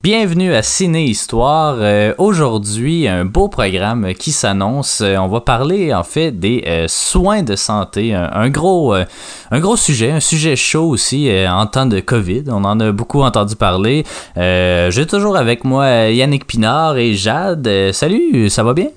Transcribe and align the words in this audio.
Bienvenue 0.00 0.54
à 0.54 0.62
Ciné 0.62 1.04
Histoire. 1.04 1.78
Euh, 1.80 2.14
Aujourd'hui, 2.18 3.08
un 3.08 3.24
beau 3.24 3.48
programme 3.48 4.14
qui 4.14 4.30
s'annonce. 4.30 5.00
Euh, 5.00 5.16
on 5.16 5.26
va 5.26 5.40
parler 5.40 5.92
en 5.92 6.04
fait 6.04 6.30
des 6.30 6.62
euh, 6.68 6.84
soins 6.86 7.42
de 7.42 7.56
santé, 7.56 8.14
un, 8.14 8.48
gros, 8.48 8.94
un 8.94 9.60
gros 9.60 9.76
sujet, 9.76 10.12
un 10.12 10.20
sujet 10.20 10.54
chaud 10.54 10.88
aussi 10.88 11.28
en 11.48 11.66
temps 11.66 11.86
de 11.86 11.98
Covid. 11.98 12.44
On 12.46 12.62
en 12.64 12.78
a 12.78 12.92
beaucoup 12.92 13.22
entendu 13.22 13.56
parler. 13.56 14.04
J'ai 14.36 15.06
toujours 15.08 15.36
avec 15.36 15.64
moi 15.64 16.10
Yannick 16.10 16.46
Pinard 16.46 16.96
et 16.96 17.14
Jade. 17.14 17.90
Salut, 17.92 18.48
ça 18.50 18.62
va 18.62 18.72
bien? 18.72 18.90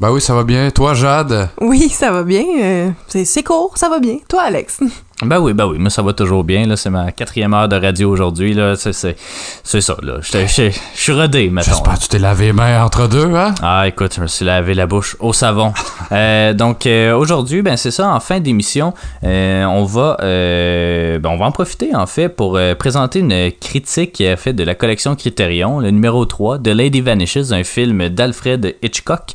Ben 0.00 0.10
oui, 0.10 0.20
ça 0.20 0.34
va 0.34 0.42
bien. 0.44 0.70
Toi, 0.70 0.94
Jade? 0.94 1.48
Oui, 1.60 1.88
ça 1.88 2.10
va 2.10 2.22
bien. 2.24 2.44
euh, 2.62 2.90
c'est 3.06 3.24
c'est 3.24 3.42
court, 3.42 3.76
ça 3.78 3.88
va 3.88 4.00
bien. 4.00 4.18
Toi, 4.28 4.42
Alex? 4.42 4.80
Ben 5.22 5.38
oui, 5.38 5.52
ben 5.52 5.66
oui, 5.66 5.76
mais 5.78 5.90
ça 5.90 6.02
va 6.02 6.12
toujours 6.12 6.42
bien. 6.42 6.66
Là, 6.66 6.76
c'est 6.76 6.90
ma 6.90 7.12
quatrième 7.12 7.54
heure 7.54 7.68
de 7.68 7.76
radio 7.76 8.10
aujourd'hui. 8.10 8.52
Là, 8.52 8.74
c'est, 8.74 8.92
c'est, 8.92 9.16
c'est 9.62 9.80
ça. 9.80 9.96
Là, 10.02 10.14
je, 10.20 10.70
suis 10.94 11.12
rodé, 11.12 11.50
mettons. 11.50 11.70
J'espère 11.70 11.94
que 11.94 12.00
tu 12.00 12.08
t'es 12.08 12.18
lavé 12.18 12.46
les 12.46 12.52
mains 12.52 12.84
entre 12.84 13.06
deux, 13.06 13.32
hein? 13.32 13.54
Ah, 13.62 13.86
écoute, 13.86 14.14
je 14.16 14.20
me 14.20 14.26
suis 14.26 14.44
lavé 14.44 14.74
la 14.74 14.86
bouche 14.86 15.16
au 15.20 15.32
savon. 15.32 15.72
Euh, 16.12 16.52
donc 16.52 16.86
euh, 16.86 17.16
aujourd'hui, 17.16 17.62
ben 17.62 17.76
c'est 17.76 17.90
ça. 17.90 18.12
En 18.12 18.20
fin 18.20 18.38
d'émission, 18.38 18.92
euh, 19.24 19.64
on 19.64 19.84
va, 19.84 20.18
ben, 20.20 21.26
on 21.26 21.36
va 21.38 21.46
en 21.46 21.50
profiter 21.50 21.94
en 21.94 22.06
fait 22.06 22.28
pour 22.28 22.58
présenter 22.78 23.20
une 23.20 23.50
critique 23.52 24.12
qui 24.12 24.26
a 24.26 24.36
fait 24.36 24.52
de 24.52 24.62
la 24.62 24.74
collection 24.74 25.16
Criterion, 25.16 25.80
le 25.80 25.90
numéro 25.90 26.24
3 26.26 26.58
de 26.58 26.70
Lady 26.70 27.00
Vanishes, 27.00 27.52
un 27.52 27.64
film 27.64 28.10
d'Alfred 28.10 28.76
Hitchcock. 28.82 29.32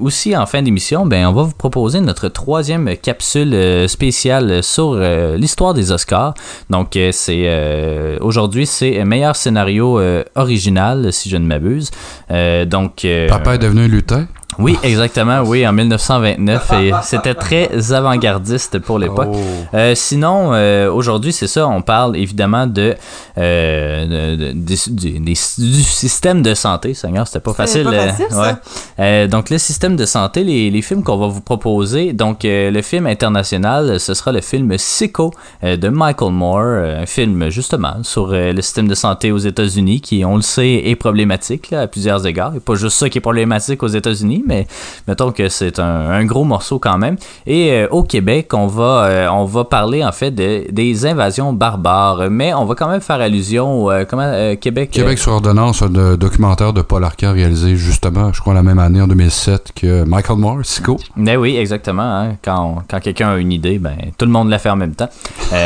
Aussi 0.00 0.36
en 0.36 0.46
fin 0.46 0.62
d'émission, 0.62 1.06
ben 1.06 1.26
on 1.26 1.32
va 1.32 1.44
vous 1.44 1.54
proposer 1.54 2.00
notre 2.00 2.28
troisième 2.28 2.96
capsule 2.96 3.88
spéciale 3.88 4.62
sur 4.62 4.77
euh, 4.82 5.36
l'histoire 5.36 5.74
des 5.74 5.92
Oscars. 5.92 6.34
Donc 6.70 6.96
euh, 6.96 7.10
c'est 7.12 7.44
euh, 7.46 8.18
aujourd'hui 8.20 8.66
c'est 8.66 9.04
meilleur 9.04 9.36
scénario 9.36 10.00
original 10.34 11.12
si 11.12 11.28
je 11.28 11.36
ne 11.36 11.46
m'abuse. 11.46 11.90
Donc 12.30 13.06
Papa 13.28 13.54
est 13.54 13.58
devenu 13.58 13.88
lutin? 13.88 14.26
Oui, 14.58 14.76
exactement, 14.82 15.42
oui, 15.42 15.66
en 15.66 15.72
1929. 15.72 16.72
Et 16.82 16.90
c'était 17.02 17.34
très 17.34 17.92
avant-gardiste 17.92 18.78
pour 18.80 18.98
l'époque. 18.98 19.28
Oh. 19.32 19.38
Euh, 19.74 19.94
sinon, 19.94 20.52
euh, 20.52 20.90
aujourd'hui, 20.92 21.32
c'est 21.32 21.46
ça, 21.46 21.66
on 21.68 21.82
parle 21.82 22.16
évidemment 22.16 22.66
de, 22.66 22.94
euh, 23.36 24.34
de- 24.36 24.36
de- 24.36 24.52
des- 24.52 24.90
du, 24.90 25.20
des- 25.20 25.20
du 25.58 25.82
système 25.82 26.42
de 26.42 26.54
santé. 26.54 26.94
Seigneur, 26.94 27.26
c'était 27.26 27.40
pas 27.40 27.52
facile. 27.54 27.84
pas 27.84 28.08
facile, 28.08 28.26
ça. 28.30 28.42
ouais. 28.42 28.52
Euh, 29.00 29.26
donc, 29.28 29.50
le 29.50 29.58
système 29.58 29.96
de 29.96 30.06
santé, 30.06 30.42
les, 30.44 30.70
les 30.70 30.82
films 30.82 31.02
qu'on 31.02 31.16
va 31.16 31.28
vous 31.28 31.40
proposer. 31.40 32.12
Donc, 32.12 32.44
euh, 32.44 32.70
le 32.70 32.82
film 32.82 33.06
international, 33.06 34.00
ce 34.00 34.14
sera 34.14 34.32
le 34.32 34.40
film 34.40 34.76
Sicko 34.76 35.32
euh, 35.64 35.76
de 35.76 35.88
Michael 35.88 36.32
Moore, 36.32 36.58
un 37.02 37.06
film 37.06 37.48
justement 37.50 38.02
sur 38.02 38.30
euh, 38.32 38.52
le 38.52 38.62
système 38.62 38.88
de 38.88 38.94
santé 38.94 39.30
aux 39.32 39.38
États-Unis 39.38 40.00
qui, 40.00 40.24
on 40.24 40.36
le 40.36 40.42
sait, 40.42 40.82
est 40.86 40.96
problématique 40.96 41.70
là, 41.70 41.82
à 41.82 41.86
plusieurs 41.86 42.26
égards. 42.26 42.54
Et 42.56 42.60
pas 42.60 42.74
juste 42.74 42.96
ça 42.98 43.08
qui 43.08 43.18
est 43.18 43.20
problématique 43.20 43.82
aux 43.82 43.88
États-Unis, 43.88 44.44
mais 44.48 44.66
mettons 45.06 45.30
que 45.30 45.48
c'est 45.48 45.78
un, 45.78 46.10
un 46.10 46.24
gros 46.24 46.44
morceau 46.44 46.78
quand 46.78 46.98
même. 46.98 47.16
Et 47.46 47.70
euh, 47.72 47.88
au 47.90 48.02
Québec, 48.02 48.52
on 48.54 48.66
va, 48.66 49.04
euh, 49.04 49.28
on 49.28 49.44
va 49.44 49.64
parler 49.64 50.04
en 50.04 50.10
fait 50.12 50.30
de- 50.32 50.64
des 50.70 51.06
invasions 51.06 51.52
barbares, 51.52 52.30
mais 52.30 52.52
on 52.54 52.64
va 52.64 52.74
quand 52.74 52.88
même 52.88 53.00
faire 53.00 53.20
allusion 53.20 53.84
au 53.84 53.90
euh, 53.92 54.04
comment 54.08 54.56
Québec. 54.60 54.90
Québec 54.90 55.18
sur 55.18 55.32
ordonnance, 55.32 55.82
un 55.82 56.16
documentaire 56.16 56.72
de 56.72 56.82
Paul 56.82 57.04
Arcand 57.04 57.32
réalisé 57.32 57.76
justement, 57.76 58.32
je 58.32 58.40
crois, 58.40 58.54
la 58.54 58.62
même 58.62 58.78
année, 58.78 59.00
en 59.00 59.06
2007, 59.06 59.72
que 59.74 60.04
Michael 60.04 60.38
Moore, 60.38 60.58
Sico. 60.64 60.96
Ben 61.16 61.36
oui, 61.36 61.56
exactement. 61.56 62.02
hein. 62.02 62.36
Quand, 62.42 62.82
quand 62.90 63.00
quelqu'un 63.00 63.30
a 63.30 63.36
une 63.36 63.52
idée, 63.52 63.78
ben 63.78 63.96
tout 64.16 64.24
le 64.24 64.32
monde 64.32 64.48
la 64.48 64.58
fait 64.58 64.70
en 64.70 64.76
même 64.76 64.94
temps. 64.94 65.08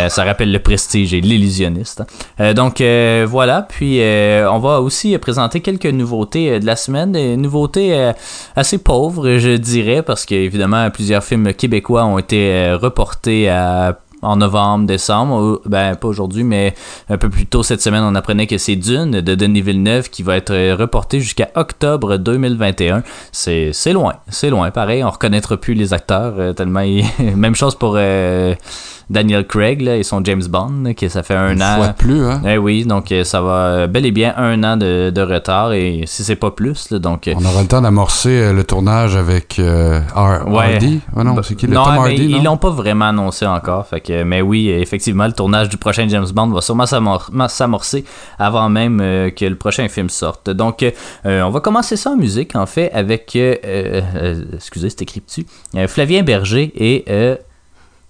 Ça 0.08 0.24
rappelle 0.24 0.50
le 0.52 0.58
prestige 0.58 1.14
et 1.14 1.20
l'illusionniste. 1.20 2.02
hein. 2.38 2.52
Donc 2.54 2.82
voilà. 3.26 3.62
Puis 3.68 4.00
on 4.50 4.58
va 4.58 4.80
aussi 4.80 5.16
présenter 5.18 5.60
quelques 5.60 5.86
nouveautés 5.86 6.58
de 6.60 6.66
la 6.66 6.76
semaine, 6.76 7.12
des 7.12 7.36
nouveautés 7.36 7.94
euh, 7.94 8.12
assez 8.72 8.82
pauvres, 8.82 9.36
je 9.36 9.50
dirais, 9.56 10.02
parce 10.02 10.24
qu'évidemment 10.24 10.88
plusieurs 10.90 11.22
films 11.22 11.52
québécois 11.52 12.06
ont 12.06 12.16
été 12.16 12.52
euh, 12.52 12.78
reportés 12.78 13.50
en 14.22 14.36
novembre, 14.36 14.86
décembre, 14.86 15.60
ben 15.66 15.94
pas 15.94 16.08
aujourd'hui, 16.08 16.42
mais 16.42 16.74
un 17.10 17.18
peu 17.18 17.28
plus 17.28 17.44
tôt 17.44 17.62
cette 17.62 17.82
semaine, 17.82 18.02
on 18.02 18.14
apprenait 18.14 18.46
que 18.46 18.56
c'est 18.56 18.76
Dune 18.76 19.20
de 19.20 19.34
Denis 19.34 19.60
Villeneuve 19.60 20.08
qui 20.08 20.22
va 20.22 20.36
être 20.36 20.54
euh, 20.54 20.74
reporté 20.74 21.20
jusqu'à 21.20 21.50
octobre 21.54 22.16
2021. 22.16 23.02
C'est 23.30 23.72
loin, 23.92 24.14
c'est 24.28 24.48
loin. 24.48 24.70
Pareil, 24.70 25.04
on 25.04 25.10
reconnaîtra 25.10 25.58
plus 25.58 25.74
les 25.74 25.92
acteurs 25.92 26.34
euh, 26.38 26.52
tellement. 26.54 26.80
Même 27.36 27.54
chose 27.54 27.74
pour 27.74 27.98
Daniel 29.12 29.46
Craig 29.46 29.80
là, 29.82 29.96
et 29.96 30.02
son 30.02 30.24
James 30.24 30.42
Bond, 30.48 30.94
que 30.96 31.08
ça 31.08 31.22
fait 31.22 31.34
un 31.34 31.52
Une 31.52 31.62
an. 31.62 31.76
fois 31.76 31.88
plus, 31.88 32.24
hein? 32.24 32.40
Eh 32.46 32.58
oui, 32.58 32.84
donc 32.84 33.12
euh, 33.12 33.22
ça 33.24 33.40
va 33.42 33.52
euh, 33.66 33.86
bel 33.86 34.06
et 34.06 34.10
bien 34.10 34.34
un 34.36 34.64
an 34.64 34.76
de, 34.76 35.10
de 35.10 35.20
retard 35.22 35.72
et 35.74 36.04
si 36.06 36.24
c'est 36.24 36.36
pas 36.36 36.50
plus, 36.50 36.90
là, 36.90 36.98
donc. 36.98 37.28
euh, 37.28 37.34
On 37.36 37.44
aura 37.44 37.62
le 37.62 37.68
temps 37.68 37.80
d'amorcer 37.82 38.52
le 38.52 38.64
tournage 38.64 39.14
avec 39.16 39.58
euh, 39.58 40.00
R- 40.16 40.48
Ouais. 40.50 40.74
Hardy. 40.74 41.00
Ah 41.16 41.22
non, 41.24 41.34
Bah, 41.34 41.42
c'est 41.44 41.54
qui 41.54 41.66
le 41.66 41.74
non, 41.74 41.84
Tom 41.84 41.92
mais 41.94 41.98
Hardy, 42.00 42.24
ils 42.24 42.36
non? 42.38 42.42
l'ont 42.52 42.56
pas 42.56 42.70
vraiment 42.70 43.04
annoncé 43.08 43.46
encore. 43.46 43.86
Fait 43.86 44.00
que, 44.00 44.22
mais 44.24 44.40
oui, 44.40 44.68
effectivement, 44.70 45.26
le 45.26 45.32
tournage 45.32 45.68
du 45.68 45.76
prochain 45.76 46.06
James 46.08 46.26
Bond 46.34 46.48
va 46.48 46.60
sûrement 46.60 46.84
s'amor- 46.86 47.30
s'amorcer 47.48 48.04
avant 48.38 48.68
même 48.68 49.00
euh, 49.00 49.30
que 49.30 49.44
le 49.44 49.56
prochain 49.56 49.88
film 49.88 50.08
sorte. 50.08 50.50
Donc, 50.50 50.82
euh, 51.26 51.42
on 51.42 51.50
va 51.50 51.60
commencer 51.60 51.96
ça 51.96 52.10
en 52.10 52.16
musique, 52.16 52.56
en 52.56 52.66
fait, 52.66 52.90
avec, 52.92 53.36
excusez, 54.54 54.90
c'est 54.90 55.02
écrit 55.02 55.20
dessus, 55.26 55.46
Flavien 55.88 56.22
Berger 56.22 56.72
et 56.76 57.04
euh, 57.10 57.36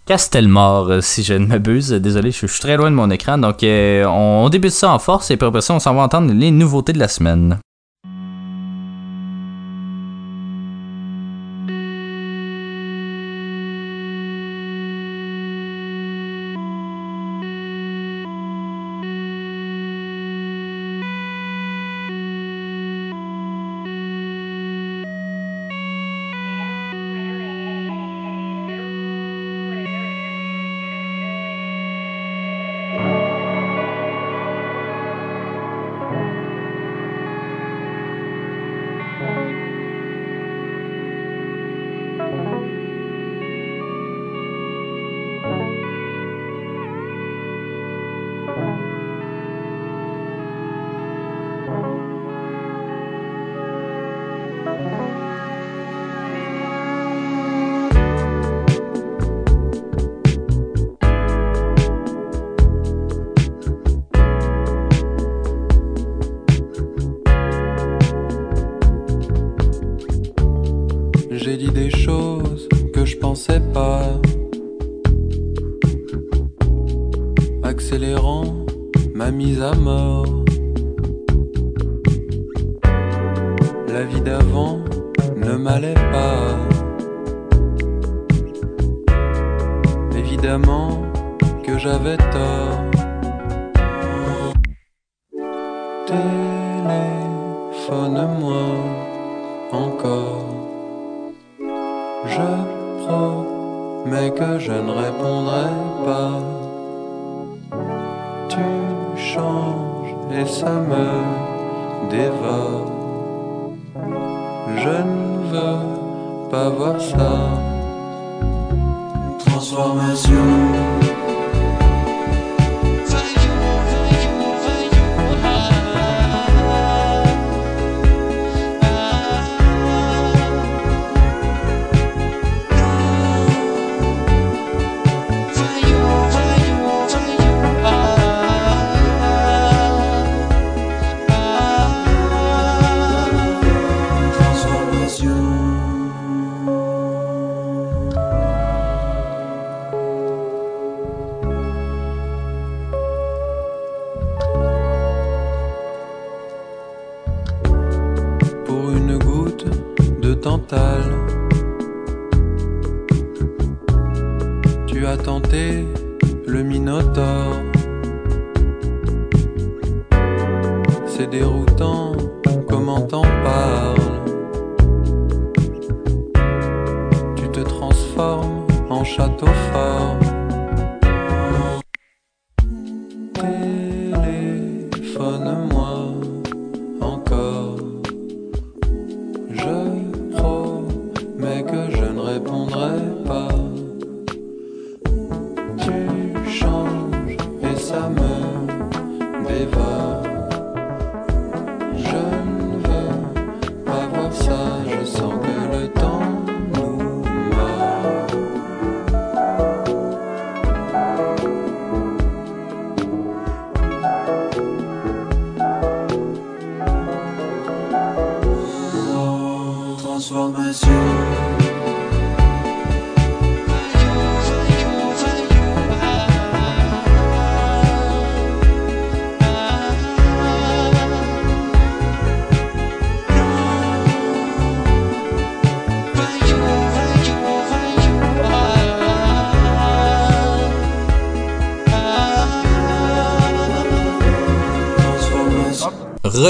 Castelmore, 0.05 0.91
euh, 0.91 1.01
si 1.01 1.23
je 1.23 1.35
ne 1.35 1.47
m'abuse. 1.47 1.91
Désolé, 1.91 2.33
je, 2.33 2.47
suis 2.47 2.61
très 2.61 2.77
loin 2.77 2.91
de 2.91 2.97
mon 2.97 3.11
écran. 3.11 3.39
Donc, 3.39 3.63
euh, 3.63 4.05
on 4.07 4.49
débute 4.49 4.73
ça 4.73 4.93
en 4.93 4.99
force 4.99 5.31
et 5.31 5.37
puis 5.37 5.47
après 5.47 5.61
ça, 5.61 5.75
on 5.75 5.79
s'en 5.79 5.95
va 5.95 6.03
entendre 6.03 6.33
les 6.33 6.51
nouveautés 6.51 6.93
de 6.93 6.99
la 6.99 7.09
semaine. 7.09 7.59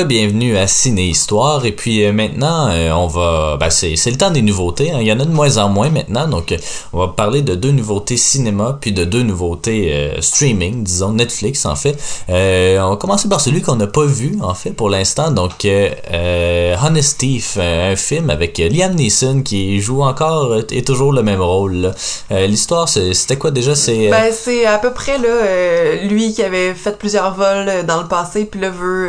Re-bienvenue 0.03 0.57
à 0.57 0.67
Ciné 0.67 1.07
Histoire 1.07 1.65
et 1.65 1.71
puis 1.71 2.05
euh, 2.05 2.13
maintenant 2.13 2.69
euh, 2.71 2.91
on 2.91 3.07
va 3.07 3.57
ben, 3.57 3.71
c'est 3.71 4.11
le 4.11 4.17
temps 4.17 4.33
des 4.33 4.43
nouveautés 4.43 4.91
hein. 4.91 4.99
il 5.01 5.07
y 5.07 5.13
en 5.13 5.21
a 5.21 5.25
de 5.25 5.31
moins 5.31 5.59
en 5.59 5.69
moins 5.69 5.91
maintenant 5.91 6.27
donc 6.27 6.53
on 6.92 6.92
va 7.07 7.13
parler 7.13 7.43
de 7.43 7.55
deux 7.55 7.71
nouveautés 7.73 8.17
cinéma 8.17 8.79
puis 8.81 8.93
de 8.93 9.05
deux 9.05 9.23
nouveautés 9.23 9.91
euh, 9.93 10.21
streaming 10.21 10.83
disons 10.85 11.13
Netflix 11.13 11.65
en 11.67 11.77
fait 11.77 11.97
Euh, 12.29 12.79
on 12.81 12.91
va 12.91 12.97
commencer 12.97 13.29
par 13.29 13.41
celui 13.41 13.61
qu'on 13.63 13.77
n'a 13.77 13.87
pas 13.87 14.05
vu 14.05 14.37
en 14.43 14.55
fait 14.55 14.71
pour 14.71 14.89
l'instant 14.91 15.31
donc 15.31 15.65
euh, 15.65 15.91
euh, 16.13 16.77
Honest 16.85 17.19
Thief 17.19 17.59
un 17.61 17.97
film 17.97 18.31
avec 18.31 18.59
Liam 18.59 18.95
Neeson 18.95 19.43
qui 19.43 19.81
joue 19.81 20.03
encore 20.03 20.57
et 20.71 20.83
toujours 20.83 21.13
le 21.13 21.23
même 21.23 21.41
rôle 21.41 21.93
l'histoire 22.31 22.89
c'était 22.89 23.37
quoi 23.37 23.51
déjà? 23.51 23.75
C'est 23.75 24.09
Ben, 24.11 24.33
c'est 24.33 24.67
à 24.67 24.79
peu 24.79 24.93
près 24.93 25.19
là, 25.19 26.05
lui 26.05 26.33
qui 26.33 26.43
avait 26.43 26.75
fait 26.75 26.97
plusieurs 26.99 27.35
vols 27.35 27.85
dans 27.87 28.01
le 28.03 28.09
passé, 28.09 28.45
puis 28.45 28.61
là 28.61 28.71
veut 28.71 29.09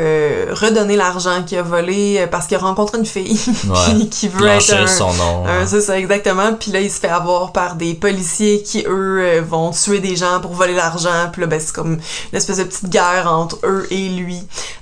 redonner 0.52 0.96
l'argent 0.96 1.44
qu'il 1.46 1.58
a 1.58 1.62
volé 1.64 2.26
parce 2.32 2.48
qu'il 2.48 2.58
a 2.58 2.60
rencontré 2.60 2.98
une 2.98 3.06
fille 3.06 3.40
Ouais. 3.70 4.06
qui, 4.10 4.28
veut 4.28 4.40
être 4.48 4.68
Blanchir 4.68 4.82
un, 4.82 4.88
son 4.88 5.14
nom 5.14 5.46
un- 5.46 5.62
ouais. 5.62 5.68
c'est 5.68 5.82
ça 5.82 5.98
exactement. 5.98 6.54
Puis 6.60 6.72
là 6.72 6.80
il 6.82 6.92
se 6.92 7.00
fait 7.00 7.08
avoir 7.08 7.52
par 7.52 7.76
des 7.76 7.83
policiers 7.94 8.64
qui 8.64 8.84
eux 8.88 9.20
euh, 9.22 9.42
vont 9.48 9.72
tuer 9.72 10.00
des 10.00 10.16
gens 10.16 10.40
pour 10.42 10.54
voler 10.54 10.74
l'argent. 10.76 11.30
Puis 11.32 11.42
là 11.42 11.48
ben 11.48 11.60
c'est 11.60 11.74
comme 11.74 11.94
une 12.32 12.38
espèce 12.38 12.58
de 12.58 12.64
petite 12.64 12.90
guerre 12.90 13.28
entre 13.32 13.58
eux 13.64 13.88
et 13.92 14.10
lui. 14.10 14.42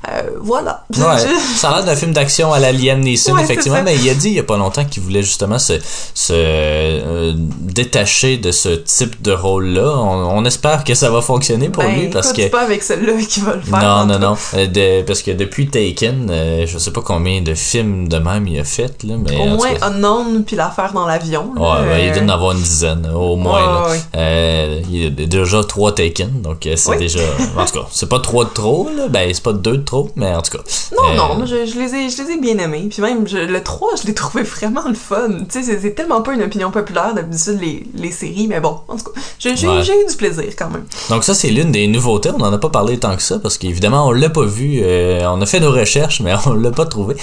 Euh, 0.09 0.23
voilà. 0.39 0.85
Ouais, 0.97 1.17
ça 1.55 1.69
a 1.69 1.75
l'air 1.77 1.85
d'un 1.85 1.95
film 1.95 2.13
d'action 2.13 2.53
à 2.53 2.59
la 2.59 2.71
Liam 2.71 2.99
Neeson, 2.99 3.33
Ouais, 3.33 3.43
effectivement, 3.43 3.81
mais 3.83 3.95
il 3.95 4.09
a 4.09 4.13
dit 4.13 4.29
il 4.29 4.33
y 4.35 4.39
a 4.39 4.43
pas 4.43 4.57
longtemps 4.57 4.85
qu'il 4.85 5.03
voulait 5.03 5.23
justement 5.23 5.59
se, 5.59 5.73
se 6.13 6.33
euh, 6.35 7.33
détacher 7.35 8.37
de 8.37 8.51
ce 8.51 8.69
type 8.69 9.21
de 9.21 9.31
rôle-là. 9.31 9.95
On, 9.97 10.37
on 10.39 10.45
espère 10.45 10.83
que 10.83 10.93
ça 10.93 11.09
va 11.09 11.21
fonctionner 11.21 11.69
pour 11.69 11.83
Ben, 11.83 11.95
lui 11.99 12.07
parce 12.09 12.33
que. 12.33 12.47
pas 12.49 12.61
avec 12.63 12.83
celui-là 12.83 13.13
qu'il 13.27 13.43
va 13.43 13.55
le 13.55 13.61
faire. 13.61 13.81
Non, 13.81 14.05
non, 14.05 14.19
non. 14.19 14.37
De- 14.53 15.01
parce 15.03 15.21
que 15.21 15.31
depuis 15.31 15.67
Taken, 15.69 16.27
euh, 16.29 16.65
je 16.67 16.77
sais 16.77 16.91
pas 16.91 17.01
combien 17.01 17.41
de 17.41 17.53
films 17.53 18.07
de 18.07 18.17
même 18.17 18.47
il 18.47 18.59
a 18.59 18.63
fait, 18.63 19.03
là, 19.03 19.15
mais. 19.17 19.37
Au 19.37 19.45
moins 19.55 19.69
Unknown 19.81 20.43
puis 20.43 20.55
l'affaire 20.55 20.93
dans 20.93 21.05
l'avion. 21.05 21.51
Ouais, 21.55 22.07
il 22.07 22.13
doit 22.13 22.23
en 22.23 22.29
avoir 22.29 22.51
une 22.53 22.61
dizaine, 22.61 22.80
au 22.83 23.35
moins. 23.35 23.83
Euh, 24.15 24.81
il 24.89 25.03
y 25.03 25.05
a 25.07 25.09
déjà 25.09 25.63
trois 25.63 25.93
Taken, 25.93 26.41
donc 26.41 26.65
euh, 26.65 26.75
c'est 26.75 26.91
Oui. 26.91 26.97
déjà. 26.97 27.19
En 27.57 27.65
tout 27.65 27.79
cas, 27.79 27.85
c'est 27.91 28.09
pas 28.09 28.19
trois 28.19 28.45
de 28.45 28.49
trop, 28.49 28.89
là. 28.95 29.07
Ben, 29.07 29.29
c'est 29.33 29.43
pas 29.43 29.53
deux 29.53 29.77
de 29.77 29.83
trop, 29.83 30.09
mais 30.15 30.33
en 30.33 30.41
tout 30.41 30.57
cas. 30.57 30.63
Non, 30.95 31.09
Euh, 31.11 31.15
non, 31.15 31.35
moi, 31.35 31.45
je, 31.45 31.65
je 31.65 31.77
les 31.79 31.93
ai, 31.95 32.09
je 32.09 32.21
les 32.23 32.31
ai 32.31 32.37
bien 32.39 32.57
aimés. 32.57 32.87
Puis 32.89 33.01
même, 33.01 33.27
je- 33.27 33.37
le 33.37 33.63
3, 33.63 33.89
je 34.01 34.07
l'ai 34.07 34.13
trouvé 34.13 34.43
vraiment 34.43 34.83
le 34.87 34.93
fun. 34.95 35.27
Tu 35.51 35.63
sais, 35.63 35.77
c'est- 35.79 35.91
tellement 35.95 36.21
pas 36.21 36.33
une 36.33 36.41
opinion 36.43 36.71
populaire 36.71 37.13
d'habitude, 37.13 37.59
les, 37.61 37.85
les 37.95 38.11
séries, 38.11 38.47
mais 38.47 38.59
bon, 38.59 38.77
en 38.87 38.95
tout 38.97 39.03
cas, 39.05 39.21
j'ai 39.39 39.51
Ouais. 39.67 39.81
eu 39.81 40.09
du 40.09 40.15
plaisir 40.15 40.45
quand 40.57 40.69
même. 40.69 40.85
Donc 41.09 41.23
ça 41.23 41.33
c'est 41.33 41.49
l'une 41.49 41.71
des 41.71 41.87
nouveautés, 41.87 42.29
on 42.33 42.37
n'en 42.37 42.51
a 42.53 42.57
pas 42.57 42.69
parlé 42.69 42.97
tant 42.97 43.15
que 43.15 43.21
ça 43.21 43.39
parce 43.39 43.57
qu'évidemment 43.57 44.07
on 44.07 44.11
l'a 44.11 44.29
pas 44.29 44.45
vu, 44.45 44.79
euh, 44.83 45.21
on 45.29 45.41
a 45.41 45.45
fait 45.45 45.59
nos 45.59 45.71
recherches 45.71 46.21
mais 46.21 46.33
on 46.45 46.53
l'a 46.53 46.71
pas 46.71 46.85
trouvé. 46.85 47.15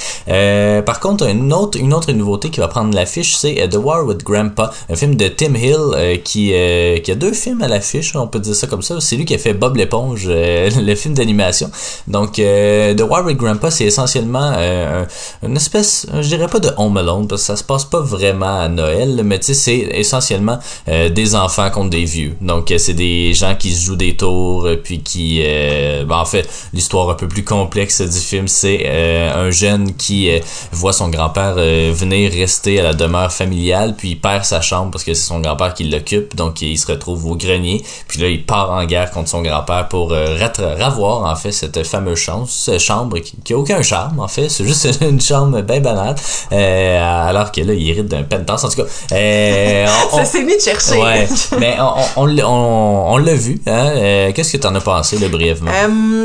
Par 0.84 1.00
contre 1.00 1.26
une 1.28 1.52
autre 1.52 1.78
une 1.78 1.94
autre 1.94 2.12
nouveauté 2.12 2.50
qui 2.50 2.60
va 2.60 2.68
prendre 2.68 2.94
l'affiche 2.94 3.36
c'est 3.36 3.68
The 3.68 3.76
War 3.76 4.04
with 4.04 4.22
Grandpa, 4.24 4.70
un 4.90 4.94
film 4.96 5.14
de 5.16 5.28
Tim 5.28 5.47
Hill 5.56 5.76
euh, 5.94 6.16
qui 6.16 6.52
euh, 6.54 6.98
qui 6.98 7.10
a 7.12 7.14
deux 7.14 7.32
films 7.32 7.62
à 7.62 7.68
l'affiche, 7.68 8.14
on 8.16 8.26
peut 8.26 8.40
dire 8.40 8.54
ça 8.54 8.66
comme 8.66 8.82
ça. 8.82 9.00
C'est 9.00 9.16
lui 9.16 9.24
qui 9.24 9.34
a 9.34 9.38
fait 9.38 9.54
Bob 9.54 9.76
l'éponge, 9.76 10.24
euh, 10.28 10.70
le 10.80 10.94
film 10.94 11.14
d'animation. 11.14 11.70
Donc 12.06 12.38
euh, 12.38 12.94
The 12.94 13.02
War 13.02 13.24
with 13.24 13.36
Grandpa 13.36 13.70
c'est 13.70 13.84
essentiellement 13.84 14.52
un- 14.56 15.06
une 15.42 15.56
espèce, 15.56 16.06
je 16.12 16.26
dirais 16.28 16.48
pas 16.48 16.58
de 16.60 16.70
Home 16.76 16.96
Alone 16.96 17.28
parce 17.28 17.42
que 17.42 17.46
ça 17.46 17.56
se 17.56 17.64
passe 17.64 17.84
pas 17.84 18.00
vraiment 18.00 18.60
à 18.60 18.68
Noël, 18.68 19.22
mais 19.24 19.38
tu 19.38 19.46
sais 19.46 19.54
c'est 19.54 19.78
essentiellement 19.98 20.58
des 20.86 21.34
enfants 21.34 21.70
contre 21.70 21.90
des 21.90 22.04
vieux. 22.04 22.34
Donc 22.40 22.72
c'est 22.78 22.94
des 22.94 23.34
gens 23.34 23.54
qui 23.56 23.72
se 23.72 23.84
jouent 23.84 23.96
des 23.96 24.16
tours 24.16 24.68
puis 24.82 25.00
qui 25.02 25.42
ben, 25.42 26.16
en 26.16 26.24
fait 26.24 26.48
l'histoire 26.72 27.10
un 27.10 27.14
peu 27.14 27.28
plus 27.28 27.44
complexe 27.44 27.98
se 28.06 28.18
film, 28.18 28.48
c'est 28.48 28.88
un 28.88 29.50
jeune 29.50 29.94
qui 29.94 30.30
voit 30.72 30.92
son 30.92 31.08
grand-père 31.08 31.54
venir 31.54 32.30
rester 32.32 32.80
à 32.80 32.82
la 32.82 32.94
demeure 32.94 33.32
familiale, 33.32 33.94
puis 33.96 34.10
il 34.10 34.16
perd 34.20 34.44
sa 34.44 34.60
chambre 34.60 34.90
parce 34.90 35.04
que 35.04 35.14
c'est 35.14 35.24
son 35.38 35.42
grand-père 35.42 35.74
qui 35.74 35.84
l'occupe, 35.84 36.34
donc 36.36 36.60
il 36.62 36.76
se 36.78 36.86
retrouve 36.90 37.26
au 37.26 37.36
grenier, 37.36 37.82
puis 38.08 38.20
là 38.20 38.28
il 38.28 38.44
part 38.44 38.70
en 38.72 38.84
guerre 38.84 39.10
contre 39.10 39.28
son 39.28 39.42
grand-père 39.42 39.88
pour 39.88 40.12
euh, 40.12 40.36
ravoir 40.78 41.24
en 41.30 41.36
fait 41.36 41.52
cette 41.52 41.86
fameuse 41.86 42.18
chambre, 42.18 42.46
cette 42.48 42.80
chambre 42.80 43.18
qui, 43.18 43.36
qui 43.44 43.52
a 43.52 43.58
aucun 43.58 43.82
charme 43.82 44.20
en 44.20 44.28
fait, 44.28 44.48
c'est 44.48 44.64
juste 44.64 44.88
une 45.00 45.20
chambre 45.20 45.60
bien 45.62 45.80
banale, 45.80 46.16
euh, 46.52 47.28
alors 47.28 47.52
que 47.52 47.60
là 47.60 47.72
il 47.72 47.88
hérite 47.88 48.06
d'un 48.08 48.22
penthouse 48.24 48.64
en 48.64 48.68
tout 48.68 48.82
cas. 48.82 48.88
Euh, 49.12 49.86
on- 50.12 50.16
Ça 50.18 50.24
s'est 50.24 50.42
mis 50.42 50.56
de 50.56 50.60
chercher. 50.60 50.98
Ouais, 51.00 51.28
mais 51.58 51.76
on, 51.80 51.84
on, 52.22 52.22
on 52.22 52.26
l'a- 52.26 52.48
on- 52.48 53.12
on 53.12 53.16
l'a 53.18 53.34
vu. 53.34 53.60
Hein? 53.66 53.90
Euh, 53.96 54.32
Qu'est-ce 54.34 54.52
que 54.52 54.58
t'en 54.58 54.74
as 54.74 54.80
pensé, 54.80 55.18
là, 55.18 55.28
brièvement? 55.28 55.70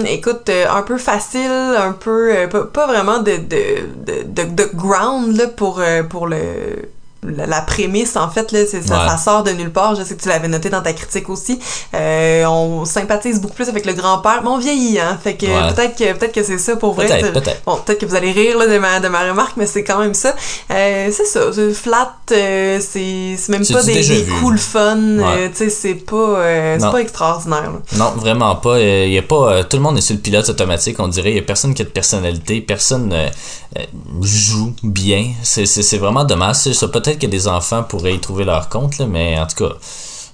Écoute, 0.07 0.49
un 0.49 0.81
peu 0.81 0.97
facile, 0.97 1.51
un 1.77 1.91
peu 1.93 2.47
pas, 2.51 2.63
pas 2.63 2.87
vraiment 2.87 3.19
de, 3.19 3.37
de, 3.37 4.45
de, 4.45 4.69
ground 4.75 5.35
là, 5.37 5.47
pour, 5.47 5.81
pour 6.09 6.27
le 6.27 6.37
la, 7.25 7.45
la 7.45 7.61
prémisse 7.61 8.15
en 8.15 8.29
fait 8.29 8.51
là 8.51 8.65
ça, 8.65 8.77
Ouais. 8.77 9.09
ça 9.09 9.17
sort 9.17 9.43
de 9.43 9.51
nulle 9.51 9.71
part 9.71 9.95
je 9.95 10.03
sais 10.03 10.15
que 10.15 10.21
tu 10.21 10.29
l'avais 10.29 10.47
noté 10.47 10.69
dans 10.69 10.81
ta 10.81 10.93
critique 10.93 11.29
aussi 11.29 11.59
Euh, 11.93 12.45
on 12.45 12.85
sympathise 12.85 13.39
beaucoup 13.41 13.55
plus 13.55 13.69
avec 13.69 13.85
le 13.85 13.93
grand-père 13.93 14.41
mais 14.43 14.49
on 14.49 14.57
vieillit 14.57 14.99
hein 14.99 15.17
fait 15.23 15.35
que 15.35 15.45
Ouais. 15.45 15.73
peut-être 15.73 15.97
que 15.97 16.13
peut-être 16.13 16.33
que 16.33 16.43
c'est 16.43 16.57
ça 16.57 16.75
pour 16.75 16.93
vrai 16.93 17.07
Peut-être, 17.07 17.33
peut-être. 17.33 17.61
bon 17.65 17.77
peut-être 17.85 17.99
que 17.99 18.05
vous 18.05 18.15
allez 18.15 18.31
rire 18.31 18.57
là, 18.57 18.67
de 18.67 18.77
ma 18.77 18.99
de 18.99 19.07
ma 19.07 19.21
remarque 19.29 19.57
mais 19.57 19.65
c'est 19.67 19.83
quand 19.83 19.99
même 19.99 20.13
ça 20.13 20.35
Euh, 20.71 21.09
c'est 21.11 21.25
ça 21.25 21.41
flat 21.73 22.13
euh, 22.31 22.79
c'est 22.81 23.37
même 23.49 23.65
pas 23.65 23.83
des, 23.83 24.01
des 24.01 24.25
cool 24.39 24.57
fun 24.57 24.97
euh, 24.97 25.23
Ouais. 25.23 25.49
tu 25.51 25.57
sais 25.57 25.69
c'est 25.69 25.93
pas 25.95 26.37
pas 26.91 27.01
extraordinaire 27.01 27.71
là. 27.71 27.79
Non, 27.97 28.11
vraiment 28.17 28.55
pas. 28.55 28.79
Il 28.79 29.11
y 29.13 29.17
a 29.17 29.21
pas 29.21 29.63
tout 29.63 29.77
le 29.77 29.83
monde 29.83 29.97
est 29.97 30.01
sur 30.01 30.15
le 30.15 30.21
pilote 30.21 30.47
automatique, 30.49 30.97
on 30.99 31.07
dirait. 31.07 31.31
Il 31.31 31.35
y 31.35 31.39
a 31.39 31.43
personne 31.43 31.73
qui 31.73 31.81
a 31.81 31.85
de 31.85 31.89
personnalité, 31.89 32.61
personne 32.61 33.13
joue 34.21 34.73
bien. 34.83 35.31
C'est, 35.43 35.97
vraiment 35.97 36.23
dommage. 36.23 36.55
Ça. 36.55 36.87
Peut-être 36.87 37.12
que 37.17 37.27
des 37.27 37.47
enfants 37.47 37.83
pourraient 37.83 38.15
y 38.15 38.19
trouver 38.19 38.45
leur 38.45 38.69
compte, 38.69 38.97
là, 38.97 39.05
mais 39.05 39.39
en 39.39 39.47
tout 39.47 39.67
cas, 39.67 39.75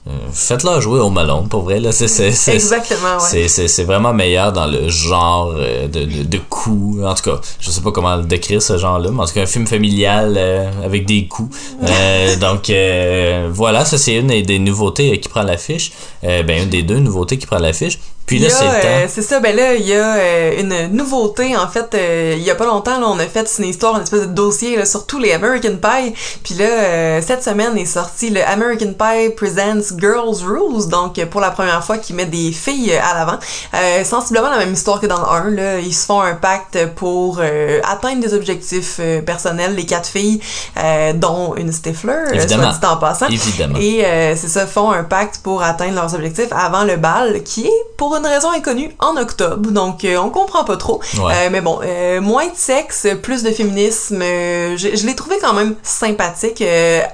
euh, 0.08 0.12
faites-leur 0.32 0.80
jouer 0.82 1.00
au 1.00 1.10
Malone, 1.10 1.48
pour 1.50 1.64
vrai. 1.64 1.80
Là. 1.80 1.92
C'est, 1.92 2.08
c'est, 2.08 2.32
c'est, 2.32 2.54
exactement 2.54 3.18
ouais 3.18 3.48
C'est, 3.48 3.84
vraiment 3.84 4.14
meilleur 4.14 4.54
dans 4.54 4.66
le 4.66 4.88
genre 4.88 5.54
euh, 5.56 5.88
de, 5.88 6.06
de, 6.06 6.24
de 6.24 6.38
coups. 6.50 7.04
En 7.04 7.14
tout 7.14 7.30
cas, 7.30 7.42
je 7.60 7.70
sais 7.70 7.82
pas 7.82 7.92
comment 7.92 8.16
le 8.16 8.24
décrire 8.24 8.62
ce 8.62 8.78
genre-là, 8.78 9.12
mais 9.12 9.22
en 9.22 9.26
tout 9.26 9.34
cas, 9.34 9.44
un 9.44 9.46
film 9.46 9.68
familial 9.68 10.36
euh, 10.38 10.72
avec 10.84 11.06
des 11.06 11.28
coups. 11.28 11.56
Euh, 11.84 12.36
donc, 13.50 13.54
voilà, 13.54 13.86
ça 13.86 13.98
c'est 13.98 14.16
une 14.16 14.28
des, 14.28 14.60
nouveautés 14.60 15.20
qui 15.20 15.30
prend 15.30 15.44
l'affiche. 15.44 15.92
Ben, 16.24 16.64
une 16.64 16.70
des 16.70 16.84
deux 16.84 17.00
nouveautés 17.00 17.38
qui 17.38 17.46
prend 17.46 17.60
l'affiche. 17.60 18.00
Puis 18.30 18.38
là, 18.38 18.48
a, 18.48 18.50
c'est 18.52 18.64
le 18.64 18.70
euh, 18.70 18.82
temps. 18.82 19.08
c'est 19.10 19.22
ça, 19.24 19.40
ben 19.40 19.56
là, 19.56 19.74
il 19.74 19.88
y 19.88 19.94
a 19.96 20.16
euh, 20.18 20.60
une 20.60 20.96
nouveauté, 20.96 21.58
en 21.58 21.68
fait, 21.68 21.96
euh, 21.96 22.36
il 22.38 22.44
y 22.44 22.52
a 22.52 22.56
pas 22.56 22.68
longtemps, 22.68 23.00
là, 23.00 23.08
on 23.08 23.18
a 23.18 23.26
fait 23.26 23.50
une 23.58 23.66
histoire, 23.66 23.96
une 23.96 24.04
espèce 24.04 24.22
de 24.22 24.26
dossier 24.28 24.78
là, 24.78 24.86
sur 24.86 25.08
tous 25.08 25.18
les 25.18 25.34
American 25.34 25.78
Pie, 25.82 26.14
puis 26.44 26.54
là, 26.54 26.66
euh, 26.66 27.22
cette 27.26 27.44
semaine 27.44 27.76
est 27.76 27.86
sorti 27.86 28.30
le 28.30 28.44
American 28.46 28.94
Pie 28.94 29.32
Presents 29.36 29.98
Girls 29.98 30.44
Rules, 30.44 30.88
donc 30.90 31.20
pour 31.26 31.42
la 31.42 31.50
première 31.50 31.84
fois, 31.84 31.98
qui 31.98 32.14
met 32.14 32.28
des 32.28 32.52
filles 32.52 32.94
à 32.94 33.18
l'avant. 33.18 33.40
Euh, 33.74 34.04
sensiblement 34.04 34.50
la 34.52 34.60
même 34.60 34.74
histoire 34.74 35.00
que 35.02 35.08
dans 35.08 35.20
le 35.20 35.26
1, 35.26 35.50
là, 35.52 35.80
ils 35.80 35.94
se 35.94 36.06
font 36.06 36.22
un 36.22 36.36
pacte 36.36 36.78
pour 36.96 37.40
euh, 37.40 37.82
atteindre 37.84 38.22
des 38.22 38.36
objectifs 38.36 38.98
euh, 39.00 39.22
personnels, 39.22 39.74
les 39.74 39.88
quatre 39.88 40.08
filles, 40.08 40.40
euh, 40.78 41.14
dont 41.14 41.56
une 41.56 41.72
Stifler, 41.72 42.26
Évidemment. 42.34 42.72
soit 42.72 42.80
dit 42.80 42.86
en 42.86 42.98
passant. 42.98 43.28
Évidemment. 43.28 43.80
Et 43.80 44.06
euh, 44.06 44.36
c'est 44.36 44.50
ça, 44.50 44.68
font 44.68 44.92
un 44.92 45.04
pacte 45.04 45.40
pour 45.42 45.64
atteindre 45.64 45.96
leurs 45.96 46.14
objectifs 46.14 46.52
avant 46.52 46.84
le 46.84 46.98
bal, 46.98 47.42
qui 47.44 47.66
est, 47.66 47.84
pour 47.98 48.19
une 48.20 48.26
raison 48.28 48.52
inconnue, 48.52 48.92
en 49.00 49.18
octobre. 49.18 49.72
Donc, 49.72 50.04
euh, 50.06 50.18
on 50.18 50.30
comprend 50.30 50.64
pas 50.64 50.78
trop. 50.78 51.02
Ouais. 51.18 51.34
Euh, 51.36 51.50
mais 51.52 51.62
bon, 51.62 51.80
euh, 51.84 52.22
moins 52.22 52.46
de 52.48 52.56
sexe, 52.56 53.08
plus 53.22 53.44
de 53.44 53.52
féminisme. 53.52 54.20
je 54.22 54.90
je 54.96 55.06
l'ai 55.06 55.16
trouvé 55.16 55.38
quand 55.42 55.54
même 55.54 55.76
sympathique, 55.84 56.64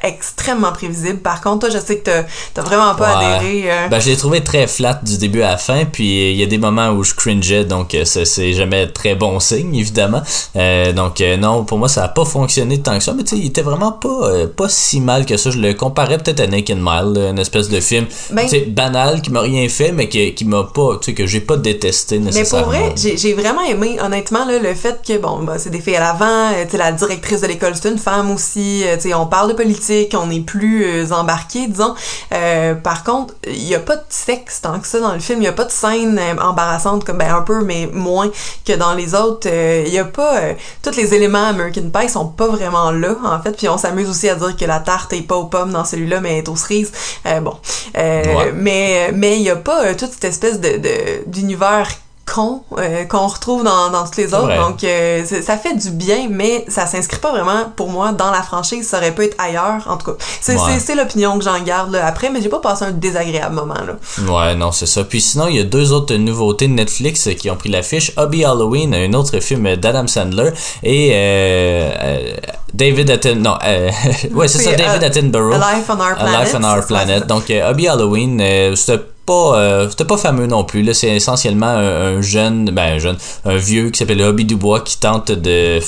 extrêmement 0.01 0.71
prévisible. 0.71 1.19
Par 1.19 1.41
contre, 1.41 1.67
toi, 1.67 1.69
je 1.69 1.83
sais 1.83 1.99
que 1.99 2.23
t'as 2.53 2.61
vraiment 2.61 2.95
pas 2.95 3.17
Ouais. 3.17 3.25
adhéré. 3.25 3.69
Ben, 3.89 3.99
je 3.99 4.09
l'ai 4.09 4.17
trouvé 4.17 4.43
très 4.43 4.67
flat 4.67 4.99
du 5.03 5.17
début 5.17 5.41
à 5.41 5.51
la 5.51 5.57
fin, 5.57 5.85
puis 5.85 6.31
il 6.31 6.37
y 6.37 6.43
a 6.43 6.45
des 6.45 6.57
moments 6.57 6.89
où 6.89 7.03
je 7.03 7.13
cringeais, 7.13 7.65
donc 7.65 7.95
c'est 8.05 8.53
jamais 8.53 8.87
très 8.87 9.15
bon 9.15 9.39
signe, 9.39 9.75
évidemment. 9.75 10.21
Donc 10.95 11.21
non, 11.39 11.63
pour 11.65 11.77
moi, 11.77 11.87
ça 11.89 12.03
a 12.03 12.07
pas 12.07 12.25
fonctionné 12.25 12.81
tant 12.81 12.97
que 12.97 13.03
ça, 13.03 13.13
mais 13.13 13.23
tu 13.23 13.35
sais, 13.35 13.41
il 13.41 13.47
était 13.47 13.61
vraiment 13.61 13.91
pas, 13.91 14.31
pas 14.55 14.69
si 14.69 14.99
mal 15.01 15.25
que 15.25 15.37
ça. 15.37 15.49
Je 15.51 15.59
le 15.59 15.73
comparais 15.73 16.17
peut-être 16.17 16.39
à 16.39 16.47
Naked 16.47 16.77
Mile, 16.79 17.17
une 17.29 17.39
espèce 17.39 17.69
de 17.69 17.79
film, 17.79 18.05
Ben- 18.31 18.47
banal, 18.67 19.21
qui 19.21 19.31
m'a 19.31 19.41
rien 19.41 19.67
fait, 19.69 19.91
mais 19.91 20.09
qui, 20.09 20.33
qui 20.33 20.45
m'a 20.45 20.63
pas, 20.63 20.84
tu 21.01 21.05
sais, 21.05 21.13
que 21.13 21.25
j'ai 21.25 21.39
pas 21.41 21.57
détesté 21.57 22.17
Mais 22.19 22.25
pour 22.25 22.33
nécessairement. 22.33 22.67
vrai, 22.67 22.93
j'ai 22.95 23.33
vraiment 23.33 23.61
aimé, 23.63 23.97
honnêtement, 24.01 24.45
là, 24.45 24.59
le 24.59 24.73
fait 24.73 24.99
que, 25.05 25.17
bon, 25.17 25.43
bah, 25.43 25.55
c'est 25.57 25.69
des 25.69 25.79
filles 25.81 25.95
à 25.97 25.99
l'avant, 26.01 26.25
euh, 26.53 26.65
tu 26.65 26.71
sais, 26.71 26.77
la 26.77 26.91
directrice 26.91 27.41
de 27.41 27.47
l'école, 27.47 27.73
c'est 27.75 27.89
une 27.89 27.97
femme 27.97 28.31
aussi, 28.31 28.83
euh, 28.85 28.95
tu 28.95 29.09
sais, 29.09 29.13
on 29.13 29.25
parle 29.27 29.49
de 29.49 29.53
politique, 29.53 30.15
on 30.19 30.29
est 30.31 30.39
plus 30.41 30.85
euh, 30.85 31.11
embarqué, 31.11 31.67
disons. 31.67 31.95
Euh, 32.33 32.75
par 32.75 33.03
contre, 33.03 33.33
il 33.47 33.63
y 33.67 33.75
a 33.75 33.79
pas 33.79 33.95
de 33.95 34.03
sexe 34.09 34.61
tant 34.61 34.79
que 34.79 34.87
ça 34.87 34.99
dans 34.99 35.13
le 35.13 35.19
film, 35.19 35.41
il 35.41 35.45
y 35.45 35.47
a 35.47 35.53
pas 35.53 35.65
de 35.65 35.71
scène 35.71 36.19
euh, 36.19 36.41
embarrassante, 36.41 37.03
comme, 37.03 37.17
ben, 37.17 37.33
un 37.33 37.41
peu, 37.41 37.63
mais 37.63 37.89
moins 37.91 38.29
que 38.65 38.73
dans 38.73 38.93
les 38.93 39.13
autres. 39.15 39.47
Euh, 39.51 39.83
Il 39.87 39.93
y 39.93 39.99
a 39.99 40.05
pas... 40.05 40.37
euh, 40.37 40.53
tous 40.83 40.95
les 40.95 41.13
éléments 41.13 41.45
American 41.47 41.89
Pie 41.93 42.09
sont 42.09 42.27
pas 42.27 42.47
vraiment 42.47 42.91
là, 42.91 43.15
en 43.23 43.41
fait, 43.41 43.51
puis 43.57 43.67
on 43.69 43.77
s'amuse 43.77 44.09
aussi 44.09 44.29
à 44.29 44.35
dire 44.35 44.55
que 44.55 44.65
la 44.65 44.79
tarte 44.79 45.13
est 45.13 45.21
pas 45.21 45.35
aux 45.35 45.45
pommes 45.45 45.71
dans 45.71 45.85
celui-là, 45.85 46.19
mais 46.21 46.33
elle 46.33 46.37
est 46.39 46.49
aux 46.49 46.55
cerises. 46.55 46.91
Euh, 47.25 47.39
bon. 47.41 47.53
Euh, 47.97 48.23
Ouais. 48.35 48.51
mais 48.53 49.11
mais 49.13 49.37
il 49.37 49.43
y 49.43 49.49
a 49.49 49.55
pas 49.55 49.93
toute 49.93 50.11
cette 50.11 50.25
espèce 50.25 50.59
de- 50.59 50.74
d'univers 51.27 51.87
con 52.27 52.63
euh, 52.79 53.03
qu'on 53.05 53.27
retrouve 53.27 53.63
dans, 53.63 53.91
dans 53.91 54.03
toutes 54.03 54.17
les 54.17 54.33
autres 54.33 54.45
vrai. 54.47 54.57
donc 54.57 54.83
euh, 54.83 55.21
c'est- 55.27 55.43
ça 55.43 55.57
fait 55.57 55.75
du 55.75 55.91
bien 55.91 56.25
mais 56.27 56.65
ça 56.67 56.87
s'inscrit 56.87 57.19
pas 57.19 57.29
vraiment 57.29 57.71
pour 57.75 57.87
moi 57.91 58.13
dans 58.13 58.31
la 58.31 58.41
franchise 58.41 58.87
ça 58.87 58.97
aurait 58.97 59.13
pu 59.13 59.25
être 59.25 59.35
ailleurs 59.37 59.85
en 59.87 59.95
tout 59.97 60.07
cas 60.11 60.17
c'est 60.41 60.55
Ouais. 60.55 60.59
c'est- 60.73 60.79
c'est 60.79 60.95
l'opinion 60.95 61.37
que 61.37 61.43
j'en 61.43 61.59
garde 61.61 61.91
là, 61.91 62.03
après 62.07 62.31
mais 62.31 62.41
j'ai 62.41 62.49
pas 62.49 62.57
passé 62.61 62.83
un 62.85 62.91
désagréable 62.93 63.53
moment 63.53 63.75
là 63.75 63.93
Ouais, 64.27 64.55
non, 64.55 64.71
c'est 64.71 64.87
ça. 64.87 65.03
Puis 65.03 65.21
sinon, 65.21 65.47
il 65.49 65.57
y 65.57 65.59
a 65.59 65.63
deux 65.63 65.91
autres 65.93 66.15
nouveautés 66.15 66.67
de 66.67 66.73
Netflix 66.73 67.27
euh, 67.27 67.33
qui 67.33 67.49
ont 67.51 67.55
pris 67.57 67.69
l'affiche. 67.69 68.11
Hobby 68.17 68.43
Halloween, 68.43 68.95
un 68.95 69.13
autre 69.13 69.39
film 69.39 69.75
d'Adam 69.75 70.07
Sandler, 70.07 70.49
et 70.81 71.11
euh, 71.13 72.35
David 72.73 73.11
Atten... 73.11 73.39
Non, 73.41 73.57
ouais, 74.33 74.47
c'est 74.47 74.57
ça, 74.63 74.71
C'est, 74.71 74.75
David 74.77 75.03
Attenborough. 75.03 75.53
A 75.61 75.75
Life 75.75 75.85
on 75.89 75.93
Our 75.99 76.01
A 76.01 76.15
Planet 76.15 76.39
Life 76.39 76.55
on 76.55 76.61
c'est 76.61 76.67
Our 76.67 76.75
ça, 76.81 76.87
Planet. 76.87 77.19
c'est- 77.19 77.27
Donc, 77.27 77.51
Hobby 77.69 77.87
Halloween, 77.87 78.75
c'était 78.75 79.03
pas 79.25 79.57
euh, 79.57 79.89
c'était 79.89 80.05
pas 80.05 80.17
fameux 80.17 80.47
non 80.47 80.63
plus 80.63 80.81
là 80.83 80.93
c'est 80.93 81.09
essentiellement 81.15 81.65
un, 81.67 82.17
un 82.17 82.21
jeune 82.21 82.65
ben 82.71 82.93
un 82.95 82.99
jeune 82.99 83.17
un 83.45 83.55
vieux 83.57 83.89
qui 83.89 83.99
s'appelle 83.99 84.21
Hobby 84.21 84.45
Dubois 84.45 84.81
qui 84.81 84.97
tente 84.99 85.31
de 85.31 85.79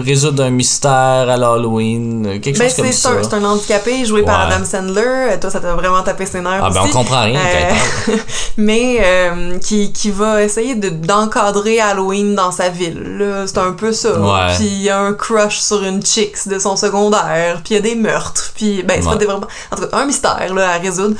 résoudre 0.00 0.44
un 0.44 0.50
mystère 0.50 0.90
à 1.28 1.36
l'Halloween 1.36 2.26
euh, 2.26 2.38
quelque 2.38 2.58
ben, 2.58 2.68
chose 2.68 2.76
comme 2.76 2.86
c'est 2.86 2.92
ça 2.92 3.10
un, 3.10 3.22
c'est 3.22 3.34
un 3.34 3.44
handicapé 3.44 4.04
joué 4.04 4.22
par. 4.22 4.40
Adam 4.50 4.64
Sandler. 4.64 5.02
Euh, 5.32 5.36
Toi, 5.40 5.50
ça 5.50 5.60
t'a 5.60 5.74
vraiment 5.74 6.02
tapé 6.02 6.26
ses 6.26 6.40
nerfs 6.40 6.60
ah 6.64 6.70
ben 6.70 6.80
on 6.84 6.88
comprend 6.88 7.22
rien 7.24 7.38
quand 7.38 8.06
parle. 8.06 8.18
mais 8.56 8.98
euh, 9.04 9.58
qui, 9.58 9.92
qui 9.92 10.10
va 10.10 10.42
essayer 10.42 10.74
de- 10.74 10.88
d'encadrer 10.88 11.80
Halloween 11.80 12.34
dans 12.34 12.50
sa 12.52 12.68
ville. 12.70 13.44
C'est 13.46 13.58
un 13.58 13.72
peu 13.72 13.92
ça. 13.92 14.18
Ouais. 14.18 14.54
Puis 14.56 14.66
il 14.66 14.82
y 14.82 14.90
a 14.90 14.98
un 14.98 15.12
crush 15.12 15.58
sur 15.58 15.82
une 15.84 16.02
chicks 16.04 16.48
de 16.48 16.58
son 16.58 16.76
secondaire. 16.76 17.60
Puis 17.64 17.74
il 17.74 17.76
y 17.76 17.78
a 17.78 17.82
des 17.82 17.94
meurtres. 17.94 18.52
Puis 18.56 18.82
ben 18.82 18.96
c'est 19.00 19.06
Ouais. 19.06 19.12
pas 19.12 19.18
des 19.18 19.26
vraiment... 19.26 19.46
En 19.70 19.76
tout 19.76 19.82
cas, 19.86 19.96
un 19.98 20.06
mystère 20.06 20.52
là, 20.54 20.70
à 20.74 20.78
résoudre. 20.78 21.14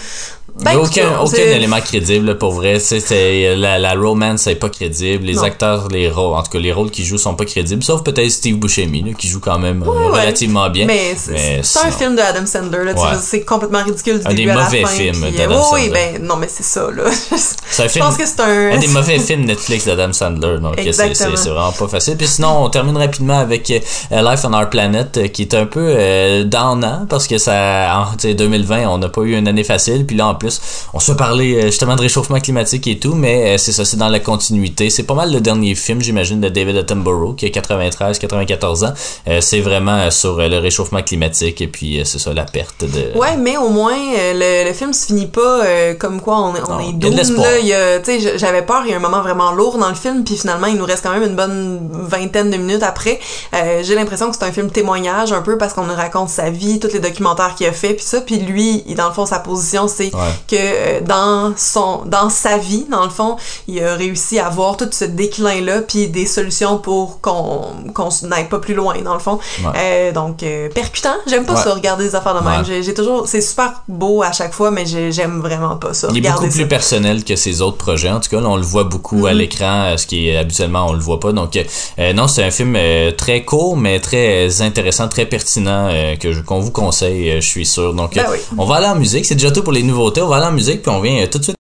Ben, 0.60 0.76
aucun, 0.76 1.18
aucun 1.20 1.36
élément 1.38 1.80
crédible 1.80 2.26
là, 2.26 2.34
pour 2.34 2.52
vrai. 2.52 2.78
C'est, 2.78 3.56
la, 3.56 3.78
la 3.78 3.94
romance 3.94 4.42
c'est 4.42 4.54
pas 4.56 4.68
crédible. 4.68 5.24
Les 5.24 5.34
Non. 5.34 5.42
acteurs, 5.44 5.88
les 5.88 6.10
rôles, 6.10 6.34
en 6.36 6.42
tout 6.42 6.50
cas 6.50 6.58
les 6.58 6.72
rôles 6.72 6.90
qu'ils 6.90 7.04
jouent 7.06 7.16
sont 7.18 7.34
pas 7.34 7.44
crédibles. 7.46 7.82
Sauf 7.82 8.02
peut-être 8.02 8.30
Steve 8.30 8.56
Buscemi 8.56 9.02
là, 9.02 9.12
qui 9.16 9.28
joue 9.28 9.40
quand 9.40 9.58
même 9.58 9.82
euh, 9.82 9.86
Ouais, 10.10 10.20
relativement 10.20 10.68
bien. 10.68 10.84
Mais 10.86 11.14
c'est 11.16 11.32
Mais 11.32 11.60
c'est 11.62 11.78
un 11.86 11.90
film 11.90 12.16
de 12.16 12.20
Adam 12.20 12.44
Sandler, 12.44 12.84
là, 12.84 12.92
Ouais. 12.92 13.18
c'est 13.20 13.40
complètement 13.44 13.82
ridicule 13.82 14.20
du 14.20 14.26
Un 14.26 14.30
des 14.30 14.36
début 14.36 14.50
à 14.50 14.54
la 14.56 14.64
mauvais 14.64 14.82
fin. 14.82 14.88
films 14.88 15.22
puis, 15.22 15.32
d'Adam 15.38 15.54
euh, 15.54 15.62
oui, 15.72 15.80
Sandler. 15.86 15.90
ben 16.14 16.22
non, 16.26 16.36
mais 16.36 16.48
c'est 16.48 16.62
ça, 16.64 16.86
là. 16.94 17.04
Je 17.78 17.88
film- 17.88 18.04
pense 18.04 18.16
que 18.18 18.26
c'est 18.26 18.40
un... 18.40 18.72
Un 18.72 18.78
des 18.78 18.86
mauvais 18.88 19.18
films 19.18 19.44
Netflix 19.46 19.86
d'Adam 19.86 20.12
Sandler, 20.12 20.58
donc 20.60 20.74
c'est, 20.76 20.92
c'est, 20.92 21.08
Exactement. 21.08 21.36
c'est 21.36 21.48
vraiment 21.50 21.72
pas 21.72 21.88
facile. 21.88 22.16
Puis 22.18 22.26
sinon, 22.26 22.64
on 22.64 22.68
termine 22.68 22.96
rapidement 22.98 23.38
avec 23.38 23.70
euh, 23.70 23.80
Life 24.22 24.40
on 24.44 24.52
Our 24.52 24.68
Planet, 24.68 25.32
qui 25.32 25.42
est 25.42 25.54
un 25.54 25.64
peu 25.66 25.80
euh, 25.96 26.44
downant, 26.44 27.06
parce 27.08 27.26
que 27.26 27.38
ça, 27.38 28.04
en 28.06 28.12
tu 28.16 28.28
sais, 28.28 28.34
2020, 28.34 28.86
on 28.88 28.98
n'a 28.98 29.08
pas 29.08 29.22
eu 29.22 29.34
une 29.36 29.48
année 29.48 29.64
facile. 29.64 30.04
Puis 30.06 30.16
là, 30.16 30.26
en 30.28 30.34
plus, 30.42 30.60
on 30.92 30.98
se 31.00 31.12
fait 31.12 31.16
parler 31.16 31.54
euh, 31.56 31.66
justement 31.66 31.94
de 31.96 32.00
réchauffement 32.02 32.40
climatique 32.40 32.86
et 32.86 32.98
tout, 32.98 33.14
mais 33.14 33.54
euh, 33.54 33.58
c'est 33.58 33.72
ça, 33.72 33.84
c'est 33.84 33.96
dans 33.96 34.08
la 34.08 34.20
continuité. 34.20 34.90
C'est 34.90 35.04
pas 35.04 35.14
mal 35.14 35.32
le 35.32 35.40
dernier 35.40 35.74
film, 35.74 36.00
j'imagine, 36.00 36.40
de 36.40 36.48
David 36.48 36.76
Attenborough, 36.78 37.36
qui 37.36 37.46
a 37.46 37.48
93-94 37.50 38.84
ans. 38.86 38.92
Euh, 39.28 39.40
c'est 39.40 39.60
vraiment 39.60 40.10
sur 40.10 40.36
le 40.38 40.58
réchauffement 40.58 41.02
climatique 41.02 41.60
et 41.60 41.66
puis 41.68 42.00
c'est 42.04 42.18
ça, 42.18 42.32
la 42.32 42.44
perte 42.44 42.84
de... 42.84 43.16
Ouais, 43.18 43.36
mais 43.36 43.56
au 43.56 43.68
moins, 43.68 43.96
le, 43.96 44.66
le 44.66 44.72
film 44.72 44.92
se 44.92 45.06
finit 45.06 45.26
pas 45.26 45.64
euh, 45.64 45.94
comme 45.94 46.20
quoi 46.20 46.38
on, 46.40 46.54
est- 46.56 46.60
on 46.68 46.72
Non, 46.74 46.80
est 46.80 46.92
doom, 46.94 47.14
là. 47.16 47.58
J'avais 48.36 48.62
peur, 48.62 48.82
il 48.84 48.90
y 48.90 48.94
a 48.94 48.96
un 48.96 49.00
moment 49.00 49.22
vraiment 49.22 49.52
lourd 49.52 49.78
dans 49.78 49.88
le 49.88 49.94
film, 49.94 50.24
puis 50.24 50.36
finalement, 50.36 50.66
il 50.66 50.76
nous 50.76 50.84
reste 50.84 51.02
quand 51.04 51.12
même 51.12 51.22
une 51.22 51.36
bonne 51.36 51.88
vingtaine 51.92 52.50
de 52.50 52.56
minutes 52.56 52.82
après. 52.82 53.20
Euh, 53.54 53.82
J'ai 53.82 53.94
l'impression 53.94 54.30
que 54.30 54.36
c'est 54.36 54.44
un 54.44 54.52
film 54.52 54.70
témoignage 54.70 55.32
un 55.32 55.42
peu 55.42 55.56
parce 55.58 55.72
qu'on 55.74 55.84
nous 55.84 55.94
raconte 55.94 56.28
sa 56.30 56.50
vie, 56.50 56.80
tous 56.80 56.92
les 56.92 56.98
documentaire 57.00 57.54
qu'il 57.54 57.66
a 57.66 57.72
fait 57.72 57.94
puis 57.94 58.04
ça 58.04 58.20
puis 58.20 58.38
lui 58.38 58.82
dans 58.96 59.08
le 59.08 59.14
fond 59.14 59.26
sa 59.26 59.38
position 59.38 59.88
c'est 59.88 60.14
Ouais. 60.14 60.20
Que 60.48 60.56
euh, 60.56 61.00
dans 61.00 61.52
son 61.56 62.02
dans 62.06 62.28
sa 62.30 62.58
vie 62.58 62.86
dans 62.90 63.04
le 63.04 63.10
fond 63.10 63.36
il 63.68 63.82
a 63.82 63.94
réussi 63.94 64.38
à 64.38 64.48
voir 64.48 64.76
tout 64.76 64.88
ce 64.90 65.04
déclin 65.04 65.60
là 65.60 65.80
puis 65.82 66.08
des 66.08 66.26
solutions 66.26 66.78
pour 66.78 67.20
qu'on 67.20 67.62
qu'on 67.94 68.08
n'aille 68.24 68.48
pas 68.48 68.58
plus 68.58 68.74
loin 68.74 68.94
dans 69.04 69.14
le 69.14 69.20
fond 69.20 69.38
Ouais. 69.64 69.70
Euh, 69.76 70.12
donc 70.12 70.42
euh, 70.42 70.68
percutant 70.70 71.14
j'aime 71.26 71.44
pas 71.44 71.54
Ouais. 71.54 71.62
ça 71.62 71.74
regarder 71.74 72.04
des 72.04 72.14
affaires 72.14 72.34
de 72.40 72.44
même 72.48 72.62
Ouais. 72.66 72.82
j'ai 72.82 72.94
toujours 72.94 73.26
c'est 73.28 73.40
super 73.40 73.82
beau 73.88 74.22
à 74.22 74.32
chaque 74.32 74.52
fois 74.54 74.70
mais 74.70 74.86
j'ai- 74.86 75.12
j'aime 75.12 75.40
vraiment 75.40 75.76
pas 75.76 75.92
ça 75.94 76.08
Il 76.10 76.18
est 76.24 76.30
beaucoup 76.30 76.48
plus 76.48 76.66
personnel 76.68 77.24
que 77.24 77.36
ses 77.36 77.60
autres 77.62 77.76
projets. 77.76 78.10
En 78.10 78.20
tout 78.20 78.30
cas, 78.30 78.40
là, 78.40 78.48
on 78.48 78.56
le 78.56 78.62
voit 78.62 78.84
beaucoup 78.84 79.26
à 79.26 79.32
Mhm. 79.32 79.38
l'écran, 79.38 79.94
ce 79.96 80.06
qui 80.06 80.28
est 80.28 80.36
habituellement 80.36 80.86
on 80.88 80.92
le 80.92 80.98
voit 81.00 81.20
pas. 81.20 81.32
Donc, 81.32 81.56
euh, 81.56 82.12
non, 82.12 82.26
c'est 82.28 82.42
un 82.44 82.50
film 82.50 82.76
très 83.16 83.44
court, 83.44 83.76
mais 83.76 84.00
très 84.00 84.62
intéressant, 84.62 85.08
très 85.08 85.26
pertinent 85.26 85.88
que 86.20 86.40
qu'on 86.42 86.60
vous 86.60 86.70
conseille, 86.70 87.40
je 87.40 87.46
suis 87.46 87.66
sûr. 87.66 87.94
Donc, 87.94 88.14
Ben 88.14 88.24
oui. 88.30 88.38
on 88.58 88.64
va 88.64 88.76
aller 88.76 88.86
en 88.86 88.94
musique. 88.96 89.24
C'est 89.26 89.34
déjà 89.34 89.50
tout 89.50 89.62
pour 89.62 89.72
les 89.72 89.82
nouveautés. 89.82 90.21
On 90.22 90.32
aller 90.32 90.46
en 90.46 90.52
musique 90.52 90.82
puis 90.82 90.90
on 90.90 91.00
vient 91.00 91.26
tout 91.26 91.38
de 91.38 91.44
suite. 91.44 91.56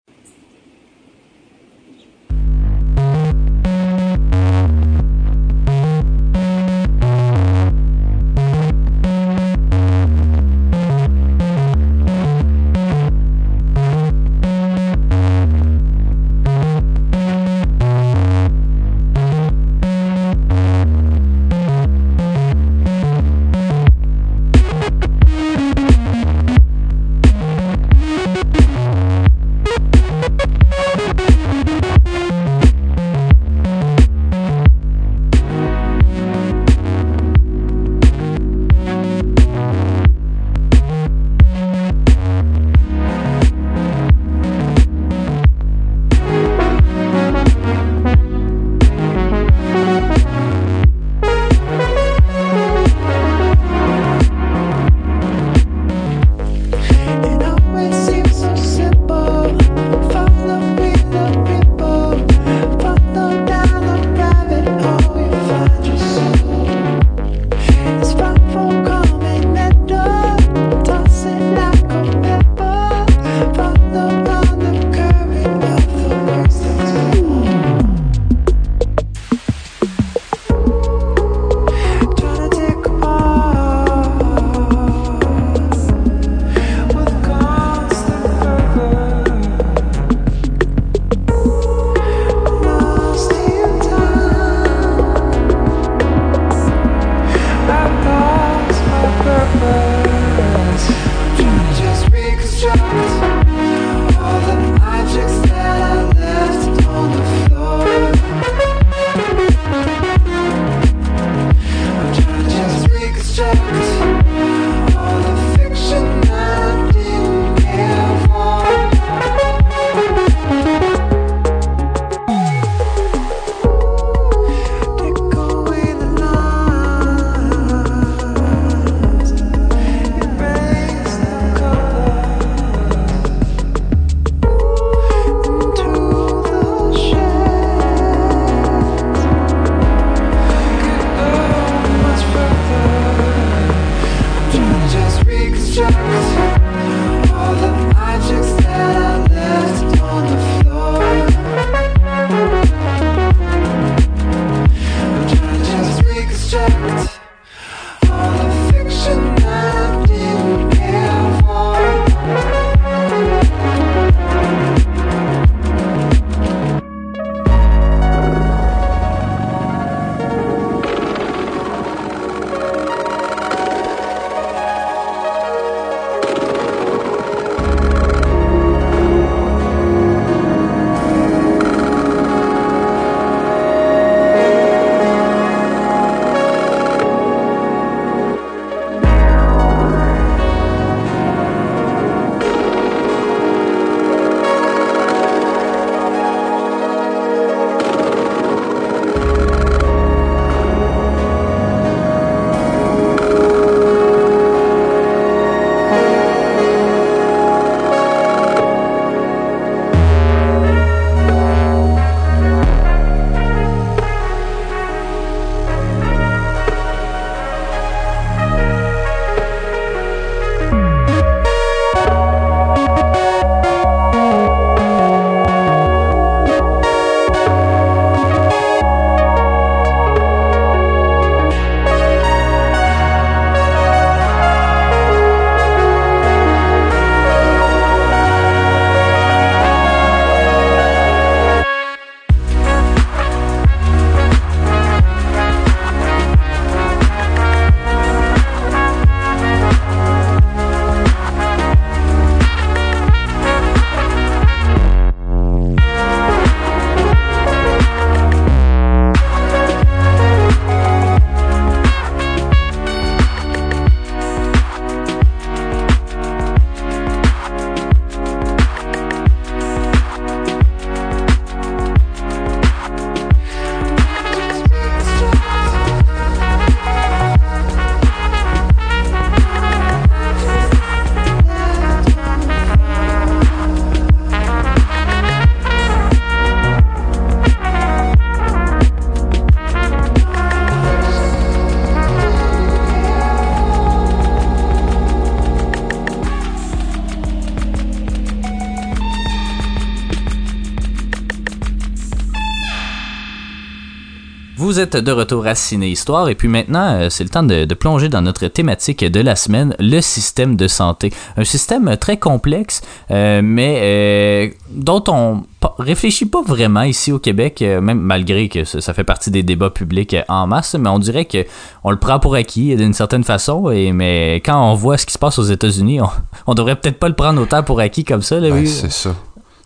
Vous 304.71 304.78
êtes 304.78 304.97
de 304.97 305.11
retour 305.11 305.49
à 305.49 305.56
Ciné 305.56 305.89
Histoire 305.89 306.28
et 306.28 306.37
puis 306.37 306.47
maintenant, 306.47 306.93
euh, 306.93 307.09
c'est 307.11 307.25
le 307.25 307.28
temps 307.28 307.43
de, 307.43 307.65
de 307.65 307.75
plonger 307.75 308.09
dans 308.09 308.23
notre 308.23 308.47
thématique 308.47 309.04
de 309.04 309.19
la 309.21 309.35
semaine, 309.35 309.75
le 309.80 310.00
système 310.00 310.54
de 310.54 310.69
santé. 310.69 311.13
Un 311.37 311.43
système 311.43 311.97
très 311.97 312.19
complexe, 312.19 312.80
euh, 313.11 313.41
mais 313.43 313.78
euh, 313.83 314.49
dont 314.71 315.02
on 315.09 315.43
réfléchit 315.80 316.26
pas 316.26 316.43
vraiment 316.43 316.83
ici 316.83 317.11
au 317.11 317.19
Québec, 317.19 317.63
même 317.63 317.99
malgré 317.99 318.49
que 318.49 318.63
ça, 318.63 318.95
fait 318.95 319.02
partie 319.02 319.33
des 319.33 319.43
débats 319.43 319.71
publics 319.71 320.15
en 320.28 320.47
masse, 320.47 320.76
mais 320.78 320.89
on 320.89 321.00
dirait 321.00 321.25
que 321.25 321.45
on 321.83 321.91
le 321.91 321.99
prend 321.99 322.21
pour 322.21 322.37
acquis 322.37 322.76
d'une 322.76 322.95
certaine 322.95 323.25
façon. 323.25 323.71
Et 323.71 323.93
mais 323.93 324.37
quand 324.37 324.71
on 324.71 324.75
voit 324.75 324.99
ce 324.99 325.04
qui 325.04 325.13
se 325.13 325.19
passe 325.19 325.41
aux 325.41 325.43
États-Unis, 325.43 326.00
on, 326.00 326.09
on 326.47 326.54
devrait 326.54 326.76
peut-être 326.76 327.00
pas 327.00 327.09
le 327.09 327.17
prendre 327.17 327.43
autant 327.43 327.65
pour 327.65 327.80
acquis 327.80 328.04
comme 328.04 328.23
ça. 328.23 328.39
Là, 328.39 328.50
Ben, 328.50 328.61
oui. 328.61 328.69
c'est 328.69 328.93
ça. 328.93 329.17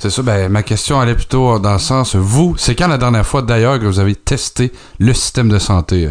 C'est 0.05 0.11
ça, 0.11 0.21
ben, 0.21 0.51
ma 0.51 0.63
question 0.63 1.01
allait 1.01 1.15
plutôt 1.15 1.59
dans 1.59 1.73
le 1.73 1.79
sens, 1.79 2.15
vous, 2.15 2.57
c'est 2.59 2.75
quand 2.75 2.89
la 2.89 2.99
dernière 2.99 3.27
fois 3.27 3.41
d'ailleurs 3.41 3.79
que 3.79 3.87
vous 3.87 4.01
avez 4.01 4.15
testé 4.15 4.71
le 4.99 5.15
système 5.15 5.49
de 5.49 5.59
santé? 5.59 6.05
euh? 6.05 6.11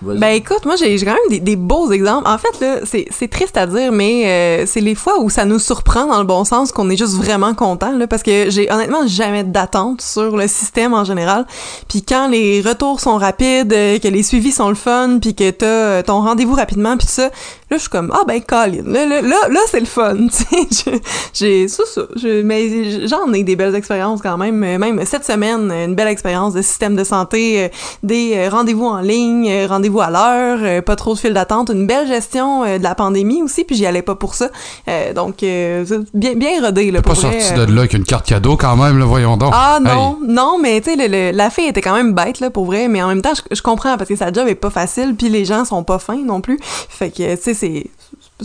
Ben 0.00 0.28
écoute, 0.28 0.64
moi 0.66 0.76
j'ai 0.76 0.98
quand 0.98 1.12
même 1.12 1.28
des, 1.30 1.40
des 1.40 1.56
beaux 1.56 1.90
exemples. 1.92 2.28
En 2.28 2.36
fait, 2.38 2.60
là, 2.60 2.80
c'est 2.84 3.06
c'est 3.10 3.28
triste 3.28 3.56
à 3.56 3.66
dire, 3.66 3.92
mais 3.92 4.26
euh, 4.26 4.66
c'est 4.66 4.80
les 4.80 4.94
fois 4.94 5.20
où 5.20 5.30
ça 5.30 5.44
nous 5.44 5.58
surprend 5.58 6.06
dans 6.06 6.18
le 6.18 6.24
bon 6.24 6.44
sens 6.44 6.72
qu'on 6.72 6.90
est 6.90 6.96
juste 6.96 7.14
vraiment 7.14 7.54
content, 7.54 7.92
là, 7.96 8.06
parce 8.06 8.22
que 8.22 8.50
j'ai 8.50 8.70
honnêtement 8.70 9.06
jamais 9.06 9.44
d'attente 9.44 10.00
sur 10.00 10.36
le 10.36 10.46
système 10.46 10.92
en 10.94 11.04
général. 11.04 11.46
Puis 11.88 12.02
quand 12.02 12.28
les 12.28 12.60
retours 12.60 13.00
sont 13.00 13.16
rapides, 13.16 13.72
euh, 13.72 13.98
que 13.98 14.08
les 14.08 14.22
suivis 14.22 14.52
sont 14.52 14.68
le 14.68 14.74
fun, 14.74 15.18
puis 15.20 15.34
que 15.34 15.50
t'as 15.50 16.02
ton 16.02 16.20
rendez-vous 16.20 16.54
rapidement, 16.54 16.96
puis 16.96 17.06
tout 17.06 17.12
ça, 17.12 17.30
là 17.74 17.78
je 17.78 17.82
suis 17.82 17.90
comme 17.90 18.10
ah 18.14 18.22
ben 18.26 18.40
Colin, 18.42 18.82
là 18.86 19.06
là 19.06 19.20
là, 19.22 19.36
là, 19.50 19.60
c'est 19.70 19.80
le 19.80 19.86
fun, 19.86 20.16
tu 20.16 20.74
sais. 20.74 21.00
J'ai 21.32 21.68
ça 21.68 21.82
ça, 21.86 22.02
je- 22.16 22.42
mais 22.42 23.06
j'en 23.06 23.32
ai 23.32 23.42
des 23.42 23.56
belles 23.56 23.74
expériences 23.74 24.20
quand 24.22 24.36
même. 24.38 24.62
Euh, 24.62 24.78
Même 24.78 25.04
cette 25.04 25.24
semaine, 25.24 25.70
une 25.70 25.94
belle 25.94 26.08
expérience 26.08 26.54
de 26.54 26.62
système 26.62 26.96
de 26.96 27.04
santé, 27.04 27.64
euh, 27.64 27.68
des 28.02 28.32
euh, 28.36 28.48
rendez-vous 28.50 28.86
en 28.86 29.00
ligne, 29.00 29.48
euh, 29.50 29.66
rendez-vous 29.68 30.00
à 30.00 30.10
l'heure, 30.10 30.58
euh, 30.62 30.82
pas 30.82 30.96
trop 30.96 31.14
de 31.14 31.18
fil 31.18 31.32
d'attente, 31.34 31.70
une 31.72 31.86
belle 31.86 32.06
gestion 32.06 32.64
euh, 32.64 32.78
de 32.78 32.82
la 32.82 32.94
pandémie 32.94 33.42
aussi, 33.42 33.64
puis 33.64 33.76
j'y 33.76 33.86
allais 33.86 34.02
pas 34.02 34.14
pour 34.14 34.34
ça. 34.34 34.50
Euh, 34.88 35.12
donc 35.12 35.42
euh, 35.42 35.84
bien 36.14 36.34
bien 36.34 36.60
rodé 36.62 36.90
là 36.90 37.02
Pas 37.02 37.12
pour 37.14 37.20
vrai, 37.22 37.40
sorti 37.40 37.60
euh. 37.60 37.66
de 37.66 37.72
là 37.72 37.80
avec 37.80 37.94
une 37.94 38.04
carte 38.04 38.26
cadeau 38.26 38.56
quand 38.56 38.76
même, 38.76 38.98
là, 38.98 39.04
voyons 39.04 39.36
donc. 39.36 39.52
Ah 39.54 39.78
Hey. 39.78 39.82
non, 39.84 40.18
non, 40.26 40.58
mais 40.60 40.80
tu 40.80 40.94
sais, 40.94 41.32
la 41.32 41.50
fille 41.50 41.66
était 41.66 41.80
quand 41.80 41.94
même 41.94 42.12
bête, 42.14 42.38
là, 42.40 42.50
pour 42.50 42.64
vrai, 42.66 42.86
mais 42.88 43.02
en 43.02 43.08
même 43.08 43.22
temps, 43.22 43.32
je, 43.34 43.42
je 43.56 43.60
comprends, 43.62 43.96
parce 43.96 44.08
que 44.08 44.16
sa 44.16 44.32
job 44.32 44.46
est 44.48 44.54
pas 44.54 44.70
facile, 44.70 45.14
puis 45.16 45.28
les 45.28 45.44
gens 45.44 45.64
sont 45.64 45.82
pas 45.82 45.98
fins 45.98 46.22
non 46.24 46.40
plus. 46.40 46.58
Fait 46.62 47.10
que, 47.10 47.34
tu 47.34 47.42
sais, 47.42 47.54
c'est... 47.64 47.86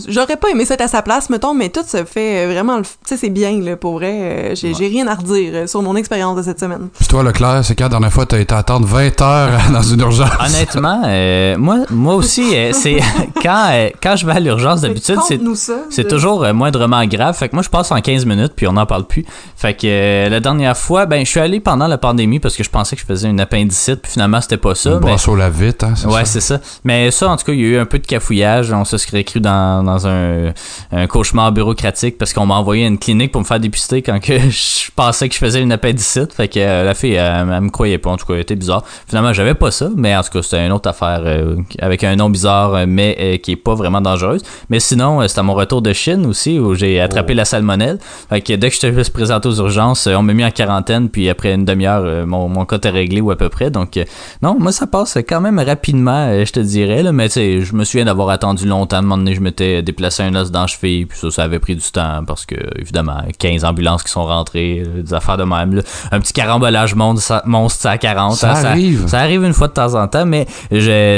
J'aurais 0.06 0.36
pas 0.36 0.48
aimé 0.50 0.64
ça 0.64 0.74
être 0.74 0.82
à 0.82 0.88
sa 0.88 1.02
place, 1.02 1.30
mettons, 1.30 1.52
mais 1.52 1.68
tout 1.68 1.82
se 1.84 2.04
fait 2.04 2.46
euh, 2.46 2.52
vraiment... 2.52 2.76
le- 2.78 2.84
Tu 2.84 2.90
sais, 3.04 3.16
c'est 3.16 3.28
bien, 3.28 3.60
là, 3.60 3.76
pour 3.76 3.94
vrai. 3.94 4.12
euh, 4.12 4.54
J'ai 4.54 4.72
j'ai 4.72 4.86
rien 4.86 5.08
à 5.08 5.16
redire 5.16 5.50
euh, 5.54 5.66
sur 5.66 5.82
mon 5.82 5.96
expérience 5.96 6.36
de 6.36 6.42
cette 6.42 6.60
semaine. 6.60 6.88
Puis 6.96 7.08
toi, 7.08 7.24
Leclerc, 7.24 7.64
c'est 7.64 7.74
quand 7.74 7.84
la 7.86 7.88
dernière 7.90 8.12
fois 8.12 8.24
t'as 8.24 8.38
été 8.38 8.54
attendre 8.54 8.86
20 8.86 9.20
heures 9.20 9.50
dans 9.72 9.82
une 9.82 10.00
urgence? 10.00 10.30
Honnêtement, 10.38 11.02
euh, 11.06 11.56
moi, 11.58 11.78
moi 11.90 12.14
aussi, 12.14 12.54
euh, 12.54 12.70
c'est 12.72 12.98
quand, 13.42 13.66
euh, 13.72 13.88
quand 14.00 14.14
je 14.14 14.26
vais 14.26 14.32
à 14.32 14.38
l'urgence 14.40 14.82
d'habitude, 14.82 15.18
c'est 15.26 15.38
de- 15.38 16.08
toujours 16.08 16.46
moindrement 16.54 17.04
grave. 17.06 17.36
Fait 17.36 17.48
que 17.48 17.56
moi, 17.56 17.62
je 17.64 17.68
passe 17.68 17.90
en 17.90 18.00
15 18.00 18.26
minutes, 18.26 18.52
puis 18.54 18.68
on 18.68 18.72
n'en 18.74 18.86
parle 18.86 19.04
plus. 19.08 19.24
Fait 19.56 19.74
que 19.74 19.86
euh, 19.86 20.28
la 20.28 20.38
dernière 20.38 20.76
fois, 20.76 21.06
ben, 21.06 21.24
je 21.26 21.30
suis 21.30 21.40
allé 21.40 21.58
pendant 21.58 21.88
la 21.88 21.98
pandémie 21.98 22.38
parce 22.38 22.54
que 22.56 22.62
je 22.62 22.70
pensais 22.70 22.94
que 22.94 23.02
je 23.02 23.06
faisais 23.06 23.28
une 23.28 23.40
appendicite, 23.40 24.02
puis 24.02 24.12
finalement, 24.12 24.40
c'était 24.40 24.56
pas 24.56 24.76
ça. 24.76 24.90
Une 24.92 25.00
mais- 25.04 25.16
au 25.28 25.34
lave-vite, 25.34 25.82
hein, 25.82 25.94
c'est 25.96 26.06
Ouais, 26.06 26.24
ça? 26.24 26.26
c'est 26.26 26.40
ça. 26.40 26.60
Mais 26.84 27.10
ça, 27.10 27.28
en 27.28 27.36
tout 27.36 27.44
cas, 27.44 27.52
il 27.52 27.60
y 27.60 27.64
a 27.64 27.68
eu 27.68 27.78
un 27.78 27.86
peu 27.86 27.98
de 27.98 28.06
cafouillage. 28.06 28.72
On 28.72 28.84
se 28.84 28.96
serait 28.98 29.24
cru 29.24 29.40
dans, 29.40 29.79
dans 29.82 30.06
un, 30.06 30.52
un 30.92 31.06
cauchemar 31.06 31.52
bureaucratique 31.52 32.18
parce 32.18 32.32
qu'on 32.32 32.46
m'a 32.46 32.54
envoyé 32.54 32.84
à 32.84 32.88
une 32.88 32.98
clinique 32.98 33.32
pour 33.32 33.40
me 33.40 33.46
faire 33.46 33.60
dépister 33.60 34.02
quand 34.02 34.20
que 34.20 34.38
je 34.50 34.90
pensais 34.94 35.28
que 35.28 35.34
je 35.34 35.40
faisais 35.40 35.60
une 35.60 35.72
appendicite. 35.72 36.32
Fait 36.32 36.48
que 36.48 36.60
euh, 36.60 36.84
la 36.84 36.94
fille, 36.94 37.14
elle, 37.14 37.48
elle 37.52 37.60
me 37.60 37.70
croyait 37.70 37.98
pas. 37.98 38.10
En 38.10 38.16
tout 38.16 38.26
cas, 38.26 38.34
elle 38.34 38.40
était 38.40 38.56
bizarre. 38.56 38.84
Finalement, 39.06 39.32
j'avais 39.32 39.54
pas 39.54 39.70
ça, 39.70 39.88
mais 39.96 40.16
en 40.16 40.22
tout 40.22 40.30
cas, 40.30 40.42
c'était 40.42 40.66
une 40.66 40.72
autre 40.72 40.88
affaire 40.88 41.22
euh, 41.24 41.56
avec 41.80 42.04
un 42.04 42.16
nom 42.16 42.30
bizarre, 42.30 42.74
euh, 42.74 42.84
mais 42.86 43.16
euh, 43.20 43.36
qui 43.38 43.52
est 43.52 43.56
pas 43.56 43.74
vraiment 43.74 44.00
dangereuse. 44.00 44.42
Mais 44.68 44.80
sinon, 44.80 45.26
c'était 45.26 45.40
à 45.40 45.42
mon 45.42 45.54
retour 45.54 45.82
de 45.82 45.92
Chine 45.92 46.26
aussi 46.26 46.58
où 46.58 46.74
j'ai 46.74 47.00
attrapé 47.00 47.34
la 47.34 47.44
salmonelle. 47.44 47.98
Fait 48.28 48.40
que 48.40 48.52
dès 48.54 48.70
que 48.70 48.76
je 48.76 48.80
te 48.80 49.10
présenté 49.10 49.48
aux 49.48 49.56
urgences, 49.56 50.06
on 50.06 50.22
m'a 50.22 50.32
mis 50.32 50.44
en 50.44 50.50
quarantaine, 50.50 51.08
puis 51.08 51.28
après 51.28 51.54
une 51.54 51.64
demi-heure, 51.64 52.26
mon, 52.26 52.48
mon 52.48 52.64
cas 52.64 52.76
était 52.76 52.90
réglé 52.90 53.20
ou 53.20 53.30
à 53.30 53.36
peu 53.36 53.48
près. 53.48 53.70
Donc, 53.70 53.98
non, 54.42 54.56
moi, 54.58 54.72
ça 54.72 54.86
passe 54.86 55.18
quand 55.28 55.40
même 55.40 55.58
rapidement, 55.58 56.44
je 56.44 56.52
te 56.52 56.60
dirais. 56.60 57.02
Là, 57.02 57.12
mais 57.12 57.28
tu 57.28 57.34
sais, 57.34 57.60
je 57.62 57.74
me 57.74 57.84
souviens 57.84 58.04
d'avoir 58.04 58.30
attendu 58.30 58.66
longtemps. 58.66 58.96
À 58.96 58.98
un 58.98 59.02
moment 59.02 59.18
donné, 59.18 59.34
je 59.34 59.40
m'étais 59.40 59.69
déplacé 59.82 60.22
un 60.22 60.34
os 60.34 60.50
dans 60.50 60.62
la 60.62 60.66
cheville, 60.66 61.06
puis 61.06 61.18
ça, 61.18 61.30
ça 61.30 61.42
avait 61.44 61.58
pris 61.58 61.76
du 61.76 61.90
temps 61.90 62.22
parce 62.26 62.44
que, 62.46 62.56
évidemment, 62.78 63.22
15 63.38 63.64
ambulances 63.64 64.02
qui 64.02 64.10
sont 64.10 64.24
rentrées, 64.26 64.82
euh, 64.86 65.02
des 65.02 65.14
affaires 65.14 65.36
de 65.36 65.44
même. 65.44 65.74
là. 65.74 65.82
Un 66.12 66.20
petit 66.20 66.32
carambolage 66.32 66.94
monstre, 66.94 67.22
ça- 67.24 67.42
monstre 67.46 67.86
à 67.86 67.98
40. 67.98 68.34
Ça 68.34 68.52
hein, 68.52 68.64
arrive. 68.64 69.06
Ça 69.08 69.20
arrive 69.20 69.44
une 69.44 69.52
fois 69.54 69.68
de 69.68 69.72
temps 69.72 69.94
en 69.94 70.06
temps, 70.08 70.26
mais 70.26 70.46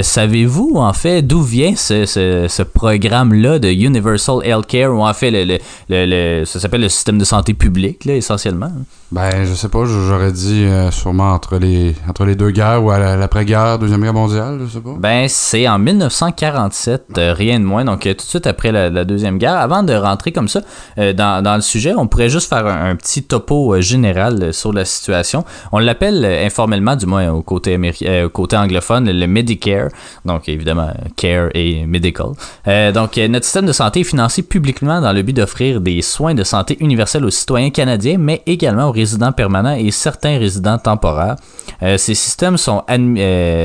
savez-vous, 0.03 0.75
en 0.77 0.93
fait, 0.93 1.23
d'où 1.23 1.43
vient 1.43 1.75
ce, 1.77 2.07
ce, 2.07 2.47
ce 2.49 2.63
programme-là 2.63 3.59
de 3.59 3.69
Universal 3.69 4.39
Healthcare, 4.45 4.95
ou 4.95 5.05
en 5.05 5.15
fait, 5.15 5.31
le, 5.31 5.45
le, 5.45 5.59
le- 5.89 6.07
le- 6.41 6.45
ça 6.45 6.61
s'appelle 6.61 6.81
le 6.83 6.89
système 6.89 7.19
de 7.19 7.25
santé 7.25 7.55
public, 7.55 8.05
là, 8.05 8.15
essentiellement? 8.15 8.73
Ben, 9.11 9.45
je 9.45 9.53
sais 9.55 9.69
pas, 9.69 9.85
j'aurais 9.85 10.33
dit 10.33 10.65
euh, 10.65 10.91
sûrement 10.91 11.33
entre 11.33 11.59
les, 11.59 11.95
entre 12.09 12.25
les 12.25 12.35
deux 12.35 12.51
guerres 12.51 12.83
ou 12.83 12.91
à 12.91 12.99
la- 12.99 13.17
l'après-guerre, 13.17 13.79
Deuxième 13.79 14.01
Guerre 14.01 14.15
mondiale, 14.15 14.59
je 14.67 14.73
sais 14.73 14.81
pas. 14.81 14.95
Ben, 14.99 15.27
c'est 15.29 15.69
en 15.69 15.79
1947, 15.79 17.05
euh, 17.19 17.35
rien 17.35 17.61
de 17.61 17.65
moins, 17.65 17.85
donc 17.85 18.01
tout 18.03 18.09
de 18.15 18.21
suite 18.21 18.42
après 18.47 18.73
la, 18.73 19.05
Deuxième 19.05 19.39
Guerre. 19.39 19.57
Avant 19.57 19.83
de 19.83 19.93
rentrer 19.95 20.33
comme 20.33 20.49
ça 20.49 20.61
euh, 20.99 21.13
dans, 21.13 21.55
le 21.55 21.61
sujet, 21.61 21.95
on 21.97 22.07
pourrait 22.07 22.29
juste 22.29 22.49
faire 22.49 22.67
un, 22.67 22.97
petit 22.97 23.23
topo 23.23 23.75
euh, 23.75 23.81
général 23.81 24.43
euh, 24.43 24.53
sur 24.53 24.73
la 24.73 24.85
situation. 24.85 25.45
On 25.73 25.79
l'appelle 25.79 26.25
informellement, 26.25 26.97
du 26.97 27.07
moins 27.07 27.31
au 27.31 27.43
côté, 27.43 27.79
anglophone, 28.57 29.11
le 29.11 29.27
Medicare, 29.27 29.89
donc 30.25 30.49
évidemment 30.49 30.91
care 31.17 31.49
et 31.55 31.87
medical. 31.87 32.29
Donc, 32.67 33.17
notre 33.17 33.45
système 33.45 33.67
de 33.67 33.73
santé 33.73 34.01
est 34.01 34.05
financé 34.05 34.43
publiquement 34.43 35.01
dans 35.01 35.13
le 35.13 35.23
but 35.23 35.33
d'offrir 35.33 35.81
des 35.81 36.03
soins 36.03 36.35
de 36.35 36.45
santé 36.45 36.77
universels 36.81 37.25
aux 37.25 37.31
citoyens 37.31 37.71
canadiens, 37.71 38.19
mais 38.19 38.43
également 38.47 38.89
aux 38.89 38.93
résidents 38.93 39.33
permanents 39.33 39.75
et 39.75 39.91
certains 39.91 40.39
résidents 40.39 40.79
temporaires. 40.79 41.37
Ces 41.81 42.15
systèmes 42.15 42.57
sont, 42.57 42.83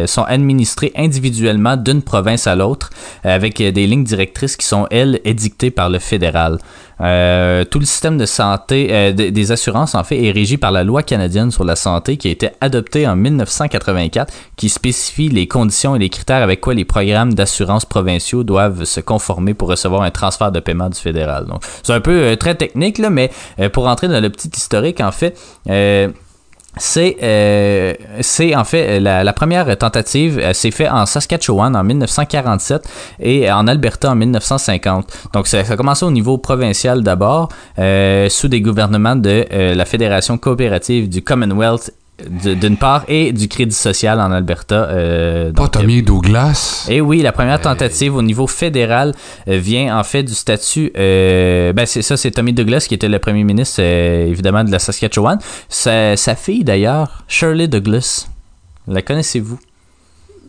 sont 0.05 0.23
administrés 0.23 0.91
individuellement 0.95 1.77
d'une 1.77 2.01
province 2.01 2.47
à 2.47 2.55
l'autre 2.55 2.89
avec 3.23 3.57
des 3.57 3.87
lignes 3.87 4.03
directrices 4.03 4.55
qui 4.55 4.65
sont, 4.67 4.87
elles, 4.91 5.19
édictées 5.25 5.71
par 5.71 5.89
le 5.89 5.99
fédéral. 5.99 6.57
Euh, 6.99 7.63
tout 7.63 7.77
le 7.79 7.85
système 7.85 8.17
de 8.17 8.25
santé, 8.25 8.87
euh, 8.91 9.11
de- 9.11 9.29
des 9.29 9.51
assurances, 9.51 9.93
en 9.93 10.03
fait, 10.03 10.23
est 10.23 10.31
régi 10.31 10.57
par 10.57 10.71
la 10.71 10.83
loi 10.83 11.03
canadienne 11.03 11.51
sur 11.51 11.63
la 11.63 11.75
santé 11.75 12.17
qui 12.17 12.27
a 12.27 12.31
été 12.31 12.49
adoptée 12.59 13.07
en 13.07 13.15
1984, 13.15 14.33
qui 14.55 14.69
spécifie 14.69 15.29
les 15.29 15.47
conditions 15.47 15.95
et 15.95 15.99
les 15.99 16.09
critères 16.09 16.41
avec 16.41 16.59
quoi 16.59 16.73
les 16.73 16.85
programmes 16.85 17.33
d'assurance 17.35 17.85
provinciaux 17.85 18.43
doivent 18.43 18.83
se 18.83 18.99
conformer 18.99 19.53
pour 19.53 19.69
recevoir 19.69 20.01
un 20.01 20.11
transfert 20.11 20.51
de 20.51 20.59
paiement 20.59 20.89
du 20.89 20.99
fédéral. 20.99 21.45
Donc, 21.45 21.61
c'est 21.83 21.93
un 21.93 22.01
peu 22.01 22.11
euh, 22.19 22.35
très 22.35 22.55
technique, 22.55 22.97
là, 22.97 23.09
mais 23.11 23.29
pour 23.73 23.87
entrer 23.87 24.07
dans 24.07 24.19
le 24.21 24.29
petit 24.31 24.49
historique, 24.55 24.99
en 25.01 25.11
fait, 25.11 25.37
c'est 26.79 27.17
euh, 27.23 27.93
c'est 28.21 28.55
en 28.55 28.63
fait 28.63 28.99
la, 28.99 29.33
première 29.33 29.77
tentative 29.77 30.39
euh, 30.39 30.53
s'est 30.53 30.71
fait 30.71 30.89
en 30.89 31.05
Saskatchewan 31.05 31.75
en 31.75 31.83
1947 31.83 32.87
et 33.19 33.51
en 33.51 33.67
Alberta 33.67 34.11
en 34.11 34.15
1950. 34.15 35.29
Donc 35.33 35.47
ça, 35.47 35.63
ça 35.63 35.73
a 35.73 35.77
commencé 35.77 36.05
au 36.05 36.11
niveau 36.11 36.37
provincial 36.37 37.03
d'abord 37.03 37.49
euh, 37.79 38.29
sous 38.29 38.47
des 38.47 38.61
gouvernements 38.61 39.15
de 39.15 39.45
euh, 39.51 39.75
la 39.75 39.85
Fédération 39.85 40.37
coopérative 40.37 41.09
du 41.09 41.21
Commonwealth 41.21 41.91
d'une 42.27 42.77
part 42.77 43.03
et 43.07 43.31
du 43.31 43.47
Crédit 43.47 43.75
social 43.75 44.19
en 44.19 44.31
Alberta. 44.31 44.75
euh, 44.89 45.51
Pas 45.53 45.63
donc, 45.63 45.71
Tommy 45.71 46.01
Douglas. 46.01 46.87
et 46.89 46.99
oui, 46.99 47.21
la 47.21 47.31
première 47.31 47.61
tentative 47.61 48.15
au 48.15 48.21
niveau 48.23 48.47
fédéral 48.47 49.13
euh, 49.47 49.57
vient 49.57 49.97
en 49.97 50.03
fait 50.03 50.23
du 50.23 50.33
statut. 50.33 50.91
euh, 50.97 51.73
ben 51.73 51.85
c'est 51.85 52.01
ça, 52.01 52.17
c'est 52.17 52.31
Tommy 52.31 52.53
Douglas 52.53 52.85
qui 52.87 52.95
était 52.95 53.07
le 53.09 53.19
premier 53.19 53.43
ministre 53.43 53.81
euh, 53.83 54.25
évidemment 54.27 54.63
de 54.63 54.71
la 54.71 54.79
Saskatchewan. 54.79 55.37
Sa, 55.69 56.17
sa 56.17 56.35
fille 56.35 56.63
d'ailleurs, 56.63 57.23
Shirley 57.27 57.67
Douglas. 57.67 58.27
La 58.87 59.01
connaissez-vous? 59.01 59.59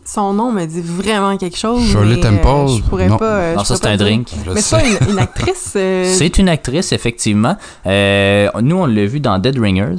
Son 0.05 0.33
nom 0.33 0.51
me 0.51 0.65
dit 0.65 0.81
vraiment 0.81 1.37
quelque 1.37 1.57
chose. 1.57 1.85
Shirley 1.87 2.15
mais, 2.15 2.25
euh, 2.25 2.41
Temple? 2.41 2.73
je 2.77 2.81
pourrais 2.89 3.07
Non. 3.09 3.17
pas. 3.17 3.25
euh, 3.25 3.53
Non, 3.55 3.61
je 3.61 3.67
ça 3.67 3.75
c'est 3.75 3.85
un 3.85 3.95
drink. 3.95 4.27
Je 4.43 4.51
Mais 4.51 4.61
c'est 4.61 4.75
pas 4.77 4.83
une, 4.83 5.11
une 5.11 5.19
actrice. 5.19 5.73
euh, 5.75 6.11
C'est 6.17 6.39
une 6.39 6.49
actrice, 6.49 6.91
effectivement. 6.93 7.55
Euh, 7.85 8.49
nous, 8.63 8.75
on 8.77 8.87
l'a 8.87 9.05
vu 9.05 9.19
dans 9.19 9.37
Dead 9.37 9.59
Ringers 9.59 9.97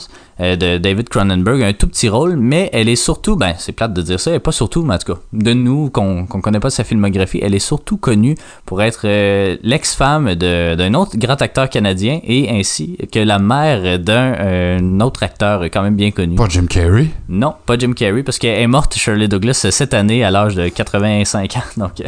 de 0.56 0.78
David 0.78 1.08
Cronenberg, 1.08 1.62
un 1.62 1.72
tout 1.72 1.86
petit 1.86 2.08
rôle, 2.08 2.36
mais 2.36 2.70
elle 2.72 2.88
est 2.88 2.96
surtout, 2.96 3.36
ben, 3.36 3.54
c'est 3.58 3.72
plate 3.72 3.92
de 3.92 4.02
dire 4.02 4.18
ça, 4.18 4.30
elle 4.30 4.36
est 4.36 4.40
pas 4.40 4.52
surtout, 4.52 4.82
mais 4.82 4.94
en 4.94 4.98
tout 4.98 5.14
cas, 5.14 5.20
de 5.32 5.52
nous, 5.52 5.90
qu'on 5.90 6.26
qu'on 6.26 6.40
connaît 6.40 6.60
pas 6.60 6.70
sa 6.70 6.84
filmographie, 6.84 7.40
elle 7.42 7.54
est 7.54 7.58
surtout 7.58 7.96
connue 7.96 8.34
pour 8.66 8.82
être 8.82 9.02
euh, 9.04 9.56
l'ex-femme 9.62 10.34
de- 10.34 10.74
d'un 10.74 10.94
autre 10.94 11.16
grand 11.16 11.40
acteur 11.42 11.68
canadien 11.68 12.20
et 12.24 12.48
ainsi 12.50 12.96
que 13.12 13.18
la 13.18 13.38
mère 13.38 13.98
d'un 13.98 14.34
euh, 14.38 15.00
autre 15.00 15.22
acteur 15.22 15.64
quand 15.64 15.82
même 15.82 15.96
bien 15.96 16.10
connu. 16.10 16.36
Pas 16.36 16.48
Jim 16.48 16.66
Carrey? 16.68 17.08
Non, 17.28 17.54
pas 17.66 17.76
Jim 17.78 17.92
Carrey, 17.92 18.22
parce 18.22 18.38
qu'elle 18.38 18.60
est 18.60 18.66
morte, 18.66 18.94
Shirley 18.96 19.28
Douglas, 19.28 19.66
cette 19.70 19.94
année 19.94 20.24
à 20.24 20.30
l'âge 20.30 20.54
de 20.54 20.68
85 20.68 21.56
ans. 21.56 21.60
Donc, 21.76 22.00
euh, 22.00 22.04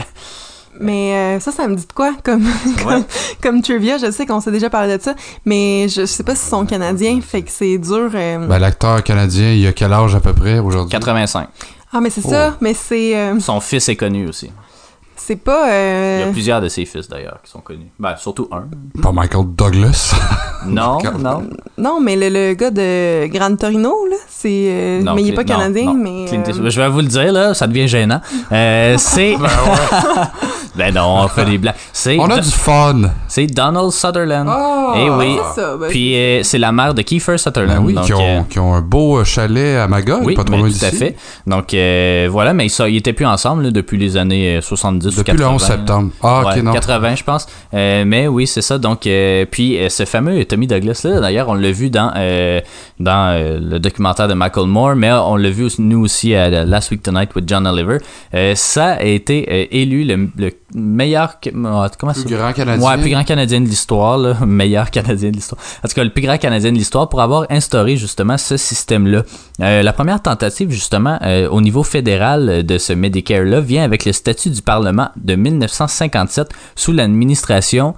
Mais 0.81 1.15
euh, 1.37 1.41
ça, 1.41 1.53
ça 1.53 1.69
me 1.69 1.75
dit 1.77 1.87
de 1.87 1.93
quoi 1.93 2.13
comme, 2.25 2.45
comme, 2.85 3.05
comme 3.43 3.63
trivia? 3.63 3.99
Je 3.99 4.11
sais 4.11 4.25
qu'on 4.27 4.41
s'est 4.41 4.51
déjà 4.53 4.71
parlé 4.71 4.97
de 4.97 5.03
ça, 5.03 5.15
mais 5.45 5.87
je 5.89 6.07
sais 6.07 6.23
pas 6.23 6.35
s'ils 6.35 6.49
sont 6.51 6.65
canadiens, 6.67 7.21
fait 7.21 7.43
que 7.43 7.51
c'est 7.51 7.79
dur. 7.79 8.11
euh, 8.15 8.47
Ben, 8.47 8.59
l'acteur 8.59 9.03
canadien, 9.03 9.53
il 9.53 9.67
a 9.67 9.73
quel 9.73 9.93
âge 9.93 10.15
à 10.15 10.21
peu 10.21 10.33
près 10.33 10.59
aujourd'hui? 10.59 10.91
85. 10.93 11.49
Ah, 11.93 12.01
mais 12.01 12.09
c'est 12.11 12.23
ça, 12.23 12.57
mais 12.61 12.73
c'est 12.75 13.17
euh, 13.17 13.39
Son 13.39 13.61
fils 13.61 13.87
est 13.91 13.97
connu 13.97 14.27
aussi. 14.27 14.51
c'est 15.15 15.37
pas. 15.37 15.71
euh, 15.71 16.21
Il 16.23 16.27
y 16.27 16.31
a 16.31 16.33
plusieurs 16.33 16.61
de 16.63 16.69
ses 16.69 16.87
fils 16.87 17.07
d'ailleurs 17.07 17.39
qui 17.45 17.51
sont 17.51 17.61
connus. 17.61 17.91
Ben, 17.99 18.17
surtout 18.17 18.49
un. 18.51 18.65
Pas 19.03 19.13
Michael 19.13 19.45
Douglas? 19.55 20.15
Non, 20.65 20.99
non. 21.19 21.43
Non, 21.77 22.01
mais 22.01 22.15
le, 22.15 22.29
le 22.29 22.55
gars 22.55 22.71
de 22.71 23.27
Gran 23.27 23.57
Torino, 23.57 24.07
là, 24.09 24.15
c'est. 24.29 24.49
euh, 24.69 25.03
non, 25.03 25.13
mais 25.17 25.23
il 25.23 25.31
est 25.31 25.35
pas 25.35 25.43
non, 25.43 25.49
canadien, 25.59 25.87
non. 25.87 25.95
mais. 25.95 26.27
Euh. 26.33 26.71
Je 26.71 26.81
vais 26.81 26.89
vous 26.89 27.01
le 27.01 27.09
dire, 27.09 27.33
là, 27.33 27.53
ça 27.53 27.67
devient 27.67 27.89
gênant. 27.89 28.21
Euh, 28.53 28.95
c'est. 28.97 29.37
ben 29.41 29.49
non, 30.95 31.23
on 31.25 31.29
fait 31.29 31.45
des 31.45 31.59
blagues. 31.59 31.75
C'est. 31.93 32.19
On 32.19 32.31
a 32.31 32.41
du 32.41 32.51
fun. 32.51 33.01
C'est 33.29 33.47
Donald 33.47 33.91
Sutherland. 33.91 34.47
Ah! 34.49 34.95
Eh 34.97 35.11
oui. 35.11 35.37
c'est 35.55 35.61
ça, 35.61 35.77
ben, 35.77 35.89
Puis 35.89 36.15
euh, 36.17 36.43
c'est 36.43 36.59
la 36.59 36.73
mère 36.73 36.95
de 36.95 37.03
Kiefer 37.03 37.39
Sutherland. 37.39 37.79
Ben 37.79 37.85
oui, 37.85 37.95
donc, 37.95 38.05
qui, 38.05 38.13
euh, 38.13 38.17
ont, 38.41 38.45
qui 38.45 38.59
ont 38.59 38.75
un 38.75 38.81
beau 38.81 39.19
euh, 39.19 39.25
chalet 39.25 39.79
à 39.79 39.89
Magog, 39.89 40.23
oui, 40.25 40.35
pas 40.35 40.45
trop 40.45 40.53
ben, 40.57 40.63
loin 40.63 40.71
tout 40.71 40.85
à 40.85 40.91
fait. 40.91 41.17
Donc 41.47 41.73
euh, 41.75 42.29
voilà, 42.31 42.53
mais 42.53 42.67
ils, 42.67 42.89
ils 42.89 42.97
étaient 42.97 43.13
plus 43.13 43.27
ensemble 43.27 43.65
là, 43.65 43.71
depuis 43.71 43.97
les 43.99 44.17
années 44.17 44.57
euh, 44.59 44.61
70 44.61 45.07
ou 45.07 45.11
Depuis 45.11 45.25
80. 45.33 45.49
le 45.49 45.55
11 45.55 45.63
là. 45.63 45.67
septembre. 45.69 46.11
Ah, 46.23 46.43
ok, 46.47 46.63
non. 46.63 46.73
80, 46.73 47.15
je 47.17 47.25
pense. 47.25 47.47
Euh, 47.75 48.05
mais 48.07 48.29
oui, 48.29 48.47
c'est 48.47 48.63
ça. 48.63 48.79
Donc, 48.79 49.07
euh, 49.07 49.45
puis 49.51 49.79
euh, 49.79 49.89
ce 49.89 50.05
fameux 50.05 50.45
Tommy 50.45 50.67
Douglas 50.67 51.01
là, 51.05 51.21
d'ailleurs, 51.21 51.49
on 51.49 51.55
l'a 51.55 51.71
vu 51.73 51.91
dans 51.91 52.13
euh, 52.17 52.61
dans 53.01 53.33
euh, 53.35 53.59
le 53.61 53.79
documentaire 53.79 54.29
de 54.29 54.35
Michael 54.35 54.67
Moore, 54.67 54.95
mais 54.97 55.13
on 55.13 55.37
l'a 55.37 55.51
vu 55.51 55.65
aussi- 55.65 55.81
nous 55.83 56.01
aussi 56.05 56.35
à 56.35 56.49
Last 56.65 56.91
Week 56.91 57.03
Tonight 57.03 57.35
with 57.35 57.49
John 57.49 57.67
Oliver. 57.67 57.99
Euh, 58.35 58.55
ça 58.55 58.93
a 58.95 59.03
été 59.03 59.47
euh, 59.51 59.67
élu 59.71 60.05
le, 60.05 60.29
le 60.37 60.51
meilleur 60.75 61.39
comment 61.99 62.15
ça 62.15 62.23
Plus 62.25 62.37
grand 62.37 62.53
Canadien. 62.53 62.87
Ouais, 62.87 62.97
plus 62.99 63.11
grand 63.11 63.25
Canadien 63.25 63.61
de 63.61 63.67
l'histoire, 63.67 64.19
là. 64.19 64.37
meilleur 64.47 64.91
Canadien 64.91 65.31
de 65.31 65.37
l'histoire. 65.37 65.61
En 65.85 65.89
tout 65.89 65.95
cas, 65.95 66.05
le 66.05 66.11
plus 66.11 66.23
grand 66.23 66.39
Canadien 66.39 66.73
de 66.73 66.77
l'histoire 66.79 67.09
pour 67.09 67.21
avoir 67.21 67.47
instauré 67.51 67.97
justement 67.97 68.39
ce 68.39 68.57
système-là. 68.57 69.23
Euh, 69.61 69.83
la 69.83 69.93
première 69.93 70.21
tentative, 70.23 70.71
justement, 70.71 71.19
euh, 71.23 71.49
au 71.49 71.61
niveau 71.61 71.83
fédéral 71.83 72.49
euh, 72.49 72.63
de 72.63 72.79
ce 72.79 72.93
Medicare-là 72.93 73.61
vient 73.61 73.85
avec 73.85 74.05
le 74.05 74.13
statut 74.13 74.51
du 74.51 74.63
Parlement 74.63 75.09
de 75.17 75.35
1957 75.35 76.49
sous 76.75 76.93
l'administration... 76.93 77.95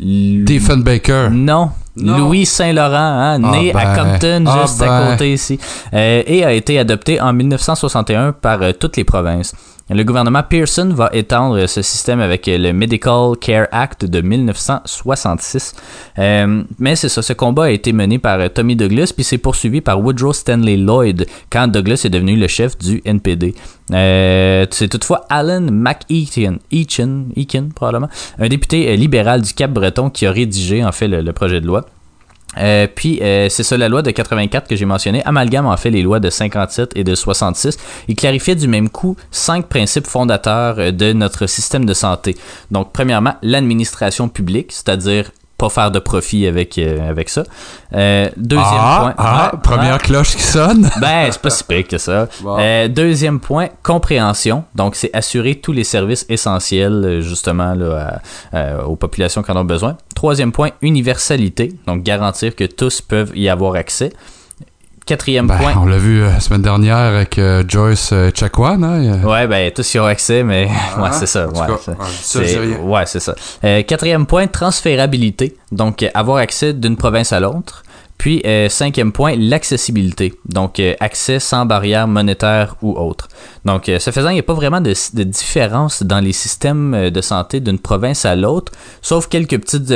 L- 0.00 0.42
Stephen 0.44 0.82
Baker. 0.82 1.28
non. 1.32 1.70
Non. 1.98 2.18
Louis 2.18 2.44
Saint-Laurent, 2.44 2.92
hein, 2.94 3.40
Ah 3.42 3.50
né 3.52 3.72
à 3.74 3.94
ben. 3.96 4.04
Compton, 4.12 4.44
Ah 4.46 4.62
juste 4.66 4.82
à 4.82 4.86
ben. 4.86 5.10
côté 5.12 5.32
ici, 5.32 5.58
euh, 5.94 6.22
et 6.26 6.44
a 6.44 6.52
été 6.52 6.78
adopté 6.78 7.18
en 7.22 7.32
1961 7.32 8.32
par 8.32 8.58
toutes 8.78 8.98
les 8.98 9.04
provinces. 9.04 9.54
Le 9.88 10.02
gouvernement 10.02 10.42
Pearson 10.42 10.88
va 10.92 11.10
étendre 11.12 11.68
ce 11.68 11.80
système 11.80 12.18
avec 12.18 12.46
le 12.48 12.72
Medical 12.72 13.36
Care 13.40 13.68
Act 13.70 14.04
de 14.04 14.20
1966. 14.20 15.74
Euh, 16.18 16.64
mais 16.80 16.96
c'est 16.96 17.08
ça, 17.08 17.22
ce 17.22 17.32
combat 17.32 17.66
a 17.66 17.70
été 17.70 17.92
mené 17.92 18.18
par 18.18 18.52
Tommy 18.52 18.74
Douglas, 18.74 19.12
puis 19.14 19.22
c'est 19.22 19.38
poursuivi 19.38 19.80
par 19.80 20.00
Woodrow 20.00 20.32
Stanley 20.32 20.76
Lloyd 20.76 21.28
quand 21.50 21.68
Douglas 21.68 22.02
est 22.04 22.10
devenu 22.10 22.34
le 22.34 22.48
chef 22.48 22.76
du 22.78 23.00
NPD. 23.04 23.54
Euh, 23.92 24.66
c'est 24.72 24.88
toutefois 24.88 25.24
Alan 25.28 25.68
McEachin, 25.70 26.56
Eachin, 26.72 27.26
Eachin, 27.36 27.68
probablement, 27.72 28.08
un 28.40 28.48
député 28.48 28.88
euh, 28.90 28.96
libéral 28.96 29.42
du 29.42 29.54
Cap-Breton 29.54 30.10
qui 30.10 30.26
a 30.26 30.32
rédigé 30.32 30.84
en 30.84 30.90
fait 30.90 31.06
le 31.06 31.32
projet 31.32 31.60
de 31.60 31.66
loi. 31.68 31.86
Euh, 32.58 32.86
puis 32.92 33.20
euh, 33.22 33.48
c'est 33.48 33.62
ça 33.62 33.76
la 33.76 33.88
loi 33.88 34.02
de 34.02 34.10
84 34.10 34.68
que 34.68 34.76
j'ai 34.76 34.84
mentionné 34.84 35.22
amalgame 35.24 35.66
en 35.66 35.76
fait 35.76 35.90
les 35.90 36.02
lois 36.02 36.20
de 36.20 36.30
57 36.30 36.92
et 36.96 37.04
de 37.04 37.14
66 37.14 37.76
il 38.08 38.16
clarifiait 38.16 38.54
du 38.54 38.68
même 38.68 38.88
coup 38.88 39.16
cinq 39.30 39.66
principes 39.66 40.06
fondateurs 40.06 40.78
euh, 40.78 40.90
de 40.90 41.12
notre 41.12 41.46
système 41.46 41.84
de 41.84 41.94
santé. 41.94 42.36
Donc 42.70 42.92
premièrement 42.92 43.34
l'administration 43.42 44.28
publique 44.28 44.72
c'est-à-dire 44.72 45.30
pas 45.58 45.68
faire 45.70 45.90
de 45.90 45.98
profit 45.98 46.46
avec 46.46 46.76
euh, 46.78 47.08
avec 47.08 47.28
ça 47.30 47.44
Euh, 47.94 48.28
deuxième 48.36 48.66
ah, 48.68 48.98
point 49.00 49.14
ah, 49.16 49.52
première 49.62 49.98
cloche 49.98 50.36
qui 50.36 50.42
sonne. 50.42 50.90
Ben, 51.00 51.28
c'est 51.30 51.40
pas 51.40 51.50
si 51.50 51.64
pire 51.64 51.86
que 51.88 51.98
ça. 51.98 52.28
Euh, 52.44 52.88
deuxième 52.88 53.40
point, 53.40 53.68
compréhension. 53.82 54.64
Donc, 54.74 54.96
c'est 54.96 55.10
assurer 55.14 55.54
tous 55.54 55.72
les 55.72 55.84
services 55.84 56.26
essentiels, 56.28 57.20
justement, 57.22 57.74
là, 57.74 58.20
à- 58.52 58.84
aux 58.86 58.96
populations 58.96 59.42
qui 59.42 59.50
en 59.50 59.56
ont 59.56 59.64
besoin. 59.64 59.96
Troisième 60.14 60.52
point, 60.52 60.70
universalité. 60.82 61.72
Donc, 61.86 62.02
garantir 62.02 62.54
que 62.54 62.64
tous 62.64 63.00
peuvent 63.00 63.32
y 63.34 63.48
avoir 63.48 63.74
accès. 63.76 64.12
Quatrième 65.06 65.46
Ben, 65.46 65.56
point. 65.56 65.74
on 65.80 65.86
l'a 65.86 65.98
vu 65.98 66.20
euh, 66.20 66.32
la 66.32 66.40
semaine 66.40 66.62
dernière 66.62 66.96
avec 66.96 67.38
euh, 67.38 67.62
Joyce 67.66 68.10
euh, 68.12 68.30
Chakwan. 68.34 68.82
Hein, 68.82 69.22
a- 69.22 69.26
Ouais, 69.26 69.46
ben, 69.46 69.70
tous 69.70 69.94
y 69.94 70.00
ont 70.00 70.04
accès, 70.04 70.42
mais 70.42 70.64
ouais, 70.98 71.08
c'est 71.12 71.26
ça. 71.26 71.46
Ouais, 71.46 71.54
ça- 71.54 71.94
ça, 72.10 72.40
c'est- 72.44 72.58
ouais, 72.78 73.06
ça. 73.20 73.36
Euh, 73.64 73.82
quatrième 73.84 74.26
point, 74.26 74.48
transférabilité. 74.48 75.56
Donc, 75.70 76.02
euh, 76.02 76.08
avoir 76.12 76.38
accès 76.38 76.72
d'une 76.72 76.96
province 76.96 77.32
à 77.32 77.38
l'autre. 77.38 77.84
Puis, 78.18 78.40
euh, 78.46 78.68
cinquième 78.68 79.12
point, 79.12 79.34
l'accessibilité. 79.36 80.34
Donc, 80.48 80.80
euh, 80.80 80.94
accès 81.00 81.38
sans 81.38 81.66
barrière 81.66 82.08
monétaire 82.08 82.76
ou 82.82 82.92
autre. 82.92 83.28
Donc, 83.64 83.88
euh, 83.88 83.98
ce 83.98 84.10
faisant, 84.10 84.30
il 84.30 84.34
n'y 84.34 84.40
a 84.40 84.44
pas 84.44 84.54
vraiment 84.54 84.80
de, 84.80 84.94
différence 85.22 86.02
dans 86.02 86.20
les 86.20 86.32
systèmes 86.32 87.10
de 87.10 87.20
santé 87.20 87.60
d'une 87.60 87.78
province 87.78 88.24
à 88.24 88.36
l'autre, 88.36 88.72
sauf 89.02 89.28
quelques 89.28 89.58
petites 89.60 89.92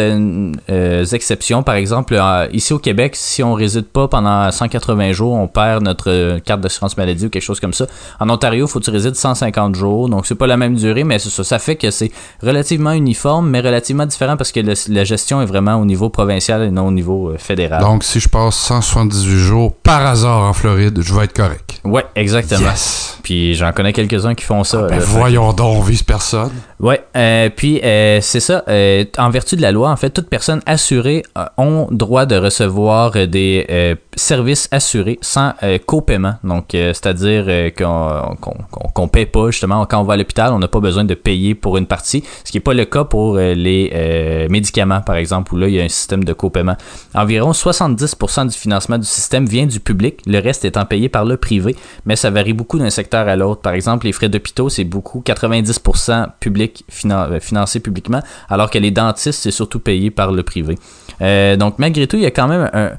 exceptions. 1.13 1.63
Par 1.63 1.77
exemple, 1.77 2.21
ici 2.53 2.73
au 2.73 2.79
Québec, 2.79 3.15
si 3.17 3.43
on 3.43 3.55
réside 3.55 3.87
pas 3.87 4.09
pendant 4.09 4.51
180 4.51 5.13
jours, 5.13 5.35
on 5.35 5.47
perd 5.47 5.83
notre 5.83 6.39
carte 6.41 6.61
d'assurance 6.61 6.97
maladie 6.97 7.27
ou 7.27 7.31
quelque 7.31 7.43
chose 7.43 7.61
comme 7.61 7.73
ça. 7.73 7.87
En 8.19 8.29
Ontario, 8.29 8.67
faut 8.67 8.81
que 8.81 8.85
tu 8.85 8.91
résides 8.91 9.15
150 9.15 9.75
jours, 9.75 10.09
donc 10.09 10.27
c'est 10.27 10.35
pas 10.35 10.47
la 10.47 10.57
même 10.57 10.75
durée, 10.75 11.05
mais 11.05 11.19
ça. 11.19 11.31
Ça 11.45 11.59
fait 11.59 11.77
que 11.77 11.91
c'est 11.91 12.11
relativement 12.43 12.93
uniforme, 12.93 13.49
mais 13.49 13.61
relativement 13.61 14.07
différent 14.07 14.37
parce 14.37 14.53
que 14.53 14.61
la 14.61 15.05
gestion 15.05 15.41
est 15.41 15.47
vraiment 15.47 15.77
au 15.77 15.85
niveau 15.85 16.11
provincial 16.11 16.63
et 16.63 16.71
non 16.71 16.89
au 16.89 16.93
niveau 16.93 17.33
fédéral. 17.39 17.81
Si 18.11 18.19
je 18.19 18.29
passe 18.29 18.57
178 18.57 19.39
jours 19.39 19.73
par 19.73 20.05
hasard 20.05 20.43
en 20.43 20.53
Floride, 20.53 21.01
je 21.01 21.15
vais 21.15 21.27
être 21.27 21.33
correct. 21.33 21.81
ouais, 21.85 22.05
exactement. 22.17 22.69
Yes. 22.69 23.20
Puis 23.31 23.55
j'en 23.55 23.71
connais 23.71 23.93
quelques-uns 23.93 24.35
qui 24.35 24.45
font 24.45 24.65
ça. 24.65 24.83
Ben, 24.89 24.99
là. 24.99 25.05
voyons 25.07 25.53
donc, 25.53 25.77
on 25.79 25.81
vise 25.83 26.03
personne. 26.03 26.51
Ouais, 26.81 27.01
euh, 27.17 27.49
puis 27.55 27.81
euh, 27.85 28.19
c'est 28.21 28.41
ça. 28.41 28.65
euh, 28.67 29.05
en 29.19 29.31
vertu 29.31 29.55
de 29.55 29.63
la 29.63 29.71
loi, 29.71 29.89
en 29.89 29.95
fait, 29.95 30.11
toute 30.11 30.29
personne 30.29 30.61
assurée 30.67 31.23
euh, 31.39 31.45
ont 31.57 31.87
droit 31.93 32.27
de 32.27 32.35
recevoir 32.35 33.13
des 33.29 33.97
services 34.17 34.69
assurés 34.73 35.21
sans 35.23 35.53
copaiement. 35.87 36.35
Donc, 36.43 36.71
c'est-à-dire 36.73 37.71
qu'on 37.79 38.35
qu'on- 38.41 38.89
qu'on 38.93 39.07
paie 39.09 39.27
pas 39.27 39.51
justement 39.53 39.87
quand 39.87 40.01
on 40.01 40.05
va 40.05 40.15
à 40.15 40.17
l'hôpital, 40.17 40.53
on 40.53 40.59
n'a 40.59 40.67
pas 40.67 40.81
besoin 40.81 41.05
de 41.05 41.15
payer 41.15 41.55
pour 41.55 41.77
une 41.77 41.87
partie, 41.87 42.25
ce 42.45 42.51
qui 42.51 42.57
n'est 42.57 42.63
pas 42.63 42.75
le 42.75 42.85
cas 42.85 43.05
pour 43.05 43.37
les 43.37 44.47
médicaments, 44.51 45.03
par 45.03 45.15
exemple, 45.15 45.55
où 45.55 45.57
là 45.57 45.69
il 45.69 45.75
y 45.75 45.81
a 45.81 45.85
un 45.85 45.89
système 45.89 46.25
de 46.25 46.33
copaiement. 46.33 46.77
Environ 47.15 47.53
70% 47.53 48.47
du 48.51 48.59
financement 48.59 48.99
du 48.99 49.07
système 49.07 49.47
vient 49.47 49.67
du 49.67 49.79
public, 49.79 50.19
le 50.27 50.41
reste 50.41 50.65
étant 50.65 50.85
payé 50.85 51.09
par 51.09 51.25
le 51.25 51.37
privé, 51.37 51.77
mais 52.07 52.17
ça 52.17 52.31
varie 52.31 52.55
beaucoup 52.55 52.79
d'un 52.81 52.91
secteur 52.91 53.20
à 53.29 53.37
l'autre. 53.37 53.61
Par 53.61 53.73
exemple, 53.73 54.07
les 54.07 54.13
frais 54.13 54.29
d'hôpitaux, 54.29 54.69
c'est 54.69 54.85
beaucoup 54.85 55.23
90% 55.25 56.29
public 56.41 56.85
euh, 57.05 57.41
financé 57.41 57.81
publiquement, 57.81 58.23
alors 58.49 58.71
que 58.71 58.79
les 58.79 58.91
dentistes, 58.91 59.41
c'est 59.41 59.51
surtout 59.51 59.81
payé 59.81 60.11
par 60.11 60.33
le 60.33 60.43
privé. 60.43 60.77
Euh, 61.23 61.57
donc 61.57 61.79
malgré 61.79 62.07
tout, 62.07 62.17
il 62.17 62.23
y 62.23 62.27
a 62.27 62.31
quand 62.31 62.49
même 62.49 62.71
un 62.73 62.91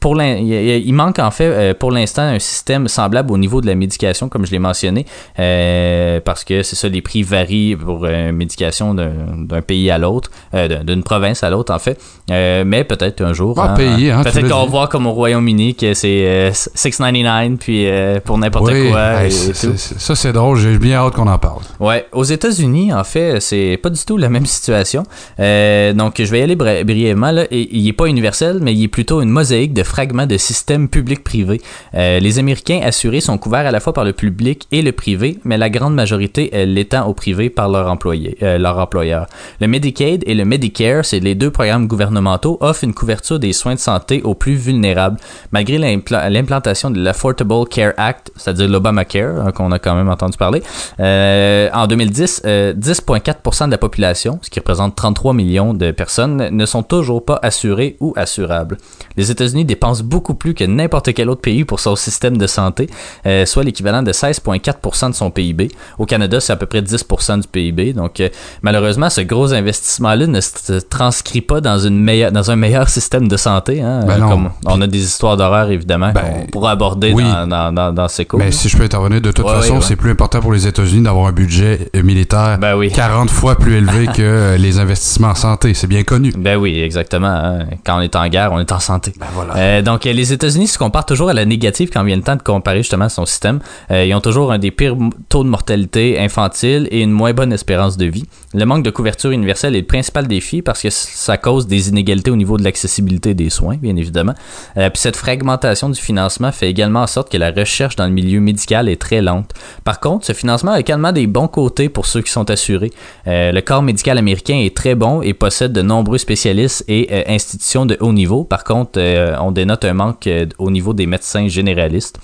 pour 0.00 0.20
il, 0.20 0.42
il 0.86 0.92
manque 0.92 1.18
en 1.18 1.30
fait 1.30 1.44
euh, 1.44 1.74
pour 1.74 1.90
l'instant 1.92 2.22
un 2.22 2.38
système 2.38 2.88
semblable 2.88 3.32
au 3.32 3.38
niveau 3.38 3.60
de 3.60 3.66
la 3.66 3.74
médication 3.74 4.28
comme 4.28 4.44
je 4.46 4.50
l'ai 4.52 4.58
mentionné 4.58 5.06
euh, 5.38 6.20
parce 6.24 6.44
que 6.44 6.62
c'est 6.62 6.76
ça 6.76 6.88
les 6.88 7.02
prix 7.02 7.22
varient 7.22 7.76
pour 7.76 8.04
euh, 8.04 8.30
une 8.30 8.36
médication 8.36 8.94
d'un 8.94 9.62
pays 9.62 9.90
à 9.90 9.98
l'autre 9.98 10.30
euh, 10.54 10.68
d'un- 10.68 10.84
d'une 10.84 11.02
province 11.02 11.42
à 11.42 11.50
l'autre 11.50 11.72
en 11.74 11.78
fait 11.78 11.98
Euh, 12.30 12.62
mais 12.64 12.84
peut-être 12.84 13.22
un 13.22 13.32
jour 13.32 13.58
Ah, 13.60 13.74
pays, 13.76 14.08
hein, 14.10 14.22
tu 14.24 14.30
peut-être 14.30 14.48
qu'on 14.48 14.66
voir 14.66 14.88
comme 14.88 15.06
au 15.08 15.12
Royaume-Uni 15.12 15.74
que 15.74 15.94
c'est 15.94 16.24
euh, 16.28 16.50
6,99 16.52 17.56
puis 17.56 17.86
pour 18.24 18.38
n'importe 18.38 18.70
Oui, 18.72 18.90
quoi 18.90 19.22
hey, 19.22 19.26
et 19.26 19.30
c'est- 19.30 19.66
tout. 19.68 19.74
c'est- 19.76 19.98
ça 19.98 20.14
c'est 20.14 20.32
drôle, 20.32 20.56
j'ai 20.58 20.78
bien 20.78 20.98
hâte 20.98 21.14
qu'on 21.14 21.26
en 21.26 21.38
parle. 21.38 21.62
Ouais, 21.80 22.06
aux 22.12 22.22
États-Unis, 22.24 22.92
en 22.92 23.02
fait, 23.04 23.40
c'est 23.40 23.78
pas 23.82 23.90
du 23.90 23.98
tout 24.04 24.16
la 24.16 24.28
même 24.28 24.46
situation. 24.46 25.02
Donc, 25.38 26.14
je 26.18 26.30
vais 26.30 26.40
y 26.40 26.42
aller 26.42 26.56
bri- 26.56 26.84
brièvement. 26.84 27.30
Là. 27.32 27.44
Et, 27.50 27.68
il 27.76 27.86
est 27.88 27.92
pas 27.92 28.06
universel, 28.06 28.58
mais 28.60 28.72
il 28.74 28.84
est 28.84 28.88
plutôt 28.88 29.20
une 29.22 29.30
de 29.50 29.82
fragments 29.82 30.26
de 30.26 30.36
systèmes 30.36 30.88
publics-privés. 30.88 31.60
Euh, 31.94 32.20
les 32.20 32.38
Américains 32.38 32.80
assurés 32.82 33.20
sont 33.20 33.36
couverts 33.36 33.66
à 33.66 33.70
la 33.70 33.80
fois 33.80 33.92
par 33.92 34.04
le 34.04 34.12
public 34.12 34.66
et 34.70 34.82
le 34.82 34.92
privé, 34.92 35.38
mais 35.44 35.58
la 35.58 35.70
grande 35.70 35.94
majorité 35.94 36.50
euh, 36.54 36.64
l'étant 36.64 37.06
au 37.06 37.14
privé 37.14 37.50
par 37.50 37.68
leur 37.68 37.90
employé, 37.90 38.36
euh, 38.42 38.64
employeur. 38.64 39.26
Le 39.60 39.66
Medicaid 39.66 40.22
et 40.26 40.34
le 40.34 40.44
Medicare, 40.44 41.04
c'est 41.04 41.20
les 41.20 41.34
deux 41.34 41.50
programmes 41.50 41.86
gouvernementaux, 41.86 42.58
offrent 42.60 42.84
une 42.84 42.94
couverture 42.94 43.38
des 43.38 43.52
soins 43.52 43.74
de 43.74 43.80
santé 43.80 44.22
aux 44.22 44.34
plus 44.34 44.54
vulnérables. 44.54 45.18
Malgré 45.50 45.78
l'impla- 45.78 46.30
l'implantation 46.30 46.90
de 46.90 47.00
l'Affordable 47.00 47.68
Care 47.68 47.92
Act, 47.96 48.30
c'est-à-dire 48.36 48.68
l'Obamacare, 48.68 49.46
hein, 49.46 49.52
qu'on 49.52 49.72
a 49.72 49.78
quand 49.78 49.94
même 49.96 50.08
entendu 50.08 50.36
parler, 50.38 50.62
en 51.00 51.86
2010, 51.86 52.42
euh, 52.46 52.72
10,4% 52.72 53.66
de 53.66 53.70
la 53.70 53.78
population, 53.78 54.38
ce 54.42 54.50
qui 54.50 54.58
représente 54.60 54.96
33 54.96 55.32
millions 55.32 55.74
de 55.74 55.90
personnes, 55.90 56.48
ne 56.50 56.66
sont 56.66 56.82
toujours 56.82 57.24
pas 57.24 57.38
assurés 57.42 57.96
ou 58.00 58.12
assurables. 58.16 58.76
Les 59.16 59.30
États-Unis 59.40 59.64
dépensent 59.64 60.02
beaucoup 60.04 60.34
plus 60.34 60.54
que 60.54 60.64
n'importe 60.64 61.12
quel 61.14 61.28
autre 61.30 61.40
pays 61.40 61.64
pour 61.64 61.80
son 61.80 61.96
système 61.96 62.36
de 62.36 62.46
santé, 62.46 62.88
euh, 63.26 63.46
soit 63.46 63.64
l'équivalent 63.64 64.02
de 64.02 64.12
16,4% 64.12 65.10
de 65.10 65.14
son 65.14 65.30
PIB. 65.30 65.68
Au 65.98 66.06
Canada, 66.06 66.40
c'est 66.40 66.52
à 66.52 66.56
peu 66.56 66.66
près 66.66 66.82
10% 66.82 67.40
du 67.40 67.48
PIB. 67.48 67.92
Donc, 67.92 68.20
euh, 68.20 68.28
malheureusement, 68.62 69.08
ce 69.10 69.20
gros 69.22 69.52
investissement-là 69.54 70.26
ne 70.26 70.40
se 70.40 70.74
transcrit 70.80 71.40
pas 71.40 71.60
dans, 71.60 71.78
une 71.78 71.98
meilleure, 71.98 72.32
dans 72.32 72.50
un 72.50 72.56
meilleur 72.56 72.88
système 72.98 73.28
de 73.28 73.36
santé. 73.36 73.80
Hein, 73.82 74.04
Ben. 74.06 74.18
Comme 74.28 74.50
on 74.66 74.80
a 74.80 74.86
des 74.86 75.02
histoires 75.02 75.36
d'horreur, 75.36 75.70
évidemment, 75.70 76.12
Ben, 76.12 76.22
qu'on 76.22 76.46
pourra 76.46 76.72
aborder 76.72 77.12
oui. 77.12 77.22
dans, 77.24 77.46
dans, 77.46 77.72
dans, 77.72 77.92
dans 77.92 78.08
ces 78.08 78.24
cours. 78.24 78.38
Mais 78.38 78.50
si 78.52 78.68
je 78.68 78.76
peux 78.76 78.84
intervenir, 78.84 79.20
de 79.20 79.32
toute 79.32 79.44
Ouais, 79.46 79.52
façon, 79.54 79.72
ouais, 79.74 79.78
ouais. 79.78 79.84
c'est 79.86 79.96
plus 79.96 80.10
important 80.10 80.40
pour 80.40 80.52
les 80.52 80.66
États-Unis 80.66 81.02
d'avoir 81.02 81.26
un 81.26 81.32
budget 81.32 81.90
euh, 81.96 82.02
militaire 82.02 82.58
Ben 82.60 82.76
oui. 82.76 82.90
40 82.92 83.30
fois 83.30 83.56
plus 83.56 83.74
élevé 83.76 84.06
que 84.14 84.56
les 84.58 84.78
investissements 84.78 85.28
en 85.28 85.34
santé. 85.34 85.72
C'est 85.74 85.86
bien 85.86 86.02
connu. 86.02 86.32
Ben 86.36 86.56
oui, 86.56 86.80
exactement. 86.80 87.28
hein. 87.28 87.60
Quand 87.84 87.98
on 87.98 88.00
est 88.00 88.14
en 88.16 88.28
guerre, 88.28 88.52
on 88.52 88.58
est 88.58 88.72
en 88.72 88.80
santé. 88.80 89.12
Euh, 89.56 89.82
donc, 89.82 90.06
euh, 90.06 90.12
les 90.12 90.32
États-Unis 90.32 90.68
se 90.68 90.78
comparent 90.78 91.06
toujours 91.06 91.28
à 91.28 91.34
la 91.34 91.44
négative 91.44 91.90
quand 91.92 92.04
vient 92.04 92.16
le 92.16 92.22
temps 92.22 92.36
de 92.36 92.42
comparer 92.42 92.78
justement 92.78 93.08
son 93.08 93.26
système. 93.26 93.60
Euh, 93.90 94.04
ils 94.04 94.14
ont 94.14 94.20
toujours 94.20 94.52
un 94.52 94.58
des 94.58 94.70
pires 94.70 94.96
taux 95.28 95.44
de 95.44 95.48
mortalité 95.48 96.18
infantile 96.18 96.88
et 96.90 97.00
une 97.00 97.10
moins 97.10 97.32
bonne 97.32 97.52
espérance 97.52 97.96
de 97.96 98.06
vie. 98.06 98.26
Le 98.52 98.64
manque 98.64 98.82
de 98.82 98.90
couverture 98.90 99.30
universelle 99.30 99.76
est 99.76 99.82
le 99.82 99.86
principal 99.86 100.26
défi 100.26 100.60
parce 100.60 100.82
que 100.82 100.90
ça 100.90 101.36
cause 101.36 101.68
des 101.68 101.88
inégalités 101.88 102.32
au 102.32 102.36
niveau 102.36 102.56
de 102.56 102.64
l'accessibilité 102.64 103.32
des 103.32 103.48
soins, 103.48 103.76
bien 103.76 103.94
évidemment. 103.94 104.34
Euh, 104.76 104.90
puis 104.90 104.98
cette 105.00 105.14
fragmentation 105.14 105.88
du 105.88 106.00
financement 106.00 106.50
fait 106.50 106.68
également 106.68 107.02
en 107.02 107.06
sorte 107.06 107.30
que 107.30 107.36
la 107.36 107.52
recherche 107.52 107.94
dans 107.94 108.06
le 108.06 108.10
milieu 108.10 108.40
médical 108.40 108.88
est 108.88 109.00
très 109.00 109.22
lente. 109.22 109.52
Par 109.84 110.00
contre, 110.00 110.26
ce 110.26 110.32
financement 110.32 110.72
a 110.72 110.80
également 110.80 111.12
des 111.12 111.28
bons 111.28 111.46
côtés 111.46 111.88
pour 111.88 112.06
ceux 112.06 112.22
qui 112.22 112.32
sont 112.32 112.50
assurés. 112.50 112.90
Euh, 113.28 113.52
le 113.52 113.60
corps 113.60 113.82
médical 113.82 114.18
américain 114.18 114.56
est 114.56 114.76
très 114.76 114.96
bon 114.96 115.22
et 115.22 115.32
possède 115.32 115.72
de 115.72 115.82
nombreux 115.82 116.18
spécialistes 116.18 116.84
et 116.88 117.06
euh, 117.12 117.22
institutions 117.28 117.86
de 117.86 117.96
haut 118.00 118.12
niveau. 118.12 118.42
Par 118.42 118.64
contre, 118.64 118.98
on 119.40 119.52
dénote 119.52 119.84
un 119.84 119.94
manque 119.94 120.28
au 120.58 120.72
niveau 120.72 120.92
des 120.92 121.06
médecins 121.06 121.46
généralistes. 121.46 122.18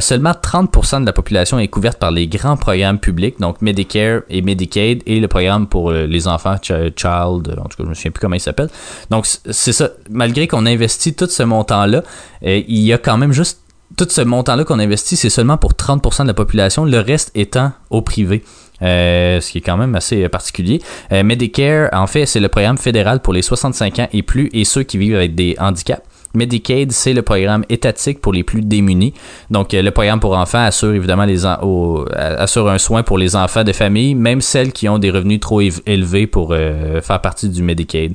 Seulement 0.00 0.32
30% 0.32 1.02
de 1.02 1.06
la 1.06 1.12
population 1.12 1.58
est 1.60 1.68
couverte 1.68 1.98
par 1.98 2.10
les 2.10 2.26
grands 2.26 2.56
programmes 2.56 2.98
publics, 2.98 3.38
donc 3.38 3.62
Medicare 3.62 4.22
et 4.28 4.42
Medicaid, 4.42 5.02
et 5.06 5.20
le 5.20 5.28
programme 5.28 5.55
pour 5.64 5.90
euh, 5.90 6.04
les 6.06 6.28
enfants, 6.28 6.56
Ch- 6.62 6.92
Child, 6.94 7.48
euh, 7.48 7.60
en 7.60 7.64
tout 7.68 7.76
cas, 7.78 7.84
je 7.84 7.88
me 7.88 7.94
souviens 7.94 8.10
plus 8.10 8.20
comment 8.20 8.34
il 8.36 8.40
s'appelle. 8.40 8.68
Donc, 9.10 9.26
c'est 9.26 9.72
ça. 9.72 9.88
Malgré 10.10 10.46
qu'on 10.46 10.66
investit 10.66 11.14
tout 11.14 11.26
ce 11.28 11.42
montant-là, 11.42 12.02
euh, 12.44 12.62
il 12.68 12.78
y 12.80 12.92
a 12.92 12.98
quand 12.98 13.16
même 13.16 13.32
juste 13.32 13.60
tout 13.96 14.06
ce 14.10 14.20
montant-là 14.20 14.64
qu'on 14.64 14.78
investit, 14.78 15.16
c'est 15.16 15.30
seulement 15.30 15.56
pour 15.56 15.72
30% 15.72 16.22
de 16.24 16.28
la 16.28 16.34
population, 16.34 16.84
le 16.84 16.98
reste 17.00 17.30
étant 17.34 17.72
au 17.88 18.02
privé. 18.02 18.44
Ce 18.82 19.50
qui 19.50 19.58
est 19.58 19.62
quand 19.62 19.78
même 19.78 19.94
assez 19.94 20.28
particulier. 20.28 20.82
Medicare, 21.10 21.88
en 21.92 22.06
fait, 22.06 22.26
c'est 22.26 22.40
le 22.40 22.48
programme 22.48 22.76
fédéral 22.76 23.20
pour 23.20 23.32
les 23.32 23.40
65 23.40 23.98
ans 24.00 24.08
et 24.12 24.22
plus 24.22 24.50
et 24.52 24.64
ceux 24.64 24.82
qui 24.82 24.98
vivent 24.98 25.14
avec 25.16 25.34
des 25.34 25.56
handicaps. 25.58 26.02
Medicaid, 26.36 26.92
c'est 26.92 27.12
le 27.12 27.22
programme 27.22 27.64
étatique 27.68 28.20
pour 28.20 28.32
les 28.32 28.44
plus 28.44 28.60
démunis. 28.60 29.14
Donc, 29.50 29.74
euh, 29.74 29.82
le 29.82 29.90
programme 29.90 30.20
pour 30.20 30.36
enfants 30.36 30.62
assure 30.62 30.92
évidemment 30.92 31.24
les 31.24 31.44
euh, 31.44 32.04
assure 32.14 32.68
un 32.68 32.78
soin 32.78 33.02
pour 33.02 33.18
les 33.18 33.34
enfants 33.34 33.64
de 33.64 33.72
famille, 33.72 34.14
même 34.14 34.40
celles 34.40 34.72
qui 34.72 34.88
ont 34.88 34.98
des 34.98 35.10
revenus 35.10 35.40
trop 35.40 35.60
élevés 35.60 36.26
pour 36.26 36.52
euh, 36.52 37.00
faire 37.00 37.20
partie 37.20 37.48
du 37.48 37.62
Medicaid. 37.62 38.12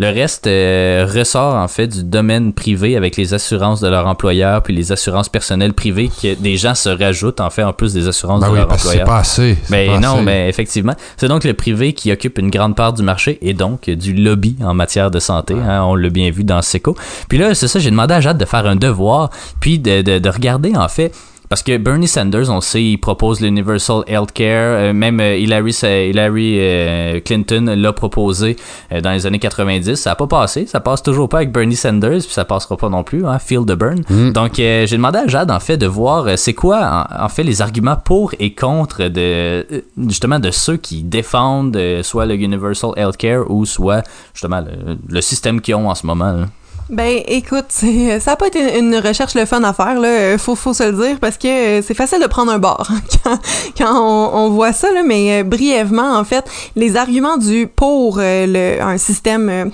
Le 0.00 0.06
reste 0.10 0.46
euh, 0.46 1.06
ressort 1.12 1.56
en 1.56 1.66
fait 1.66 1.88
du 1.88 2.04
domaine 2.04 2.52
privé 2.52 2.96
avec 2.96 3.16
les 3.16 3.34
assurances 3.34 3.80
de 3.80 3.88
leur 3.88 4.06
employeur 4.06 4.62
puis 4.62 4.72
les 4.74 4.92
assurances 4.92 5.28
personnelles 5.28 5.72
privées 5.74 6.08
que 6.22 6.34
des 6.34 6.56
gens 6.56 6.76
se 6.76 6.88
rajoutent 6.88 7.40
en 7.40 7.50
fait 7.50 7.64
en 7.64 7.72
plus 7.72 7.94
des 7.94 8.06
assurances 8.06 8.40
Ben 8.40 8.46
de 8.46 8.52
oui, 8.52 8.58
leur 8.58 8.68
parce 8.68 8.82
que 8.84 8.88
c'est 8.90 9.00
employeur. 9.00 9.06
pas 9.08 9.18
assez. 9.20 9.58
Mais 9.70 9.98
non, 9.98 10.14
assez. 10.14 10.22
mais 10.22 10.48
effectivement. 10.48 10.94
C'est 11.16 11.26
donc 11.28 11.42
le 11.42 11.52
privé 11.54 11.94
qui 11.94 12.12
occupe 12.12 12.38
une 12.38 12.50
grande 12.50 12.76
part 12.76 12.92
du 12.92 13.02
marché 13.02 13.38
et 13.42 13.54
donc 13.54 13.90
du 13.90 14.12
lobby 14.14 14.56
en 14.62 14.72
matière 14.72 15.10
de 15.10 15.18
santé. 15.18 15.54
hein, 15.54 15.82
on 15.82 15.96
l'a 15.96 16.10
bien 16.10 16.30
vu 16.30 16.44
dans 16.44 16.62
SECO. 16.62 16.96
Puis 17.28 17.38
là, 17.38 17.54
c'est 17.56 17.66
ça, 17.68 17.78
j'ai 17.80 17.90
demandé 17.90 18.14
à 18.14 18.20
Jade 18.20 18.38
de 18.38 18.44
faire 18.44 18.66
un 18.66 18.76
devoir, 18.76 19.30
puis 19.60 19.78
de, 19.80 20.02
de, 20.02 20.18
de 20.20 20.28
regarder 20.30 20.76
en 20.76 20.88
fait. 20.88 21.12
Parce 21.48 21.62
que 21.62 21.76
Bernie 21.78 22.08
Sanders, 22.08 22.50
on 22.50 22.60
sait, 22.60 22.82
il 22.82 22.98
propose 22.98 23.40
l'Universal 23.40 24.02
Healthcare. 24.06 24.48
euh, 24.78 24.92
même 24.92 25.18
euh, 25.20 25.36
Hillary, 25.38 25.74
euh, 25.82 27.20
Clinton 27.24 27.74
l'a 27.76 27.92
proposé 27.92 28.56
dans 28.90 29.10
les 29.12 29.26
années 29.26 29.38
90. 29.38 29.94
Ça 29.94 30.10
n'a 30.10 30.16
pas 30.16 30.26
passé. 30.26 30.66
Ça 30.66 30.80
passe 30.80 31.02
toujours 31.02 31.28
pas 31.28 31.38
avec 31.38 31.52
Bernie 31.52 31.76
Sanders, 31.76 32.20
puis 32.20 32.32
ça 32.32 32.44
passera 32.44 32.76
pas 32.76 32.88
non 32.88 33.02
plus. 33.02 33.26
Hein, 33.26 33.38
feel 33.38 33.60
the 33.64 33.72
burn. 33.72 34.02
Donc, 34.32 34.58
euh, 34.58 34.86
j'ai 34.86 34.96
demandé 34.96 35.18
à 35.18 35.26
Jade, 35.26 35.50
en 35.50 35.60
fait, 35.60 35.76
de 35.76 35.86
voir 35.86 36.26
c'est 36.36 36.54
quoi, 36.54 37.06
en, 37.18 37.28
fait, 37.28 37.42
les 37.42 37.62
arguments 37.62 37.96
pour 37.96 38.32
et 38.38 38.54
contre 38.54 39.08
de 39.08 39.66
justement 40.06 40.38
de 40.38 40.50
ceux 40.50 40.76
qui 40.76 41.02
défendent 41.02 41.78
soit 42.02 42.26
le 42.26 42.34
Universal 42.34 42.90
Healthcare 42.96 43.50
ou 43.50 43.64
soit 43.64 44.02
justement 44.34 44.60
le, 44.60 44.96
le 45.08 45.20
système 45.20 45.60
qu'ils 45.60 45.74
ont 45.74 45.88
en 45.88 45.94
ce 45.94 46.06
moment. 46.06 46.32
là. 46.32 46.46
Ben, 46.90 47.20
écoute, 47.26 47.66
c'est- 47.68 48.18
ça 48.18 48.32
a 48.32 48.36
pas 48.36 48.46
été 48.46 48.78
une 48.78 48.96
recherche 48.96 49.34
le 49.34 49.44
fun 49.44 49.62
à 49.62 49.74
faire, 49.74 50.00
là. 50.00 50.08
euh, 50.08 50.38
Faut, 50.38 50.54
faut 50.56 50.72
se 50.72 50.84
le 50.84 50.92
dire, 50.92 51.18
parce 51.20 51.36
que 51.36 51.46
euh, 51.46 51.82
c'est 51.86 51.92
facile 51.94 52.20
de 52.22 52.26
prendre 52.26 52.50
un 52.50 52.58
bord 52.58 52.88
quand, 53.24 53.38
quand 53.76 53.92
on, 53.94 54.36
on 54.46 54.48
voit 54.50 54.72
ça, 54.72 54.90
là. 54.92 55.02
Mais 55.04 55.40
euh, 55.40 55.44
brièvement, 55.44 56.16
en 56.16 56.24
fait, 56.24 56.44
les 56.76 56.96
arguments 56.96 57.36
du 57.36 57.66
pour 57.66 58.18
euh, 58.20 58.46
le, 58.48 58.82
un 58.82 58.96
système 58.96 59.48
euh, 59.50 59.64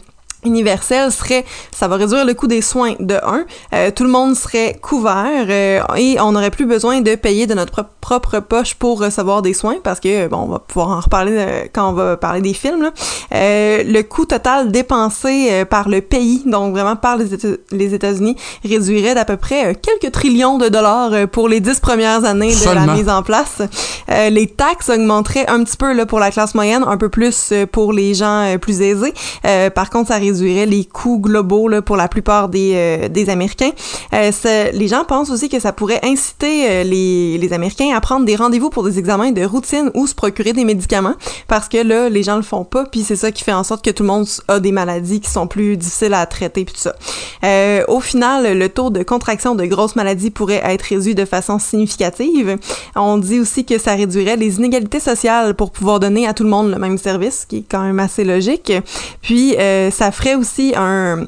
universel 0.44 1.10
serait 1.12 1.44
ça 1.72 1.88
va 1.88 1.96
réduire 1.96 2.24
le 2.24 2.34
coût 2.34 2.46
des 2.46 2.60
soins 2.62 2.94
de 3.00 3.14
un 3.24 3.44
euh, 3.72 3.90
tout 3.90 4.04
le 4.04 4.10
monde 4.10 4.34
serait 4.36 4.78
couvert 4.80 5.46
euh, 5.48 5.80
et 5.96 6.20
on 6.20 6.32
n'aurait 6.32 6.50
plus 6.50 6.66
besoin 6.66 7.00
de 7.00 7.14
payer 7.14 7.46
de 7.46 7.54
notre 7.54 7.72
pro- 7.72 7.82
propre 8.00 8.40
poche 8.40 8.74
pour 8.74 9.00
recevoir 9.00 9.42
des 9.42 9.54
soins 9.54 9.76
parce 9.82 10.00
que 10.00 10.26
bon 10.28 10.38
on 10.38 10.46
va 10.48 10.58
pouvoir 10.58 10.90
en 10.90 11.00
reparler 11.00 11.32
euh, 11.36 11.64
quand 11.72 11.88
on 11.90 11.92
va 11.92 12.16
parler 12.16 12.40
des 12.40 12.54
films 12.54 12.82
là. 12.82 12.90
Euh, 13.32 13.82
le 13.84 14.02
coût 14.02 14.26
total 14.26 14.70
dépensé 14.70 15.48
euh, 15.50 15.64
par 15.64 15.88
le 15.88 16.00
pays 16.00 16.42
donc 16.46 16.72
vraiment 16.72 16.96
par 16.96 17.16
les, 17.16 17.34
Éta- 17.34 17.58
les 17.72 17.94
États-Unis 17.94 18.36
réduirait 18.64 19.14
d'à 19.14 19.24
peu 19.24 19.36
près 19.36 19.66
euh, 19.66 19.74
quelques 19.80 20.12
trillions 20.12 20.58
de 20.58 20.68
dollars 20.68 21.10
pour 21.32 21.48
les 21.48 21.60
dix 21.60 21.80
premières 21.80 22.24
années 22.24 22.48
de 22.48 22.52
Seulement. 22.54 22.86
la 22.86 22.94
mise 22.94 23.08
en 23.08 23.22
place 23.22 23.62
les 24.08 24.46
taxes 24.46 24.90
augmenteraient 24.90 25.48
un 25.48 25.64
petit 25.64 25.76
peu 25.76 25.92
là 25.92 26.06
pour 26.06 26.18
la 26.20 26.30
classe 26.30 26.54
moyenne 26.54 26.84
un 26.86 26.96
peu 26.96 27.08
plus 27.08 27.52
pour 27.72 27.92
les 27.92 28.14
gens 28.14 28.56
plus 28.60 28.80
aisés 28.82 29.14
par 29.74 29.90
contre, 29.90 30.08
ça 30.08 30.18
réduirait 30.34 30.66
les 30.66 30.84
coûts 30.84 31.18
globaux 31.18 31.68
là, 31.68 31.82
pour 31.82 31.96
la 31.96 32.08
plupart 32.08 32.48
des, 32.48 32.72
euh, 32.74 33.08
des 33.08 33.30
Américains. 33.30 33.70
Euh, 34.12 34.30
les 34.72 34.88
gens 34.88 35.04
pensent 35.04 35.30
aussi 35.30 35.48
que 35.48 35.60
ça 35.60 35.72
pourrait 35.72 36.00
inciter 36.02 36.68
euh, 36.68 36.82
les, 36.82 37.38
les 37.38 37.52
Américains 37.52 37.94
à 37.94 38.00
prendre 38.00 38.26
des 38.26 38.36
rendez-vous 38.36 38.70
pour 38.70 38.82
des 38.82 38.98
examens 38.98 39.30
de 39.30 39.44
routine 39.44 39.90
ou 39.94 40.06
se 40.06 40.14
procurer 40.14 40.52
des 40.52 40.64
médicaments 40.64 41.14
parce 41.48 41.68
que 41.68 41.78
là, 41.78 42.08
les 42.08 42.22
gens 42.22 42.36
le 42.36 42.42
font 42.42 42.64
pas, 42.64 42.84
puis 42.84 43.02
c'est 43.02 43.16
ça 43.16 43.30
qui 43.30 43.44
fait 43.44 43.52
en 43.52 43.64
sorte 43.64 43.84
que 43.84 43.90
tout 43.90 44.02
le 44.02 44.08
monde 44.08 44.26
a 44.48 44.60
des 44.60 44.72
maladies 44.72 45.20
qui 45.20 45.30
sont 45.30 45.46
plus 45.46 45.76
difficiles 45.76 46.14
à 46.14 46.26
traiter, 46.26 46.64
puis 46.64 46.74
tout 46.74 46.80
ça. 46.80 46.94
Au 47.88 48.00
final, 48.00 48.56
le 48.56 48.68
taux 48.68 48.90
de 48.90 49.02
contraction 49.02 49.54
de 49.54 49.64
grosses 49.66 49.96
maladies 49.96 50.30
pourrait 50.30 50.62
être 50.64 50.82
réduit 50.82 51.14
de 51.14 51.24
façon 51.24 51.58
significative. 51.58 52.58
On 52.96 53.18
dit 53.18 53.40
aussi 53.40 53.64
que 53.64 53.78
ça 53.78 53.94
réduirait 53.94 54.36
les 54.36 54.56
inégalités 54.56 55.00
sociales 55.00 55.54
pour 55.54 55.70
pouvoir 55.70 56.00
donner 56.00 56.26
à 56.26 56.34
tout 56.34 56.44
le 56.44 56.50
monde 56.50 56.70
le 56.70 56.78
même 56.78 56.98
service, 56.98 57.40
ce 57.42 57.46
qui 57.46 57.58
est 57.58 57.64
quand 57.68 57.82
même 57.82 58.00
assez 58.00 58.24
logique. 58.24 58.72
Puis, 59.22 59.56
ça 59.90 60.10
ferait 60.10 60.23
aussi 60.32 60.72
un 60.76 61.26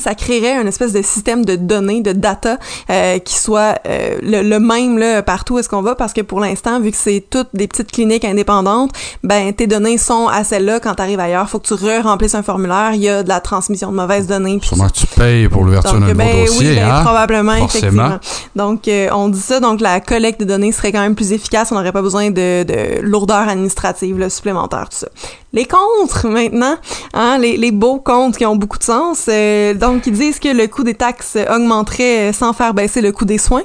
ça 0.00 0.14
créerait 0.14 0.56
un 0.56 0.66
espèce 0.66 0.92
de 0.92 1.02
système 1.02 1.44
de 1.44 1.56
données, 1.56 2.00
de 2.00 2.12
data 2.12 2.58
euh, 2.90 3.18
qui 3.18 3.34
soit 3.34 3.78
euh, 3.86 4.18
le, 4.22 4.42
le 4.42 4.58
même 4.58 4.98
là, 4.98 5.22
partout 5.22 5.54
où 5.54 5.58
est-ce 5.58 5.68
qu'on 5.68 5.82
va 5.82 5.94
parce 5.94 6.12
que 6.12 6.20
pour 6.20 6.40
l'instant, 6.40 6.80
vu 6.80 6.90
que 6.90 6.96
c'est 6.96 7.24
toutes 7.28 7.48
des 7.54 7.68
petites 7.68 7.92
cliniques 7.92 8.24
indépendantes, 8.24 8.90
ben 9.22 9.52
tes 9.52 9.66
données 9.66 9.98
sont 9.98 10.28
à 10.28 10.44
celles-là 10.44 10.80
quand 10.80 10.94
tu 10.94 11.02
arrives 11.02 11.20
ailleurs. 11.20 11.48
faut 11.48 11.58
que 11.58 11.66
tu 11.66 11.74
re-remplisses 11.74 12.34
un 12.34 12.42
formulaire, 12.42 12.92
il 12.94 13.02
y 13.02 13.08
a 13.08 13.22
de 13.22 13.28
la 13.28 13.40
transmission 13.40 13.90
de 13.90 13.96
mauvaises 13.96 14.26
données. 14.26 14.58
Sûrement 14.62 14.88
que 14.88 14.94
tu 14.94 15.06
payes 15.06 15.48
pour 15.48 15.64
l'ouverture 15.64 15.94
d'un 15.94 16.00
nouveau 16.00 16.14
ben 16.14 16.46
dossier, 16.46 16.70
oui, 16.70 16.76
ben, 16.76 16.90
hein? 16.90 17.02
probablement, 17.04 17.56
Forcément. 17.58 18.06
effectivement. 18.06 18.18
Donc, 18.56 18.88
euh, 18.88 19.08
on 19.12 19.28
dit 19.28 19.40
ça, 19.40 19.60
donc 19.60 19.80
la 19.80 20.00
collecte 20.00 20.40
de 20.40 20.44
données 20.44 20.72
serait 20.72 20.92
quand 20.92 21.00
même 21.00 21.14
plus 21.14 21.32
efficace, 21.32 21.70
on 21.70 21.76
n'aurait 21.76 21.92
pas 21.92 22.02
besoin 22.02 22.30
de, 22.30 22.64
de 22.64 23.00
lourdeur 23.00 23.48
administrative 23.48 24.18
là, 24.18 24.28
supplémentaire, 24.28 24.88
tout 24.90 24.98
ça. 24.98 25.08
Les 25.54 25.66
contres, 25.66 26.26
maintenant, 26.28 26.76
hein, 27.14 27.38
les, 27.38 27.56
les 27.56 27.70
beaux 27.70 27.98
comptes 28.00 28.36
qui 28.36 28.44
ont 28.44 28.56
beaucoup 28.56 28.76
de 28.78 28.82
sens, 28.82 29.26
euh, 29.28 29.72
donc 29.72 30.06
ils 30.06 30.12
disent 30.12 30.40
que 30.40 30.48
le 30.48 30.66
coût 30.66 30.82
des 30.82 30.94
taxes 30.94 31.38
augmenterait 31.48 32.32
sans 32.32 32.52
faire 32.52 32.74
baisser 32.74 33.00
le 33.00 33.12
coût 33.12 33.24
des 33.24 33.38
soins. 33.38 33.62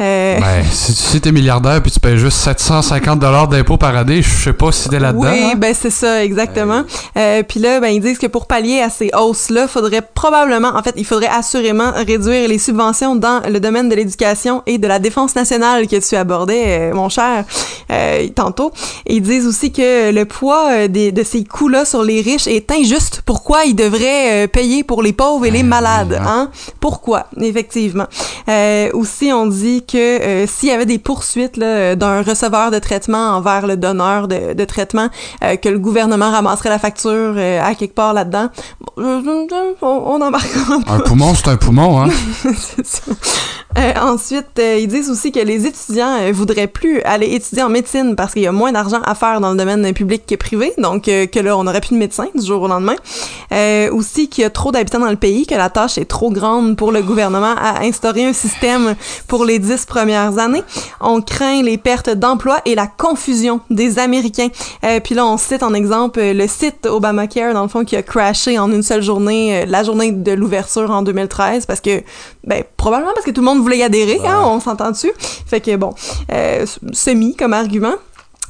Euh, 0.00 0.40
Ben, 0.40 0.64
si, 0.68 0.92
si 0.92 1.20
t'es 1.20 1.30
milliardaire 1.30 1.80
puis 1.80 1.92
tu 1.92 2.00
payes 2.00 2.18
juste 2.18 2.38
750 2.38 3.20
dollars 3.20 3.46
d'impôts 3.46 3.76
par 3.76 3.96
année, 3.96 4.20
je 4.20 4.28
sais 4.28 4.52
pas 4.52 4.72
si 4.72 4.88
t'es 4.88 4.98
là-dedans. 4.98 5.30
Oui, 5.30 5.50
hein? 5.52 5.54
ben 5.56 5.72
c'est 5.78 5.90
ça, 5.90 6.24
exactement. 6.24 6.82
Euh, 7.16 7.44
Puis 7.44 7.60
là, 7.60 7.78
ben 7.78 7.88
ils 7.88 8.00
disent 8.00 8.18
que 8.18 8.26
pour 8.26 8.48
pallier 8.48 8.80
à 8.80 8.90
ces 8.90 9.10
hausses-là, 9.16 9.68
faudrait 9.68 10.02
probablement, 10.02 10.72
en 10.74 10.82
fait, 10.82 10.94
il 10.96 11.06
faudrait 11.06 11.28
assurément 11.28 11.92
réduire 11.94 12.48
les 12.48 12.58
subventions 12.58 13.14
dans 13.14 13.42
le 13.48 13.60
domaine 13.60 13.88
de 13.88 13.94
l'éducation 13.94 14.64
et 14.66 14.78
de 14.78 14.88
la 14.88 14.98
défense 14.98 15.36
nationale 15.36 15.86
que 15.86 15.96
tu 15.96 16.16
abordais, 16.16 16.90
euh, 16.90 16.94
mon 16.94 17.08
cher, 17.08 17.44
tantôt. 18.34 18.72
Ils 19.06 19.22
disent 19.22 19.46
aussi 19.46 19.70
que 19.70 20.10
le 20.10 20.24
poids 20.24 20.88
des, 20.88 21.12
de 21.12 21.22
ces 21.28 21.44
coûts-là 21.44 21.84
sur 21.84 22.02
les 22.02 22.22
riches 22.22 22.46
est 22.46 22.70
injuste. 22.72 23.22
Pourquoi 23.26 23.64
ils 23.64 23.74
devraient 23.74 24.44
euh, 24.44 24.46
payer 24.46 24.82
pour 24.82 25.02
les 25.02 25.12
pauvres 25.12 25.44
et 25.44 25.50
les 25.50 25.62
malades, 25.62 26.18
hein? 26.24 26.50
Pourquoi, 26.80 27.26
effectivement. 27.38 28.06
Euh, 28.48 28.88
aussi, 28.94 29.30
on 29.32 29.46
dit 29.46 29.84
que 29.84 29.98
euh, 29.98 30.46
s'il 30.46 30.70
y 30.70 30.72
avait 30.72 30.86
des 30.86 30.98
poursuites 30.98 31.58
d'un 31.58 32.22
receveur 32.22 32.70
de 32.70 32.78
traitement 32.78 33.36
envers 33.36 33.66
le 33.66 33.76
donneur 33.76 34.26
de, 34.26 34.54
de 34.54 34.64
traitement, 34.64 35.08
que 35.40 35.68
le 35.68 35.78
gouvernement 35.78 36.30
ramasserait 36.30 36.70
la 36.70 36.78
facture 36.78 37.36
à 37.36 37.74
quelque 37.74 37.94
part 37.94 38.14
là-dedans, 38.14 38.48
on, 38.96 40.18
pas. 40.32 40.38
Un 40.88 41.00
poumon, 41.00 41.34
c'est 41.34 41.48
un 41.48 41.56
poumon, 41.56 42.02
hein? 42.02 42.08
Ça. 42.84 43.02
Ensuite, 44.02 44.60
ils 44.60 44.88
disent 44.88 45.10
aussi 45.10 45.30
que 45.30 45.40
les 45.40 45.66
étudiants 45.66 46.32
voudraient 46.32 46.66
plus 46.66 47.00
aller 47.02 47.26
étudier 47.34 47.62
en 47.62 47.68
médecine 47.68 48.16
parce 48.16 48.32
qu'il 48.32 48.42
y 48.42 48.46
a 48.46 48.52
moins 48.52 48.72
d'argent 48.72 49.00
à 49.04 49.14
faire 49.14 49.40
dans 49.40 49.52
le 49.52 49.56
domaine 49.56 49.92
public 49.92 50.24
que 50.26 50.34
privé, 50.34 50.72
donc 50.78 51.08
que 51.26 51.40
là, 51.40 51.56
on 51.56 51.64
n'aurait 51.64 51.80
plus 51.80 51.94
de 51.94 51.98
médecins 51.98 52.28
du 52.34 52.44
jour 52.44 52.62
au 52.62 52.68
lendemain. 52.68 52.96
Euh, 53.52 53.90
aussi 53.92 54.28
qu'il 54.28 54.42
y 54.42 54.44
a 54.44 54.50
trop 54.50 54.72
d'habitants 54.72 54.98
dans 54.98 55.10
le 55.10 55.16
pays, 55.16 55.46
que 55.46 55.54
la 55.54 55.70
tâche 55.70 55.98
est 55.98 56.04
trop 56.04 56.30
grande 56.30 56.76
pour 56.76 56.92
le 56.92 57.02
gouvernement 57.02 57.54
à 57.56 57.82
instaurer 57.82 58.24
un 58.26 58.32
système 58.32 58.94
pour 59.26 59.44
les 59.44 59.58
dix 59.58 59.84
premières 59.86 60.38
années. 60.38 60.62
On 61.00 61.20
craint 61.20 61.62
les 61.62 61.78
pertes 61.78 62.10
d'emplois 62.10 62.60
et 62.64 62.74
la 62.74 62.86
confusion 62.86 63.60
des 63.70 63.98
Américains. 63.98 64.48
Euh, 64.84 65.00
Puis 65.00 65.14
là, 65.14 65.26
on 65.26 65.36
cite 65.36 65.62
en 65.62 65.74
exemple 65.74 66.20
euh, 66.20 66.34
le 66.34 66.46
site 66.46 66.86
Obamacare, 66.86 67.54
dans 67.54 67.62
le 67.62 67.68
fond, 67.68 67.84
qui 67.84 67.96
a 67.96 68.02
crashé 68.02 68.58
en 68.58 68.70
une 68.70 68.82
seule 68.82 69.02
journée, 69.02 69.64
la 69.66 69.82
journée 69.82 70.12
de 70.12 70.32
l'ouverture 70.32 70.90
en 70.90 71.02
2013, 71.02 71.66
parce 71.66 71.80
que, 71.80 72.02
ben, 72.44 72.62
probablement 72.76 73.12
parce 73.14 73.26
que 73.26 73.30
tout 73.30 73.40
le 73.40 73.46
monde 73.46 73.60
voulait 73.60 73.78
y 73.78 73.82
adhérer, 73.82 74.20
hein, 74.26 74.42
on 74.44 74.60
s'entend 74.60 74.90
dessus. 74.90 75.12
Fait 75.46 75.60
que, 75.60 75.76
bon, 75.76 75.94
euh, 76.32 76.66
semi 76.92 77.34
comme 77.36 77.52
argument. 77.52 77.94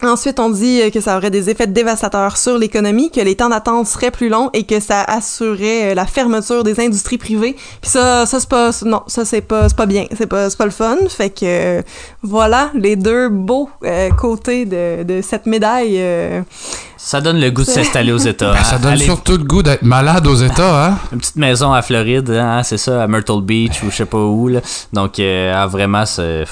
Ensuite, 0.01 0.39
on 0.39 0.49
dit 0.49 0.81
euh, 0.81 0.91
que 0.91 1.01
ça 1.01 1.17
aurait 1.17 1.31
des 1.31 1.51
effets 1.51 1.67
dévastateurs 1.67 2.37
sur 2.37 2.57
l'économie, 2.57 3.11
que 3.11 3.21
les 3.21 3.35
temps 3.35 3.49
d'attente 3.49 3.87
seraient 3.89 4.13
plus 4.13 4.29
longs 4.29 4.49
et 4.53 4.63
que 4.63 4.79
ça 4.79 5.03
assurerait 5.03 5.91
euh, 5.91 5.95
la 5.95 6.07
fermeture 6.07 6.63
des 6.63 6.79
industries 6.79 7.19
privées. 7.19 7.57
Puis 7.81 7.91
ça, 7.91 8.25
ça 8.25 8.39
c'est 8.39 8.49
pas, 8.49 8.71
non, 8.85 9.03
ça 9.09 9.25
c'est 9.25 9.41
pas, 9.41 9.69
c'est 9.69 9.77
pas 9.77 9.87
bien, 9.87 10.07
c'est 10.17 10.29
pas, 10.29 10.51
c'est 10.51 10.57
pas 10.57 10.67
le 10.67 10.71
fun. 10.71 10.97
Fait 11.09 11.31
que 11.31 11.41
euh, 11.43 11.83
voilà 12.23 12.71
les 12.75 12.95
deux 12.95 13.29
beaux 13.29 13.69
euh, 13.85 14.11
côtés 14.11 14.67
de, 14.67 15.03
de 15.03 15.21
cette 15.21 15.47
médaille. 15.47 15.97
euh. 15.99 16.43
Ça 16.97 17.21
donne 17.21 17.41
le 17.41 17.51
goût 17.51 17.63
de 17.63 17.71
s'installer 17.71 18.13
aux 18.13 18.19
États. 18.19 18.53
Ben, 18.53 18.59
hein. 18.61 18.65
ça 18.65 18.79
donne 18.79 18.93
Allez, 18.93 19.05
surtout 19.05 19.33
le 19.37 19.45
goût 19.45 19.63
d'être 19.63 19.83
malade 19.83 20.27
aux 20.27 20.35
États, 20.37 20.87
hein? 20.87 20.99
Une 21.13 21.19
petite 21.19 21.37
maison 21.37 21.73
à 21.73 21.83
Floride, 21.83 22.31
hein, 22.31 22.63
c'est 22.63 22.77
ça, 22.79 23.03
à 23.03 23.09
Myrtle 23.09 23.43
Beach 23.43 23.83
ou 23.83 23.91
je 23.91 23.97
sais 23.97 24.07
pas 24.07 24.19
où. 24.19 24.49
Là. 24.49 24.61
Donc, 24.93 25.19
euh, 25.19 25.53
ah, 25.57 25.67
vraiment, 25.67 26.05
c'est. 26.07 26.45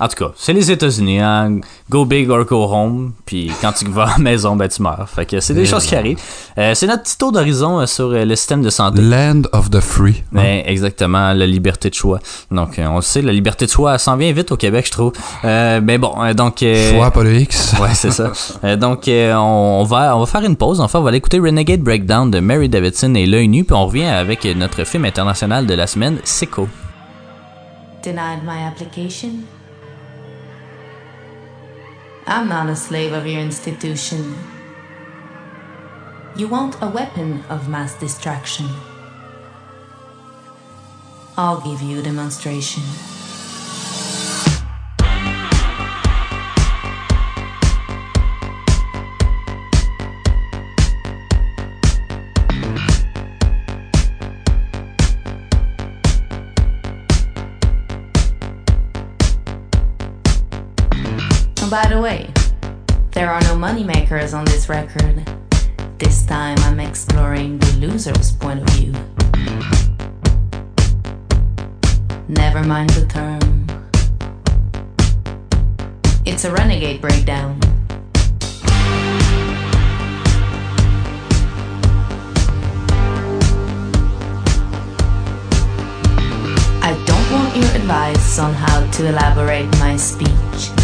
En 0.00 0.08
tout 0.08 0.16
cas, 0.24 0.32
c'est 0.36 0.52
les 0.52 0.70
États-Unis, 0.70 1.20
hein. 1.20 1.60
Go 1.88 2.04
big 2.04 2.28
or 2.30 2.44
go 2.44 2.64
home. 2.64 3.12
Puis 3.26 3.50
quand 3.60 3.72
tu 3.72 3.84
vas 3.86 4.04
à 4.04 4.10
la 4.12 4.18
maison, 4.18 4.56
ben 4.56 4.68
tu 4.68 4.82
meurs. 4.82 5.08
Fait 5.08 5.24
que 5.26 5.38
c'est 5.40 5.54
des 5.54 5.62
Et 5.62 5.66
choses 5.66 5.86
qui 5.86 5.94
arrivent. 5.94 6.18
Euh, 6.58 6.74
c'est 6.74 6.86
notre 6.86 7.02
petit 7.04 7.16
tour 7.16 7.30
d'horizon 7.32 7.80
euh, 7.80 7.86
sur 7.86 8.06
euh, 8.06 8.24
le 8.24 8.34
système 8.36 8.62
de 8.62 8.70
santé. 8.70 9.00
Land 9.00 9.42
of 9.52 9.70
the 9.70 9.80
free. 9.80 10.22
hein? 10.34 10.38
Ouais, 10.38 10.64
exactement, 10.66 11.32
la 11.32 11.46
liberté 11.46 11.90
de 11.90 11.94
choix. 11.94 12.18
Donc, 12.50 12.78
euh, 12.78 12.86
on 12.86 12.96
le 12.96 13.02
sait, 13.02 13.22
la 13.22 13.32
liberté 13.32 13.66
de 13.66 13.70
choix, 13.70 13.92
elle 13.94 13.98
s'en 14.00 14.16
vient 14.16 14.32
vite 14.32 14.50
au 14.52 14.56
Québec, 14.56 14.86
je 14.86 14.90
trouve. 14.92 15.12
Euh, 15.44 15.80
mais 15.82 15.98
bon, 15.98 16.12
euh, 16.22 16.34
donc... 16.34 16.62
euh, 16.62 16.92
Choix, 16.92 17.10
pas 17.10 17.22
le 17.22 17.34
X. 17.36 17.74
Ouais, 17.80 17.94
c'est 17.94 18.10
ça. 18.10 18.32
Euh, 18.64 18.76
donc, 18.76 19.06
euh, 19.08 19.34
on, 19.34 19.80
on 19.80 19.84
va, 19.84 20.16
on 20.16 20.20
va 20.20 20.26
faire 20.26 20.42
une 20.44 20.56
pause. 20.56 20.80
Enfin, 20.80 20.98
on 20.98 21.02
va 21.02 21.08
aller 21.10 21.18
écouter 21.18 21.38
Renegade 21.38 21.80
Breakdown 21.80 22.30
de 22.30 22.40
Mary 22.40 22.68
Davidson 22.68 23.14
et 23.14 23.26
L'œil 23.26 23.48
nu, 23.48 23.64
puis 23.64 23.74
on 23.76 23.86
revient 23.86 24.04
avec 24.04 24.44
notre 24.44 24.84
film 24.84 25.04
international 25.04 25.66
de 25.66 25.74
la 25.74 25.86
semaine, 25.86 26.18
Sicko. 26.24 26.68
Denied 28.02 28.44
my 28.44 28.64
application? 28.66 29.30
I'm 32.26 32.48
not 32.48 32.70
a 32.70 32.76
slave 32.76 33.12
of 33.12 33.26
your 33.26 33.40
institution. 33.40 34.34
You 36.36 36.48
want 36.48 36.74
a 36.80 36.88
weapon 36.88 37.44
of 37.50 37.68
mass 37.68 37.94
distraction. 38.00 38.66
I'll 41.36 41.60
give 41.60 41.82
you 41.82 41.98
a 41.98 42.02
demonstration. 42.02 42.82
By 61.74 61.88
the 61.88 62.00
way, 62.00 62.32
there 63.10 63.28
are 63.28 63.40
no 63.40 63.56
moneymakers 63.56 64.32
on 64.32 64.44
this 64.44 64.68
record. 64.68 65.28
This 65.98 66.24
time 66.24 66.56
I'm 66.60 66.78
exploring 66.78 67.58
the 67.58 67.88
loser's 67.88 68.30
point 68.30 68.60
of 68.60 68.68
view. 68.76 68.92
Never 72.28 72.62
mind 72.62 72.90
the 72.90 73.06
term. 73.06 73.66
It's 76.24 76.44
a 76.44 76.52
renegade 76.52 77.00
breakdown. 77.00 77.58
I 86.84 86.94
don't 87.04 87.32
want 87.32 87.56
your 87.56 87.74
advice 87.74 88.38
on 88.38 88.54
how 88.54 88.88
to 88.88 89.08
elaborate 89.08 89.68
my 89.80 89.96
speech. 89.96 90.83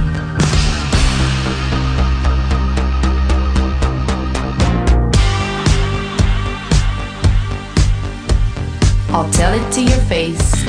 I'll 9.13 9.29
tell 9.31 9.53
it 9.53 9.71
to 9.73 9.83
your 9.83 9.99
face 10.07 10.63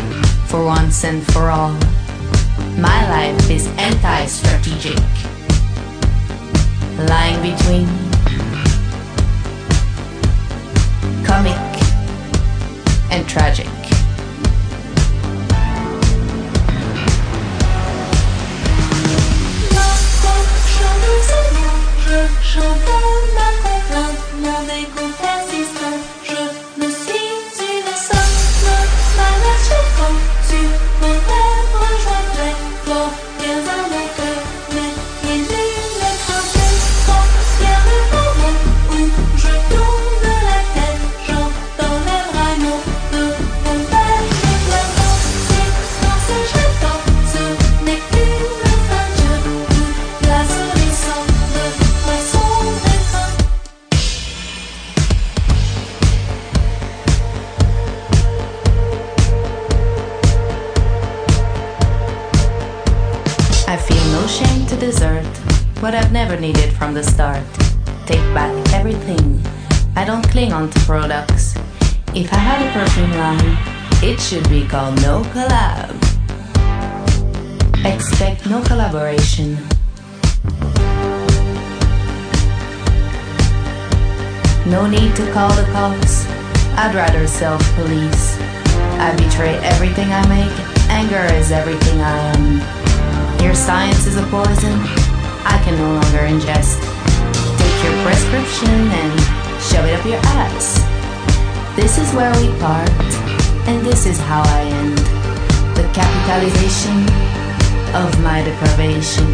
for 0.50 0.64
once 0.64 1.04
and 1.04 1.22
for 1.32 1.48
all. 1.50 1.72
My 2.76 3.08
life 3.08 3.48
is 3.48 3.68
anti 3.78 4.26
strategic, 4.26 4.98
lying 7.08 7.40
between 7.40 7.86
comic 11.24 11.56
and 13.12 13.28
tragic. 13.28 13.71
Collaboration. 78.92 79.56
No 84.68 84.86
need 84.86 85.16
to 85.16 85.24
call 85.32 85.48
the 85.56 85.66
cops. 85.72 86.26
I'd 86.76 86.92
rather 86.94 87.26
self 87.26 87.62
police. 87.74 88.36
I 89.00 89.16
betray 89.16 89.56
everything 89.64 90.12
I 90.12 90.20
make. 90.28 90.52
Anger 90.90 91.24
is 91.40 91.50
everything 91.50 92.00
I 92.02 92.18
am. 92.36 93.40
Your 93.42 93.54
science 93.54 94.06
is 94.06 94.16
a 94.16 94.26
poison 94.28 94.76
I 95.48 95.56
can 95.64 95.74
no 95.78 95.88
longer 95.96 96.28
ingest. 96.28 96.76
Take 97.56 97.78
your 97.84 97.96
prescription 98.04 98.76
and 99.00 99.12
shove 99.72 99.86
it 99.86 99.98
up 99.98 100.04
your 100.04 100.20
ass. 100.44 100.76
This 101.76 101.96
is 101.96 102.12
where 102.12 102.32
we 102.36 102.52
part, 102.60 102.90
and 103.68 103.80
this 103.86 104.04
is 104.04 104.18
how 104.18 104.42
I 104.44 104.60
end. 104.64 104.98
The 105.80 105.88
capitalization 105.94 107.41
of 107.94 108.22
my 108.22 108.42
deprivation. 108.42 109.26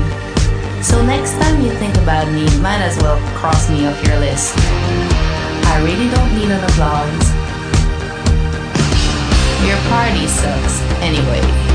So 0.83 1.05
next 1.05 1.33
time 1.39 1.61
you 1.63 1.71
think 1.79 1.95
about 1.97 2.27
me, 2.33 2.45
might 2.59 2.83
as 2.83 2.97
well 2.99 3.19
cross 3.39 3.71
me 3.71 3.87
off 3.87 3.99
your 4.05 4.19
list. 4.19 4.55
I 5.67 5.81
really 5.85 6.09
don't 6.11 6.35
need 6.35 6.51
an 6.51 6.63
applause. 6.65 7.27
Your 9.67 9.79
party 9.91 10.27
sucks 10.27 10.81
anyway. 11.03 11.68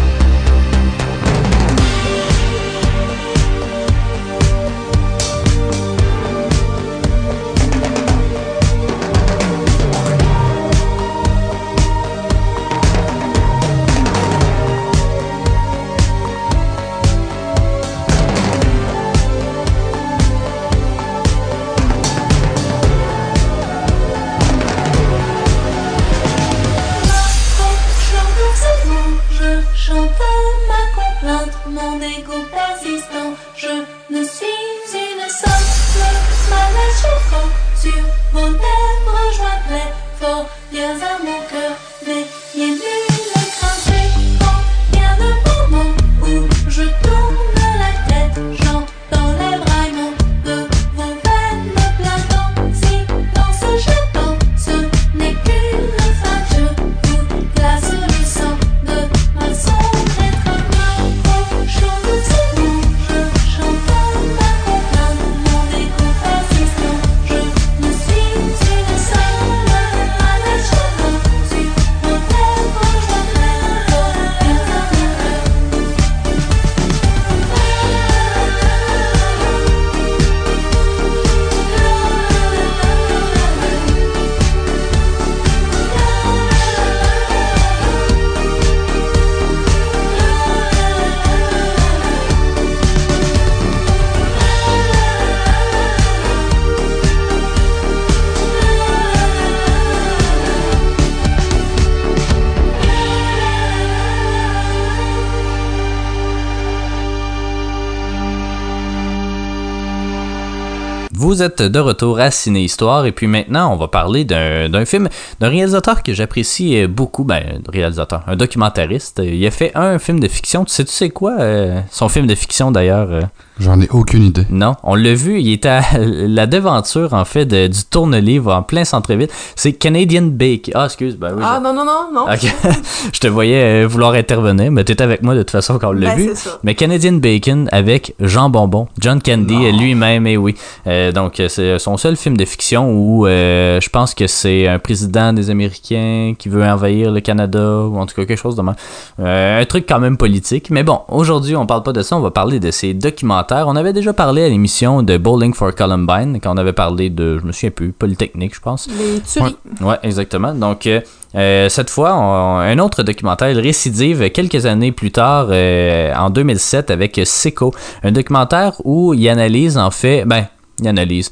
Vous 111.43 111.49
êtes 111.63 111.71
de 111.71 111.79
retour 111.79 112.19
à 112.19 112.31
Ciné 112.31 112.61
Histoire 112.61 113.05
et 113.05 113.11
puis 113.11 113.27
maintenant 113.27 113.71
on 113.73 113.75
va 113.77 113.87
parler 113.87 114.25
d'un 114.25 114.69
d'un 114.69 114.85
film 114.85 115.09
d'un 115.39 115.49
réalisateur 115.49 116.03
que 116.03 116.13
j'apprécie 116.13 116.77
euh, 116.81 116.87
beaucoup, 116.87 117.23
ben 117.23 117.41
réalisateur, 117.71 118.23
un 118.27 118.35
documentariste. 118.35 119.21
Il 119.23 119.45
a 119.45 119.51
fait 119.51 119.71
un 119.75 119.99
film 119.99 120.19
de 120.19 120.27
fiction. 120.27 120.65
Tu 120.65 120.73
sais 120.73 120.85
tu 120.85 120.91
sais 120.91 121.09
quoi 121.09 121.33
euh, 121.39 121.79
son 121.91 122.09
film 122.09 122.27
de 122.27 122.35
fiction 122.35 122.71
d'ailleurs 122.71 123.07
euh? 123.11 123.21
J'en 123.59 123.79
ai 123.79 123.87
aucune 123.91 124.23
idée. 124.23 124.47
Non, 124.49 124.73
on 124.81 124.95
l'a 124.95 125.13
vu, 125.13 125.39
il 125.39 125.51
était 125.53 125.69
à 125.69 125.81
la 125.99 126.47
devanture 126.47 127.13
en 127.13 127.23
fait 127.23 127.45
de- 127.45 127.67
du 127.67 127.83
tourne-livre 127.83 128.51
en 128.53 128.63
plein 128.63 128.83
centre-ville. 128.83 129.27
C'est 129.55 129.73
Canadian 129.73 130.23
Bake. 130.23 130.71
Ah 130.73 130.85
excuse, 130.85 131.15
ben 131.17 131.33
oui. 131.35 131.43
Ah 131.45 131.59
je- 131.59 131.63
non, 131.63 131.73
non, 131.73 131.85
non, 131.85 132.09
non. 132.11 132.23
Ok, 132.33 132.51
je 133.13 133.19
te 133.19 133.27
voyais 133.27 133.85
vouloir 133.85 134.13
intervenir, 134.13 134.71
mais 134.71 134.83
t'étais 134.83 135.03
avec 135.03 135.21
moi 135.21 135.35
de 135.35 135.41
toute 135.41 135.51
façon 135.51 135.77
quand 135.77 135.89
on 135.89 135.91
l'a 135.91 136.15
Ben, 136.15 136.17
vu. 136.17 136.31
Mais 136.63 136.73
Canadian 136.73 137.13
Bacon 137.13 137.69
avec 137.71 138.15
Jean 138.19 138.49
Bonbon, 138.49 138.87
John 138.99 139.21
Candy 139.21 139.71
lui-même, 139.71 140.25
et 140.25 140.35
oui. 140.37 140.55
Euh, 140.87 141.11
donc 141.11 141.39
c'est 141.53 141.79
son 141.79 141.97
seul 141.97 142.15
film 142.15 142.35
de 142.37 142.45
fiction 142.45 142.91
où 142.91 143.27
euh, 143.27 143.79
je 143.81 143.89
pense 143.89 144.13
que 144.13 144.27
c'est 144.27 144.67
un 144.67 144.79
président 144.79 145.33
des 145.33 145.49
Américains 145.49 146.33
qui 146.37 146.49
veut 146.49 146.63
envahir 146.63 147.11
le 147.11 147.19
Canada 147.21 147.79
ou 147.81 147.97
en 147.97 148.05
tout 148.05 148.15
cas 148.15 148.25
quelque 148.25 148.39
chose 148.39 148.55
de 148.55 148.61
même. 148.61 148.75
Euh, 149.19 149.61
un 149.61 149.65
truc 149.65 149.85
quand 149.87 149.99
même 149.99 150.17
politique. 150.17 150.69
Mais 150.69 150.83
bon, 150.83 151.01
aujourd'hui 151.07 151.55
on 151.55 151.65
parle 151.65 151.83
pas 151.83 151.93
de 151.93 152.01
ça, 152.01 152.17
on 152.17 152.21
va 152.21 152.31
parler 152.31 152.59
de 152.59 152.71
ces 152.71 152.93
documentaires. 152.93 153.67
On 153.67 153.75
avait 153.75 153.93
déjà 153.93 154.13
parlé 154.13 154.43
à 154.43 154.49
l'émission 154.49 155.03
de 155.03 155.17
Bowling 155.17 155.53
for 155.53 155.73
Columbine 155.75 156.39
quand 156.41 156.53
on 156.53 156.57
avait 156.57 156.73
parlé 156.73 157.09
de, 157.09 157.37
je 157.39 157.45
me 157.45 157.51
souviens 157.51 157.71
plus, 157.71 157.91
Polytechnique, 157.91 158.55
je 158.55 158.59
pense. 158.61 158.87
Les 158.87 159.19
tueries. 159.21 159.55
Ouais, 159.81 159.97
exactement. 160.03 160.53
Donc, 160.53 160.87
euh, 160.87 161.01
euh, 161.35 161.69
cette 161.69 161.89
fois, 161.89 162.15
on- 162.15 162.57
un 162.59 162.79
autre 162.79 163.03
documentaire 163.03 163.49
il 163.49 163.59
récidive 163.59 164.29
quelques 164.31 164.65
années 164.65 164.91
plus 164.91 165.11
tard, 165.11 165.47
euh, 165.49 166.13
en 166.15 166.29
2007, 166.29 166.91
avec 166.91 167.19
Seco. 167.25 167.73
Un 168.03 168.11
documentaire 168.11 168.73
où 168.83 169.13
il 169.13 169.27
analyse, 169.29 169.77
en 169.77 169.91
fait, 169.91 170.25
ben, 170.25 170.45
il 170.79 170.87
analyse. 170.87 171.31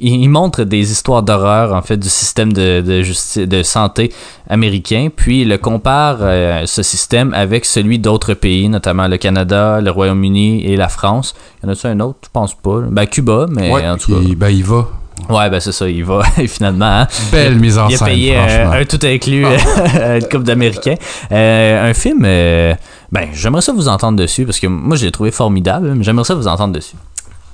Il 0.00 0.16
il 0.16 0.28
montre 0.28 0.64
des 0.64 0.90
histoires 0.90 1.22
d'horreur 1.22 1.72
en 1.72 1.80
fait 1.80 1.96
du 1.96 2.08
système 2.08 2.52
de, 2.52 2.80
de, 2.80 3.02
justice, 3.02 3.46
de 3.46 3.62
santé 3.62 4.12
américain, 4.50 5.10
puis 5.14 5.42
il 5.42 5.48
le 5.48 5.58
compare 5.58 6.16
euh, 6.22 6.62
ce 6.66 6.82
système 6.82 7.32
avec 7.34 7.64
celui 7.64 8.00
d'autres 8.00 8.34
pays, 8.34 8.68
notamment 8.68 9.06
le 9.06 9.16
Canada, 9.16 9.80
le 9.80 9.90
Royaume-Uni 9.92 10.64
et 10.66 10.76
la 10.76 10.88
France. 10.88 11.34
Y 11.62 11.66
en 11.66 11.68
a-tu 11.70 11.86
un 11.86 12.00
autre? 12.00 12.18
Je 12.24 12.28
pense 12.32 12.54
pas. 12.54 12.80
Ben 12.90 13.06
Cuba, 13.06 13.46
mais 13.48 13.70
ouais, 13.70 13.88
en 13.88 13.96
tout 13.96 14.12
cas. 14.12 14.20
il, 14.22 14.34
ben, 14.34 14.48
il 14.48 14.64
va. 14.64 14.88
Ouais, 15.30 15.48
ben 15.50 15.60
c'est 15.60 15.72
ça, 15.72 15.88
il 15.88 16.04
va 16.04 16.22
finalement. 16.48 16.84
hein. 17.02 17.06
Belle 17.30 17.52
Il- 17.54 17.58
mise 17.60 17.78
en 17.78 17.88
il 17.88 17.94
a 17.94 17.98
scène, 17.98 18.08
payé 18.08 18.36
euh, 18.36 18.70
un 18.80 18.84
tout 18.84 18.98
inclus 19.04 19.46
euh, 19.46 20.18
une 20.20 20.22
couple 20.28 20.42
d'Américains. 20.42 20.96
Euh, 21.32 21.90
un 21.90 21.94
film, 21.94 22.22
euh, 22.24 22.74
ben 23.12 23.28
j'aimerais 23.32 23.62
ça 23.62 23.72
vous 23.72 23.86
entendre 23.88 24.18
dessus 24.18 24.44
parce 24.44 24.58
que 24.58 24.66
moi 24.66 24.96
je 24.96 25.04
l'ai 25.06 25.12
trouvé 25.12 25.30
formidable, 25.30 25.92
mais 25.94 26.02
j'aimerais 26.04 26.24
ça 26.24 26.34
vous 26.34 26.48
entendre 26.48 26.74
dessus. 26.74 26.96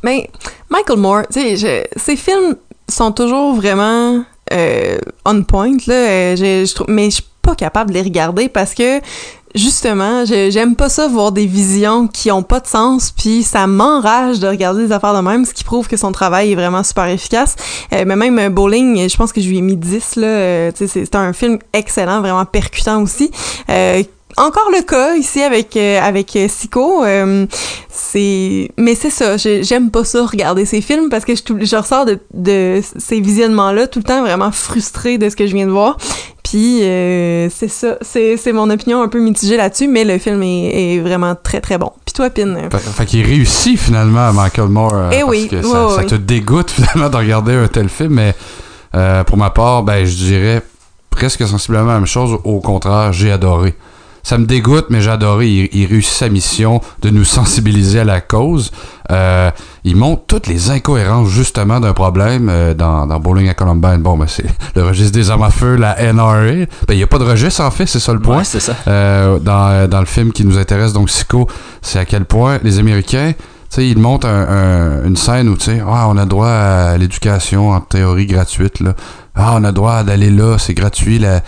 Mais 0.02 0.28
Michael 0.70 0.98
Moore, 0.98 1.22
tu 1.32 1.56
sais, 1.56 1.88
ses 1.96 2.16
films 2.16 2.56
sont 2.88 3.12
toujours 3.12 3.54
vraiment 3.54 4.22
euh, 4.52 4.98
on 5.24 5.42
point, 5.44 5.76
là. 5.86 5.94
euh, 5.94 6.36
je- 6.36 6.64
je 6.66 6.82
mais 6.92 7.06
je 7.06 7.16
suis 7.16 7.24
pas 7.40 7.54
capable 7.54 7.90
de 7.90 7.94
les 7.94 8.02
regarder 8.02 8.48
parce 8.48 8.74
que 8.74 9.00
justement, 9.54 10.24
j'aime 10.24 10.76
pas 10.76 10.88
ça 10.88 11.08
voir 11.08 11.30
des 11.32 11.46
visions 11.46 12.06
qui 12.08 12.30
ont 12.30 12.42
pas 12.42 12.60
de 12.60 12.66
sens, 12.66 13.10
puis 13.12 13.42
ça 13.42 13.66
m'enrage 13.66 14.40
de 14.40 14.46
regarder 14.48 14.86
des 14.86 14.92
affaires 14.92 15.14
de 15.14 15.20
même, 15.20 15.44
ce 15.44 15.52
qui 15.52 15.62
prouve 15.64 15.88
que 15.88 15.96
son 15.96 16.10
travail 16.12 16.52
est 16.52 16.54
vraiment 16.54 16.82
super 16.82 17.06
efficace. 17.06 17.56
Euh, 17.92 18.04
mais 18.06 18.16
même 18.16 18.38
euh, 18.38 18.48
Bowling, 18.48 19.08
je 19.08 19.16
pense 19.16 19.32
que 19.32 19.40
je 19.40 19.48
lui 19.48 19.58
ai 19.58 19.62
mis 19.62 19.76
10, 19.76 20.16
là. 20.16 20.26
euh, 20.26 20.70
c'est 20.74 21.14
un 21.14 21.32
film 21.32 21.58
excellent, 21.72 22.20
vraiment 22.20 22.44
percutant 22.46 23.02
aussi. 23.02 23.30
Euh, 23.68 24.02
encore 24.36 24.70
le 24.74 24.82
cas 24.82 25.14
ici 25.16 25.42
avec 25.42 25.76
euh, 25.76 26.00
avec 26.00 26.34
euh, 26.36 26.46
Sico 26.48 27.04
euh, 27.04 27.46
c'est 27.88 28.70
mais 28.78 28.94
c'est 28.94 29.10
ça 29.10 29.36
j'ai- 29.36 29.62
j'aime 29.62 29.90
pas 29.90 30.04
ça 30.04 30.24
regarder 30.24 30.64
ces 30.64 30.80
films 30.80 31.08
parce 31.10 31.24
que 31.24 31.34
je, 31.34 31.76
ressors 31.76 32.06
de, 32.06 32.18
de 32.34 32.80
ces 32.98 33.20
visionnements 33.20 33.72
là 33.72 33.86
tout 33.86 33.98
le 33.98 34.04
temps 34.04 34.22
vraiment 34.22 34.50
frustrée 34.52 35.18
de 35.18 35.28
ce 35.28 35.36
que 35.36 35.46
je 35.46 35.54
viens 35.54 35.66
de 35.66 35.70
voir 35.72 35.96
puis 36.42 36.80
euh, 36.82 37.48
c'est 37.48 37.68
ça, 37.68 37.96
c'est 38.02 38.52
mon 38.52 38.68
opinion 38.68 39.00
un 39.00 39.08
peu 39.08 39.20
mitigée 39.20 39.56
là-dessus, 39.56 39.88
mais 39.88 40.04
le 40.04 40.18
film 40.18 40.42
est, 40.42 40.96
est 40.96 40.98
vraiment 40.98 41.34
très 41.34 41.62
très 41.62 41.78
bon. 41.78 41.92
Puis 42.04 42.12
toi, 42.12 42.28
Pin? 42.28 42.54
Fait, 42.70 42.78
fait 42.78 43.06
qu'il 43.06 43.24
réussit 43.24 43.78
finalement, 43.78 44.30
Michael 44.34 44.68
Moore. 44.68 45.12
Eh 45.12 45.20
parce 45.20 45.30
oui, 45.30 45.48
que 45.48 45.56
ouais, 45.56 45.62
ça, 45.62 45.86
ouais, 45.86 45.94
ça 45.96 46.02
te 46.04 46.14
dégoûte 46.16 46.70
finalement 46.72 47.08
de 47.08 47.16
regarder 47.16 47.54
un 47.54 47.68
tel 47.68 47.88
film, 47.88 48.14
mais 48.14 48.34
pour 49.24 49.38
ma 49.38 49.48
part, 49.48 49.82
ben 49.82 50.04
je 50.04 50.14
dirais 50.14 50.60
presque 51.08 51.46
sensiblement 51.46 51.86
la 51.86 51.94
même 51.94 52.06
chose. 52.06 52.38
Au 52.44 52.60
contraire, 52.60 53.14
j'ai 53.14 53.30
adoré. 53.32 53.74
Ça 54.22 54.38
me 54.38 54.46
dégoûte, 54.46 54.86
mais 54.88 55.00
j'ai 55.00 55.10
adoré. 55.10 55.48
Il, 55.48 55.68
il 55.72 55.86
réussit 55.86 56.12
sa 56.14 56.28
mission 56.28 56.80
de 57.02 57.10
nous 57.10 57.24
sensibiliser 57.24 58.00
à 58.00 58.04
la 58.04 58.20
cause. 58.20 58.70
Euh, 59.10 59.50
il 59.84 59.96
montre 59.96 60.22
toutes 60.28 60.46
les 60.46 60.70
incohérences 60.70 61.28
justement 61.28 61.80
d'un 61.80 61.92
problème 61.92 62.48
euh, 62.48 62.72
dans, 62.72 63.06
dans 63.06 63.18
Bowling 63.18 63.48
à 63.48 63.54
Columbine. 63.54 63.98
Bon, 63.98 64.16
ben 64.16 64.26
c'est 64.28 64.44
le 64.76 64.84
registre 64.84 65.12
des 65.12 65.30
armes 65.30 65.42
à 65.42 65.50
feu, 65.50 65.74
la 65.76 66.12
NRA. 66.12 66.40
Ben 66.42 66.66
il 66.90 66.96
n'y 66.96 67.02
a 67.02 67.06
pas 67.08 67.18
de 67.18 67.24
registre 67.24 67.62
en 67.62 67.70
fait, 67.72 67.86
c'est 67.86 67.98
ça 67.98 68.12
le 68.12 68.20
point. 68.20 68.38
Ouais, 68.38 68.44
c'est 68.44 68.60
ça. 68.60 68.76
Euh, 68.86 69.38
dans, 69.40 69.88
dans 69.88 70.00
le 70.00 70.06
film 70.06 70.32
qui 70.32 70.44
nous 70.44 70.56
intéresse, 70.56 70.92
donc 70.92 71.08
Psycho, 71.08 71.48
c'est 71.82 71.98
à 71.98 72.04
quel 72.04 72.24
point 72.24 72.58
les 72.62 72.78
Américains, 72.78 73.32
tu 73.36 73.42
sais, 73.70 73.88
ils 73.88 73.98
montrent 73.98 74.28
un- 74.28 74.46
un- 75.02 75.04
une 75.04 75.16
scène 75.16 75.48
où, 75.48 75.56
tu 75.56 75.64
sais, 75.64 75.82
ah, 75.84 76.06
on 76.08 76.16
a 76.16 76.26
droit 76.26 76.48
à 76.48 76.96
l'éducation 76.96 77.70
en 77.70 77.80
théorie 77.80 78.26
gratuite, 78.26 78.78
là. 78.80 78.94
Ah, 79.34 79.54
on 79.56 79.64
a 79.64 79.72
droit 79.72 80.02
d'aller 80.04 80.30
là, 80.30 80.58
c'est 80.58 80.74
gratuit, 80.74 81.18
là. 81.18 81.40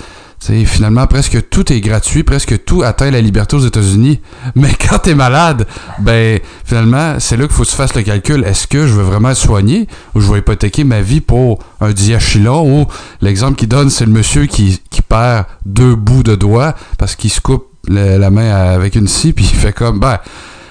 Tu 0.45 0.53
sais, 0.53 0.65
finalement, 0.67 1.07
presque 1.07 1.49
tout 1.49 1.73
est 1.73 1.81
gratuit, 1.81 2.23
presque 2.23 2.65
tout 2.65 2.83
atteint 2.83 3.11
la 3.11 3.23
liberté 3.23 3.57
aux 3.57 3.67
États-Unis. 3.67 4.21
Mais 4.55 4.73
quand 4.75 4.99
t'es 4.99 5.15
malade, 5.15 5.67
ben, 6.01 6.39
finalement, 6.65 7.17
c'est 7.19 7.39
là 7.39 7.47
qu'il 7.47 7.55
faut 7.55 7.65
tu 7.65 7.75
fasses 7.75 7.95
le 7.95 8.03
calcul. 8.03 8.45
Est-ce 8.45 8.67
que 8.67 8.87
je 8.87 8.93
veux 8.93 9.05
vraiment 9.05 9.31
être 9.31 9.39
soigné 9.39 9.89
ou 10.15 10.21
je 10.21 10.31
vais 10.31 10.41
hypothéquer 10.41 10.85
ma 10.85 11.01
vie 11.01 11.23
pour 11.23 11.61
un 11.81 11.93
diachylon? 11.93 12.81
Ou 12.81 12.87
l'exemple 13.23 13.57
qu'il 13.57 13.69
donne, 13.69 13.89
c'est 13.89 14.05
le 14.05 14.13
monsieur 14.13 14.45
qui, 14.45 14.83
qui 14.91 15.01
perd 15.01 15.47
deux 15.65 15.95
bouts 15.95 16.23
de 16.23 16.35
doigts 16.35 16.75
parce 16.99 17.17
qu'il 17.17 17.31
se 17.31 17.41
coupe 17.41 17.69
la 17.89 18.31
main 18.31 18.51
avec 18.51 18.97
une 18.97 19.09
scie 19.09 19.33
puis 19.33 19.49
il 19.51 19.59
fait 19.59 19.73
comme, 19.73 19.99
ben, 19.99 20.19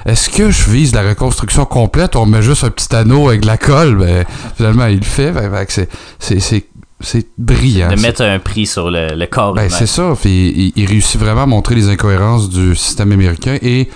est-ce 0.05 0.29
que 0.29 0.51
je 0.51 0.69
vise 0.69 0.93
la 0.93 1.01
reconstruction 1.01 1.65
complète 1.65 2.15
ou 2.15 2.19
on 2.19 2.25
met 2.25 2.41
juste 2.41 2.63
un 2.63 2.69
petit 2.69 2.93
anneau 2.93 3.29
avec 3.29 3.41
de 3.41 3.47
la 3.47 3.57
colle? 3.57 3.95
Ben, 3.95 4.25
finalement, 4.55 4.85
il 4.85 4.99
le 4.99 5.05
fait. 5.05 5.31
Ben, 5.31 5.65
que 5.65 5.71
c'est, 6.19 6.65
c'est, 7.03 7.27
brillant. 7.37 7.89
de 7.93 8.01
mettre 8.01 8.23
un 8.23 8.39
prix 8.39 8.65
sur 8.65 8.89
le, 8.89 9.15
le 9.15 9.25
corps 9.27 9.53
ben, 9.53 9.69
c'est 9.69 9.85
ça. 9.85 10.13
Il, 10.25 10.73
il 10.75 10.85
réussit 10.85 11.19
vraiment 11.19 11.43
à 11.43 11.45
montrer 11.45 11.75
les 11.75 11.89
incohérences 11.89 12.49
du 12.49 12.75
système 12.75 13.11
américain 13.11 13.57
et 13.61 13.89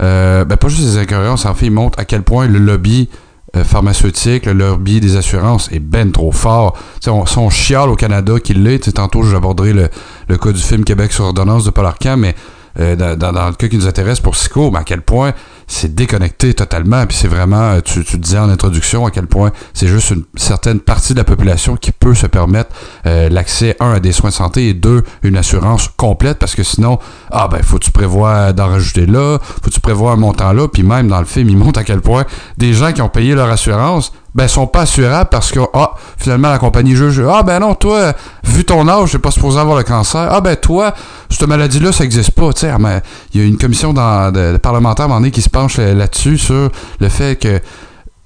euh, 0.00 0.44
ben, 0.44 0.56
pas 0.56 0.68
juste 0.68 0.82
les 0.82 0.98
incohérences, 0.98 1.46
en 1.46 1.54
fait, 1.54 1.66
il 1.66 1.72
montre 1.72 1.98
à 1.98 2.04
quel 2.04 2.22
point 2.22 2.46
le 2.46 2.58
lobby 2.58 3.08
euh, 3.56 3.64
pharmaceutique, 3.64 4.46
le 4.46 4.52
lobby 4.52 5.00
des 5.00 5.16
assurances 5.16 5.70
est 5.72 5.78
ben 5.78 6.12
trop 6.12 6.32
fort. 6.32 6.74
Tu 6.74 7.04
sais, 7.04 7.10
on, 7.10 7.24
si 7.26 7.38
on 7.38 7.48
chiale 7.48 7.88
au 7.88 7.96
Canada 7.96 8.38
qu'il 8.40 8.62
l'est, 8.62 8.92
tantôt 8.92 9.22
j'aborderai 9.22 9.72
le, 9.72 9.88
le 10.28 10.36
cas 10.36 10.52
du 10.52 10.60
film 10.60 10.84
Québec 10.84 11.12
sur 11.12 11.24
ordonnance 11.24 11.64
de 11.64 11.70
Paul 11.70 11.86
Arcand, 11.86 12.16
mais 12.16 12.34
euh, 12.78 13.16
dans, 13.16 13.46
le 13.48 13.54
cas 13.54 13.68
qui 13.68 13.76
nous 13.76 13.86
intéresse 13.86 14.20
pour 14.20 14.32
Psycho, 14.32 14.70
ben, 14.70 14.80
à 14.80 14.84
quel 14.84 15.02
point 15.02 15.32
c'est 15.66 15.94
déconnecté 15.94 16.54
totalement, 16.54 17.06
puis 17.06 17.16
c'est 17.16 17.28
vraiment, 17.28 17.72
euh, 17.72 17.80
tu, 17.80 18.04
tu 18.04 18.18
disais 18.18 18.38
en 18.38 18.48
introduction, 18.48 19.06
à 19.06 19.10
quel 19.10 19.26
point 19.26 19.50
c'est 19.74 19.88
juste 19.88 20.10
une 20.10 20.24
certaine 20.36 20.80
partie 20.80 21.12
de 21.12 21.18
la 21.18 21.24
population 21.24 21.76
qui 21.76 21.90
peut 21.92 22.14
se 22.14 22.26
permettre 22.26 22.70
euh, 23.06 23.28
l'accès, 23.28 23.76
un, 23.80 23.92
à 23.92 24.00
des 24.00 24.12
soins 24.12 24.30
de 24.30 24.34
santé, 24.34 24.68
et 24.68 24.74
deux, 24.74 25.02
une 25.22 25.36
assurance 25.36 25.88
complète, 25.96 26.38
parce 26.38 26.54
que 26.54 26.62
sinon, 26.62 26.98
ah 27.30 27.48
ben, 27.48 27.62
faut 27.62 27.78
que 27.78 27.84
tu 27.84 27.90
prévois 27.90 28.52
d'en 28.52 28.68
rajouter 28.68 29.06
là, 29.06 29.38
faut 29.40 29.70
que 29.70 29.74
tu 29.74 29.80
prévois 29.80 30.12
un 30.12 30.16
montant 30.16 30.52
là, 30.52 30.68
puis 30.68 30.82
même 30.82 31.08
dans 31.08 31.20
le 31.20 31.26
film, 31.26 31.48
il 31.48 31.56
montre 31.56 31.80
à 31.80 31.84
quel 31.84 32.00
point 32.00 32.24
des 32.58 32.72
gens 32.72 32.92
qui 32.92 33.02
ont 33.02 33.08
payé 33.08 33.34
leur 33.34 33.50
assurance, 33.50 34.12
ben, 34.36 34.46
sont 34.48 34.66
pas 34.66 34.82
assurables 34.82 35.30
parce 35.30 35.50
que, 35.50 35.60
ah, 35.72 35.94
finalement, 36.18 36.50
la 36.50 36.58
compagnie 36.58 36.94
juge, 36.94 37.22
ah, 37.26 37.42
ben 37.42 37.58
non, 37.58 37.74
toi, 37.74 38.12
vu 38.44 38.64
ton 38.64 38.86
âge, 38.86 39.12
t'es 39.12 39.18
pas 39.18 39.30
supposé 39.30 39.58
avoir 39.58 39.78
le 39.78 39.82
cancer. 39.82 40.28
Ah, 40.30 40.42
ben 40.42 40.54
toi, 40.56 40.94
cette 41.30 41.48
maladie-là, 41.48 41.90
ça 41.90 42.04
existe 42.04 42.32
pas. 42.32 42.52
Tu 42.52 42.60
sais, 42.60 42.70
ah, 42.70 42.78
mais 42.78 43.00
il 43.32 43.40
y 43.40 43.44
a 43.44 43.46
une 43.46 43.56
commission 43.56 43.94
dans, 43.94 44.30
parlementaire 44.60 45.08
donné 45.08 45.30
qui 45.30 45.40
se 45.40 45.48
penche 45.48 45.78
là- 45.78 45.94
là-dessus 45.94 46.36
sur 46.36 46.70
le 47.00 47.08
fait 47.08 47.36
que 47.40 47.60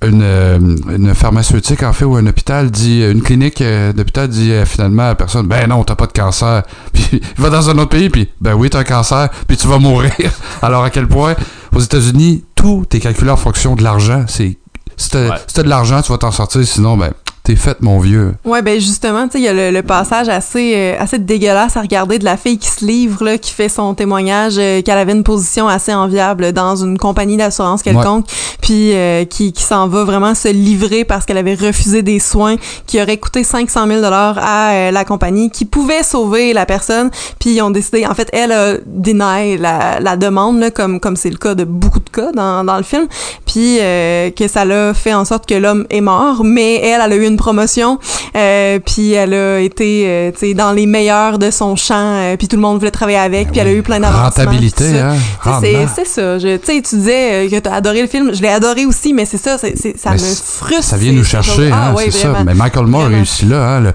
une, 0.03 0.23
euh, 0.23 0.59
une 0.89 1.15
pharmaceutique, 1.15 1.83
en 1.83 1.93
fait, 1.93 2.05
ou 2.05 2.17
un 2.17 2.27
hôpital 2.27 2.71
dit, 2.71 3.05
une 3.05 3.23
clinique 3.23 3.61
euh, 3.61 3.93
d'hôpital 3.93 4.29
dit 4.29 4.51
euh, 4.51 4.65
finalement 4.65 5.11
à 5.11 5.15
personne, 5.15 5.47
ben 5.47 5.69
non, 5.69 5.85
t'as 5.85 5.95
pas 5.95 6.07
de 6.07 6.13
cancer. 6.13 6.63
Puis 6.93 7.07
il 7.13 7.41
va 7.41 7.51
dans 7.51 7.71
un 7.71 7.79
autre 7.79 7.91
pays, 7.91 8.09
puis 8.09 8.29
ben 8.41 8.55
oui, 8.55 8.71
t'as 8.71 8.81
un 8.81 8.85
cancer, 8.85 9.29
puis 9.47 9.57
tu 9.57 9.69
vas 9.69 9.79
mourir. 9.79 10.11
Alors 10.63 10.83
à 10.83 10.91
quel 10.91 11.07
point, 11.07 11.35
aux 11.75 11.81
États-Unis, 11.81 12.45
tout 12.55 12.85
est 12.93 13.01
calculé 13.01 13.31
en 13.31 13.37
fonction 13.37 13.77
de 13.77 13.83
l'argent. 13.83 14.25
C'est 14.27 14.57
si 15.01 15.11
t'as 15.11 15.29
Ouais. 15.29 15.37
si 15.47 15.55
t'as 15.55 15.63
de 15.63 15.69
l'argent, 15.69 16.03
tu 16.03 16.13
vas 16.13 16.19
t'en 16.19 16.31
sortir, 16.31 16.65
sinon, 16.67 16.97
ben, 16.97 17.13
t'es 17.55 17.75
mon 17.81 17.99
vieux. 17.99 18.35
Ouais, 18.45 18.63
ben 18.63 18.81
justement, 18.81 19.27
tu 19.27 19.33
sais, 19.33 19.39
il 19.39 19.45
y 19.45 19.49
a 19.49 19.53
le, 19.53 19.71
le 19.71 19.83
passage 19.83 20.29
assez, 20.29 20.75
euh, 20.77 20.97
assez 20.99 21.19
dégueulasse 21.19 21.77
à 21.77 21.81
regarder 21.81 22.19
de 22.19 22.25
la 22.25 22.37
fille 22.37 22.59
qui 22.59 22.69
se 22.69 22.85
livre, 22.85 23.25
là, 23.25 23.39
qui 23.39 23.53
fait 23.53 23.69
son 23.69 23.95
témoignage 23.95 24.55
euh, 24.59 24.83
qu'elle 24.83 24.99
avait 24.99 25.13
une 25.13 25.25
position 25.25 25.69
assez 25.69 25.93
enviable 25.93 26.53
dans 26.53 26.77
une 26.77 26.99
compagnie 26.99 27.37
d'assurance 27.37 27.83
quelconque, 27.83 28.27
puis 28.61 28.93
euh, 28.95 29.25
qui, 29.25 29.53
qui 29.53 29.63
s'en 29.63 29.89
va 29.89 30.05
vraiment 30.05 30.35
se 30.35 30.49
livrer 30.49 31.05
parce 31.05 31.25
qu'elle 31.27 31.39
avait 31.39 31.55
refusé 31.55 32.03
des 32.03 32.19
soins 32.19 32.57
qui 32.87 33.01
auraient 33.01 33.19
coûté 33.19 33.45
500 33.45 33.87
000 33.87 34.05
à 34.05 34.73
euh, 34.73 34.91
la 34.91 35.05
compagnie, 35.05 35.51
qui 35.51 35.65
pouvaient 35.65 36.03
sauver 36.03 36.53
la 36.53 36.67
personne, 36.67 37.11
puis 37.39 37.55
ils 37.55 37.63
ont 37.63 37.71
décidé, 37.71 38.07
en 38.07 38.15
fait, 38.15 38.29
elle 38.33 38.53
a 38.53 38.75
deny 38.87 39.57
la, 39.59 40.01
la 40.01 40.17
demande, 40.17 40.61
là, 40.61 40.71
comme 40.71 41.01
comme 41.01 41.17
c'est 41.17 41.31
le 41.31 41.37
cas 41.37 41.55
de 41.55 41.65
beaucoup 41.65 42.01
de 42.01 42.11
cas 42.11 42.33
dans, 42.33 42.65
dans 42.65 42.77
le 42.77 42.83
film, 42.83 43.07
puis 43.47 43.79
que 43.79 44.49
ça 44.49 44.65
l'a 44.65 44.95
fait 44.95 45.15
en 45.15 45.25
sorte 45.25 45.47
que 45.47 45.55
l'homme 45.55 45.87
est 45.91 46.01
mort, 46.01 46.45
mais 46.45 46.77
elle, 46.77 47.01
elle 47.05 47.13
a 47.13 47.17
eu 47.17 47.27
une 47.27 47.37
promotion, 47.41 47.99
euh, 48.37 48.79
puis 48.79 49.13
elle 49.13 49.35
a 49.35 49.59
été, 49.59 50.05
euh, 50.07 50.31
tu 50.31 50.39
sais, 50.39 50.55
dans 50.55 50.71
les 50.73 50.87
meilleurs 50.87 51.39
de 51.39 51.51
son 51.51 51.75
champ, 51.75 51.95
euh, 51.97 52.37
puis 52.37 52.47
tout 52.47 52.55
le 52.57 52.63
monde 52.63 52.79
voulait 52.79 52.91
travailler 52.93 53.19
avec, 53.19 53.51
puis 53.51 53.59
elle 53.61 53.67
a 53.69 53.73
eu 53.73 53.83
plein 53.83 53.99
d'avancements. 53.99 54.25
Rentabilité, 54.25 54.99
hein? 55.01 55.17
C'est 55.95 56.07
ça. 56.07 56.39
Je- 56.39 56.57
Tu 56.57 56.67
sais, 56.67 56.83
tu 56.83 56.97
disais 56.97 57.49
que 57.51 57.59
t'as 57.59 57.75
adoré 57.75 58.03
le 58.03 58.07
film. 58.09 58.33
Je 58.35 58.43
l'ai 58.43 58.49
adoré 58.49 58.87
aussi, 58.87 59.13
mais 59.13 59.25
c'est 59.25 59.39
ça, 59.39 59.59
ça 59.59 59.67
Mais 59.67 60.13
me 60.13 60.19
frustre. 60.19 60.85
Ça 60.85 60.97
vient 60.97 61.13
nous 61.13 61.25
chercher, 61.25 61.73
hein, 61.73 61.89
Ah, 61.91 61.95
ouais, 61.95 62.11
c'est 62.11 62.19
ça. 62.23 62.43
Mais 62.45 62.55
Michael 62.55 62.87
Moore 62.87 63.07
réussit 63.07 63.49
là, 63.49 63.67
hein, 63.77 63.81
le- 63.81 63.93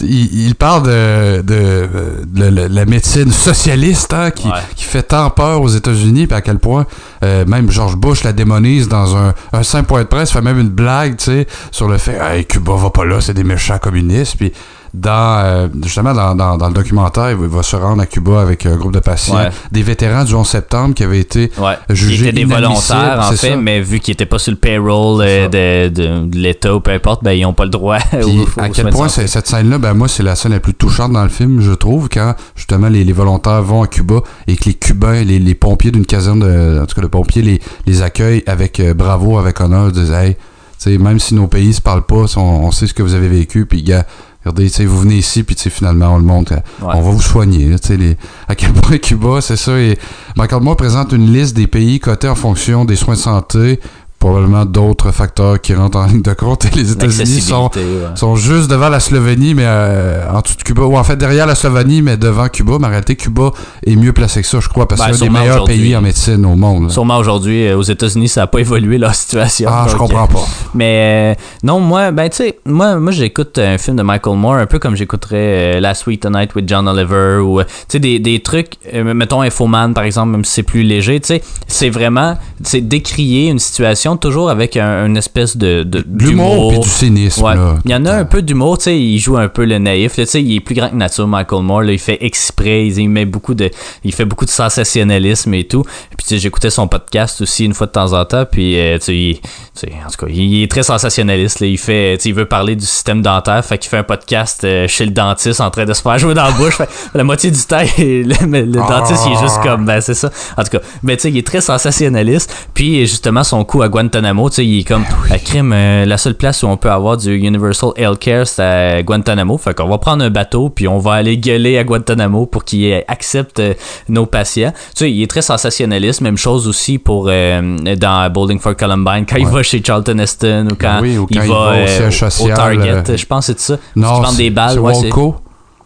il, 0.00 0.46
il 0.46 0.54
parle 0.54 0.84
de, 0.84 1.42
de, 1.42 1.54
euh, 1.54 1.88
de 2.26 2.44
la- 2.44 2.68
la 2.68 2.84
médecine 2.86 3.30
socialiste 3.32 4.12
hein, 4.14 4.30
qui, 4.30 4.46
Ouais. 4.48 4.54
qui 4.74 4.84
fait 4.84 5.02
tant 5.02 5.28
peur 5.30 5.60
aux 5.62 5.68
États-Unis, 5.68 6.26
puis 6.26 6.36
à 6.36 6.40
quel 6.40 6.58
point 6.58 6.86
euh, 7.22 7.44
même 7.46 7.70
George 7.70 7.96
Bush 7.96 8.24
la 8.24 8.32
démonise 8.32 8.88
dans 8.88 9.16
un, 9.16 9.34
un 9.52 9.62
simple 9.62 9.86
point 9.88 10.02
de 10.02 10.08
presse, 10.08 10.30
fait 10.32 10.40
même 10.42 10.58
une 10.58 10.70
blague, 10.70 11.16
tu 11.18 11.24
sais, 11.26 11.46
sur 11.70 11.88
le 11.88 11.98
fait, 11.98 12.18
hey, 12.20 12.44
Cuba 12.46 12.74
va 12.74 12.90
pas 12.90 13.04
là, 13.04 13.20
c'est 13.20 13.34
des 13.34 13.44
méchants 13.44 13.78
communistes, 13.78 14.36
puis 14.38 14.52
dans 14.94 15.42
euh, 15.44 15.68
justement 15.84 16.12
dans, 16.12 16.34
dans, 16.34 16.58
dans 16.58 16.68
le 16.68 16.74
documentaire, 16.74 17.30
il 17.30 17.36
va, 17.36 17.62
se 17.62 17.76
rendre 17.76 18.02
à 18.02 18.06
Cuba 18.06 18.40
avec 18.42 18.66
un 18.66 18.76
groupe 18.76 18.92
de 18.92 19.00
patients, 19.00 19.36
Ouais. 19.36 19.48
des 19.70 19.82
vétérans 19.82 20.24
du 20.24 20.34
11 20.34 20.46
septembre 20.46 20.94
qui 20.94 21.02
avaient 21.02 21.20
été 21.20 21.50
Ouais. 21.58 21.74
jugés 21.88 22.16
Qui 22.24 22.28
étaient 22.28 22.32
des 22.32 22.44
volontaires, 22.44 23.18
en 23.22 23.30
fait, 23.32 23.50
ça. 23.50 23.56
mais 23.56 23.80
vu 23.80 24.00
qu'ils 24.00 24.12
étaient 24.12 24.26
pas 24.26 24.38
sur 24.38 24.50
le 24.52 24.58
payroll 24.58 25.22
euh, 25.22 25.48
de, 25.48 25.88
de, 25.88 26.26
de 26.26 26.36
l'État 26.36 26.74
ou 26.74 26.80
peu 26.80 26.90
importe, 26.90 27.24
ben, 27.24 27.32
ils 27.32 27.46
ont 27.46 27.54
pas 27.54 27.64
le 27.64 27.70
droit 27.70 27.98
Puis 28.10 28.44
à 28.58 28.68
quel 28.68 28.90
point 28.90 29.08
cette 29.08 29.46
scène-là, 29.46 29.78
ben 29.78 29.94
moi, 29.94 30.08
c'est 30.08 30.22
la 30.22 30.34
scène 30.36 30.52
la 30.52 30.60
plus 30.60 30.74
touchante 30.74 31.12
dans 31.12 31.22
le 31.22 31.30
film, 31.30 31.60
je 31.62 31.72
trouve, 31.72 32.08
quand 32.10 32.34
justement 32.54 32.88
les, 32.88 33.04
les 33.04 33.12
volontaires 33.14 33.62
vont 33.62 33.82
à 33.82 33.86
Cuba 33.86 34.20
et 34.46 34.56
que 34.56 34.64
les 34.66 34.74
Cubains, 34.74 35.22
les, 35.24 35.38
les 35.38 35.54
pompiers 35.54 35.90
d'une 35.90 36.04
caserne, 36.06 36.40
de, 36.40 36.80
en 36.82 36.86
tout 36.86 36.94
cas 36.94 37.02
de 37.02 37.06
pompiers, 37.06 37.42
les, 37.42 37.60
les 37.86 38.02
accueillent 38.02 38.42
avec 38.46 38.78
euh, 38.80 38.92
bravo, 38.92 39.38
avec 39.38 39.58
honneur, 39.60 39.86
ils 39.88 39.92
disent 39.92 40.10
Hey, 40.12 40.34
tu 40.34 40.90
sais, 40.90 40.98
même 40.98 41.18
si 41.18 41.34
nos 41.34 41.46
pays 41.46 41.72
se 41.72 41.80
parlent 41.80 42.04
pas, 42.04 42.24
on, 42.36 42.40
on 42.40 42.70
sait 42.72 42.86
ce 42.86 42.92
que 42.94 43.02
vous 43.02 43.14
avez 43.14 43.28
vécu, 43.28 43.64
puis 43.66 43.82
gars, 43.82 44.04
regardez, 44.44 44.68
vous 44.86 45.00
venez 45.00 45.16
ici, 45.16 45.42
puis 45.42 45.56
finalement, 45.70 46.14
on 46.14 46.18
le 46.18 46.24
montre, 46.24 46.52
euh, 46.52 46.56
Ouais. 46.86 46.92
on 46.94 47.02
va 47.02 47.10
vous 47.10 47.22
soigner, 47.22 47.68
là, 47.68 47.76
les- 47.96 48.16
à 48.48 48.54
quel 48.54 48.72
point 48.72 48.98
Cuba, 48.98 49.40
c'est 49.40 49.56
ça, 49.56 49.78
et 49.78 49.98
Michael 50.36 50.62
Moore 50.62 50.76
présente 50.76 51.12
une 51.12 51.32
liste 51.32 51.54
des 51.56 51.66
pays 51.66 52.00
cotés 52.00 52.28
en 52.28 52.34
fonction 52.34 52.84
des 52.84 52.96
soins 52.96 53.14
de 53.14 53.20
santé, 53.20 53.80
probablement 54.22 54.64
d'autres 54.64 55.10
facteurs 55.10 55.60
qui 55.60 55.74
rentrent 55.74 55.98
en 55.98 56.06
ligne 56.06 56.22
de 56.22 56.32
compte, 56.32 56.64
et 56.64 56.70
les 56.76 56.92
États-Unis 56.92 57.40
sont 57.40 57.70
ouais. 57.74 57.82
sont 58.14 58.36
juste 58.36 58.70
devant 58.70 58.88
la 58.88 59.00
Slovénie, 59.00 59.54
mais 59.54 59.64
euh, 59.66 60.30
en 60.32 60.40
dessous 60.40 60.56
de 60.56 60.62
Cuba. 60.62 60.82
Ou 60.82 60.96
en 60.96 61.02
fait, 61.02 61.16
derrière 61.16 61.46
la 61.46 61.56
Slovénie, 61.56 62.02
mais 62.02 62.16
devant 62.16 62.48
Cuba. 62.48 62.74
Mais 62.78 62.86
en 62.86 62.90
réalité, 62.90 63.16
Cuba 63.16 63.50
est 63.84 63.96
mieux 63.96 64.12
placé 64.12 64.42
que 64.42 64.46
ça, 64.46 64.60
je 64.60 64.68
crois, 64.68 64.86
parce 64.86 65.00
Ben, 65.00 65.08
que 65.10 65.16
c'est 65.16 65.24
un 65.24 65.26
des 65.26 65.32
meilleurs 65.32 65.64
pays 65.64 65.96
en 65.96 66.00
médecine 66.00 66.46
au 66.46 66.54
monde. 66.54 66.84
là. 66.84 66.88
Sûrement 66.90 67.16
aujourd'hui, 67.16 67.66
euh, 67.66 67.76
aux 67.76 67.82
États-Unis, 67.82 68.28
ça 68.28 68.42
a 68.42 68.46
pas 68.46 68.60
évolué 68.60 68.96
leur 68.96 69.14
situation. 69.14 69.68
Ah, 69.72 69.86
je 69.88 69.92
donc, 69.96 70.08
comprends 70.08 70.24
euh, 70.24 70.34
pas. 70.34 70.46
Mais 70.74 71.34
euh, 71.36 71.42
non, 71.64 71.80
moi, 71.80 72.12
ben 72.12 72.28
tu 72.28 72.36
sais, 72.36 72.58
moi, 72.64 72.96
moi 73.00 73.12
j'écoute 73.12 73.58
un 73.58 73.78
film 73.78 73.96
de 73.96 74.02
Michael 74.02 74.36
Moore 74.36 74.54
un 74.54 74.66
peu 74.66 74.78
comme 74.78 74.96
j'écouterais 74.96 75.76
euh, 75.76 75.80
Last 75.80 76.06
Week 76.06 76.20
Tonight 76.20 76.54
with 76.54 76.68
John 76.68 76.88
Oliver 76.88 77.38
ou 77.38 77.60
euh, 77.60 77.64
tu 77.64 77.70
sais 77.88 77.98
des, 77.98 78.18
des 78.18 78.40
trucs, 78.40 78.74
euh, 78.92 79.14
mettons 79.14 79.42
Infoman 79.42 79.94
par 79.94 80.04
exemple, 80.04 80.30
même 80.30 80.44
si 80.44 80.52
c'est 80.54 80.62
plus 80.62 80.82
léger, 80.82 81.20
tu 81.20 81.28
sais, 81.28 81.42
c'est 81.66 81.90
vraiment, 81.90 82.36
c'est 82.62 82.80
décrier 82.80 83.48
une 83.48 83.58
situation 83.58 84.11
toujours 84.16 84.50
avec 84.50 84.76
un, 84.76 85.06
une 85.06 85.16
espèce 85.16 85.56
de, 85.56 85.82
de 85.82 86.04
l'humour 86.18 86.70
puis 86.70 86.80
du 86.80 86.88
cynisme. 86.88 87.42
Ouais. 87.42 87.54
là. 87.54 87.78
Il 87.84 87.90
y 87.90 87.94
en 87.94 88.04
a 88.06 88.12
un 88.12 88.24
peu 88.24 88.42
d'humour, 88.42 88.78
tu 88.78 88.84
sais, 88.84 88.98
il 88.98 89.18
joue 89.18 89.36
un 89.36 89.48
peu 89.48 89.64
le 89.64 89.78
naïf, 89.78 90.14
tu 90.14 90.26
sais, 90.26 90.42
il 90.42 90.56
est 90.56 90.60
plus 90.60 90.74
grand 90.74 90.90
que 90.90 90.96
nature, 90.96 91.26
Michael 91.26 91.62
Moore, 91.62 91.82
là, 91.82 91.92
il 91.92 91.98
fait 91.98 92.18
exprès, 92.20 92.86
il, 92.86 93.08
met 93.08 93.24
beaucoup 93.24 93.54
de, 93.54 93.70
il 94.04 94.12
fait 94.12 94.24
beaucoup 94.24 94.44
de 94.44 94.50
sensationnalisme 94.50 95.54
et 95.54 95.64
tout. 95.64 95.82
Puis 95.82 96.26
tu 96.26 96.34
sais, 96.34 96.38
j'écoutais 96.38 96.70
son 96.70 96.88
podcast 96.88 97.40
aussi 97.40 97.64
une 97.64 97.74
fois 97.74 97.86
de 97.86 97.92
temps 97.92 98.12
en 98.12 98.24
temps, 98.24 98.44
puis 98.50 98.78
euh, 98.78 98.98
tu 98.98 99.04
sais, 99.04 99.16
il- 99.16 99.40
tu 99.40 99.48
sais, 99.74 99.92
en 100.06 100.10
tout 100.10 100.26
cas, 100.26 100.32
il 100.32 100.62
est 100.62 100.70
très 100.70 100.82
sensationnaliste, 100.82 101.60
là, 101.60 101.66
il 101.66 101.78
fait, 101.78 102.16
tu 102.18 102.24
sais, 102.24 102.28
il 102.30 102.34
veut 102.34 102.46
parler 102.46 102.76
du 102.76 102.84
système 102.86 103.22
dentaire, 103.22 103.64
fait 103.64 103.78
qu'il 103.78 103.88
fait 103.90 103.98
un 103.98 104.02
podcast 104.04 104.62
euh, 104.64 104.86
chez 104.88 105.04
le 105.06 105.12
dentiste 105.12 105.60
en 105.60 105.70
train 105.70 105.84
de 105.84 105.92
se 105.92 106.02
faire 106.02 106.18
jouer 106.18 106.34
dans 106.34 106.44
la 106.44 106.50
bouche, 106.52 106.76
fait, 106.76 106.88
la 107.14 107.24
moitié 107.24 107.50
du 107.50 107.60
temps, 107.60 107.78
le, 107.98 108.64
dentiste, 108.64 109.22
il 109.26 109.32
est 109.32 109.40
juste 109.40 109.60
comme, 109.62 109.84
ben 109.86 110.00
c'est 110.00 110.14
ça. 110.14 110.30
En 110.56 110.62
tout 110.62 110.70
cas, 110.70 110.80
mais 111.02 111.16
tu 111.16 111.22
sais, 111.22 111.30
il 111.30 111.38
est 111.38 111.46
très 111.46 111.60
sensationnaliste, 111.60 112.68
puis 112.74 113.00
justement 113.06 113.44
son 113.44 113.64
coup 113.64 113.82
à 113.82 113.88
Guantanamo, 114.02 114.50
tu 114.50 114.56
sais, 114.56 114.66
il 114.66 114.80
est 114.80 114.84
comme, 114.84 115.04
la 115.30 115.38
crime, 115.38 115.72
euh, 115.72 116.04
la 116.04 116.18
seule 116.18 116.34
place 116.34 116.64
où 116.64 116.66
on 116.66 116.76
peut 116.76 116.90
avoir 116.90 117.16
du 117.16 117.36
Universal 117.36 117.90
Healthcare, 117.96 118.46
c'est 118.46 118.62
à 118.62 119.02
Guantanamo. 119.02 119.56
Fait 119.58 119.74
qu'on 119.74 119.88
va 119.88 119.98
prendre 119.98 120.24
un 120.24 120.30
bateau, 120.30 120.70
puis 120.70 120.88
on 120.88 120.98
va 120.98 121.14
aller 121.14 121.38
gueuler 121.38 121.78
à 121.78 121.84
Guantanamo 121.84 122.46
pour 122.46 122.64
qu'il 122.64 122.92
accepte 123.06 123.60
euh, 123.60 123.74
nos 124.08 124.26
patients. 124.26 124.72
Tu 124.96 125.04
sais, 125.04 125.12
il 125.12 125.22
est 125.22 125.28
très 125.28 125.42
sensationnaliste. 125.42 126.20
Même 126.20 126.36
chose 126.36 126.66
aussi 126.66 126.98
pour 126.98 127.26
euh, 127.28 127.76
dans 127.96 128.30
Bowling 128.30 128.58
for 128.58 128.76
Columbine, 128.76 129.24
quand 129.28 129.36
il 129.36 129.46
va 129.46 129.62
chez 129.62 129.80
Charlton 129.84 130.18
Heston 130.18 130.68
ou 130.72 130.74
quand, 130.74 130.98
Oui, 131.00 131.16
ou 131.16 131.26
quand 131.26 131.40
il 131.40 131.44
il 131.44 131.48
va, 131.48 131.72
va 131.72 132.44
au 132.44 132.48
Target. 132.48 133.16
Je 133.16 133.26
pense 133.26 133.46
que 133.46 133.52
c'est 133.52 133.60
ça. 133.60 133.78
Non, 133.94 134.20
vendent 134.20 134.36
des 134.36 134.50
balles. 134.50 134.72
c'est 134.72 134.78
ouais, 134.78 134.94
Walco. 134.94 135.36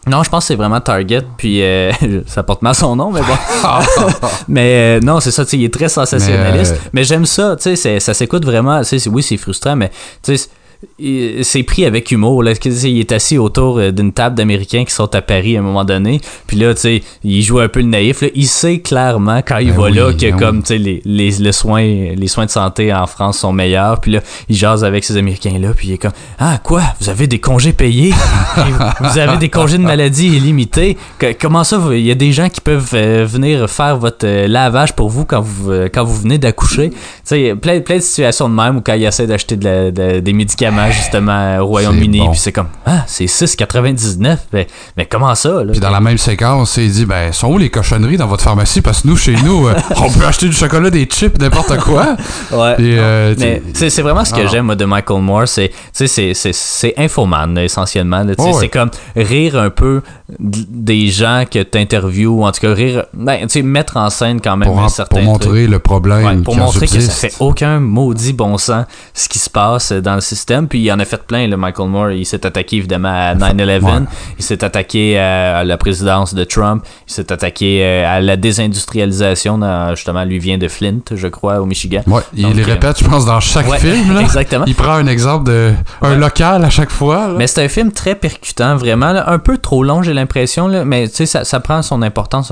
Non, 0.07 0.23
je 0.23 0.29
pense 0.29 0.43
que 0.43 0.47
c'est 0.47 0.55
vraiment 0.55 0.79
Target, 0.79 1.23
puis 1.37 1.61
euh, 1.61 1.91
ça 2.27 2.43
porte 2.43 2.61
mal 2.61 2.75
son 2.75 2.95
nom, 2.95 3.11
mais 3.11 3.21
bon. 3.21 3.27
mais 4.47 4.97
euh, 4.97 4.99
non, 5.01 5.19
c'est 5.19 5.31
ça, 5.31 5.43
tu 5.45 5.51
sais, 5.51 5.57
il 5.57 5.65
est 5.65 5.73
très 5.73 5.89
sensationnaliste. 5.89 6.73
Mais, 6.73 6.77
euh, 6.77 6.89
Mais, 6.93 7.03
j'aime 7.03 7.25
ça, 7.25 7.55
tu 7.55 7.75
sais, 7.75 7.99
ça 7.99 8.13
s'écoute 8.13 8.45
vraiment. 8.45 8.79
Tu 8.79 8.85
sais, 8.85 8.99
c'est- 8.99 9.09
oui, 9.09 9.23
c'est 9.23 9.37
frustrant, 9.37 9.75
mais 9.75 9.91
tu 10.23 10.37
sais, 10.37 10.49
c'est- 10.81 10.87
il- 10.99 11.45
c'est 11.45 11.63
pris 11.63 11.85
avec 11.85 12.11
humour. 12.11 12.43
Là. 12.43 12.53
Il 12.65 12.99
est 12.99 13.11
assis 13.11 13.37
autour 13.37 13.79
euh, 13.79 13.91
d'une 13.91 14.11
table 14.13 14.35
d'Américains 14.35 14.85
qui 14.85 14.93
sont 14.93 15.13
à 15.15 15.21
Paris 15.21 15.55
à 15.57 15.59
un 15.59 15.63
moment 15.63 15.85
donné. 15.85 16.19
Puis 16.47 16.57
là, 16.57 16.73
tu 16.73 16.81
sais, 16.81 17.03
il 17.23 17.41
joue 17.41 17.59
un 17.59 17.67
peu 17.67 17.79
le 17.79 17.87
naïf. 17.87 18.21
là. 18.21 18.27
Il 18.35 18.47
sait 18.47 18.79
clairement 18.79 19.41
quand 19.45 19.57
il 19.57 19.71
Ben 19.71 19.75
va 19.77 19.83
oui, 19.85 19.93
là 19.93 20.13
que 20.13 20.31
ben 20.31 20.37
comme 20.37 20.57
oui. 20.57 20.63
tu 20.63 20.67
sais, 20.67 20.77
les, 20.77 21.01
les, 21.05 21.31
le 21.39 21.51
soin, 21.51 21.81
les 21.81 22.27
soins 22.27 22.45
de 22.45 22.51
santé 22.51 22.93
en 22.93 23.07
France 23.07 23.39
sont 23.39 23.51
meilleurs. 23.53 23.99
Puis 24.01 24.11
là, 24.11 24.19
il 24.49 24.55
jase 24.55 24.83
avec 24.83 25.03
ces 25.03 25.17
Américains-là. 25.17 25.69
Puis 25.75 25.87
il 25.89 25.93
est 25.93 25.97
comme 25.97 26.11
Ah, 26.39 26.59
quoi? 26.63 26.81
Vous 26.99 27.09
avez 27.09 27.27
des 27.27 27.39
congés 27.39 27.73
payés? 27.73 28.13
Vous 29.01 29.17
avez 29.17 29.37
des 29.37 29.49
congés 29.49 29.77
de 29.77 29.83
maladie 29.83 30.27
illimités? 30.27 30.97
Comment 31.39 31.63
ça 31.63 31.81
Il 31.91 32.05
y 32.05 32.11
a 32.11 32.15
des 32.15 32.31
gens 32.31 32.49
qui 32.49 32.61
peuvent 32.61 32.91
euh, 32.93 33.25
venir 33.27 33.69
faire 33.69 33.97
votre 33.97 34.25
euh, 34.25 34.47
lavage 34.47 34.93
pour 34.93 35.09
vous 35.09 35.25
quand 35.25 35.41
vous, 35.41 35.71
euh, 35.71 35.89
quand 35.93 36.03
vous 36.03 36.15
venez 36.21 36.37
d'accoucher. 36.37 36.89
Tu 36.91 36.95
sais, 37.23 37.55
plein, 37.55 37.79
plein 37.81 37.97
de 37.97 38.01
situations 38.01 38.49
de 38.49 38.53
même 38.53 38.77
où 38.77 38.81
quand 38.81 38.93
il 38.93 39.03
essaie 39.03 39.27
d'acheter 39.27 39.55
de- 39.55 40.19
des 40.19 40.33
médicaments 40.33 40.66
justement 40.91 41.57
au 41.59 41.65
Royaume-Uni. 41.67 42.19
Bon. 42.19 42.31
Puis 42.31 42.39
c'est 42.39 42.51
comme 42.51 42.67
Ah, 42.85 43.03
c'est 43.07 43.25
6,99. 43.25 44.37
Mais, 44.53 44.67
mais 44.95 45.05
comment 45.05 45.33
ça 45.35 45.63
là? 45.63 45.71
Puis 45.71 45.79
dans 45.79 45.89
la 45.89 45.99
même 45.99 46.17
séquence, 46.17 46.77
il 46.77 46.91
dit 46.91 47.05
ben 47.05 47.31
sont 47.31 47.47
où 47.51 47.57
les 47.57 47.69
cochonneries 47.69 48.17
dans 48.17 48.27
votre 48.27 48.43
pharmacie? 48.43 48.81
Parce 48.81 49.01
que 49.01 49.07
nous 49.07 49.17
chez 49.17 49.35
nous 49.43 49.67
euh, 49.67 49.73
on 49.97 50.09
peut 50.11 50.25
acheter 50.25 50.47
du 50.47 50.53
chocolat, 50.55 50.89
des 50.89 51.05
chips, 51.05 51.39
n'importe 51.39 51.77
quoi. 51.79 52.15
Ouais. 52.51 52.75
Euh, 52.79 53.35
c'est 53.73 53.89
c'est 53.89 54.01
vraiment 54.01 54.25
ce 54.25 54.33
que 54.33 54.41
Ah. 54.41 54.47
j'aime 54.47 54.65
moi, 54.65 54.75
de 54.75 54.85
Michael 54.85 55.21
Moore, 55.21 55.47
c'est 55.47 55.71
c'est 55.93 56.07
c'est 56.07 56.33
c'est 56.33 56.93
infoman 56.97 57.57
essentiellement. 57.57 58.23
Oh, 58.37 58.43
ouais. 58.45 58.53
C'est 58.59 58.69
comme 58.69 58.89
rire 59.15 59.57
un 59.57 59.69
peu 59.69 60.01
des 60.39 61.07
gens 61.07 61.45
que 61.49 61.63
tu 61.63 61.77
interviews, 61.77 62.41
ou 62.41 62.45
en 62.45 62.51
tout 62.51 62.59
cas 62.59 62.73
rire, 62.73 63.05
ben, 63.13 63.39
tu 63.43 63.47
sais, 63.47 63.61
mettre 63.61 63.95
en 63.95 64.09
scène 64.09 64.41
quand 64.41 64.57
même 64.57 64.67
pour, 64.67 64.79
un 64.79 64.89
certain 64.89 65.21
pour 65.21 65.25
montrer 65.25 65.49
truc. 65.49 65.69
le 65.69 65.79
problème 65.79 66.25
Ouais, 66.25 66.43
pour 66.43 66.57
montrer 66.57 66.85
que 66.85 66.99
ça 66.99 67.11
fait 67.29 67.33
aucun 67.39 67.79
maudit 67.79 68.33
bon 68.33 68.57
sens 68.57 68.85
ce 69.13 69.29
qui 69.29 69.39
se 69.39 69.49
passe 69.49 69.93
dans 69.93 70.15
le 70.15 70.21
système. 70.21 70.67
Puis 70.67 70.79
il 70.79 70.91
en 70.91 70.99
a 70.99 71.05
fait 71.05 71.23
plein, 71.23 71.47
le 71.47 71.55
Michael 71.55 71.87
Moore. 71.87 72.11
Il 72.11 72.25
s'est 72.25 72.45
attaqué 72.45 72.75
évidemment 72.77 73.09
à 73.09 73.35
9-11. 73.35 73.77
Ouais. 73.87 73.93
Il 74.37 74.43
s'est 74.43 74.63
attaqué 74.63 75.17
à, 75.17 75.63
la 75.63 75.77
présidence 75.77 76.33
de 76.33 76.43
Trump. 76.43 76.83
Il 77.07 77.13
s'est 77.13 77.31
attaqué 77.31 77.83
euh, 77.83 78.05
à 78.07 78.19
la 78.19 78.35
désindustrialisation. 78.35 79.57
dans- 79.57 79.95
justement, 79.95 80.23
lui 80.25 80.39
vient 80.39 80.57
de 80.57 80.67
Flint, 80.67 80.99
je 81.11 81.27
crois, 81.27 81.61
au 81.61 81.65
Michigan. 81.65 82.01
Ouais, 82.07 82.21
il 82.33 82.43
Donc, 82.43 82.57
euh, 82.57 82.63
répète, 82.65 82.99
je 82.99 83.05
pense, 83.07 83.25
dans 83.25 83.39
chaque 83.39 83.69
ouais, 83.69 83.79
film. 83.79 84.13
Là. 84.13 84.21
exactement. 84.27 84.65
Il 84.67 84.75
prend 84.75 84.93
un 84.93 85.07
exemple 85.07 85.45
de 85.45 85.71
un 86.01 86.15
local 86.15 86.65
à 86.65 86.69
chaque 86.69 86.89
fois. 86.89 87.27
là. 87.27 87.33
Mais 87.37 87.47
c'est 87.47 87.63
un 87.63 87.69
film 87.69 87.91
très 87.91 88.15
percutant, 88.15 88.75
vraiment. 88.75 89.13
là. 89.13 89.29
un 89.29 89.39
peu 89.39 89.57
trop 89.57 89.83
long, 89.83 90.01
j'ai 90.01 90.13
l'impression. 90.17 90.67
là, 90.67 90.83
Mais 90.85 91.07
tu 91.07 91.25
sais, 91.25 91.43
ça, 91.43 91.59
prend 91.59 91.81
son 91.81 92.01
importance 92.01 92.51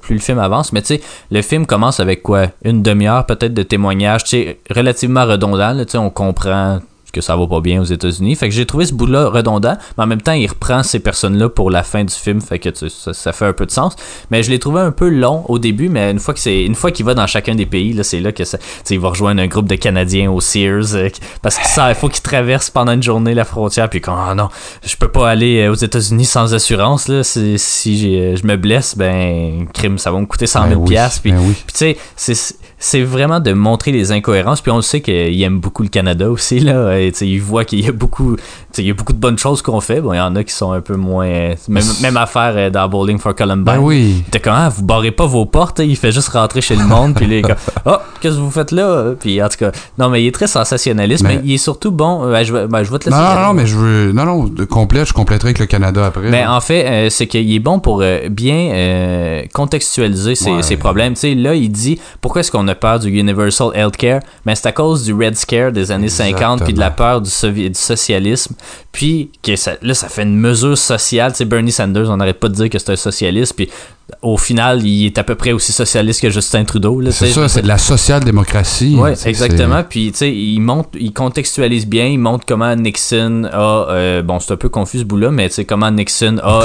plus 0.00 0.14
le 0.14 0.20
film 0.20 0.38
avance. 0.38 0.72
Mais 0.72 0.82
tu 0.82 0.96
sais, 0.96 1.00
le 1.30 1.42
film 1.42 1.66
commence 1.66 2.00
avec 2.00 2.22
quoi? 2.22 2.46
Une 2.64 2.82
demi-heure 2.82 3.26
peut-être 3.26 3.54
de 3.54 3.62
témoignages, 3.62 4.24
tu 4.24 4.30
sais, 4.30 4.58
relativement 4.70 5.24
redondant. 5.24 5.76
tu 5.84 5.90
sais, 5.90 5.98
on 5.98 6.10
comprend 6.10 6.80
que 7.12 7.20
ça 7.20 7.36
va 7.36 7.46
pas 7.46 7.60
bien 7.60 7.80
aux 7.80 7.84
États-Unis. 7.84 8.34
Fait 8.36 8.48
que 8.48 8.54
j'ai 8.54 8.66
trouvé 8.66 8.86
ce 8.86 8.94
bout-là 8.94 9.28
redondant, 9.28 9.76
mais 9.98 10.04
en 10.04 10.06
même 10.06 10.22
temps, 10.22 10.32
il 10.32 10.46
reprend 10.46 10.82
ces 10.82 10.98
personnes-là 10.98 11.48
pour 11.50 11.70
la 11.70 11.82
fin 11.82 12.04
du 12.04 12.14
film, 12.14 12.40
fait 12.40 12.58
que 12.58 12.68
tu 12.70 12.88
ça, 12.88 13.12
ça 13.12 13.32
fait 13.32 13.44
un 13.46 13.52
peu 13.52 13.66
de 13.66 13.70
sens. 13.70 13.94
Mais 14.30 14.42
je 14.42 14.50
l'ai 14.50 14.58
trouvé 14.58 14.80
un 14.80 14.90
peu 14.92 15.08
long 15.08 15.44
au 15.48 15.58
début, 15.58 15.88
mais 15.88 16.10
une 16.10 16.18
fois 16.18 16.34
que 16.34 16.40
c'est 16.40 16.62
une 16.64 16.74
fois 16.74 16.90
qu'il 16.90 17.04
va 17.04 17.14
dans 17.14 17.26
chacun 17.26 17.54
des 17.54 17.66
pays, 17.66 17.92
là, 17.92 18.02
c'est 18.02 18.20
là 18.20 18.32
que 18.32 18.44
ça, 18.44 18.58
il 18.90 18.98
va 18.98 19.10
rejoindre 19.10 19.42
un 19.42 19.46
groupe 19.46 19.68
de 19.68 19.74
Canadiens 19.76 20.30
au 20.30 20.40
Sears, 20.40 20.94
euh, 20.94 21.08
parce 21.42 21.58
que 21.58 21.66
ça, 21.66 21.90
il 21.90 21.94
faut 21.94 22.08
qu'il 22.08 22.22
traverse 22.22 22.70
pendant 22.70 22.92
une 22.92 23.02
journée 23.02 23.34
la 23.34 23.44
frontière, 23.44 23.88
puis 23.90 24.00
quand 24.00 24.16
ah 24.16 24.34
non, 24.34 24.48
je 24.84 24.96
peux 24.96 25.08
pas 25.08 25.28
aller 25.30 25.60
euh, 25.66 25.72
aux 25.72 25.74
États-Unis 25.74 26.24
sans 26.24 26.54
assurance 26.54 27.08
là. 27.08 27.22
Si, 27.22 27.58
si 27.58 27.98
j'ai- 27.98 28.36
je 28.36 28.46
me 28.46 28.56
blesse, 28.56 28.96
ben 28.96 29.66
crime, 29.72 29.98
ça 29.98 30.10
va 30.10 30.18
me 30.18 30.26
coûter 30.26 30.46
100 30.46 30.68
000 30.68 30.74
Ben 30.74 30.80
oui, 30.82 30.88
piastres, 30.90 31.20
puis 31.22 31.32
ben 31.32 31.40
oui. 31.42 31.52
puis 31.66 31.72
tu 31.72 31.78
sais, 31.78 31.96
c'est- 32.16 32.56
c'est 32.82 33.02
vraiment 33.02 33.38
de 33.38 33.52
montrer 33.52 33.92
les 33.92 34.10
incohérences. 34.10 34.60
Puis 34.60 34.72
on 34.72 34.76
le 34.76 34.82
sait 34.82 35.00
qu'il 35.00 35.40
aime 35.40 35.60
beaucoup 35.60 35.84
le 35.84 35.88
Canada 35.88 36.28
aussi. 36.28 36.58
Là. 36.58 36.98
Et, 36.98 37.12
il 37.20 37.40
voit 37.40 37.64
qu'il 37.64 37.84
y 37.84 37.88
a 37.88 37.92
beaucoup 37.92 38.36
il 38.78 38.86
y 38.86 38.90
a 38.90 38.94
beaucoup 38.94 39.12
de 39.12 39.18
bonnes 39.18 39.38
choses 39.38 39.62
qu'on 39.62 39.80
fait. 39.80 40.00
Bon, 40.00 40.12
il 40.12 40.16
y 40.16 40.20
en 40.20 40.34
a 40.36 40.44
qui 40.44 40.52
sont 40.52 40.72
un 40.72 40.80
peu 40.80 40.96
moins... 40.96 41.26
euh, 41.26 41.54
Même, 41.68 41.84
même 42.00 42.16
affaire 42.16 42.52
euh, 42.56 42.70
dans 42.70 42.88
Bowling 42.88 43.18
for 43.18 43.34
Columbine. 43.34 43.64
Ben 43.64 43.78
oui. 43.78 44.24
T'es 44.30 44.40
comme, 44.40 44.54
ah, 44.56 44.68
vous 44.68 44.82
barrez 44.84 45.10
pas 45.10 45.26
vos 45.26 45.44
portes. 45.46 45.80
hein. 45.80 45.84
Il 45.84 45.96
fait 45.96 46.12
juste 46.12 46.28
rentrer 46.30 46.60
chez 46.60 46.76
le 46.76 46.84
monde. 46.84 47.14
puis 47.14 47.26
là, 47.26 47.32
il 47.34 47.38
est 47.38 47.42
comme, 47.42 47.56
oh, 47.86 47.96
qu'est-ce 48.20 48.36
que 48.36 48.40
vous 48.40 48.50
faites 48.50 48.70
là? 48.72 49.12
Puis 49.18 49.42
en 49.42 49.48
tout 49.48 49.56
cas, 49.58 49.72
non, 49.98 50.08
mais 50.08 50.22
il 50.22 50.26
est 50.28 50.32
très 50.34 50.46
sensationnaliste. 50.46 51.22
Mais, 51.24 51.36
Mais- 51.36 51.42
il 51.44 51.54
est 51.54 51.58
surtout 51.58 51.90
bon... 51.92 52.24
euh, 52.24 52.42
je, 52.44 52.52
vais- 52.52 52.66
ben, 52.66 52.82
je 52.82 52.90
vais 52.90 52.98
te 52.98 53.10
Non, 53.10 53.16
laisser... 53.16 53.28
non, 53.28 53.34
non, 53.40 53.46
aller. 53.48 53.54
mais 53.60 53.66
je 53.66 53.76
veux. 53.76 54.12
Non, 54.12 54.24
non, 54.24 54.44
de 54.44 54.64
complet, 54.64 55.04
je 55.04 55.12
compléterai 55.12 55.48
avec 55.48 55.58
le 55.58 55.66
Canada 55.66 56.06
après. 56.06 56.28
Mais 56.30 56.46
en 56.46 56.60
fait, 56.60 56.86
euh, 56.86 57.10
c'est 57.10 57.26
qu'il 57.26 57.52
est 57.52 57.58
bon 57.60 57.78
pour 57.80 58.02
bien 58.30 59.42
contextualiser 59.52 60.34
ses, 60.34 60.50
Ouais. 60.50 60.62
ses 60.62 60.76
problèmes. 60.76 61.14
Tu 61.14 61.20
sais, 61.20 61.34
là, 61.34 61.54
il 61.54 61.70
dit 61.70 61.98
pourquoi 62.20 62.40
est-ce 62.40 62.50
qu'on 62.52 62.66
a 62.68 62.74
peur 62.74 62.98
du 63.00 63.08
Universal 63.10 63.68
Healthcare? 63.74 64.20
Ben, 64.46 64.54
c'est 64.54 64.66
à 64.68 64.72
cause 64.72 65.04
du 65.04 65.14
Red 65.14 65.36
Scare 65.36 65.72
des 65.72 65.90
années 65.90 66.08
50 66.08 66.64
puis 66.64 66.74
de 66.74 66.80
la 66.80 66.90
peur 66.90 67.20
du, 67.20 67.30
sovi- 67.30 67.68
du 67.68 67.78
socialisme. 67.78 68.54
Puis 68.92 69.30
que 69.42 69.52
là, 69.82 69.94
ça 69.94 70.08
fait 70.08 70.22
une 70.22 70.36
mesure 70.36 70.76
sociale. 70.76 71.32
Tu 71.32 71.38
sais, 71.38 71.44
Bernie 71.44 71.72
Sanders, 71.72 72.10
on 72.10 72.16
n'arrête 72.16 72.40
pas 72.40 72.48
de 72.48 72.54
dire 72.54 72.70
que 72.70 72.78
c'est 72.78 72.92
un 72.92 72.96
socialiste. 72.96 73.54
Puis 73.54 73.68
au 74.20 74.36
final, 74.36 74.84
il 74.86 75.06
est 75.06 75.18
à 75.18 75.24
peu 75.24 75.34
près 75.34 75.52
aussi 75.52 75.72
socialiste 75.72 76.20
que 76.20 76.30
Justin 76.30 76.64
Trudeau. 76.64 77.00
c'est 77.10 77.28
ça, 77.28 77.48
c'est 77.48 77.62
de 77.62 77.68
la 77.68 77.78
social-démocratie. 77.78 78.96
C'est- 79.14 79.28
exactement. 79.28 79.82
Puis, 79.88 80.12
tu 80.12 80.18
sais, 80.18 80.30
il 80.32 80.62
il 80.98 81.12
contextualise 81.12 81.86
bien, 81.86 82.06
il 82.06 82.18
montre 82.18 82.44
comment 82.46 82.74
Nixon 82.76 83.44
a, 83.52 83.86
euh, 83.90 84.22
bon, 84.22 84.38
c'est 84.40 84.52
un 84.52 84.56
peu 84.56 84.68
confus 84.68 85.00
ce 85.00 85.04
bout-là, 85.04 85.30
mais 85.30 85.48
tu 85.48 85.56
sais, 85.56 85.64
comment 85.64 85.90
Nixon 85.90 86.38
a, 86.42 86.60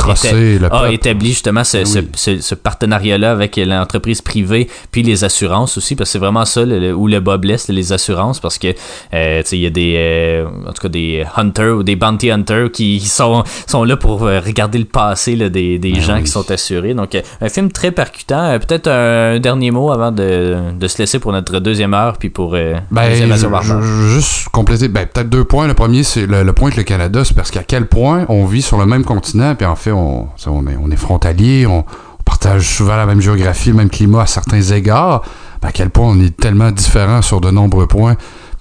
éta- 0.59 0.93
établi 0.93 1.29
justement 1.29 1.63
ce, 1.63 1.77
Ben 1.77 1.85
ce- 1.85 1.99
oui. 1.99 2.07
ce- 2.15 2.39
ce 2.41 2.55
partenariat-là 2.55 3.31
avec 3.31 3.57
l'entreprise 3.57 4.21
privée, 4.21 4.67
puis 4.91 5.03
les 5.03 5.23
assurances 5.23 5.77
aussi, 5.77 5.95
parce 5.95 6.09
que 6.09 6.11
c'est 6.13 6.19
vraiment 6.19 6.45
ça 6.45 6.63
le- 6.65 6.93
où 6.93 7.07
le 7.07 7.19
bas 7.19 7.37
blesse, 7.37 7.67
les 7.69 7.91
assurances, 7.93 8.39
parce 8.39 8.57
que, 8.57 8.67
euh, 9.13 9.41
tu 9.43 9.49
sais, 9.49 9.57
il 9.57 9.61
y 9.63 9.65
a 9.65 9.69
des, 9.69 9.95
euh, 9.97 10.45
en 10.67 10.73
tout 10.73 10.81
cas, 10.81 10.89
des 10.89 11.25
hunters 11.35 11.75
ou 11.77 11.83
des 11.83 11.95
bounty 11.95 12.31
hunters 12.31 12.71
qui 12.71 12.99
sont, 13.01 13.43
sont 13.67 13.83
là 13.83 13.97
pour 13.97 14.21
regarder 14.21 14.77
le 14.79 14.85
passé 14.85 15.35
là, 15.35 15.49
des, 15.49 15.79
des 15.79 15.93
Ben 15.93 16.01
gens 16.01 16.15
oui. 16.17 16.23
qui 16.23 16.31
sont 16.31 16.49
assurés. 16.51 16.93
Donc, 16.93 17.15
un 17.41 17.49
film 17.49 17.71
très 17.71 17.91
percutant. 17.91 18.43
Euh, 18.43 18.59
Peut-être 18.59 18.87
un 18.87 19.39
dernier 19.39 19.71
mot 19.71 19.91
avant 19.91 20.11
de, 20.11 20.55
de 20.77 20.87
se 20.87 20.97
laisser 20.97 21.19
pour 21.19 21.31
notre 21.31 21.59
deuxième 21.59 21.93
heure, 21.93 22.17
puis 22.17 22.29
pour 22.29 22.55
euh, 22.55 22.75
Ben, 22.91 23.09
deuxième 23.09 23.33
je, 23.33 23.81
juste 23.81 24.49
compléter, 24.49 24.87
ben, 24.87 25.05
peut-être 25.05 25.29
deux 25.29 25.43
points. 25.43 25.67
Le 25.67 25.73
premier, 25.73 26.03
c'est 26.03 26.25
le, 26.25 26.43
le 26.43 26.53
point 26.53 26.67
avec 26.67 26.77
le 26.77 26.83
Canada, 26.83 27.23
c'est 27.23 27.35
parce 27.35 27.51
qu'à 27.51 27.63
quel 27.63 27.87
point 27.87 28.25
on 28.29 28.45
vit 28.45 28.61
sur 28.61 28.77
le 28.77 28.85
même 28.85 29.03
continent, 29.03 29.55
puis 29.55 29.65
en 29.65 29.75
fait, 29.75 29.91
on, 29.91 30.27
on, 30.47 30.67
est, 30.67 30.77
on 30.81 30.89
est 30.91 30.95
frontalier, 30.97 31.65
on, 31.67 31.79
on 31.79 32.23
partage 32.25 32.67
souvent 32.67 32.95
la 32.95 33.05
même 33.05 33.21
géographie, 33.21 33.69
le 33.69 33.75
même 33.75 33.89
climat 33.89 34.23
à 34.23 34.25
certains 34.25 34.61
égards. 34.61 35.23
Ben, 35.61 35.69
à 35.69 35.71
quel 35.71 35.89
point 35.89 36.07
on 36.07 36.19
est 36.19 36.35
tellement 36.35 36.71
différents 36.71 37.21
sur 37.21 37.41
de 37.41 37.49
nombreux 37.51 37.87
points. 37.87 38.15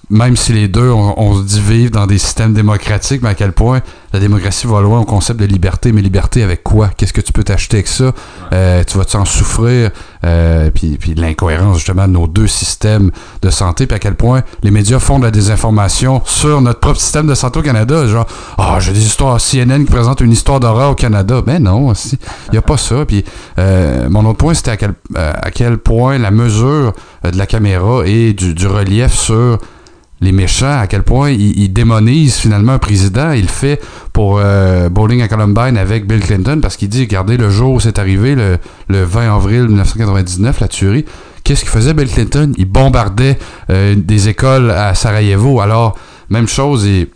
Même 0.09 0.35
si 0.37 0.53
les 0.53 0.67
deux, 0.67 0.89
on, 0.89 1.19
on 1.19 1.37
se 1.37 1.43
dit 1.43 1.61
vivre 1.61 1.91
dans 1.91 2.07
des 2.07 2.17
systèmes 2.17 2.53
démocratiques, 2.53 3.21
mais 3.21 3.29
à 3.29 3.35
quel 3.35 3.51
point 3.51 3.81
la 4.13 4.19
démocratie 4.19 4.67
va 4.67 4.81
loin 4.81 4.99
au 4.99 5.05
concept 5.05 5.39
de 5.39 5.45
liberté. 5.45 5.91
Mais 5.91 6.01
liberté 6.01 6.43
avec 6.43 6.63
quoi? 6.63 6.89
Qu'est-ce 6.95 7.13
que 7.13 7.21
tu 7.21 7.33
peux 7.33 7.43
t'acheter 7.43 7.77
avec 7.77 7.87
ça? 7.87 8.13
Euh, 8.53 8.83
tu 8.85 8.97
vas-tu 8.97 9.17
en 9.17 9.25
souffrir? 9.25 9.91
Euh, 10.23 10.71
puis, 10.71 10.97
puis 10.97 11.13
l'incohérence, 11.13 11.77
justement, 11.77 12.07
de 12.07 12.13
nos 12.13 12.27
deux 12.27 12.47
systèmes 12.47 13.11
de 13.41 13.49
santé, 13.49 13.85
puis 13.85 13.95
à 13.95 13.99
quel 13.99 14.15
point 14.15 14.43
les 14.63 14.71
médias 14.71 14.99
font 14.99 15.19
de 15.19 15.25
la 15.25 15.31
désinformation 15.31 16.21
sur 16.25 16.61
notre 16.61 16.79
propre 16.79 16.99
système 16.99 17.27
de 17.27 17.35
santé 17.35 17.59
au 17.59 17.61
Canada. 17.61 18.07
Genre, 18.07 18.25
ah, 18.57 18.77
j'ai 18.79 18.93
des 18.93 19.05
histoires 19.05 19.39
CNN 19.39 19.83
qui 19.85 19.91
présentent 19.91 20.21
une 20.21 20.31
histoire 20.31 20.59
d'horreur 20.59 20.91
au 20.91 20.95
Canada. 20.95 21.41
Ben 21.45 21.61
non, 21.61 21.93
il 21.93 22.17
n'y 22.51 22.57
a 22.57 22.61
pas 22.61 22.77
ça. 22.77 23.05
Puis 23.05 23.23
euh, 23.59 24.09
mon 24.09 24.25
autre 24.25 24.37
point, 24.37 24.53
c'était 24.53 24.71
à 24.71 24.77
quel, 24.77 24.93
euh, 25.15 25.33
à 25.35 25.51
quel 25.51 25.77
point 25.77 26.17
la 26.17 26.31
mesure 26.31 26.93
euh, 27.25 27.31
de 27.31 27.37
la 27.37 27.45
caméra 27.45 28.01
et 28.05 28.33
du, 28.33 28.53
du 28.53 28.67
relief 28.67 29.13
sur 29.13 29.57
les 30.21 30.31
méchants, 30.31 30.79
à 30.79 30.87
quel 30.87 31.03
point 31.03 31.29
ils, 31.29 31.71
démonisent 31.71 32.37
finalement 32.37 32.73
un 32.73 32.79
président. 32.79 33.31
Il 33.31 33.43
le 33.43 33.47
fait 33.47 33.79
pour 34.13 34.39
euh, 34.39 34.89
Bowling 34.89 35.21
à 35.21 35.27
Columbine 35.27 35.77
avec 35.77 36.07
Bill 36.07 36.21
Clinton 36.21 36.59
parce 36.61 36.75
qu'il 36.75 36.89
dit, 36.89 37.01
regardez, 37.01 37.37
le 37.37 37.49
jour 37.49 37.73
où 37.73 37.79
c'est 37.79 37.99
arrivé, 37.99 38.35
le, 38.35 38.57
le 38.87 39.03
20 39.03 39.35
avril 39.35 39.63
1999, 39.63 40.59
la 40.59 40.67
tuerie, 40.67 41.05
qu'est-ce 41.43 41.61
qu'il 41.61 41.69
faisait 41.69 41.93
Bill 41.93 42.07
Clinton? 42.07 42.51
Il 42.57 42.65
bombardait 42.65 43.37
euh, 43.69 43.95
des 43.95 44.27
écoles 44.27 44.71
à 44.71 44.95
Sarajevo. 44.95 45.61
Alors, 45.61 45.97
même 46.29 46.47
chose, 46.47 46.85
et 46.87 47.09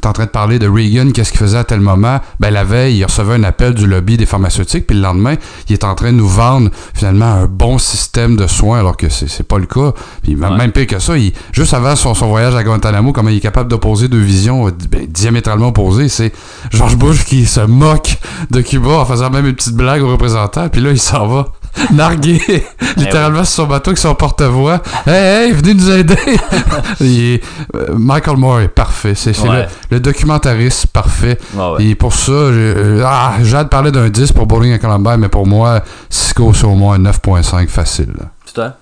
T'es 0.00 0.06
en 0.08 0.12
train 0.12 0.24
de 0.24 0.30
parler 0.30 0.58
de 0.58 0.68
Reagan, 0.68 1.10
qu'est-ce 1.12 1.30
qu'il 1.30 1.38
faisait 1.40 1.58
à 1.58 1.64
tel 1.64 1.80
moment? 1.80 2.20
Ben, 2.40 2.50
la 2.50 2.64
veille, 2.64 2.98
il 2.98 3.04
recevait 3.04 3.34
un 3.34 3.44
appel 3.44 3.74
du 3.74 3.86
lobby 3.86 4.16
des 4.16 4.26
pharmaceutiques, 4.26 4.86
puis 4.86 4.96
le 4.96 5.02
lendemain, 5.02 5.34
il 5.68 5.72
est 5.72 5.84
en 5.84 5.94
train 5.94 6.12
de 6.12 6.16
nous 6.18 6.28
vendre, 6.28 6.70
finalement, 6.94 7.26
un 7.32 7.46
bon 7.46 7.78
système 7.78 8.36
de 8.36 8.46
soins, 8.46 8.80
alors 8.80 8.96
que 8.96 9.08
c'est 9.08 9.28
c'est 9.28 9.46
pas 9.46 9.58
le 9.58 9.66
cas. 9.66 9.92
Puis 10.22 10.34
Ouais. 10.36 10.50
même 10.56 10.72
pire 10.72 10.86
que 10.86 10.98
ça, 10.98 11.16
il, 11.16 11.32
juste 11.52 11.74
avant 11.74 11.96
son, 11.96 12.14
son 12.14 12.26
voyage 12.28 12.54
à 12.54 12.62
Guantanamo, 12.64 13.12
comment 13.12 13.30
il 13.30 13.36
est 13.38 13.40
capable 13.40 13.70
d'opposer 13.70 14.08
deux 14.08 14.18
visions 14.20 14.68
euh, 14.68 14.70
ben, 14.90 15.06
diamétralement 15.06 15.68
opposées, 15.68 16.08
c'est 16.08 16.32
George 16.70 16.96
Bush 16.96 17.24
qui 17.24 17.46
se 17.46 17.60
moque 17.60 18.18
de 18.50 18.60
Cuba 18.60 18.90
en 18.90 19.04
faisant 19.06 19.30
même 19.30 19.46
une 19.46 19.54
petite 19.54 19.74
blague 19.76 20.02
aux 20.02 20.10
représentants, 20.10 20.68
puis 20.68 20.80
là, 20.80 20.90
il 20.90 21.00
s'en 21.00 21.26
va 21.26 21.46
narguer 21.92 22.64
littéralement 22.96 23.44
sur 23.44 23.54
son 23.54 23.66
bateau 23.66 23.90
avec 23.90 23.98
son 23.98 24.14
porte-voix. 24.14 24.82
Hey, 25.06 25.46
hey, 25.46 25.52
venez 25.52 25.74
nous 25.74 25.90
aider! 25.90 26.16
Il 27.00 27.34
est- 27.34 27.44
euh, 27.74 27.86
Michael 27.96 28.36
Moore 28.36 28.60
est 28.60 28.68
parfait. 28.68 29.14
C'est 29.14 29.38
Ouais. 29.40 29.62
le, 29.90 29.96
le 29.96 30.00
documentariste 30.00 30.86
parfait. 30.88 31.38
Ouais. 31.54 31.84
Et 31.84 31.94
pour 31.94 32.14
ça, 32.14 32.32
j'ai- 32.52 32.74
euh, 32.76 33.02
ah, 33.06 33.34
Jade 33.42 33.68
parlait 33.68 33.92
d'un 33.92 34.08
10 34.08 34.32
pour 34.32 34.46
Bowling 34.46 34.72
à 34.72 34.78
Columbine, 34.78 35.16
mais 35.18 35.28
pour 35.28 35.46
moi, 35.46 35.82
Cisco, 36.08 36.52
c'est 36.54 36.64
au 36.64 36.74
moins 36.74 36.96
un 36.96 36.98
9.5 37.02 37.68
facile. 37.68 38.12
là. 38.18 38.26
Toi? 38.54 38.72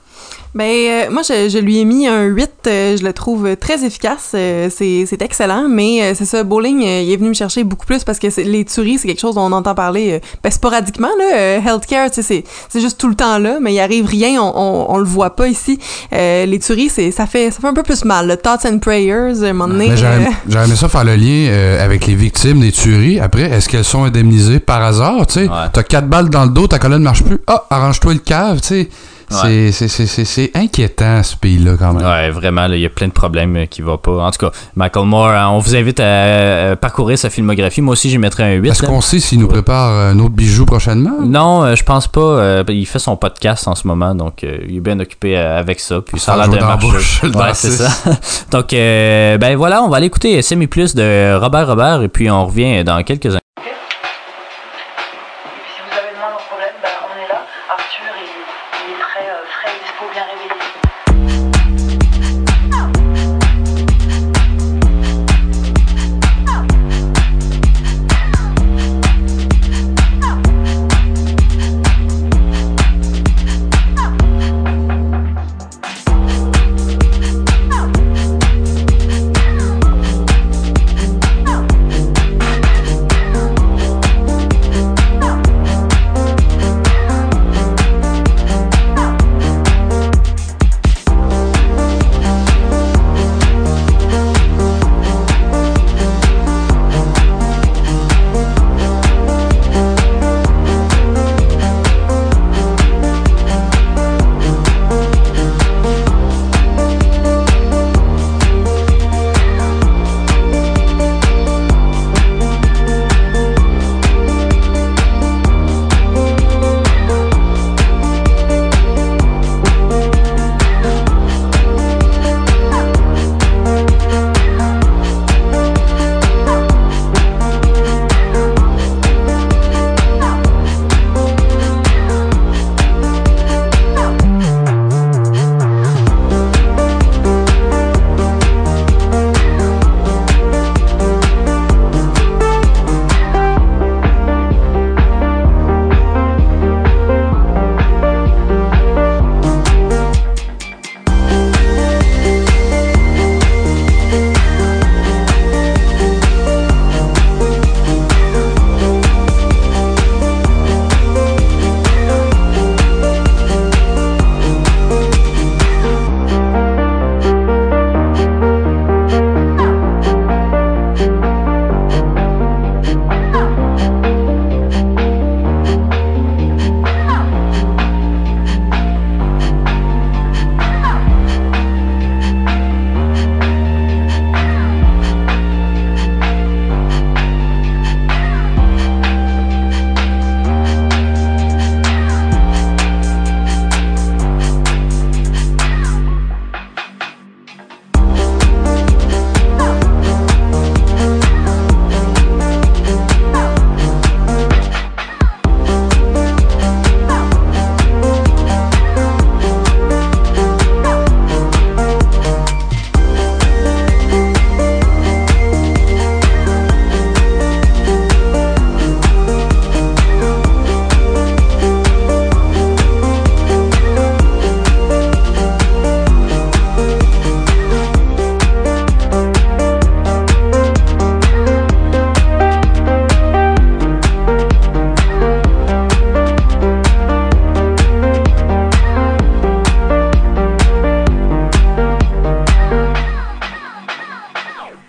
Ben, 0.54 0.64
euh, 0.66 1.10
moi, 1.10 1.22
je, 1.26 1.48
je 1.48 1.56
lui 1.58 1.78
ai 1.78 1.86
mis 1.86 2.06
un 2.06 2.24
8. 2.24 2.50
euh, 2.66 2.96
je 2.98 3.02
le 3.04 3.14
trouve 3.14 3.56
très 3.56 3.84
efficace. 3.86 4.32
euh, 4.34 4.68
c'est 4.70 5.06
c'est 5.08 5.22
excellent. 5.22 5.66
Mais 5.66 6.02
euh, 6.02 6.12
c'est 6.14 6.26
ça, 6.26 6.44
Bowling, 6.44 6.82
euh, 6.84 7.00
il 7.00 7.10
est 7.10 7.16
venu 7.16 7.30
me 7.30 7.34
chercher 7.34 7.64
beaucoup 7.64 7.86
plus 7.86 8.04
parce 8.04 8.18
que 8.18 8.26
les 8.42 8.66
tueries, 8.66 8.98
c'est 8.98 9.08
quelque 9.08 9.20
chose 9.20 9.36
dont 9.36 9.46
on 9.46 9.52
entend 9.52 9.74
parler 9.74 10.12
euh, 10.12 10.18
ben, 10.44 10.50
sporadiquement. 10.50 11.08
Là, 11.18 11.24
euh, 11.36 11.58
healthcare, 11.66 12.10
tu 12.10 12.16
sais, 12.16 12.22
c'est 12.22 12.44
c'est 12.68 12.80
juste 12.82 12.98
tout 12.98 13.08
le 13.08 13.14
temps 13.14 13.38
là, 13.38 13.58
mais 13.62 13.72
il 13.72 13.80
arrive 13.80 14.04
rien, 14.06 14.42
on, 14.42 14.52
on, 14.54 14.94
on 14.94 14.98
le 14.98 15.04
voit 15.06 15.34
pas 15.36 15.48
ici. 15.48 15.78
Euh, 16.12 16.44
les 16.44 16.58
tueries, 16.58 16.90
c'est 16.90 17.10
ça 17.12 17.24
fait, 17.26 17.50
ça 17.50 17.60
fait 17.60 17.68
un 17.68 17.74
peu 17.74 17.82
plus 17.82 18.04
mal. 18.04 18.26
Le 18.28 18.36
Thoughts 18.36 18.66
and 18.66 18.78
Prayers, 18.78 19.42
à 19.42 19.46
un 19.46 19.52
moment 19.54 19.72
donné. 19.72 19.96
J'aurais 19.96 20.66
aimé 20.66 20.76
ça 20.76 20.88
faire 20.90 21.04
le 21.04 21.16
lien 21.16 21.48
euh, 21.48 21.82
avec 21.82 22.06
les 22.06 22.14
victimes 22.14 22.60
des 22.60 22.72
tueries. 22.72 23.20
Après, 23.20 23.44
est-ce 23.44 23.70
qu'elles 23.70 23.84
sont 23.84 24.04
indemnisées 24.04 24.60
par 24.60 24.82
hasard? 24.82 25.26
Tu 25.28 25.32
sais, 25.34 25.40
Ouais. 25.48 25.68
t'as 25.72 25.82
quatre 25.82 26.08
balles 26.08 26.28
dans 26.28 26.44
le 26.44 26.50
dos, 26.50 26.66
ta 26.66 26.78
colonne 26.78 27.02
marche 27.02 27.22
plus. 27.22 27.38
Ah, 27.46 27.64
arrange-toi 27.70 28.12
le 28.12 28.18
cave, 28.18 28.60
tu 28.60 28.66
sais. 28.68 28.88
C'est- 29.32 30.56
inquiétant, 30.56 31.22
ce 31.22 31.36
pays-là, 31.36 31.72
quand 31.78 31.92
même. 31.94 32.06
Ouais, 32.06 32.30
vraiment, 32.30 32.66
là, 32.66 32.76
il 32.76 32.82
y 32.82 32.86
a 32.86 32.90
plein 32.90 33.08
de 33.08 33.12
problèmes 33.12 33.56
euh, 33.56 33.66
qui 33.66 33.82
vont 33.82 33.98
pas. 33.98 34.24
En 34.26 34.30
tout 34.30 34.46
cas, 34.46 34.52
Michael 34.76 35.06
Moore, 35.06 35.28
hein, 35.28 35.48
on 35.50 35.58
vous 35.58 35.74
invite 35.76 36.00
à 36.00 36.02
euh, 36.04 36.76
parcourir 36.76 37.18
sa 37.18 37.30
filmographie. 37.30 37.80
Moi 37.80 37.92
aussi, 37.92 38.10
j'y 38.10 38.18
mettrais 38.18 38.44
un 38.44 38.52
8. 38.54 38.70
Est-ce 38.70 38.82
qu'on 38.82 39.00
sait 39.00 39.18
s'il 39.20 39.38
nous 39.40 39.48
prépare 39.48 39.90
un 39.90 40.18
autre 40.18 40.34
bijou 40.34 40.66
prochainement? 40.66 41.20
Non, 41.24 41.64
euh, 41.64 41.74
je 41.74 41.82
pense 41.84 42.08
pas. 42.08 42.20
euh, 42.20 42.64
il 42.68 42.86
fait 42.86 42.98
son 42.98 43.16
podcast 43.16 43.66
en 43.68 43.74
ce 43.74 43.86
moment, 43.86 44.14
donc 44.14 44.44
euh, 44.44 44.58
il 44.68 44.76
est 44.76 44.80
bien 44.80 44.98
occupé 45.00 45.36
euh, 45.36 45.58
avec 45.58 45.80
ça. 45.80 46.00
Puis 46.00 46.18
ça 46.20 46.34
a 46.34 46.36
l'air 46.36 46.48
de 46.48 46.58
marcher. 46.58 47.26
Ouais, 47.28 47.54
c'est 47.54 47.70
ça. 47.70 47.88
donc, 48.50 48.72
euh, 48.72 49.38
ben 49.38 49.56
voilà, 49.56 49.82
on 49.82 49.88
va 49.88 49.96
aller 49.98 50.06
écouter 50.06 50.40
Semi 50.42 50.66
Plus 50.66 50.94
de 50.94 51.36
Robert 51.38 51.66
Robert 51.66 52.02
et 52.02 52.08
puis 52.08 52.30
on 52.30 52.46
revient 52.46 52.84
dans 52.84 53.02
quelques 53.02 53.28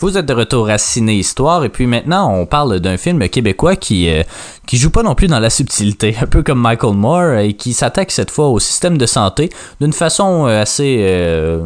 Vous 0.04 0.18
êtes 0.18 0.26
de 0.26 0.34
retour 0.34 0.70
à 0.70 0.78
Ciné 0.78 1.16
Histoire 1.16 1.64
et 1.64 1.70
puis 1.70 1.88
maintenant 1.88 2.30
on 2.30 2.46
parle 2.46 2.82
d'un 2.82 2.98
film 2.98 3.26
québécois 3.30 3.78
qui 3.78 4.10
euh, 4.10 4.24
qui 4.68 4.76
joue 4.76 4.90
pas 4.90 5.02
non 5.02 5.16
plus 5.16 5.28
dans 5.28 5.40
la 5.40 5.50
subtilité, 5.50 6.18
un 6.22 6.26
peu 6.26 6.44
comme 6.44 6.60
Michael 6.60 6.94
Moore 6.94 7.36
et 7.36 7.54
qui 7.54 7.72
s'attaque 7.72 8.12
cette 8.12 8.30
fois 8.30 8.50
au 8.50 8.60
système 8.60 8.98
de 8.98 9.06
santé 9.06 9.50
d'une 9.80 9.94
façon 9.94 10.46
euh, 10.46 10.62
assez 10.62 10.98
euh, 11.00 11.66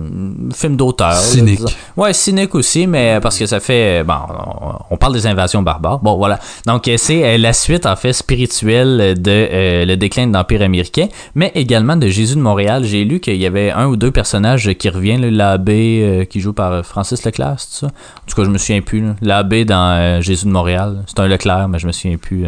film 0.53 0.75
d'auteur. 0.75 1.15
Cynique. 1.15 1.61
Ouais, 1.95 2.13
cynique 2.13 2.53
aussi, 2.53 2.85
mais 2.85 3.17
parce 3.23 3.39
que 3.39 3.47
ça 3.47 3.59
fait 3.59 4.03
bon, 4.03 4.13
on- 4.89 4.97
parle 4.97 5.13
des 5.13 5.27
invasions 5.27 5.61
barbares. 5.61 5.99
Bon, 5.99 6.17
voilà. 6.17 6.39
Donc 6.65 6.87
euh, 6.87 6.95
c'est 6.97 7.23
euh, 7.23 7.37
la 7.37 7.53
suite 7.53 7.85
en 7.85 7.95
fait 7.95 8.13
spirituelle 8.13 9.21
de 9.21 9.31
euh, 9.31 9.85
le 9.85 9.95
déclin 9.97 10.27
de 10.27 10.33
l'empire 10.33 10.61
américain, 10.61 11.07
mais 11.35 11.51
également 11.55 11.95
de 11.95 12.07
Jésus 12.07 12.35
de 12.35 12.41
Montréal. 12.41 12.83
J'ai 12.83 13.03
lu 13.05 13.19
qu'il 13.19 13.35
y 13.37 13.45
avait 13.45 13.71
un 13.71 13.87
ou 13.87 13.95
deux 13.95 14.11
personnages 14.11 14.73
qui 14.73 14.89
reviennent, 14.89 15.27
l'abbé 15.29 16.27
qui 16.29 16.39
joue 16.39 16.53
par 16.53 16.85
Francis 16.85 17.23
Leclerc, 17.25 17.55
c'est 17.59 17.81
ça? 17.81 17.87
En 17.87 17.89
tout 18.27 18.35
cas, 18.35 18.43
je 18.43 18.49
me 18.49 18.57
souviens 18.57 18.81
plus. 18.81 19.03
L'abbé 19.21 19.65
dans 19.65 20.21
Jésus 20.21 20.45
de 20.45 20.51
Montréal, 20.51 21.03
c'est 21.07 21.19
un 21.19 21.27
Leclerc, 21.27 21.67
mais 21.69 21.79
je 21.79 21.87
me 21.87 21.91
souviens 21.91 22.17
plus. 22.17 22.45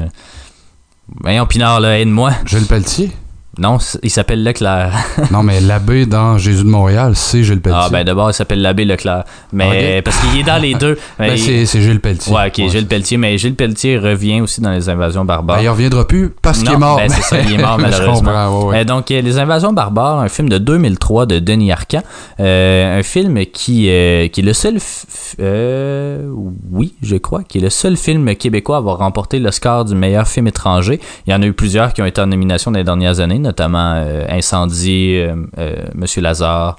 Voyons, 1.21 1.45
Pinard, 1.45 1.79
là, 1.79 1.99
aide-moi. 1.99 2.31
Gilles 2.45 2.65
Pelletier? 2.67 3.11
Non, 3.57 3.77
il 4.03 4.09
s'appelle 4.09 4.43
Leclerc. 4.43 4.93
non, 5.31 5.43
mais 5.43 5.59
l'abbé 5.59 6.05
dans 6.05 6.37
Jésus 6.37 6.63
de 6.63 6.69
Montréal, 6.69 7.13
c'est 7.15 7.43
Gilles 7.43 7.59
Pelletier. 7.59 7.81
Ah 7.85 7.89
ben 7.91 8.05
d'abord 8.05 8.29
il 8.29 8.33
s'appelle 8.33 8.61
l'abbé 8.61 8.85
Leclerc, 8.85 9.23
mais 9.51 10.01
parce 10.01 10.17
qu'il 10.17 10.39
est 10.39 10.43
dans 10.43 10.61
les 10.61 10.75
deux. 10.75 10.97
Ben, 11.19 11.33
il- 11.35 11.67
c'est 11.67 11.81
Gilles 11.81 11.99
Pelletier. 11.99 12.33
Ouais, 12.33 12.47
ok, 12.47 12.69
Gilles 12.69 12.87
Pelletier, 12.87 13.17
mais 13.17 13.37
Gilles 13.37 13.55
Pelletier 13.55 13.97
revient 13.97 14.39
aussi 14.41 14.61
dans 14.61 14.71
les 14.71 14.87
invasions 14.87 15.25
barbares. 15.25 15.57
Ben, 15.57 15.63
il 15.63 15.69
reviendra 15.69 16.07
plus 16.07 16.29
parce 16.41 16.59
qu'il 16.59 16.71
est 16.71 16.77
mort. 16.77 16.97
ben, 16.97 17.09
c'est 17.09 17.21
ça, 17.23 17.41
il 17.41 17.51
est 17.53 17.57
mort 17.57 17.77
Je 17.79 17.83
malheureusement. 17.83 18.13
comprends, 18.31 18.59
ouais, 18.59 18.65
ouais. 18.69 18.77
Euh, 18.81 18.83
donc, 18.85 19.11
euh, 19.11 19.21
Les 19.21 19.37
Invasions 19.39 19.73
barbares, 19.73 20.19
un 20.19 20.29
film 20.29 20.47
de 20.47 20.57
2003 20.59 21.25
de 21.25 21.39
Denis 21.39 21.71
Arcand. 21.71 22.03
Euh, 22.39 22.99
un 22.99 23.03
film 23.03 23.45
qui, 23.47 23.89
euh, 23.89 24.27
qui 24.29 24.39
est 24.39 24.43
le 24.43 24.53
seul. 24.53 24.75
f- 24.77 25.03
euh, 25.41 26.29
oui, 26.71 26.93
je 27.01 27.15
crois, 27.17 27.43
qui 27.43 27.57
est 27.57 27.61
le 27.61 27.69
seul 27.69 27.97
film 27.97 28.35
québécois 28.35 28.75
à 28.77 28.79
avoir 28.79 28.99
remporté 28.99 29.39
l'Oscar 29.39 29.83
du 29.85 29.95
meilleur 29.95 30.27
film 30.27 30.47
étranger. 30.47 30.99
Il 31.27 31.31
y 31.31 31.33
en 31.35 31.41
a 31.41 31.45
eu 31.45 31.53
plusieurs 31.53 31.93
qui 31.93 32.01
ont 32.01 32.05
été 32.05 32.21
en 32.21 32.27
nomination 32.27 32.71
dans 32.71 32.77
les 32.77 32.83
dernières 32.85 33.19
années, 33.19 33.39
notamment 33.49 33.93
euh, 33.95 34.25
Incendie, 34.29 35.17
euh, 35.17 35.35
euh, 35.57 35.75
Monsieur 35.95 36.21
Lazare 36.21 36.75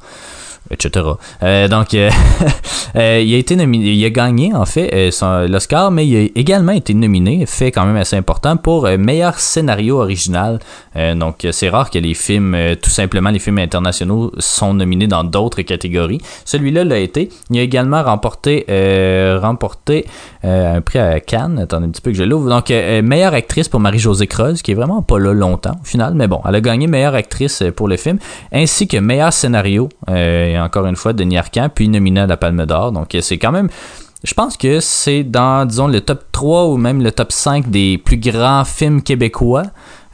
etc. 0.71 1.07
Euh, 1.43 1.69
donc, 1.69 1.95
euh, 1.95 2.11
euh, 2.97 3.23
il 3.25 3.35
a 3.35 3.39
été 3.39 3.57
nominé, 3.57 3.93
il 3.93 4.05
a 4.05 4.11
gagné 4.11 4.55
en 4.55 4.65
fait 4.65 5.11
l'Oscar, 5.49 5.91
mais 5.91 6.07
il 6.07 6.17
a 6.17 6.29
également 6.39 6.73
été 6.73 6.95
nominé, 6.95 7.45
fait 7.47 7.73
quand 7.73 7.85
même 7.85 7.97
assez 7.97 8.17
important, 8.17 8.57
pour 8.57 8.89
meilleur 8.99 9.39
scénario 9.39 10.01
original. 10.01 10.59
Donc, 11.17 11.47
c'est 11.51 11.69
rare 11.69 11.91
que 11.91 11.99
les 11.99 12.15
films, 12.15 12.57
tout 12.81 12.91
simplement 12.91 13.31
les 13.31 13.39
films 13.39 13.59
internationaux, 13.59 14.33
sont 14.39 14.75
nominés 14.75 15.07
dans 15.07 15.25
d'autres 15.25 15.63
catégories. 15.63 16.21
Celui-là 16.45 16.85
l'a 16.85 16.99
été. 16.99 17.31
Il 17.51 17.59
a 17.59 17.63
également 17.63 18.03
remporté, 18.03 18.65
remporté 19.41 20.07
un 20.43 20.81
prix 20.81 20.99
à 20.99 21.21
Cannes. 21.21 21.59
Attendez 21.59 21.87
un 21.87 21.91
petit 21.91 22.03
peu 22.03 22.11
que 22.11 22.17
je 22.17 22.25
l'ouvre. 22.25 22.49
Donc, 22.49 22.71
meilleure 22.71 23.35
actrice 23.35 23.69
pour 23.69 23.81
Marie-Josée 23.81 24.27
Creuse, 24.27 24.63
qui 24.63 24.73
est 24.73 24.75
vraiment 24.75 25.03
pas 25.03 25.19
là 25.19 25.33
longtemps 25.33 25.77
au 25.81 25.85
final, 25.85 26.15
mais 26.15 26.27
bon, 26.27 26.41
elle 26.47 26.55
a 26.55 26.61
gagné 26.61 26.87
meilleure 26.87 27.15
actrice 27.15 27.63
pour 27.77 27.89
le 27.89 27.97
film, 27.97 28.19
ainsi 28.53 28.89
que 28.89 28.97
meilleur 28.97 29.33
scénario. 29.33 29.89
Et 30.51 30.61
encore 30.61 30.87
une 30.87 30.97
fois, 30.97 31.13
Denis 31.13 31.39
Arcand, 31.39 31.69
puis 31.75 31.89
nominé 31.89 32.21
à 32.21 32.27
la 32.27 32.37
Palme 32.37 32.65
d'Or. 32.67 32.93
Donc, 32.93 33.17
c'est 33.21 33.39
quand 33.39 33.53
même. 33.53 33.69
Je 34.23 34.35
pense 34.35 34.59
que 34.59 34.81
c'est 34.81 35.23
dans, 35.25 35.65
disons, 35.67 35.87
le 35.87 36.03
top 36.03 36.25
3 36.31 36.67
ou 36.69 36.77
même 36.77 37.03
le 37.03 37.11
top 37.11 37.33
5 37.33 37.71
des 37.71 37.97
plus 37.97 38.19
grands 38.19 38.65
films 38.67 39.01
québécois. 39.01 39.63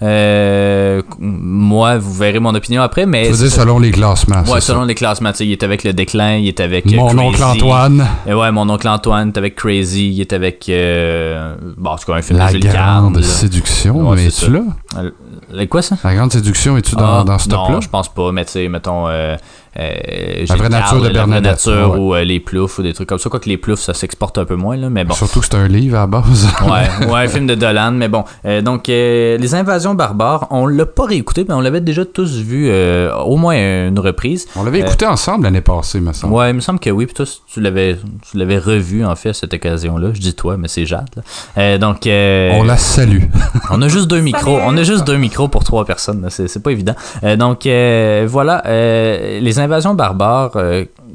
Euh, 0.03 1.01
moi, 1.19 1.97
vous 1.99 2.13
verrez 2.13 2.39
mon 2.39 2.55
opinion 2.55 2.83
après, 2.83 3.07
mais. 3.07 3.33
Selon 3.33 3.79
les 3.79 3.91
classements. 3.91 4.43
Ouais, 4.43 4.61
c'est 4.61 4.67
selon 4.69 4.81
ça. 4.83 4.87
les 4.87 4.95
classements. 4.95 5.33
Il 5.41 5.51
est 5.51 5.63
avec 5.65 5.83
Le 5.85 5.93
Déclin, 5.93 6.37
il 6.37 6.47
est 6.49 6.61
avec. 6.61 6.87
euh, 6.87 6.97
Mon 6.97 7.07
Crazy. 7.09 7.21
oncle 7.25 7.43
Antoine. 7.45 8.07
Euh, 8.29 8.35
ouais, 8.35 8.53
mon 8.53 8.69
oncle 8.69 8.87
Antoine, 8.87 9.29
il 9.29 9.33
est 9.35 9.39
avec 9.39 9.57
Crazy, 9.57 10.11
il 10.13 10.21
est 10.21 10.33
avec. 10.35 10.69
Euh... 10.69 11.57
Bon, 11.79 11.91
en 11.91 11.97
tout 11.97 12.05
cas, 12.07 12.19
un 12.19 12.23
film 12.23 12.39
La 12.39 12.49
de 12.49 12.53
Jules 12.53 12.71
Carne, 12.71 13.05
grande 13.05 13.17
là. 13.17 13.23
séduction, 13.23 14.09
Ouais, 14.11 14.17
mais 14.17 14.31
c'est 14.31 14.51
là? 14.51 14.61
Le- 15.53 15.67
quoi 15.67 15.83
ça? 15.83 15.97
La 16.05 16.15
grande 16.15 16.33
séduction, 16.33 16.77
es-tu 16.77 16.97
dans, 16.97 17.21
Ah, 17.21 17.25
dans 17.25 17.39
ce 17.39 17.49
top-là? 17.49 17.75
Non, 17.75 17.81
je 17.81 17.89
pense 17.89 18.09
pas, 18.13 18.33
mais 18.33 18.45
tu 18.45 18.53
sais, 18.53 18.69
mettons. 18.69 19.09
Euh, 19.09 19.37
euh, 19.79 20.47
La 20.49 20.55
vraie 20.57 20.69
nature 20.71 20.97
de 21.03 21.09
La 21.09 21.09
vraie 21.09 21.13
Bernadette, 21.13 21.67
nature 21.67 21.91
ouais. 21.93 21.99
ou 21.99 22.15
euh, 22.15 22.25
les 22.25 22.41
ploufs 22.41 22.79
ou 22.79 22.83
des 22.83 22.95
trucs 22.95 23.09
comme 23.11 23.19
ça. 23.19 23.29
Quoique 23.29 23.47
les 23.49 23.59
ploufs, 23.59 23.79
ça 23.81 23.93
s'exporte 23.93 24.39
un 24.39 24.47
peu 24.47 24.57
moins, 24.57 24.77
là, 24.77 24.89
mais 24.89 25.05
bon. 25.05 25.13
Surtout 25.15 25.41
que 25.41 25.47
c'est 25.47 25.55
un 25.57 25.69
livre 25.69 25.97
à 25.97 26.01
la 26.01 26.07
base. 26.07 26.49
ouais, 26.65 27.07
ouais, 27.09 27.21
un 27.25 27.29
film 27.29 27.47
de 27.47 27.55
Dolan, 27.55 27.93
mais 27.93 28.09
bon. 28.09 28.25
Euh, 28.47 28.63
donc, 28.63 28.87
Les 28.87 29.55
Invasions 29.55 29.95
barbares, 29.95 30.47
on 30.51 30.67
l'a 30.67 30.87
pas 30.87 31.05
réécouté, 31.05 31.45
mais 31.47 31.55
on 31.55 31.61
l'avait 31.61 31.83
déjà 31.83 32.05
tous 32.07 32.37
vu 32.39 32.71
au 32.71 33.37
moins 33.37 33.55
une 33.89 33.99
reprise. 33.99 34.47
On 34.57 34.65
l'avait 34.65 34.81
écouté 34.81 35.05
ensemble 35.07 35.45
l'année 35.45 35.61
passée, 35.61 36.01
me 36.01 36.13
semble. 36.13 36.33
Ouais, 36.35 36.51
il 36.51 36.55
me 36.55 36.61
semble 36.61 36.79
que 36.79 36.89
oui. 36.91 37.05
Puis 37.07 37.15
toi, 37.15 37.27
tu 37.47 37.61
l'avais, 37.61 37.99
tu 38.31 38.39
l'avais 38.39 38.59
revu 38.59 39.05
en 39.05 39.15
fait 39.15 39.31
à 39.31 39.35
cette 39.35 39.53
occasion-là. 39.53 40.09
Je 40.15 40.21
dis 40.21 40.35
toi, 40.35 40.57
mais 40.57 40.69
c'est 40.69 40.87
Jade. 40.87 41.09
là. 41.57 41.77
Donc, 41.79 41.99
On 42.07 42.63
la 42.63 42.77
salue. 42.79 43.25
on 43.71 43.83
a 43.83 43.89
juste 43.89 44.07
deux 44.09 44.21
micros. 44.21 44.59
On 44.65 44.77
a 44.77 44.83
juste 44.85 45.05
deux 45.07 45.17
micros 45.19 45.26
pour 45.29 45.65
trois 45.65 45.85
personnes. 45.85 46.27
c'est 46.31 46.63
pas 46.63 46.71
évident. 46.71 46.95
Euh, 47.25 47.37
donc 47.37 47.67
euh, 47.67 48.27
voilà, 48.29 48.63
euh, 48.67 49.41
les 49.41 49.59
invasions 49.59 49.95
barbares. 49.95 50.53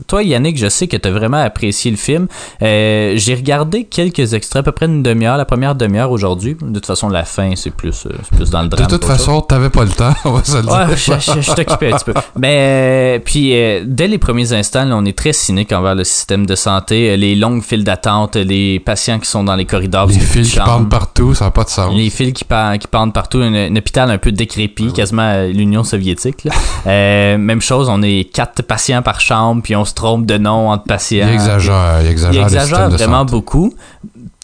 Toi, 0.07 0.23
Yannick, 0.23 0.57
je 0.57 0.67
sais 0.69 0.87
que 0.87 0.97
tu 0.97 1.07
as 1.07 1.11
vraiment 1.11 1.41
apprécié 1.41 1.91
le 1.91 1.97
film. 1.97 2.27
Euh, 2.61 3.13
j'ai 3.15 3.35
regardé 3.35 3.83
quelques 3.85 4.33
extraits, 4.33 4.61
à 4.61 4.63
peu 4.63 4.71
près 4.71 4.85
une 4.85 5.03
demi-heure, 5.03 5.37
la 5.37 5.45
première 5.45 5.75
demi-heure 5.75 6.11
aujourd'hui. 6.11 6.55
De 6.61 6.73
toute 6.73 6.85
façon, 6.85 7.09
la 7.09 7.23
fin, 7.25 7.51
c'est 7.55 7.71
plus, 7.71 8.05
euh, 8.05 8.09
c'est 8.23 8.35
plus 8.37 8.49
dans 8.49 8.61
le 8.61 8.67
De 8.69 8.75
drame. 8.75 8.87
toute 8.87 9.01
qu'autre 9.01 9.07
chose. 9.15 9.25
façon, 9.25 9.41
t'avais 9.41 9.69
pas 9.69 9.83
le 9.83 9.89
temps, 9.91 10.13
on 10.25 10.31
va 10.31 10.43
se 10.43 10.57
le 10.57 10.63
dire. 10.63 10.71
Ouais, 10.71 10.95
je, 10.95 11.13
je, 11.35 11.41
je 11.41 11.53
t'occupais 11.53 11.91
un 11.93 11.97
petit 11.97 12.05
peu. 12.05 12.13
Mais 12.37 13.17
euh, 13.17 13.19
puis 13.23 13.51
euh, 13.55 13.83
dès 13.85 14.07
les 14.07 14.17
premiers 14.17 14.53
instants, 14.53 14.85
là, 14.85 14.95
on 14.95 15.05
est 15.05 15.17
très 15.17 15.33
cynique 15.33 15.71
envers 15.71 15.95
le 15.95 16.03
système 16.03 16.45
de 16.45 16.55
santé, 16.55 17.15
les 17.17 17.35
longues 17.35 17.63
files 17.63 17.83
d'attente, 17.83 18.35
les 18.35 18.79
patients 18.79 19.19
qui 19.19 19.29
sont 19.29 19.43
dans 19.43 19.55
les 19.55 19.65
corridors, 19.65 20.07
Les 20.07 20.19
fils 20.19 20.47
de 20.49 20.53
qui 20.53 20.59
pendent 20.59 20.89
partout, 20.89 21.33
ça 21.33 21.45
n'a 21.45 21.51
pas 21.51 21.63
de 21.63 21.69
sens. 21.69 21.93
Les 21.95 22.09
fils 22.09 22.33
qui, 22.33 22.43
pendent 22.45 23.13
partout, 23.13 23.39
un, 23.39 23.53
un 23.53 23.75
hôpital 23.75 24.09
un 24.11 24.17
peu 24.17 24.31
décrépit, 24.31 24.91
quasiment 24.93 25.21
à 25.23 25.43
l'Union 25.45 25.83
soviétique. 25.83 26.43
là. 26.45 26.51
Même 27.37 27.61
chose, 27.61 27.89
on 27.89 28.01
est 28.01 28.31
quatre 28.31 28.61
patients 28.63 29.01
par 29.01 29.19
chambre, 29.21 29.61
puis 29.63 29.75
on 29.75 29.85
se 29.91 29.95
trompe 29.95 30.25
de 30.25 30.37
nom 30.37 30.69
entre 30.69 30.85
patients. 30.85 31.27
Il 31.29 31.33
exagère, 31.35 31.99
il 32.01 32.07
exagère, 32.07 32.41
Il 32.41 32.43
exagère 32.43 32.89
vraiment 32.89 33.25
beaucoup. 33.25 33.73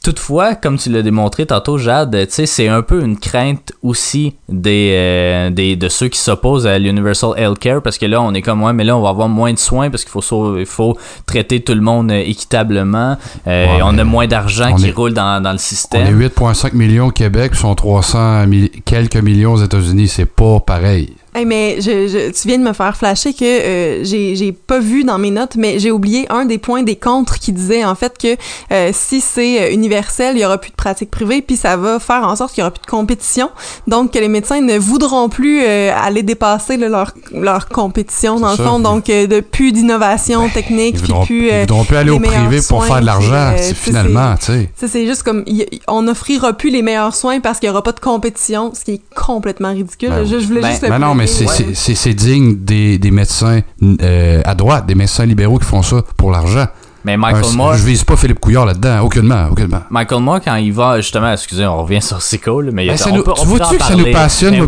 Toutefois, 0.04 0.56
comme 0.56 0.78
tu 0.78 0.90
l'as 0.90 1.02
démontré 1.02 1.46
tantôt, 1.46 1.78
Jade, 1.78 2.28
c'est 2.30 2.68
un 2.70 2.82
peu 2.82 3.04
une 3.04 3.18
crainte 3.18 3.74
aussi 3.84 4.36
des, 4.48 4.94
euh, 4.96 5.50
des, 5.50 5.76
de 5.76 5.90
ceux 5.90 6.08
qui 6.08 6.18
s'opposent 6.18 6.66
à 6.66 6.80
l'Universal 6.80 7.32
Healthcare 7.36 7.82
parce 7.82 7.98
que 7.98 8.06
là, 8.06 8.22
on 8.22 8.34
est 8.34 8.42
comme, 8.42 8.64
ouais, 8.64 8.72
mais 8.72 8.86
là, 8.86 8.96
on 8.96 9.02
va 9.02 9.10
avoir 9.10 9.28
moins 9.28 9.52
de 9.52 9.58
soins 9.60 9.90
parce 9.90 10.04
qu'il 10.06 10.12
faut, 10.12 10.22
sauver- 10.22 10.64
faut 10.64 10.96
traiter 11.26 11.60
tout 11.62 11.74
le 11.74 11.82
monde 11.82 12.10
euh, 12.12 12.24
équitablement. 12.26 13.18
Euh, 13.48 13.66
Ouais, 13.66 13.82
on 13.84 13.98
a 13.98 14.04
moins 14.06 14.28
d'argent 14.28 14.74
qui 14.76 14.88
est- 14.88 14.92
roule 14.96 15.14
dans, 15.14 15.42
dans 15.44 15.50
le 15.50 15.56
On 15.56 15.58
est 15.58 15.62
système. 15.62 16.18
8,5 16.18 16.74
millions 16.74 17.08
au 17.08 17.12
Québec, 17.12 17.52
puis 17.52 17.60
sont 17.60 17.76
300 17.76 18.48
mi- 18.48 18.70
quelques 18.86 19.18
millions 19.18 19.54
aux 19.54 19.64
États-Unis. 19.64 20.08
C'est 20.08 20.26
pas 20.26 20.62
pareil. 20.62 21.16
Hey, 21.38 21.46
mais 21.46 21.76
je, 21.82 22.08
je- 22.08 22.32
tu 22.32 22.48
viens 22.48 22.58
de 22.58 22.64
me 22.64 22.74
faire 22.74 22.98
flasher 22.98 23.32
que 23.34 23.44
euh, 23.46 24.04
j'ai 24.04 24.36
j'ai 24.36 24.52
pas 24.52 24.80
vu 24.80 25.04
dans 25.04 25.20
mes 25.20 25.30
notes, 25.30 25.56
mais 25.56 25.78
j'ai 25.78 25.92
oublié 25.92 26.26
un 26.32 26.46
des 26.46 26.58
points 26.58 26.82
des 26.82 26.96
contres 26.96 27.38
qui 27.38 27.52
disait 27.52 27.86
en 27.86 27.94
fait 27.94 28.18
que 28.20 28.36
euh, 28.74 28.90
si 28.92 29.22
c'est 29.22 29.62
euh, 29.62 29.72
universel, 29.72 30.36
il 30.36 30.42
y 30.42 30.46
aura 30.46 30.58
plus 30.58 30.72
de 30.72 30.76
pratique 30.76 31.12
privée, 31.12 31.44
puis 31.44 31.56
ça 31.56 31.78
va 31.78 32.00
faire 32.00 32.24
en 32.28 32.36
sorte 32.36 32.54
qu'il 32.54 32.62
y 32.62 32.64
aura 32.64 32.72
plus 32.72 32.82
de 32.82 32.90
compétition. 32.90 33.52
Donc 33.86 34.14
que 34.14 34.20
les 34.20 34.30
médecins 34.30 34.62
ne 34.62 34.80
voudront 34.80 35.30
plus 35.30 35.62
euh, 35.64 35.92
aller 35.96 36.24
dépasser 36.24 36.76
là, 36.78 36.90
leur, 36.90 37.14
leur 37.32 37.68
compétition 37.70 38.40
dans 38.40 38.52
le 38.52 38.58
fond. 38.58 38.80
Donc 38.80 39.08
euh, 39.12 39.28
de 39.28 39.40
plus 39.42 39.72
d'innovation 39.72 40.50
technique, 40.50 40.96
Ils 40.96 41.02
voudront, 41.02 41.26
plus. 41.26 41.48
ils 41.48 41.54
euh, 41.54 41.60
voudront 41.62 41.84
plus 41.86 41.98
aller 41.98 42.10
au 42.12 42.20
privé 42.20 42.58
pour 42.68 42.84
soins, 42.84 42.88
faire 42.88 43.02
de 43.02 43.06
l'argent. 43.06 43.54
finalement, 43.76 44.36
tu 44.38 44.46
sais. 44.46 44.70
ça, 44.76 44.88
c'est 44.88 45.06
juste 45.06 45.22
comme, 45.22 45.44
y- 45.46 45.68
on 45.88 46.02
n'offrira 46.02 46.54
plus 46.54 46.72
les 46.72 46.82
meilleurs 46.82 47.14
soins 47.14 47.40
parce 47.42 47.60
qu'il 47.60 47.68
n'y 47.70 47.72
aura 47.74 47.84
pas 47.84 47.92
de 47.92 48.00
compétition, 48.00 48.72
ce 48.74 48.84
qui 48.84 48.92
est 48.94 49.02
complètement 49.16 49.70
ridicule. 49.72 50.10
Ben 50.10 50.26
je, 50.26 50.40
je 50.40 50.46
voulais 50.48 50.62
ben- 50.62 50.70
juste 50.72 50.82
le 50.82 50.90
Mais 50.90 50.98
non, 50.98 51.14
mais. 51.14 51.27
C'est- 51.28 52.14
digne 52.14 52.56
des, 52.58 52.98
des 52.98 53.12
médecins 53.12 53.62
euh, 54.02 54.42
à 54.46 54.56
droite, 54.56 54.86
des 54.86 54.96
médecins 54.96 55.26
libéraux 55.26 55.58
qui 55.60 55.66
font 55.66 55.84
ça 55.84 56.02
pour 56.18 56.32
l'argent. 56.32 56.66
Mais 57.06 57.16
Michael 57.16 57.56
Moore, 57.56 57.76
Je 57.76 57.86
vise 57.86 58.04
pas 58.04 58.18
Philippe 58.18 58.40
Couillard 58.42 58.66
là-dedans, 58.66 59.00
aucunement, 59.02 59.48
aucunement. 59.50 59.80
Michael 59.90 60.20
Moore, 60.22 60.42
quand 60.44 60.56
il 60.56 60.74
va, 60.74 60.98
justement, 61.00 61.32
excusez, 61.32 61.66
on 61.66 61.84
revient 61.84 62.02
sur 62.02 62.22
Sicko, 62.22 62.60
là, 62.60 62.72
mais 62.74 62.84
il 62.84 62.88
y 62.88 62.90
a- 62.90 62.94
Ben, 62.94 62.98
ça 62.98 63.10
on 63.12 63.16
nous- 63.16 63.24
peut- 63.24 63.32
on 63.32 63.42
tu 63.44 63.48
vois-tu 63.48 63.78
que 63.78 63.84
ça 63.84 63.92
nous 63.92 63.98
parler. 64.00 64.12
passionne, 64.12 64.52
Ben 64.52 64.58
moi 64.58 64.68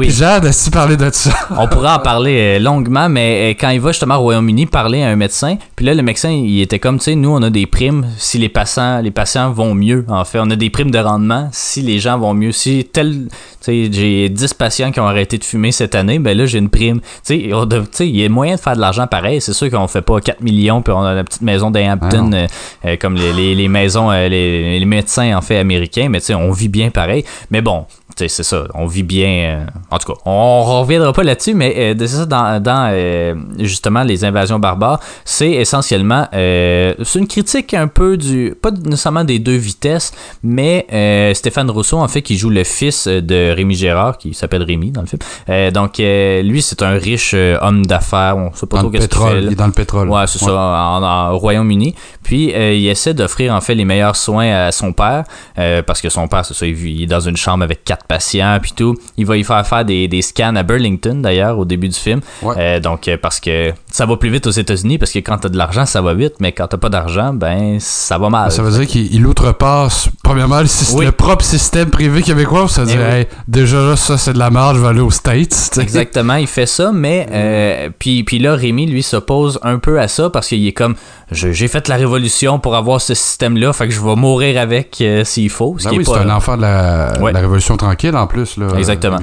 se 0.53 0.69
parler 0.69 0.95
de 0.95 1.09
ça? 1.11 1.31
On 1.57 1.67
pourrait 1.67 1.89
en 1.91 1.99
parler 1.99 2.37
euh, 2.37 2.59
longuement, 2.59 3.09
mais 3.09 3.51
euh, 3.51 3.57
quand 3.59 3.69
il 3.71 3.81
va 3.81 3.91
justement 3.91 4.15
au 4.15 4.21
Royaume-Uni 4.21 4.67
parler 4.67 5.03
à 5.03 5.09
un 5.09 5.17
médecin, 5.17 5.57
puis 5.75 5.85
là, 5.85 5.93
le 5.93 6.01
médecin, 6.01 6.29
il 6.29 6.61
était 6.61 6.79
comme, 6.79 6.99
tu 6.99 7.05
sais, 7.05 7.15
nous, 7.15 7.29
on 7.31 7.41
a 7.43 7.49
des 7.49 7.65
primes 7.65 8.05
si 8.17 8.37
les 8.37 8.47
patients, 8.47 9.01
les 9.01 9.11
patients 9.11 9.51
vont 9.51 9.73
mieux, 9.75 10.05
en 10.07 10.23
fait. 10.23 10.39
On 10.39 10.49
a 10.49 10.55
des 10.55 10.69
primes 10.69 10.91
de 10.91 10.99
rendement 10.99 11.49
si 11.51 11.81
les 11.81 11.99
gens 11.99 12.17
vont 12.17 12.33
mieux. 12.33 12.53
Si 12.53 12.87
tel, 12.93 13.27
j'ai 13.65 14.29
10 14.29 14.53
patients 14.53 14.91
qui 14.91 14.99
ont 14.99 15.07
arrêté 15.07 15.37
de 15.37 15.43
fumer 15.43 15.71
cette 15.71 15.95
année, 15.95 16.19
ben 16.19 16.37
là, 16.37 16.45
j'ai 16.45 16.59
une 16.59 16.69
prime. 16.69 17.01
Tu 17.01 17.07
sais, 17.23 18.07
il 18.07 18.15
y 18.15 18.25
a 18.25 18.29
moyen 18.29 18.55
de 18.55 18.59
faire 18.59 18.75
de 18.75 18.81
l'argent 18.81 19.07
pareil. 19.07 19.41
C'est 19.41 19.53
sûr 19.53 19.69
qu'on 19.69 19.87
fait 19.87 20.01
pas 20.01 20.19
4 20.21 20.41
millions, 20.41 20.81
puis 20.81 20.93
on 20.93 21.01
a 21.03 21.13
la 21.13 21.23
petite 21.23 21.41
maison 21.41 21.67
Ah 21.67 21.71
d'Hampton 21.71 22.27
usines, 22.27 22.33
euh, 22.35 22.47
euh, 22.85 22.95
comme 22.97 23.15
les, 23.15 23.33
les, 23.33 23.55
les 23.55 23.67
maisons, 23.67 24.11
euh, 24.11 24.27
les, 24.27 24.79
les 24.79 24.85
médecins 24.85 25.35
en 25.37 25.41
fait 25.41 25.57
américains, 25.57 26.07
mais 26.09 26.19
tu 26.19 26.27
sais, 26.27 26.35
on 26.35 26.51
vit 26.51 26.69
bien 26.69 26.89
pareil. 26.89 27.25
Mais 27.51 27.61
bon, 27.61 27.85
tu 28.15 28.23
sais, 28.23 28.27
c'est 28.27 28.43
ça, 28.43 28.65
on 28.73 28.85
vit 28.85 29.03
bien. 29.03 29.29
euh, 29.29 29.65
en 29.91 29.97
tout 29.97 30.13
cas, 30.13 30.19
on 30.25 30.63
reviendra 30.81 31.13
pas 31.13 31.23
là-dessus, 31.23 31.53
mais 31.53 31.93
de 31.95 32.07
ça, 32.07 32.25
dans, 32.25 32.61
dans 32.61 33.43
justement 33.59 34.03
les 34.03 34.23
invasions 34.23 34.59
barbares, 34.59 34.99
c'est 35.25 35.51
essentiellement, 35.51 36.27
c'est 36.31 37.15
une 37.15 37.27
critique 37.27 37.73
un 37.73 37.87
peu 37.87 38.17
du, 38.17 38.55
pas 38.61 38.71
nécessairement 38.71 39.23
des 39.23 39.39
deux 39.39 39.55
vitesses, 39.55 40.11
mais 40.43 40.85
Stéphane 41.33 41.69
Rousseau, 41.69 41.97
en 41.97 42.07
fait, 42.07 42.21
qui 42.21 42.37
joue 42.37 42.49
le 42.49 42.63
fils 42.63 43.07
de 43.07 43.48
Rémi 43.53 43.75
Gérard, 43.75 44.17
qui 44.17 44.33
s'appelle 44.33 44.63
Rémi 44.63 44.91
dans 44.91 45.01
le 45.01 45.07
film. 45.07 45.19
Euh, 45.49 45.71
donc, 45.71 45.99
euh, 45.99 46.41
lui, 46.41 46.61
c'est 46.61 46.81
un 46.83 46.91
riche 46.97 47.31
euh, 47.35 47.57
homme 47.61 47.85
d'affaires, 47.85 48.35
on 48.37 48.53
sait 48.53 48.65
pas 48.65 48.77
Dans 48.77 48.83
trop 48.83 48.91
le 48.91 48.97
qu'est-ce 48.99 49.07
qu'il 49.09 49.17
fait. 49.17 49.23
pétrole. 49.23 49.39
là. 49.39 49.47
Il 49.47 49.51
est 49.53 49.55
dans 49.55 49.65
le 49.67 49.71
pétrole. 49.73 50.09
Ouais, 50.09 50.27
c'est 50.27 50.39
ça, 50.39 50.53
en- 50.53 51.03
en- 51.03 51.31
au 51.33 51.37
Royaume-Uni. 51.37 51.95
Puis, 52.23 52.53
euh, 52.53 52.73
il 52.73 52.87
essaie 52.87 53.13
d'offrir, 53.13 53.53
en 53.53 53.61
fait, 53.61 53.75
les 53.75 53.85
meilleurs 53.85 54.15
soins 54.15 54.67
à 54.67 54.71
son 54.71 54.93
père, 54.93 55.23
euh, 55.57 55.81
parce 55.81 56.01
que 56.01 56.09
son 56.09 56.27
père, 56.27 56.45
c'est 56.45 56.53
ça, 56.53 56.65
il 56.65 57.03
est 57.03 57.07
dans 57.07 57.19
une 57.19 57.37
chambre 57.37 57.63
avec 57.63 57.83
quatre 57.83 58.05
patients, 58.05 58.57
puis 58.61 58.73
tout. 58.75 58.95
Il 59.17 59.25
va 59.25 59.37
y 59.37 59.43
faire 59.43 59.65
faire 59.65 59.85
des, 59.85 60.07
des 60.07 60.21
scans 60.21 60.55
à 60.55 60.63
Burlington, 60.63 61.21
d'ailleurs, 61.21 61.57
au 61.57 61.65
début 61.65 61.89
du 61.89 61.97
film. 61.97 62.21
Ouais. 62.41 62.55
Euh, 62.57 62.79
donc, 62.79 63.07
euh, 63.07 63.17
parce 63.21 63.39
que 63.39 63.71
ça 63.91 64.05
va 64.05 64.17
plus 64.17 64.29
vite 64.29 64.47
aux 64.47 64.51
États-Unis, 64.51 64.97
parce 64.97 65.11
que 65.11 65.19
quand 65.19 65.37
t'as 65.37 65.49
de 65.49 65.57
l'argent, 65.57 65.85
ça 65.85 66.01
va 66.01 66.13
vite, 66.13 66.35
mais 66.39 66.51
quand 66.51 66.67
t'as 66.67 66.77
pas 66.77 66.89
d'argent, 66.89 67.33
ben, 67.33 67.77
ça 67.79 68.17
va 68.17 68.29
mal. 68.29 68.51
Ça 68.51 68.61
veut 68.61 68.71
dire 68.71 68.87
qu'il 68.87 69.13
il 69.13 69.25
outrepasse, 69.25 70.09
premièrement, 70.23 70.59
le, 70.59 70.65
syst- 70.65 70.95
Oui. 70.95 71.05
le 71.05 71.11
propre 71.11 71.43
système 71.43 71.89
privé 71.89 72.21
québécois. 72.21 72.67
Ça 72.67 72.83
veut 72.83 72.89
Eh 72.91 72.95
dire, 72.97 73.05
oui. 73.09 73.15
hey, 73.15 73.27
déjà, 73.49 73.77
là, 73.81 73.95
ça, 73.95 74.17
c'est 74.17 74.33
de 74.33 74.39
la 74.39 74.49
merde, 74.51 74.75
je 74.77 74.81
vais 74.81 74.87
aller 74.87 74.99
aux 75.01 75.11
States. 75.11 75.77
Exactement, 75.79 76.35
il 76.35 76.47
fait 76.47 76.65
ça, 76.67 76.91
mais 76.93 77.27
euh, 77.31 77.89
puis, 77.97 78.23
puis 78.23 78.39
là, 78.39 78.55
Rémi, 78.55 78.85
lui, 78.85 79.03
s'oppose 79.03 79.59
un 79.63 79.79
peu 79.79 79.99
à 79.99 80.07
ça 80.07 80.29
parce 80.29 80.47
qu'il 80.47 80.65
est 80.67 80.71
comme 80.73 80.95
j'ai 81.31 81.67
fait 81.67 81.87
la 81.87 81.95
révolution 81.95 82.57
pour 82.57 82.75
avoir 82.75 83.01
ce 83.01 83.13
système-là, 83.13 83.71
fait 83.71 83.87
que 83.87 83.93
je 83.93 84.01
vais 84.01 84.15
mourir 84.15 84.59
avec 84.59 84.97
euh, 85.01 85.23
s'il 85.23 85.51
faut. 85.51 85.75
Ce 85.77 85.83
Ben 85.83 85.91
qui 85.91 85.97
oui, 85.99 86.05
c'est 86.07 86.17
un 86.17 86.29
enfant 86.31 86.57
de 86.57 86.63
la, 86.63 87.13
Ouais. 87.19 87.29
de 87.31 87.35
la 87.35 87.41
Révolution 87.41 87.77
tranquille, 87.77 88.15
en 88.15 88.25
plus. 88.25 88.57
Là, 88.57 88.67
Exactement. 88.77 89.19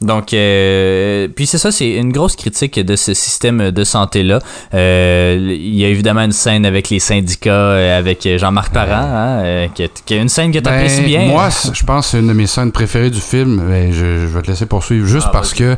Donc, 0.00 0.32
euh, 0.32 1.26
puis 1.34 1.46
c'est 1.46 1.58
ça, 1.58 1.72
c'est 1.72 1.90
une 1.90 2.12
grosse 2.12 2.36
critique 2.36 2.78
de 2.78 2.94
ce 2.94 3.12
système 3.12 3.72
de 3.72 3.84
santé-là. 3.84 4.38
Euh, 4.74 5.36
Il 5.40 5.74
y 5.74 5.84
a 5.84 5.88
évidemment 5.88 6.20
une 6.22 6.32
scène 6.32 6.64
avec 6.64 6.90
les 6.90 7.00
syndicats, 7.00 7.96
avec 7.96 8.28
Jean-Marc 8.36 8.72
Parent, 8.72 8.92
hein, 8.92 9.66
qui, 9.74 9.82
est, 9.82 10.02
qui 10.04 10.14
est 10.14 10.18
une 10.18 10.28
scène 10.28 10.52
que 10.52 10.58
tu 10.58 10.64
Ben, 10.64 10.74
apprécies 10.74 11.02
bien. 11.02 11.26
Moi, 11.26 11.48
je 11.72 11.84
pense 11.84 12.06
que 12.06 12.10
c'est 12.12 12.18
une 12.20 12.28
de 12.28 12.32
mes 12.34 12.46
scènes 12.46 12.70
préférées 12.70 13.10
du 13.10 13.20
film. 13.20 13.67
Mais 13.68 13.92
je, 13.92 14.20
je 14.20 14.26
vais 14.26 14.42
te 14.42 14.48
laisser 14.50 14.66
poursuivre 14.66 15.06
juste 15.06 15.26
Ah, 15.28 15.32
parce 15.32 15.54
que 15.54 15.76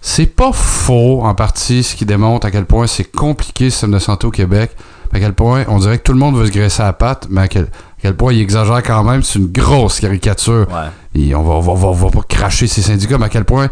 c'est 0.00 0.26
pas 0.26 0.52
faux, 0.52 1.22
en 1.22 1.34
partie, 1.34 1.82
ce 1.82 1.94
qui 1.94 2.04
démontre 2.04 2.46
à 2.46 2.50
quel 2.50 2.64
point 2.66 2.86
c'est 2.86 3.04
compliqué 3.04 3.64
le 3.66 3.70
système 3.70 3.92
de 3.92 3.98
santé 3.98 4.26
au 4.26 4.30
Québec. 4.30 4.72
À 5.12 5.20
quel 5.20 5.34
point 5.34 5.64
on 5.68 5.78
dirait 5.78 5.98
que 5.98 6.02
tout 6.04 6.12
le 6.12 6.18
monde 6.18 6.36
veut 6.36 6.46
se 6.46 6.50
graisser 6.52 6.82
à 6.82 6.86
la 6.86 6.92
patte, 6.92 7.26
mais 7.30 7.42
à 7.42 7.48
quel, 7.48 7.64
à 7.64 7.68
quel 8.00 8.16
point 8.16 8.32
il 8.32 8.40
exagère 8.40 8.82
quand 8.82 9.04
même. 9.04 9.22
C'est 9.22 9.38
une 9.38 9.52
grosse 9.52 10.00
caricature. 10.00 10.66
Ouais. 10.70 11.20
Et 11.22 11.34
on 11.34 11.42
va, 11.42 11.60
va, 11.60 11.74
va- 11.78 11.92
va 11.92 12.10
pas 12.10 12.22
cracher 12.26 12.66
ces 12.66 12.82
syndicats, 12.82 13.18
mais 13.18 13.26
à 13.26 13.28
quel 13.28 13.44
point 13.44 13.68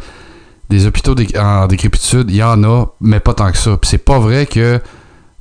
des 0.68 0.86
hôpitaux 0.86 1.14
en 1.38 1.66
décrépitude, 1.66 2.26
il 2.30 2.36
y 2.36 2.42
en 2.44 2.62
a, 2.62 2.86
mais 3.00 3.18
pas 3.20 3.34
tant 3.34 3.50
que 3.50 3.58
ça. 3.58 3.76
Puis 3.76 3.88
c'est 3.90 3.98
pas 3.98 4.18
vrai 4.20 4.46
que 4.46 4.80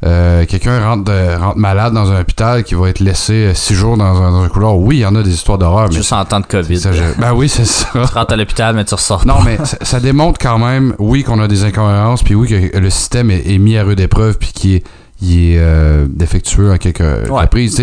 euh, 0.05 0.45
quelqu'un 0.45 0.79
rentre, 0.83 1.11
rentre 1.39 1.57
malade 1.57 1.93
dans 1.93 2.09
un 2.11 2.21
hôpital 2.21 2.63
qui 2.63 2.73
va 2.75 2.87
être 2.89 3.01
laissé 3.01 3.33
euh, 3.33 3.53
six 3.53 3.73
jours 3.75 3.97
dans 3.97 4.21
un, 4.21 4.31
dans 4.31 4.41
un 4.41 4.47
couloir. 4.47 4.77
Oui, 4.77 4.97
il 4.97 4.99
y 5.01 5.05
en 5.05 5.13
a 5.15 5.23
des 5.23 5.33
histoires 5.33 5.57
d'horreur, 5.57 5.87
mais 5.89 5.95
Juste 5.95 6.13
en 6.13 6.23
temps 6.23 6.39
de 6.39 6.45
COVID. 6.45 6.81
Ben 7.17 7.33
oui, 7.33 7.49
c'est 7.49 7.65
ça. 7.65 7.87
Tu 7.93 7.99
rentres 7.99 8.31
à 8.33 8.35
l'hôpital, 8.37 8.75
mais 8.75 8.85
tu 8.85 8.95
ressors 8.95 9.25
Non, 9.27 9.35
pas. 9.39 9.43
mais 9.43 9.57
ça, 9.65 9.77
ça 9.81 9.99
démontre 9.99 10.39
quand 10.39 10.57
même, 10.57 10.95
oui, 10.99 11.23
qu'on 11.23 11.39
a 11.41 11.47
des 11.49 11.65
incohérences, 11.65 12.23
puis 12.23 12.33
oui, 12.35 12.47
que 12.47 12.77
le 12.77 12.89
système 12.89 13.29
est, 13.29 13.45
est 13.45 13.57
mis 13.57 13.77
à 13.77 13.83
rude 13.83 13.99
épreuve, 13.99 14.37
puis 14.37 14.51
qu'il 14.53 14.75
est, 14.75 14.83
il 15.21 15.33
est 15.53 15.57
euh, 15.59 16.05
défectueux 16.09 16.71
à 16.71 16.77
quelques 16.77 17.01
Ouais. 17.01 17.41
reprises. 17.41 17.81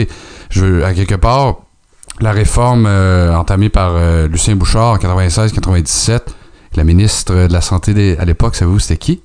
Je 0.49 0.65
veux, 0.65 0.85
à 0.87 0.95
quelque 0.95 1.17
part, 1.17 1.57
la 2.21 2.33
réforme 2.33 2.87
euh, 2.89 3.37
entamée 3.37 3.69
par 3.69 3.93
Lucien 4.31 4.57
Bouchard 4.57 4.93
en 4.93 4.97
96-97, 4.97 6.21
la 6.77 6.85
ministre 6.85 7.35
de 7.47 7.53
la 7.53 7.61
Santé 7.61 7.93
des- 7.93 8.17
à 8.19 8.25
l'époque, 8.25 8.55
savez-vous, 8.57 8.79
c'était 8.79 8.97
qui? 8.97 9.21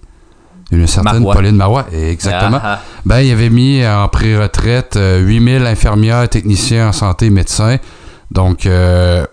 Une 0.72 0.88
certaine 0.88 1.20
Marois. 1.20 1.36
Pauline 1.36 1.56
Marois. 1.56 1.86
Exactement. 1.92 2.60
Ah, 2.64 2.80
ah. 2.80 2.82
Ben, 3.06 3.20
il 3.22 3.32
avait 3.32 3.50
mis 3.50 3.86
en 3.86 4.08
pré-retraite 4.08 4.96
euh, 4.96 5.20
8000 5.20 5.66
infirmières, 5.66 6.28
techniciens 6.30 6.90
en 6.90 6.92
santé, 6.92 7.30
médecins. 7.30 7.78
Donc, 8.32 8.66
euh, 8.66 9.26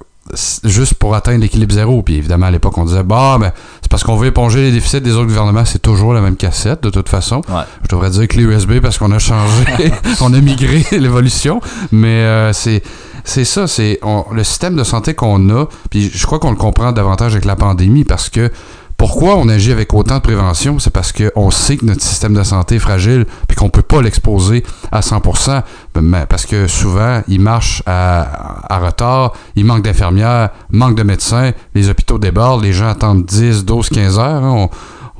juste 0.64 0.94
pour 0.94 1.14
atteindre 1.14 1.40
l'équilibre 1.40 1.72
zéro. 1.72 2.02
Puis 2.02 2.16
évidemment, 2.16 2.46
à 2.46 2.50
l'époque, 2.50 2.76
on 2.76 2.84
disait, 2.84 3.02
bah, 3.02 3.36
ben, 3.40 3.52
c'est 3.80 3.90
parce 3.90 4.04
qu'on 4.04 4.16
veut 4.16 4.26
éponger 4.26 4.62
les 4.62 4.72
déficits 4.72 5.00
des 5.00 5.12
autres 5.12 5.26
gouvernements. 5.26 5.64
C'est 5.64 5.80
toujours 5.80 6.12
la 6.12 6.20
même 6.20 6.36
cassette, 6.36 6.82
de 6.82 6.90
toute 6.90 7.08
façon. 7.08 7.42
Ouais. 7.48 7.62
Je 7.82 7.88
devrais 7.88 8.10
dire 8.10 8.26
clé 8.28 8.42
USB 8.42 8.80
parce 8.80 8.98
qu'on 8.98 9.12
a 9.12 9.18
changé, 9.18 9.64
on 10.20 10.32
a 10.32 10.40
migré 10.40 10.84
l'évolution. 10.98 11.60
Mais 11.92 12.08
euh, 12.08 12.52
c'est. 12.52 12.82
C'est 13.24 13.44
ça, 13.44 13.66
c'est 13.66 14.00
le 14.32 14.42
système 14.42 14.74
de 14.74 14.84
santé 14.84 15.12
qu'on 15.12 15.50
a, 15.50 15.66
puis 15.90 16.10
je 16.10 16.24
crois 16.24 16.38
qu'on 16.38 16.50
le 16.50 16.56
comprend 16.56 16.92
davantage 16.92 17.32
avec 17.32 17.44
la 17.44 17.56
pandémie 17.56 18.04
parce 18.04 18.30
que 18.30 18.50
pourquoi 18.98 19.36
on 19.36 19.48
agit 19.48 19.72
avec 19.72 19.94
autant 19.94 20.16
de 20.16 20.20
prévention, 20.22 20.78
c'est 20.78 20.90
parce 20.92 21.12
qu'on 21.12 21.50
sait 21.50 21.76
que 21.78 21.86
notre 21.86 22.02
système 22.02 22.34
de 22.34 22.42
santé 22.42 22.74
est 22.74 22.78
fragile 22.80 23.24
puis 23.46 23.56
qu'on 23.56 23.70
peut 23.70 23.80
pas 23.80 24.02
l'exposer 24.02 24.64
à 24.92 25.00
100%, 25.00 25.62
mais- 26.00 26.26
parce 26.28 26.44
que 26.44 26.66
souvent, 26.66 27.22
il 27.28 27.40
marche 27.40 27.82
à, 27.86 28.66
à 28.74 28.78
retard, 28.80 29.32
il 29.56 29.64
manque 29.64 29.82
d'infirmières, 29.84 30.50
manque 30.70 30.96
de 30.96 31.04
médecins, 31.04 31.52
les 31.74 31.88
hôpitaux 31.88 32.18
débordent, 32.18 32.62
les 32.64 32.72
gens 32.74 32.88
attendent 32.88 33.24
10, 33.24 33.64
12, 33.64 33.88
15 33.88 34.18
heures. 34.18 34.44
hein. 34.44 34.68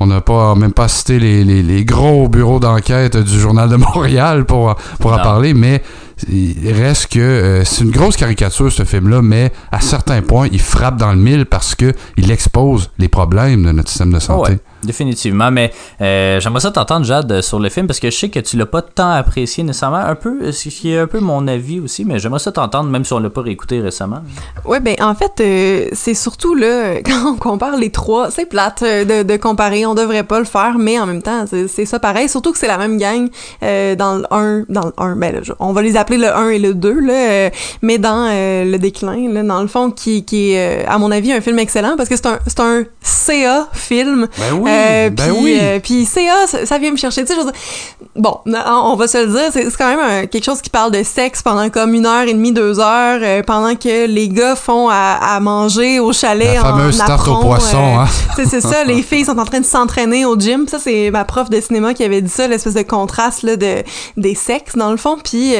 On- 0.00 0.06
n'a 0.06 0.20
pas 0.20 0.54
même 0.54 0.72
pas 0.72 0.86
cité 0.86 1.18
les, 1.18 1.42
les- 1.42 1.62
les 1.62 1.84
gros 1.84 2.28
bureaux 2.28 2.60
d'enquête 2.60 3.16
du 3.16 3.40
Journal 3.40 3.68
de 3.68 3.74
Montréal 3.76 4.44
pour, 4.44 4.76
pour 5.00 5.12
en 5.12 5.16
parler, 5.24 5.54
mais 5.54 5.82
il 6.28 6.72
reste 6.72 7.12
que 7.12 7.18
euh, 7.18 7.64
c'est 7.64 7.84
une 7.84 7.90
grosse 7.90 8.16
caricature 8.16 8.70
ce 8.72 8.84
film-là, 8.84 9.22
mais 9.22 9.52
à 9.70 9.80
certains 9.80 10.22
points, 10.22 10.48
il 10.50 10.60
frappe 10.60 10.96
dans 10.96 11.12
le 11.12 11.18
mille 11.18 11.46
parce 11.46 11.74
que 11.74 11.92
il 12.16 12.30
expose 12.30 12.90
les 12.98 13.08
problèmes 13.08 13.64
de 13.64 13.72
notre 13.72 13.88
système 13.88 14.12
de 14.12 14.18
santé. 14.18 14.52
Ouais, 14.52 14.58
définitivement. 14.82 15.50
Mais 15.50 15.72
euh, 16.00 16.40
j'aimerais 16.40 16.60
ça 16.60 16.70
t'entendre, 16.70 17.04
Jade, 17.04 17.40
sur 17.40 17.58
le 17.58 17.68
film, 17.68 17.86
parce 17.86 18.00
que 18.00 18.10
je 18.10 18.16
sais 18.16 18.28
que 18.28 18.40
tu 18.40 18.56
l'as 18.56 18.66
pas 18.66 18.82
tant 18.82 19.10
apprécié 19.10 19.64
nécessairement. 19.64 19.98
Un 19.98 20.14
peu, 20.14 20.38
euh, 20.42 20.52
ce 20.52 20.68
qui 20.68 20.92
est 20.92 20.98
un 20.98 21.06
peu 21.06 21.20
mon 21.20 21.46
avis 21.46 21.80
aussi, 21.80 22.04
mais 22.04 22.18
j'aimerais 22.18 22.38
ça 22.38 22.52
t'entendre, 22.52 22.90
même 22.90 23.04
si 23.04 23.12
on 23.12 23.18
l'a 23.18 23.30
pas 23.30 23.42
réécouté 23.42 23.80
récemment. 23.80 24.22
Ouais, 24.64 24.80
ben 24.80 24.96
en 25.00 25.14
fait, 25.14 25.40
euh, 25.40 25.88
c'est 25.92 26.14
surtout 26.14 26.54
là, 26.54 27.00
quand 27.04 27.32
on 27.32 27.36
compare 27.36 27.76
les 27.76 27.90
trois, 27.90 28.30
c'est 28.30 28.46
plate 28.46 28.82
de, 28.82 29.22
de 29.22 29.36
comparer, 29.36 29.86
on 29.86 29.94
devrait 29.94 30.24
pas 30.24 30.38
le 30.38 30.44
faire, 30.44 30.78
mais 30.78 30.98
en 30.98 31.06
même 31.06 31.22
temps, 31.22 31.44
c'est 31.46 31.84
ça 31.84 31.98
pareil, 31.98 32.28
surtout 32.28 32.52
que 32.52 32.58
c'est 32.58 32.68
la 32.68 32.78
même 32.78 32.98
gang 32.98 33.28
euh, 33.62 33.94
dans 33.94 34.16
le 34.16 34.24
1, 34.30 34.64
dans 34.68 34.86
le 34.86 34.92
1, 34.96 35.16
ben 35.16 35.34
là, 35.34 35.40
on 35.58 35.72
va 35.72 35.82
les 35.82 35.96
appeler 35.96 36.07
le 36.16 36.34
1 36.34 36.48
et 36.50 36.58
le 36.58 36.74
2, 36.74 37.00
là, 37.00 37.12
euh, 37.12 37.50
mais 37.82 37.98
dans 37.98 38.28
euh, 38.30 38.64
le 38.64 38.78
déclin, 38.78 39.28
là, 39.32 39.42
dans 39.42 39.60
le 39.60 39.68
fond, 39.68 39.90
qui, 39.90 40.24
qui 40.24 40.52
est, 40.52 40.84
euh, 40.84 40.84
à 40.88 40.98
mon 40.98 41.10
avis, 41.10 41.32
un 41.32 41.40
film 41.40 41.58
excellent, 41.58 41.94
parce 41.96 42.08
que 42.08 42.16
c'est 42.16 42.26
un, 42.26 42.38
c'est 42.46 42.60
un 42.60 42.84
CA 43.02 43.68
film. 43.72 44.28
Ben 44.38 44.54
oui, 44.60 44.70
Euh, 44.72 45.10
ben 45.10 45.22
puis, 45.32 45.42
oui. 45.42 45.58
euh, 45.60 45.78
puis 45.80 46.04
CA, 46.06 46.46
ça, 46.46 46.64
ça 46.66 46.78
vient 46.78 46.90
me 46.92 46.96
chercher. 46.96 47.24
Tu 47.24 47.34
sais, 47.34 47.40
je 47.40 48.10
bon, 48.20 48.38
on 48.46 48.96
va 48.96 49.06
se 49.08 49.18
le 49.18 49.26
dire, 49.32 49.50
c'est 49.52 49.76
quand 49.76 49.88
même 49.88 50.00
un- 50.00 50.26
quelque 50.26 50.44
chose 50.44 50.60
qui 50.62 50.70
parle 50.70 50.92
de 50.92 51.02
sexe 51.02 51.42
pendant 51.42 51.68
comme 51.70 51.94
une 51.94 52.06
heure 52.06 52.22
et 52.26 52.32
demie, 52.32 52.52
deux 52.52 52.80
heures, 52.80 53.20
euh, 53.22 53.42
pendant 53.42 53.74
que 53.74 54.06
les 54.06 54.28
gars 54.28 54.56
font 54.56 54.88
à, 54.88 55.18
à 55.20 55.40
manger 55.40 56.00
au 56.00 56.12
chalet 56.12 56.54
La 56.54 56.74
en 56.74 56.90
tarte 57.06 57.28
au 57.28 57.36
poisson, 57.36 57.98
hein. 58.00 58.06
c'est 58.36 58.60
ça, 58.60 58.84
les 58.84 59.02
filles 59.02 59.24
sont 59.24 59.38
en 59.38 59.44
train 59.44 59.60
de 59.60 59.64
s'entraîner 59.66 60.24
au 60.24 60.38
gym. 60.38 60.66
Ça, 60.68 60.78
c'est 60.78 61.10
ma 61.10 61.24
prof 61.24 61.50
de 61.50 61.60
cinéma 61.60 61.94
qui 61.94 62.04
avait 62.04 62.20
dit 62.22 62.30
ça, 62.30 62.46
l'espèce 62.48 62.74
de 62.74 62.82
contraste 62.82 63.42
là, 63.42 63.56
de, 63.56 63.82
des 64.16 64.34
sexes, 64.34 64.76
dans 64.76 64.90
le 64.90 64.96
fond. 64.96 65.16
Puis 65.22 65.54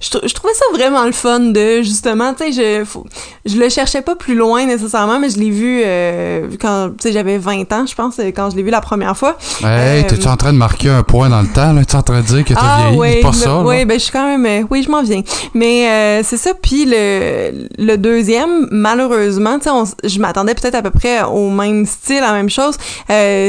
je, 0.00 0.10
trou- 0.10 0.26
je 0.26 0.34
trouvais 0.34 0.54
ça 0.54 0.64
vraiment 0.72 1.04
le 1.04 1.12
fun 1.12 1.40
de, 1.40 1.82
justement, 1.82 2.34
tu 2.34 2.52
sais, 2.52 2.80
je, 2.80 2.84
faut- 2.84 3.06
je 3.44 3.56
le 3.56 3.68
cherchais 3.68 4.02
pas 4.02 4.14
plus 4.16 4.34
loin 4.34 4.64
nécessairement, 4.66 5.18
mais 5.18 5.30
je 5.30 5.38
l'ai 5.38 5.50
vu 5.50 5.82
euh, 5.84 6.48
quand, 6.60 6.90
tu 6.90 7.08
sais, 7.08 7.12
j'avais 7.12 7.38
20 7.38 7.72
ans, 7.72 7.86
je 7.86 7.94
pense, 7.94 8.16
quand 8.34 8.50
je 8.50 8.56
l'ai 8.56 8.62
vu 8.62 8.70
la 8.70 8.80
première 8.80 9.16
fois. 9.16 9.36
Hey, 9.62 10.02
Euh, 10.04 10.08
t'es-tu 10.08 10.28
en 10.28 10.36
train 10.36 10.52
de 10.52 10.58
marquer 10.58 10.90
un 10.90 11.02
point 11.02 11.28
dans 11.28 11.42
le 11.42 11.48
temps? 11.48 11.72
là? 11.72 11.84
T'es 11.84 11.96
en 11.96 12.02
train 12.02 12.20
de 12.20 12.26
dire 12.26 12.44
que 12.44 12.54
t'as 12.54 12.60
ah, 12.62 12.80
vieilli? 12.86 12.98
ouais, 12.98 13.20
pas 13.20 13.32
ça, 13.32 13.60
ouais, 13.62 13.84
ben 13.84 13.98
je 13.98 14.04
suis 14.04 14.12
quand 14.12 14.26
même, 14.26 14.44
euh, 14.46 14.66
oui, 14.70 14.82
je 14.82 14.90
m'en 14.90 15.02
viens. 15.02 15.22
Mais 15.54 15.88
euh, 15.88 16.22
c'est 16.24 16.36
ça. 16.36 16.52
Puis 16.54 16.84
le, 16.86 17.68
le 17.78 17.96
deuxième, 17.96 18.68
malheureusement, 18.70 19.58
tu 19.58 19.68
sais, 19.68 20.08
je 20.08 20.18
m'attendais 20.20 20.54
peut-être 20.54 20.74
à 20.74 20.82
peu 20.82 20.90
près 20.90 21.22
au 21.22 21.50
même 21.50 21.84
style, 21.86 22.18
à 22.18 22.28
la 22.28 22.32
même 22.32 22.50
chose. 22.50 22.76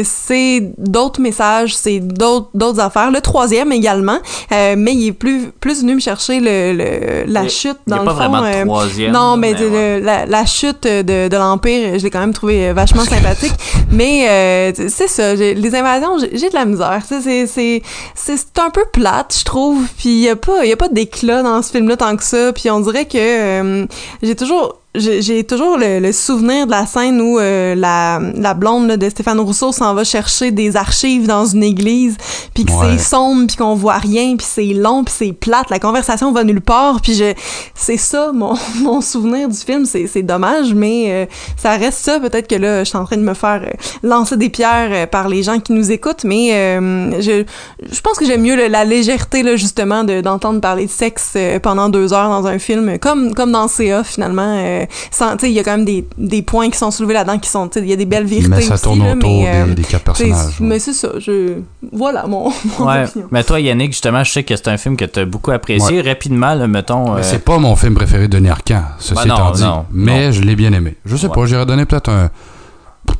C'est 0.03 0.71
d'autres 0.77 1.21
messages, 1.21 1.75
c'est 1.75 1.99
d'autres 1.99 2.49
d'autres 2.53 2.79
affaires. 2.79 3.11
Le 3.11 3.21
troisième 3.21 3.71
également, 3.71 4.17
mais 4.51 4.93
il 4.93 5.07
est 5.07 5.11
plus 5.13 5.51
plus 5.59 5.81
venu 5.81 5.95
me 5.95 5.99
chercher 5.99 6.34
le, 6.39 6.73
le 6.73 7.23
la 7.31 7.47
chute 7.47 7.77
dans 7.87 7.97
pas 7.97 8.03
le 8.03 8.09
fond. 8.09 8.15
vraiment 8.15 8.41
de 8.41 8.45
euh, 8.47 8.65
troisième, 8.65 9.11
non, 9.11 9.37
mais, 9.37 9.53
mais 9.53 9.59
de- 9.59 9.67
ouais. 9.69 9.99
le- 9.99 10.05
la, 10.05 10.25
la 10.25 10.45
chute 10.45 10.83
de, 10.83 11.27
de 11.27 11.37
l'empire, 11.37 11.97
je 11.99 12.03
l'ai 12.03 12.09
quand 12.09 12.19
même 12.19 12.33
trouvé 12.33 12.69
euh, 12.69 12.73
vachement 12.73 13.03
sympathique. 13.03 13.53
Mais 13.91 14.27
euh, 14.29 14.71
c'est 14.89 15.07
ça, 15.07 15.33
les 15.35 15.75
invasions, 15.75 16.17
j'ai 16.31 16.49
de 16.49 16.55
la 16.55 16.65
misère. 16.65 17.01
C'est 17.07 17.21
c'est 17.21 17.45
c'est 17.47 17.81
c'est 18.15 18.59
un 18.59 18.69
peu 18.69 18.83
plate, 18.91 19.35
je 19.39 19.45
trouve. 19.45 19.83
Puis 19.97 20.09
il 20.09 20.19
y 20.21 20.29
a 20.29 20.35
pas 20.35 20.63
il 20.63 20.69
y 20.69 20.73
a 20.73 20.77
pas 20.77 20.89
d'éclat 20.89 21.43
dans 21.43 21.61
ce 21.61 21.71
film-là 21.71 21.97
tant 21.97 22.15
que 22.15 22.23
ça. 22.23 22.51
Puis 22.53 22.69
on 22.69 22.79
dirait 22.79 23.05
que 23.05 23.17
euh, 23.17 23.85
j'ai 24.23 24.35
toujours 24.35 24.79
j'ai 24.97 25.43
toujours 25.43 25.77
le, 25.77 25.99
le 25.99 26.11
souvenir 26.11 26.65
de 26.65 26.71
la 26.71 26.85
scène 26.85 27.19
où 27.21 27.39
euh, 27.39 27.75
la, 27.75 28.19
la 28.35 28.53
blonde 28.53 28.87
là, 28.87 28.97
de 28.97 29.09
Stéphane 29.09 29.39
Rousseau 29.39 29.71
s'en 29.71 29.93
va 29.93 30.03
chercher 30.03 30.51
des 30.51 30.75
archives 30.77 31.27
dans 31.27 31.45
une 31.45 31.63
église, 31.63 32.17
puis 32.53 32.65
que 32.65 32.71
Ouais. 32.71 32.97
c'est 32.97 33.03
sombre, 33.03 33.47
puis 33.47 33.55
qu'on 33.57 33.75
voit 33.75 33.97
rien, 33.97 34.35
puis 34.35 34.45
c'est 34.49 34.73
long, 34.73 35.03
puis 35.03 35.13
c'est 35.17 35.31
plate, 35.33 35.69
la 35.69 35.79
conversation 35.79 36.31
va 36.31 36.43
nulle 36.43 36.61
part, 36.61 36.99
puis 37.01 37.13
je 37.13 37.33
c'est 37.73 37.97
ça 37.97 38.31
mon, 38.33 38.53
mon 38.81 39.01
souvenir 39.01 39.47
du 39.49 39.57
film, 39.57 39.85
c'est 39.85 40.07
c'est 40.07 40.23
dommage, 40.23 40.73
mais 40.73 41.05
euh, 41.09 41.25
ça 41.57 41.71
reste 41.77 41.99
ça. 41.99 42.19
Peut-être 42.19 42.47
que 42.47 42.55
là, 42.55 42.83
je 42.83 42.89
suis 42.89 42.97
en 42.97 43.05
train 43.05 43.17
de 43.17 43.21
me 43.21 43.33
faire 43.33 43.61
euh, 43.63 43.71
lancer 44.03 44.37
des 44.37 44.49
pierres 44.49 44.89
euh, 44.91 45.05
par 45.07 45.27
les 45.29 45.43
gens 45.43 45.59
qui 45.59 45.73
nous 45.73 45.91
écoutent, 45.91 46.23
mais 46.23 46.49
euh, 46.53 47.21
je, 47.21 47.43
je 47.91 48.01
pense 48.01 48.17
que 48.17 48.25
j'aime 48.25 48.41
mieux 48.41 48.55
le- 48.55 48.67
la 48.67 48.83
légèreté, 48.85 49.43
là, 49.43 49.55
justement, 49.55 50.03
de- 50.03 50.21
d'entendre 50.21 50.59
parler 50.61 50.85
de 50.85 50.91
sexe 50.91 51.37
pendant 51.63 51.89
deux 51.89 52.13
heures 52.13 52.29
dans 52.29 52.47
un 52.47 52.59
film, 52.59 52.97
comme, 52.99 53.33
comme 53.33 53.51
dans 53.51 53.67
CA, 53.67 54.03
finalement. 54.03 54.84
Sans- 55.11 55.37
tu 55.37 55.45
sais, 55.45 55.51
il 55.51 55.55
y 55.55 55.59
a 55.59 55.63
quand 55.63 55.71
même 55.77 55.85
des, 55.85 56.07
des 56.17 56.41
points 56.41 56.69
qui 56.69 56.77
sont 56.77 56.91
soulevés 56.91 57.13
là-dedans, 57.13 57.37
qui 57.39 57.49
sont, 57.49 57.67
tu 57.67 57.79
sais, 57.79 57.85
il 57.85 57.89
y 57.89 57.93
a 57.93 57.95
des 57.95 58.05
belles 58.05 58.25
vérités 58.25 58.47
Mais 58.49 58.61
ça 58.61 58.73
aussi, 58.75 58.83
tourne 58.83 59.03
là, 59.03 59.13
autour 59.13 59.43
mais, 59.43 59.49
euh, 59.61 59.65
des, 59.67 59.75
des 59.75 59.83
quatre 59.83 60.03
personnages. 60.03 60.59
Mais 60.59 60.79
c'est 60.79 60.93
ça, 60.93 61.09
je... 61.19 61.59
Voilà 61.91 62.25
mon, 62.27 62.51
mon 62.79 62.87
Ouais. 62.87 63.03
opinion. 63.05 63.27
Mais 63.31 63.43
toi, 63.43 63.59
Yannick, 63.59 63.91
justement, 63.91 64.23
je 64.23 64.31
sais 64.31 64.43
que 64.43 64.55
c'est 64.55 64.67
un 64.67 64.77
film 64.77 64.97
que 64.97 65.05
tu 65.05 65.19
as 65.19 65.25
beaucoup 65.25 65.51
apprécié. 65.51 66.01
Rapidement, 66.01 66.53
là, 66.53 66.67
mettons. 66.67 67.13
Mais 67.15 67.19
euh, 67.21 67.23
c'est 67.23 67.43
pas 67.43 67.57
mon 67.57 67.75
film 67.75 67.93
préféré 67.95 68.27
de 68.27 68.37
Denis 68.37 68.49
Arcand, 68.49 68.83
ceci 68.99 69.13
Ben 69.15 69.25
non, 69.27 69.35
étant 69.35 69.51
dit. 69.51 69.63
non, 69.63 69.85
mais 69.91 70.31
je 70.33 70.41
l'ai 70.41 70.55
bien 70.55 70.73
aimé. 70.73 70.95
Je 71.05 71.15
sais 71.15 71.27
Ouais. 71.27 71.33
pas, 71.33 71.45
j'irais 71.45 71.65
donner 71.65 71.85
peut-être 71.85 72.09
un 72.09 72.29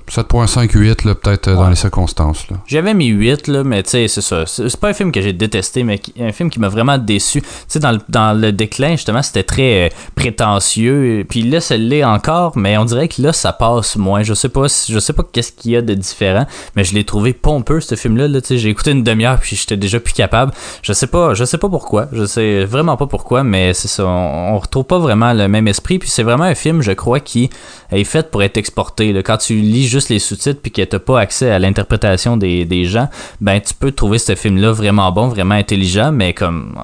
7.5-8, 0.10 1.06
là, 1.07 1.15
peut-être 1.15 1.48
euh, 1.49 1.56
dans 1.56 1.69
les 1.69 1.76
circonstances. 1.76 2.45
J'avais 2.68 2.94
mis 2.94 3.07
8, 3.07 3.48
là, 3.48 3.64
mais 3.64 3.84
tu 3.84 3.91
sais, 3.91 4.07
c'est 4.07 4.22
ça. 4.22 4.45
C'est 4.45 4.76
pas 4.80 4.90
un 4.90 4.94
film 4.94 5.11
que 5.11 5.22
j'ai 5.22 5.34
détesté, 5.34 5.84
mais 5.84 5.99
qui- 5.99 6.14
un 6.19 6.32
film 6.32 6.49
qui 6.49 6.60
m'a 6.60 6.69
vraiment 6.69 6.98
déçu. 6.98 7.41
Tu 7.41 7.48
sais, 7.68 7.80
dans 7.80 7.91
le, 7.91 7.99
dans 8.10 8.40
le 8.40 8.52
déclin, 8.52 8.91
justement, 8.91 9.22
c'était 9.23 9.44
très 9.44 9.88
euh, 9.88 9.90
prétentieux. 10.15 11.26
Puis 11.27 11.41
là, 11.41 11.60
ça 11.61 11.77
l'est 11.77 12.03
encore, 12.03 12.57
mais 12.57 12.77
on 12.77 12.86
dirait 12.86 13.07
que 13.07 13.22
là, 13.22 13.34
ça 13.34 13.53
passe 13.53 13.95
moins. 13.95 14.23
Je 14.23 14.34
sais 14.34 14.49
pas, 14.49 14.68
si- 14.68 14.91
je 14.94 14.99
sais 14.99 15.14
pas 15.14 15.23
qu'est-ce 15.30 15.52
qu'il 15.52 15.72
y 15.72 15.76
a 15.76 15.82
de 15.82 15.94
différent, 15.94 16.45
mais 16.76 16.84
je 16.84 16.94
l'ai 16.94 17.03
trouvé 17.03 17.34
pompeux, 17.34 17.80
ce 17.82 17.95
film-là. 17.95 18.27
Là, 18.27 18.41
tu 18.41 18.48
sais, 18.49 18.57
j'ai 18.57 18.69
écouté 18.69 18.91
une 18.91 19.03
demi-heure, 19.03 19.40
puis 19.40 19.56
j'étais 19.56 19.77
déjà 19.77 19.99
plus 19.99 20.14
capable. 20.14 20.52
Je 20.82 20.94
sais 20.94 21.07
pas, 21.07 21.34
je 21.34 21.45
sais 21.45 21.57
pas 21.57 21.69
pourquoi. 21.69 22.07
Je 22.11 22.26
sais 22.26 22.65
vraiment 22.65 22.98
pas 22.98 23.07
pourquoi, 23.07 23.44
mais 23.44 23.73
c'est 23.73 23.88
ça. 23.88 24.06
On, 24.06 24.53
on 24.56 24.60
retrouve 24.60 24.86
pas 24.86 24.99
vraiment 24.99 25.34
le 25.34 25.48
même 25.48 25.68
esprit. 25.68 25.99
Puis 25.99 26.10
c'est 26.10 26.23
vraiment 26.23 26.44
un 26.44 26.56
film, 26.56 26.82
je 26.82 26.91
crois, 26.91 27.19
qui 27.19 27.49
est 27.91 28.03
fait 28.03 28.30
pour 28.30 28.44
être 28.44 28.57
exporté. 28.57 29.14
là. 29.14 29.23
Quand 29.23 29.38
tu 29.38 29.56
lis 29.56 29.88
juste 29.95 30.09
les 30.09 30.19
sous-titres 30.19 30.59
puis 30.61 30.72
que 30.72 30.81
t'as 30.81 30.99
pas 30.99 31.19
accès 31.19 31.49
à 31.51 31.57
l'interprétation 31.59 32.35
des, 32.38 32.65
des 32.65 32.84
gens, 32.85 33.07
ben 33.39 33.59
tu 33.61 33.73
peux 33.73 33.91
trouver 33.91 34.17
ce 34.17 34.35
film-là 34.35 34.72
vraiment 34.73 35.11
bon, 35.11 35.27
vraiment 35.30 35.55
intelligent, 35.55 36.11
mais 36.11 36.34
comme 36.34 36.76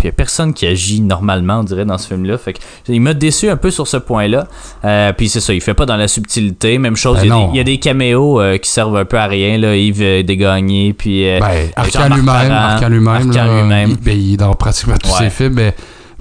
il 0.00 0.04
y 0.04 0.08
a 0.08 0.12
personne 0.12 0.52
qui 0.52 0.66
agit 0.66 1.00
normalement, 1.00 1.60
on 1.60 1.64
dirait, 1.64 1.84
dans 1.86 1.96
ce 1.98 2.08
film-là. 2.08 2.36
Fait 2.38 2.52
que 2.52 2.58
il 2.88 3.00
m'a 3.00 3.14
déçu 3.14 3.48
un 3.48 3.56
peu 3.56 3.70
sur 3.70 3.86
ce 3.88 3.96
point-là. 3.96 4.46
Euh, 4.84 5.12
puis 5.14 5.28
c'est 5.28 5.40
ça, 5.40 5.54
il 5.54 5.60
fait 5.60 5.74
pas 5.74 5.86
dans 5.86 5.96
la 5.96 6.08
subtilité. 6.08 6.78
Même 6.78 6.96
chose, 6.96 7.18
Ben 7.18 7.24
il 7.24 7.28
y, 7.28 7.32
a 7.32 7.36
des- 7.36 7.50
il 7.52 7.56
y 7.56 7.60
a 7.60 7.64
des 7.64 7.78
caméos 7.78 8.40
euh, 8.40 8.58
qui 8.58 8.70
servent 8.70 8.96
un 8.96 9.04
peu 9.04 9.18
à 9.18 9.26
rien. 9.26 9.56
Là. 9.58 9.74
Yves 9.76 10.02
euh, 10.02 10.22
Desgagnés, 10.22 10.92
puis 10.92 11.26
euh, 11.28 11.40
Ben, 11.40 11.84
Jean-Marc 11.92 12.16
lui-même, 12.16 12.52
Arcand 12.52 12.88
lui-même, 12.88 13.90
il, 13.90 13.96
ben, 13.96 14.18
il 14.18 14.34
est 14.34 14.36
dans 14.36 14.52
pratiquement 14.54 14.96
tous 15.02 15.08
Ouais. 15.10 15.24
ses 15.24 15.30
films, 15.30 15.54
mais 15.54 15.74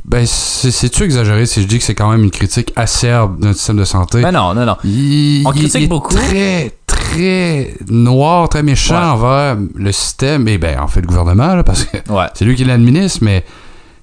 ben, 0.07 0.25
c'est- 0.25 0.71
c'est-tu 0.71 1.03
exagéré 1.03 1.45
si 1.45 1.61
je 1.61 1.67
dis 1.67 1.77
que 1.79 1.83
c'est 1.83 1.95
quand 1.95 2.09
même 2.09 2.23
une 2.23 2.31
critique 2.31 2.71
acerbe 2.75 3.39
d'un 3.39 3.53
système 3.53 3.77
de 3.77 3.83
santé? 3.85 4.21
Ben 4.21 4.31
non, 4.31 4.53
non, 4.53 4.65
non. 4.65 4.77
Il, 4.83 5.43
On 5.45 5.51
critique 5.51 5.75
il 5.75 5.83
est 5.83 5.87
beaucoup. 5.87 6.13
Très, 6.15 6.71
très 6.87 7.75
noir, 7.89 8.47
très 8.49 8.63
méchant 8.63 8.95
Ouais. 8.95 9.05
envers 9.05 9.57
le 9.75 9.91
système, 9.91 10.47
et 10.47 10.57
ben, 10.57 10.79
en 10.79 10.87
fait, 10.87 11.01
le 11.01 11.07
gouvernement, 11.07 11.55
là, 11.55 11.63
parce 11.63 11.83
que 11.85 11.97
Ouais. 12.11 12.27
c'est 12.33 12.45
lui 12.45 12.55
qui 12.55 12.63
l'administre, 12.63 13.19
mais 13.21 13.43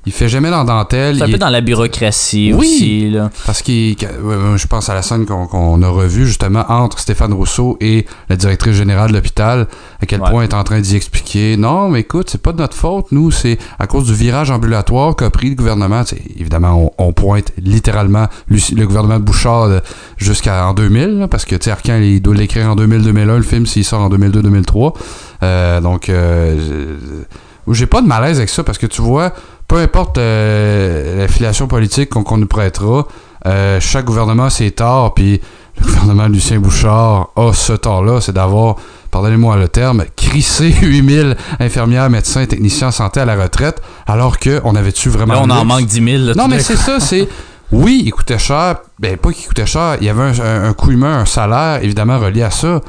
il 0.07 0.13
fait 0.13 0.29
jamais 0.29 0.51
dans 0.51 0.65
dentelle. 0.65 1.17
C'est 1.17 1.23
un 1.23 1.27
il 1.27 1.31
peu 1.31 1.37
est- 1.37 1.39
dans 1.39 1.49
la 1.51 1.61
bureaucratie 1.61 2.53
Oui. 2.53 2.67
aussi. 2.77 3.11
Là. 3.11 3.31
Parce 3.47 3.63
que- 3.63 3.73
je 3.73 4.67
pense 4.67 4.89
à 4.89 4.95
la 4.95 5.03
scène 5.03 5.25
qu'on 5.27 5.83
a 5.83 5.89
revue 5.89 6.27
justement 6.27 6.65
entre 6.69 6.99
Stéphane 6.99 7.33
Rousseau 7.33 7.77
et 7.81 8.07
la 8.29 8.37
directrice 8.37 8.75
générale 8.75 9.11
de 9.11 9.15
l'hôpital, 9.17 9.67
à 10.03 10.07
quel 10.07 10.21
Ouais. 10.21 10.31
point 10.31 10.43
elle 10.43 10.51
est 10.51 10.55
en 10.55 10.65
train 10.65 10.81
d'y 10.81 10.97
expliquer 10.97 11.57
non, 11.57 11.89
mais 11.89 12.01
écoute, 12.01 12.29
c'est 12.31 12.41
pas 12.43 12.53
de 12.53 12.59
notre 12.59 12.77
faute, 12.77 13.07
nous, 13.13 13.31
c'est 13.31 13.59
à 13.79 13.87
cause 13.87 14.05
du 14.07 14.15
virage 14.15 14.51
ambulatoire 14.51 15.17
qu'a 15.17 15.31
pris 15.31 15.49
le 15.51 15.55
gouvernement. 15.57 16.03
Évidemment, 16.39 16.93
on, 16.99 17.09
on 17.09 17.13
pointe 17.13 17.53
littéralement 17.63 18.27
le 18.49 18.87
gouvernement 18.87 19.19
de 19.19 19.25
Bouchard 19.25 19.65
euh, 19.65 19.81
jusqu'en 20.17 20.75
2000, 20.75 21.19
là, 21.21 21.29
parce 21.29 21.45
que 21.45 21.55
Arcand, 21.71 21.97
il 21.97 22.21
doit 22.21 22.35
l'écrire 22.35 22.71
en 22.71 22.77
2000-2001, 22.77 23.37
le 23.37 23.43
film, 23.43 23.67
s'il 23.67 23.85
sort 23.85 24.01
en 24.03 24.09
2002-2003. 24.11 24.93
Euh, 25.43 25.81
donc, 25.81 26.09
euh, 26.09 26.97
j'ai 27.71 27.87
pas 27.87 28.03
de 28.03 28.07
malaise 28.07 28.37
avec 28.39 28.51
ça, 28.51 28.63
parce 28.63 28.77
que 28.79 28.87
tu 28.87 29.01
vois, 29.03 29.33
peu 29.75 29.81
importe 29.81 30.19
euh, 30.19 31.19
l'affiliation 31.19 31.67
politique 31.67 32.11
qu'on 32.11 32.37
nous 32.37 32.47
prêtera, 32.47 33.09
euh, 33.47 33.81
chaque 33.81 34.05
gouvernement 34.05 34.45
a 34.45 34.51
ses 34.51 34.71
torts, 34.71 35.15
puis 35.15 35.41
le 35.81 35.85
gouvernement 35.91 36.29
de 36.29 36.35
Lucien 36.35 36.61
Bouchard 36.61 37.31
a 37.35 37.53
ce 37.53 37.73
tort-là, 37.73 38.21
c'est 38.21 38.31
d'avoir, 38.33 38.77
pardonnez-moi 39.11 39.57
le 39.57 39.67
terme, 39.67 40.05
crissé 40.15 40.71
8000 40.81 41.37
infirmières, 41.59 42.09
médecins, 42.09 42.47
techniciens 42.47 42.89
en 42.89 42.93
santé 42.93 43.19
à 43.19 43.25
la 43.25 43.35
retraite, 43.35 43.83
alors 44.07 44.39
qu'on 44.39 44.77
avait-tu 44.77 45.09
vraiment... 45.09 45.35
Là, 45.35 45.41
on 45.43 45.51
en 45.51 45.65
manque 45.65 45.87
10 45.87 46.05
000. 46.19 46.25
là, 46.25 46.33
Non, 46.37 46.47
mais 46.47 46.61
c'est 46.61 46.77
ça, 46.77 47.01
c'est. 47.01 47.27
Oui, 47.73 48.03
il 48.05 48.13
coûtait 48.13 48.39
cher. 48.39 48.77
Ben, 49.01 49.17
pas 49.17 49.33
qu'il 49.33 49.49
coûtait 49.49 49.67
cher. 49.67 49.97
Il 50.01 50.07
y 50.07 50.11
avait 50.11 50.23
un, 50.23 50.41
un- 50.41 50.69
un 50.69 50.73
coût 50.75 50.93
humain, 50.93 51.21
un 51.21 51.25
salaire, 51.25 51.83
évidemment, 51.83 52.21
relié 52.21 52.43
à 52.45 52.51
ça. 52.53 52.81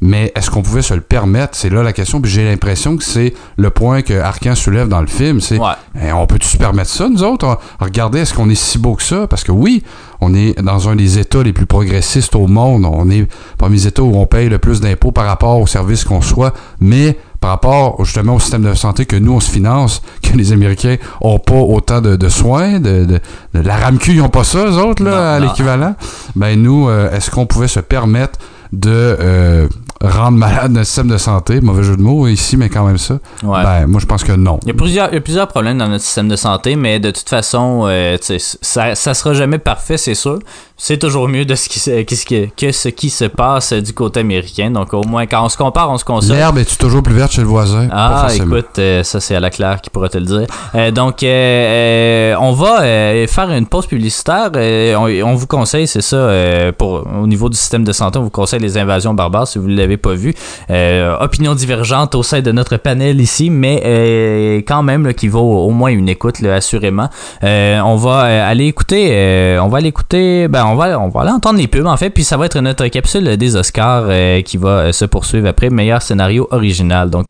Mais 0.00 0.32
est-ce 0.36 0.50
qu'on 0.50 0.62
pouvait 0.62 0.82
se 0.82 0.92
le 0.92 1.00
permettre? 1.00 1.56
C'est 1.56 1.70
là 1.70 1.82
la 1.82 1.92
question. 1.92 2.20
Puis 2.20 2.30
j'ai 2.30 2.44
l'impression 2.44 2.96
que 2.96 3.04
c'est 3.04 3.32
le 3.56 3.70
point 3.70 4.02
que 4.02 4.12
Arcan 4.14 4.54
soulève 4.54 4.88
dans 4.88 5.00
le 5.00 5.06
film. 5.06 5.40
C'est 5.40 5.58
Ouais. 5.58 5.68
ben, 5.94 6.14
on 6.14 6.26
peut-tu 6.26 6.46
se 6.48 6.56
permettre 6.58 6.90
ça, 6.90 7.08
nous 7.08 7.22
autres? 7.22 7.58
Regardez, 7.80 8.20
est-ce 8.20 8.34
qu'on 8.34 8.50
est 8.50 8.54
si 8.54 8.78
beau 8.78 8.94
que 8.94 9.02
ça? 9.02 9.26
Parce 9.26 9.44
que 9.44 9.52
oui, 9.52 9.82
on 10.20 10.34
est 10.34 10.60
dans 10.62 10.88
un 10.88 10.96
des 10.96 11.18
États 11.18 11.42
les 11.42 11.52
plus 11.52 11.66
progressistes 11.66 12.34
au 12.36 12.46
monde. 12.46 12.84
On 12.84 13.08
est 13.10 13.26
parmi 13.56 13.76
les 13.76 13.86
États 13.86 14.02
où 14.02 14.14
on 14.16 14.26
paye 14.26 14.48
le 14.48 14.58
plus 14.58 14.80
d'impôts 14.80 15.12
par 15.12 15.26
rapport 15.26 15.58
aux 15.60 15.66
services 15.66 16.04
qu'on 16.04 16.20
soit. 16.20 16.52
Mais 16.80 17.16
par 17.40 17.50
rapport 17.50 18.02
justement 18.04 18.34
au 18.36 18.40
système 18.40 18.62
de 18.62 18.72
santé 18.74 19.04
que 19.06 19.16
nous, 19.16 19.32
on 19.32 19.40
se 19.40 19.50
finance, 19.50 20.02
que 20.22 20.36
les 20.36 20.52
Américains 20.52 20.96
ont 21.20 21.38
pas 21.38 21.54
autant 21.54 22.00
de, 22.00 22.16
de 22.16 22.28
soins, 22.28 22.78
de, 22.80 23.04
de- 23.04 23.20
de 23.54 23.60
la 23.60 23.76
RAMQ, 23.76 24.12
ils 24.14 24.20
ont 24.22 24.28
pas 24.30 24.44
ça, 24.44 24.66
eux 24.66 24.78
autres, 24.78 25.02
là, 25.04 25.10
Non, 25.10 25.16
à 25.16 25.40
l'équivalent. 25.40 25.94
Ben 26.36 26.60
nous, 26.60 26.88
euh, 26.88 27.10
est-ce 27.12 27.30
qu'on 27.30 27.46
pouvait 27.46 27.68
se 27.68 27.80
permettre 27.80 28.38
de 28.74 28.90
euh, 28.90 29.68
rendre 30.06 30.38
malade 30.38 30.72
notre 30.72 30.86
système 30.86 31.08
de 31.08 31.16
santé? 31.18 31.60
Mauvais 31.60 31.82
jeu 31.82 31.96
de 31.96 32.02
mots 32.02 32.26
ici, 32.26 32.56
mais 32.56 32.68
quand 32.68 32.84
même 32.86 32.98
ça. 32.98 33.14
Ouais. 33.42 33.62
Ben, 33.62 33.86
moi, 33.86 34.00
je 34.00 34.06
pense 34.06 34.24
que 34.24 34.32
non. 34.32 34.58
Il 34.62 34.68
y, 34.68 34.70
a 34.70 34.74
plusieurs, 34.74 35.08
il 35.10 35.14
y 35.14 35.18
a 35.18 35.20
plusieurs 35.20 35.48
problèmes 35.48 35.78
dans 35.78 35.88
notre 35.88 36.04
système 36.04 36.28
de 36.28 36.36
santé, 36.36 36.76
mais 36.76 37.00
de 37.00 37.10
toute 37.10 37.28
façon, 37.28 37.84
euh, 37.86 38.16
ça, 38.20 38.94
ça 38.94 39.14
sera 39.14 39.34
jamais 39.34 39.58
parfait, 39.58 39.96
c'est 39.96 40.14
sûr. 40.14 40.38
C'est 40.76 40.98
toujours 40.98 41.28
mieux 41.28 41.44
de 41.44 41.54
ce 41.54 41.68
qui, 41.68 41.78
se- 41.78 42.02
qu'est-ce 42.02 42.26
qui- 42.26 42.50
que 42.56 42.72
ce 42.72 42.88
qui 42.88 43.08
se 43.08 43.24
passe 43.26 43.72
euh, 43.72 43.80
du 43.80 43.92
côté 43.92 44.20
américain. 44.20 44.70
Donc, 44.72 44.92
au 44.92 45.04
moins, 45.04 45.24
quand 45.26 45.44
on 45.44 45.48
se 45.48 45.56
compare, 45.56 45.88
on 45.90 45.98
se 45.98 46.04
console. 46.04 46.36
L'herbe 46.36 46.58
est-tu 46.58 46.76
toujours 46.76 47.02
plus 47.02 47.14
verte 47.14 47.30
chez 47.32 47.42
le 47.42 47.46
voisin? 47.46 47.88
Ah, 47.92 48.26
écoute, 48.34 48.78
euh, 48.78 49.04
ça 49.04 49.20
c'est 49.20 49.36
à 49.36 49.40
la 49.40 49.50
claire 49.50 49.80
qui 49.80 49.88
pourra 49.90 50.08
te 50.08 50.18
le 50.18 50.24
dire. 50.24 50.46
Euh, 50.74 50.90
donc, 50.90 51.18
on 51.22 52.52
va 52.52 52.80
faire 53.28 53.50
une 53.50 53.66
pause 53.66 53.86
publicitaire. 53.86 54.50
On, 54.54 55.06
on 55.30 55.34
vous 55.34 55.46
conseille, 55.46 55.86
c'est 55.86 56.00
ça, 56.02 56.28
pour 56.76 57.06
au 57.22 57.26
niveau 57.26 57.48
du 57.48 57.56
système 57.56 57.84
de 57.84 57.92
santé, 57.92 58.18
on 58.18 58.22
vous 58.24 58.30
conseille 58.30 58.60
les 58.60 58.76
invasions 58.76 59.14
barbares 59.14 59.46
si 59.46 59.58
vous 59.58 59.68
ne 59.68 59.76
pas 59.96 60.14
vu. 60.14 60.34
Euh, 60.70 61.16
opinion 61.20 61.54
divergente 61.54 62.14
au 62.14 62.22
sein 62.22 62.40
de 62.40 62.52
notre 62.52 62.76
panel 62.76 63.20
ici, 63.20 63.50
mais 63.50 63.82
euh, 63.84 64.58
quand 64.66 64.82
même 64.82 65.14
qui 65.14 65.28
vaut 65.28 65.66
au 65.66 65.70
moins 65.70 65.90
une 65.90 66.08
écoute, 66.08 66.42
assurément. 66.44 67.08
Euh, 67.42 67.80
on 67.80 67.96
va 67.96 68.46
aller 68.46 68.66
écouter, 68.66 69.58
on 69.60 69.68
va 69.68 69.78
aller 69.78 69.88
écouter, 69.88 70.48
ben 70.48 70.64
on 70.66 70.74
va, 70.74 70.98
on 70.98 71.08
va 71.08 71.22
aller 71.22 71.30
entendre 71.30 71.58
les 71.58 71.68
pubs 71.68 71.86
en 71.86 71.96
fait, 71.96 72.10
puis 72.10 72.24
ça 72.24 72.36
va 72.36 72.46
être 72.46 72.60
notre 72.60 72.86
capsule 72.88 73.36
des 73.36 73.56
Oscars 73.56 74.08
qui 74.44 74.56
va 74.56 74.92
se 74.92 75.04
poursuivre 75.04 75.48
après 75.48 75.70
meilleur 75.70 76.02
scénario 76.02 76.48
original. 76.50 77.10
Donc 77.10 77.26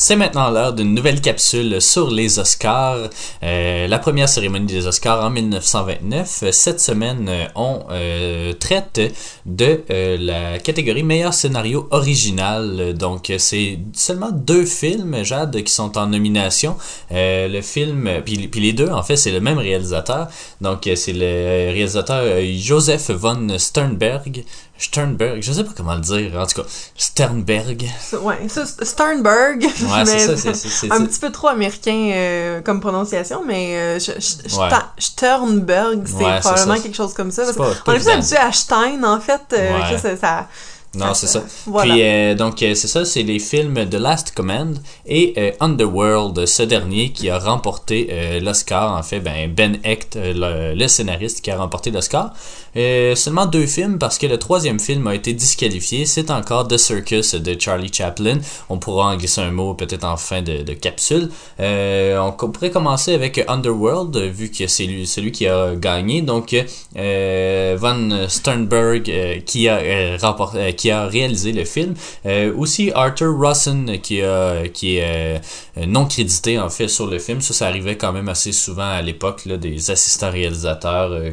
C'est 0.00 0.16
maintenant 0.16 0.48
l'heure 0.48 0.72
d'une 0.72 0.94
nouvelle 0.94 1.20
capsule 1.20 1.78
sur 1.82 2.10
les 2.10 2.38
Oscars. 2.38 3.10
Euh, 3.42 3.86
la 3.86 3.98
première 3.98 4.30
cérémonie 4.30 4.64
des 4.64 4.86
Oscars 4.86 5.22
en 5.22 5.28
1929. 5.28 6.44
Cette 6.52 6.80
semaine, 6.80 7.28
euh, 7.28 7.44
on 7.54 7.80
euh, 7.90 8.54
traite 8.54 8.98
de 9.44 9.82
la 9.88 10.58
catégorie 10.58 11.02
meilleur 11.02 11.34
scénario 11.34 11.86
original. 11.90 12.94
Donc, 12.94 13.30
c'est 13.36 13.78
seulement 13.92 14.30
deux 14.30 14.64
films, 14.64 15.22
Jade, 15.22 15.62
qui 15.62 15.72
sont 15.72 15.98
en 15.98 16.06
nomination. 16.06 16.76
Le 17.10 17.60
film, 17.60 18.08
puis, 18.24 18.48
les 18.54 18.72
deux, 18.72 18.88
en 18.88 19.02
fait, 19.02 19.16
c'est 19.16 19.32
le 19.32 19.40
même 19.40 19.58
réalisateur. 19.58 20.28
Donc, 20.62 20.88
c'est 20.94 21.12
le 21.12 21.72
réalisateur 21.72 22.24
Joseph 22.56 23.10
von 23.10 23.58
Sternberg. 23.58 24.44
Sternberg, 24.80 25.42
je 25.42 25.52
sais 25.52 25.62
pas 25.64 25.72
comment 25.76 25.94
le 25.94 26.00
dire, 26.00 26.32
en 26.40 26.46
tout 26.46 26.62
cas, 26.62 26.68
Sternberg. 26.96 27.86
Ouais, 28.22 28.48
ça, 28.48 28.64
Sternberg. 28.66 29.62
Ouais, 29.62 30.04
c'est 30.06 30.36
ça, 30.36 30.54
c'est- 30.54 30.90
un 30.92 31.04
petit 31.04 31.20
peu 31.20 31.30
trop 31.30 31.48
américain 31.48 32.10
euh, 32.14 32.60
comme 32.62 32.80
prononciation, 32.80 33.42
mais 33.46 33.76
euh, 33.76 33.98
je- 33.98 34.12
je- 34.18 34.56
Ouais. 34.56 34.68
Sta- 34.68 34.86
Sternberg, 34.98 36.02
c'est 36.06 36.14
Ouais, 36.24 36.40
probablement 36.40 36.80
quelque 36.80 36.96
chose 36.96 37.12
comme 37.14 37.30
ça. 37.30 37.44
Parce 37.44 37.56
qu'on 37.56 37.92
est 37.92 37.98
plus 37.98 38.08
habitué 38.08 38.36
à 38.38 38.52
Stein, 38.52 39.02
en 39.04 39.20
fait. 39.20 39.40
euh, 39.52 39.78
Ouais. 39.78 39.94
que 39.94 40.00
ça, 40.00 40.16
ça- 40.16 40.48
Non, 40.92 41.14
c'est 41.14 41.28
ça. 41.28 41.44
Voilà. 41.66 41.92
Puis 41.94 42.02
euh, 42.02 42.34
donc 42.34 42.60
euh, 42.64 42.74
c'est 42.74 42.88
ça, 42.88 43.04
c'est 43.04 43.22
les 43.22 43.38
films 43.38 43.88
The 43.88 43.94
Last 43.94 44.32
Command 44.32 44.76
et 45.06 45.34
euh, 45.38 45.52
Underworld, 45.60 46.46
ce 46.46 46.64
dernier 46.64 47.10
qui 47.12 47.30
a 47.30 47.38
remporté 47.38 48.08
euh, 48.10 48.40
l'Oscar. 48.40 48.96
En 48.96 49.02
fait, 49.04 49.20
ben 49.20 49.48
Ben 49.54 49.78
Hecht, 49.84 50.18
le, 50.20 50.74
le 50.74 50.88
scénariste 50.88 51.42
qui 51.42 51.52
a 51.52 51.58
remporté 51.58 51.92
l'Oscar. 51.92 52.32
Seulement 52.74 53.46
deux 53.46 53.66
films 53.66 53.98
parce 53.98 54.18
que 54.18 54.26
le 54.26 54.38
troisième 54.38 54.80
film 54.80 55.06
a 55.06 55.14
été 55.14 55.32
disqualifié. 55.32 56.06
C'est 56.06 56.30
encore 56.30 56.66
The 56.66 56.76
Circus 56.76 57.36
de 57.36 57.56
Charlie 57.58 57.92
Chaplin. 57.92 58.38
On 58.68 58.78
pourra 58.78 59.12
en 59.12 59.16
glisser 59.16 59.42
un 59.42 59.50
mot 59.52 59.74
peut-être 59.74 60.04
en 60.04 60.16
fin 60.16 60.42
de, 60.42 60.62
de 60.62 60.72
capsule. 60.72 61.30
On 61.58 62.32
pourrait 62.32 62.70
commencer 62.70 63.14
avec 63.14 63.44
Underworld 63.48 64.16
vu 64.16 64.50
que 64.50 64.66
c'est 64.66 64.86
lui, 64.86 65.06
celui 65.06 65.30
qui 65.32 65.46
a 65.46 65.74
gagné. 65.74 66.22
Donc 66.22 66.54
Van 66.94 68.28
Sternberg 68.28 69.42
qui 69.46 69.68
a 69.68 70.16
remporté, 70.20 70.74
qui 70.80 70.90
a 70.90 71.06
réalisé 71.06 71.52
le 71.52 71.66
film. 71.66 71.94
Euh, 72.24 72.54
aussi 72.56 72.90
Arthur 72.94 73.36
Rossen 73.38 74.00
qui 74.00 74.22
a 74.22 74.66
qui 74.68 74.96
est 74.96 75.38
euh, 75.76 75.86
non 75.86 76.06
crédité 76.06 76.58
en 76.58 76.70
fait 76.70 76.88
sur 76.88 77.06
le 77.06 77.18
film. 77.18 77.42
Ça, 77.42 77.52
ça 77.52 77.66
arrivait 77.66 77.98
quand 77.98 78.14
même 78.14 78.30
assez 78.30 78.52
souvent 78.52 78.90
à 78.90 79.02
l'époque 79.02 79.46
des 79.46 79.90
assistants 79.90 80.30
réalisateurs 80.30 81.12
euh, 81.12 81.32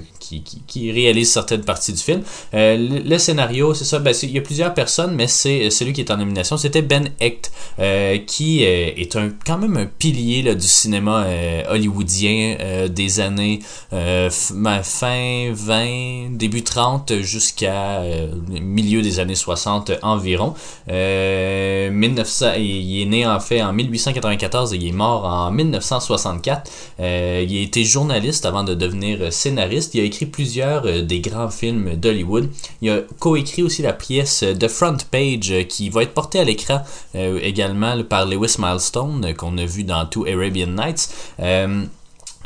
qui, 0.68 0.92
réalisent 0.92 1.32
certaines 1.32 1.64
parties 1.64 1.94
du 1.94 2.02
film. 2.02 2.22
Euh, 2.54 3.04
le, 3.06 3.18
scénario, 3.18 3.74
c'est 3.74 3.86
ça. 3.86 4.00
Ben, 4.00 4.14
il 4.24 4.32
y 4.32 4.38
a 4.38 4.42
plusieurs 4.42 4.74
personnes, 4.74 5.14
mais 5.16 5.28
c'est 5.28 5.70
celui 5.70 5.94
qui 5.94 6.02
est 6.02 6.12
en 6.12 6.18
nomination. 6.18 6.58
C'était 6.58 6.82
Ben 6.82 7.10
Hecht, 7.20 7.52
euh, 7.80 8.18
qui 8.20 8.64
euh, 8.64 8.92
est 8.96 9.16
un 9.16 9.32
quand 9.46 9.58
même 9.58 9.78
un 9.78 9.86
pilier 9.86 10.42
là, 10.42 10.56
du 10.56 10.68
cinéma 10.68 11.24
euh, 11.26 11.64
hollywoodien 11.70 12.58
euh, 12.60 12.88
des 12.88 13.20
années 13.20 13.60
euh, 13.94 14.30
fin 14.30 15.52
20, 15.54 16.38
début 16.38 16.64
30 16.64 17.22
jusqu'à 17.22 18.00
euh, 18.02 18.28
milieu 18.50 19.02
des 19.02 19.20
années 19.20 19.36
60 19.36 19.92
environ. 20.02 20.54
Euh, 20.90 21.90
1900, 21.92 22.54
il 22.58 23.02
est 23.02 23.06
né 23.06 23.26
en 23.26 23.40
fait 23.40 23.62
en 23.62 23.74
1894 23.74 24.74
et 24.74 24.78
il 24.78 24.88
est 24.88 24.92
mort 24.92 25.26
en 25.26 25.52
1964. 25.52 26.72
Euh, 27.00 27.46
il 27.48 27.58
a 27.58 27.62
été 27.62 27.84
journaliste 27.84 28.46
avant 28.46 28.64
de 28.64 28.74
devenir 28.74 29.32
scénariste. 29.32 29.96
Il 29.96 30.02
a 30.02 30.04
écrit 30.04 30.17
plusieurs 30.26 30.86
euh, 30.86 31.02
des 31.02 31.20
grands 31.20 31.50
films 31.50 31.96
d'Hollywood. 31.96 32.50
Il 32.82 32.90
a 32.90 33.02
coécrit 33.20 33.64
aussi 33.64 33.82
la 33.82 33.94
pièce 33.94 34.44
euh, 34.44 34.54
The 34.54 34.68
Front 34.68 34.98
Page 35.12 35.52
euh, 35.52 35.64
qui 35.64 35.90
va 35.90 36.04
être 36.04 36.14
portée 36.14 36.40
à 36.40 36.44
l'écran 36.44 36.82
également 37.14 38.04
par 38.04 38.26
Lewis 38.26 38.56
Milestone 38.60 39.34
qu'on 39.36 39.58
a 39.58 39.66
vu 39.66 39.84
dans 39.84 40.06
Two 40.06 40.26
Arabian 40.28 40.68
Nights. 40.68 41.10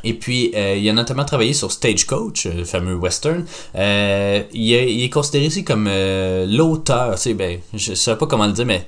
Et 0.03 0.13
puis, 0.13 0.51
il 0.55 0.89
a 0.89 0.93
notamment 0.93 1.25
travaillé 1.25 1.53
sur 1.53 1.71
Stagecoach, 1.71 2.45
le 2.45 2.63
fameux 2.63 2.95
western. 2.95 3.45
Il, 3.75 4.73
est, 4.73 5.09
considéré 5.09 5.47
aussi 5.47 5.63
comme 5.63 5.87
euh, 5.89 6.45
l'auteur, 6.47 7.17
sais, 7.17 7.33
ben, 7.33 7.59
je 7.73 7.93
sais 7.93 8.15
pas 8.15 8.27
comment 8.27 8.47
le 8.47 8.53
dire, 8.53 8.65
mais. 8.65 8.87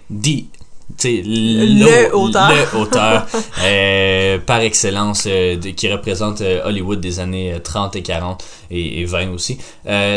Le 1.26 2.16
auteur. 2.16 2.50
le 2.50 2.80
auteur, 2.80 3.28
euh, 3.64 4.38
par 4.40 4.60
excellence 4.62 5.26
euh, 5.28 5.56
de- 5.56 5.70
qui 5.70 5.92
représente 5.92 6.42
euh, 6.42 6.62
Hollywood 6.66 7.00
des 7.00 7.20
années 7.20 7.54
euh, 7.54 7.60
30 7.60 7.96
et 7.96 8.02
40 8.02 8.44
et, 8.72 9.02
et 9.02 9.06
20 9.06 9.32
aussi. 9.32 9.58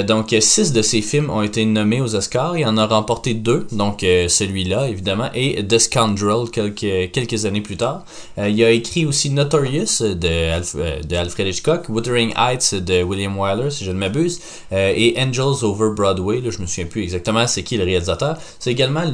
Donc 0.07 0.35
six 0.41 0.73
de 0.73 0.83
ses 0.83 1.03
films 1.03 1.31
ont 1.31 1.43
été 1.43 1.65
nommés 1.65 2.01
aux 2.01 2.15
Oscars. 2.15 2.57
Il 2.57 2.65
en 2.67 2.77
a 2.79 2.87
remporté 2.87 3.35
deux, 3.35 3.67
donc 3.73 4.01
celui-là 4.01 4.89
évidemment 4.89 5.29
et 5.35 5.63
The 5.67 5.79
Scoundrel 5.79 6.49
quelques 6.51 7.13
quelques 7.13 7.45
années 7.45 7.61
plus 7.61 7.77
tard. 7.77 8.05
Il 8.39 8.63
a 8.65 8.71
écrit 8.71 9.05
aussi 9.05 9.31
Notorious 9.31 10.01
de, 10.01 10.51
Alf- 10.53 10.77
de 11.07 11.17
Alfred 11.17 11.49
Hitchcock, 11.49 11.89
Wuthering 11.89 12.33
Heights 12.37 12.75
de 12.75 13.03
William 13.03 13.39
Wyler 13.39 13.71
si 13.71 13.85
je 13.85 13.91
ne 13.91 13.99
m'abuse, 13.99 14.41
et 14.73 15.15
Angels 15.19 15.63
Over 15.65 15.91
Broadway. 15.95 16.41
Là, 16.41 16.51
je 16.51 16.59
me 16.61 16.67
souviens 16.67 16.87
plus 16.87 17.03
exactement 17.03 17.47
c'est 17.47 17.63
qui 17.63 17.77
le 17.77 17.85
réalisateur. 17.85 18.39
C'est 18.59 18.71
également 18.71 19.05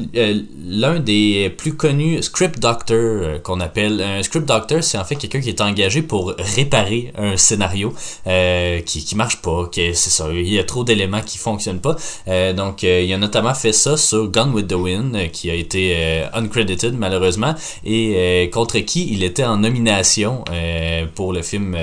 l'un 0.68 1.00
des 1.00 1.51
plus 1.52 1.74
connus 1.76 2.22
script 2.22 2.58
doctor 2.58 2.96
euh, 2.98 3.38
qu'on 3.38 3.60
appelle. 3.60 4.00
Un 4.00 4.22
script 4.22 4.46
doctor, 4.46 4.82
c'est 4.82 4.98
en 4.98 5.04
fait 5.04 5.16
quelqu'un 5.16 5.40
qui 5.40 5.48
est 5.48 5.60
engagé 5.60 6.02
pour 6.02 6.34
réparer 6.56 7.12
un 7.16 7.36
scénario 7.36 7.94
euh, 8.26 8.80
qui, 8.80 9.04
qui 9.04 9.14
marche 9.16 9.40
pas, 9.42 9.66
que 9.66 9.92
c'est 9.92 10.10
ça, 10.10 10.28
il 10.32 10.52
y 10.52 10.58
a 10.58 10.64
trop 10.64 10.84
d'éléments 10.84 11.20
qui 11.20 11.38
fonctionnent 11.38 11.80
pas. 11.80 11.96
Euh, 12.28 12.52
donc, 12.52 12.84
euh, 12.84 13.02
il 13.02 13.12
a 13.12 13.18
notamment 13.18 13.54
fait 13.54 13.72
ça 13.72 13.96
sur 13.96 14.28
Gone 14.28 14.52
with 14.52 14.68
the 14.68 14.74
Wind, 14.74 15.14
euh, 15.14 15.26
qui 15.28 15.50
a 15.50 15.54
été 15.54 15.94
euh, 15.96 16.26
uncredited 16.34 16.94
malheureusement, 16.98 17.54
et 17.84 18.14
euh, 18.16 18.46
contre 18.48 18.78
qui 18.80 19.12
il 19.12 19.22
était 19.22 19.44
en 19.44 19.58
nomination 19.58 20.44
euh, 20.50 21.04
pour 21.14 21.32
le 21.32 21.42
film. 21.42 21.76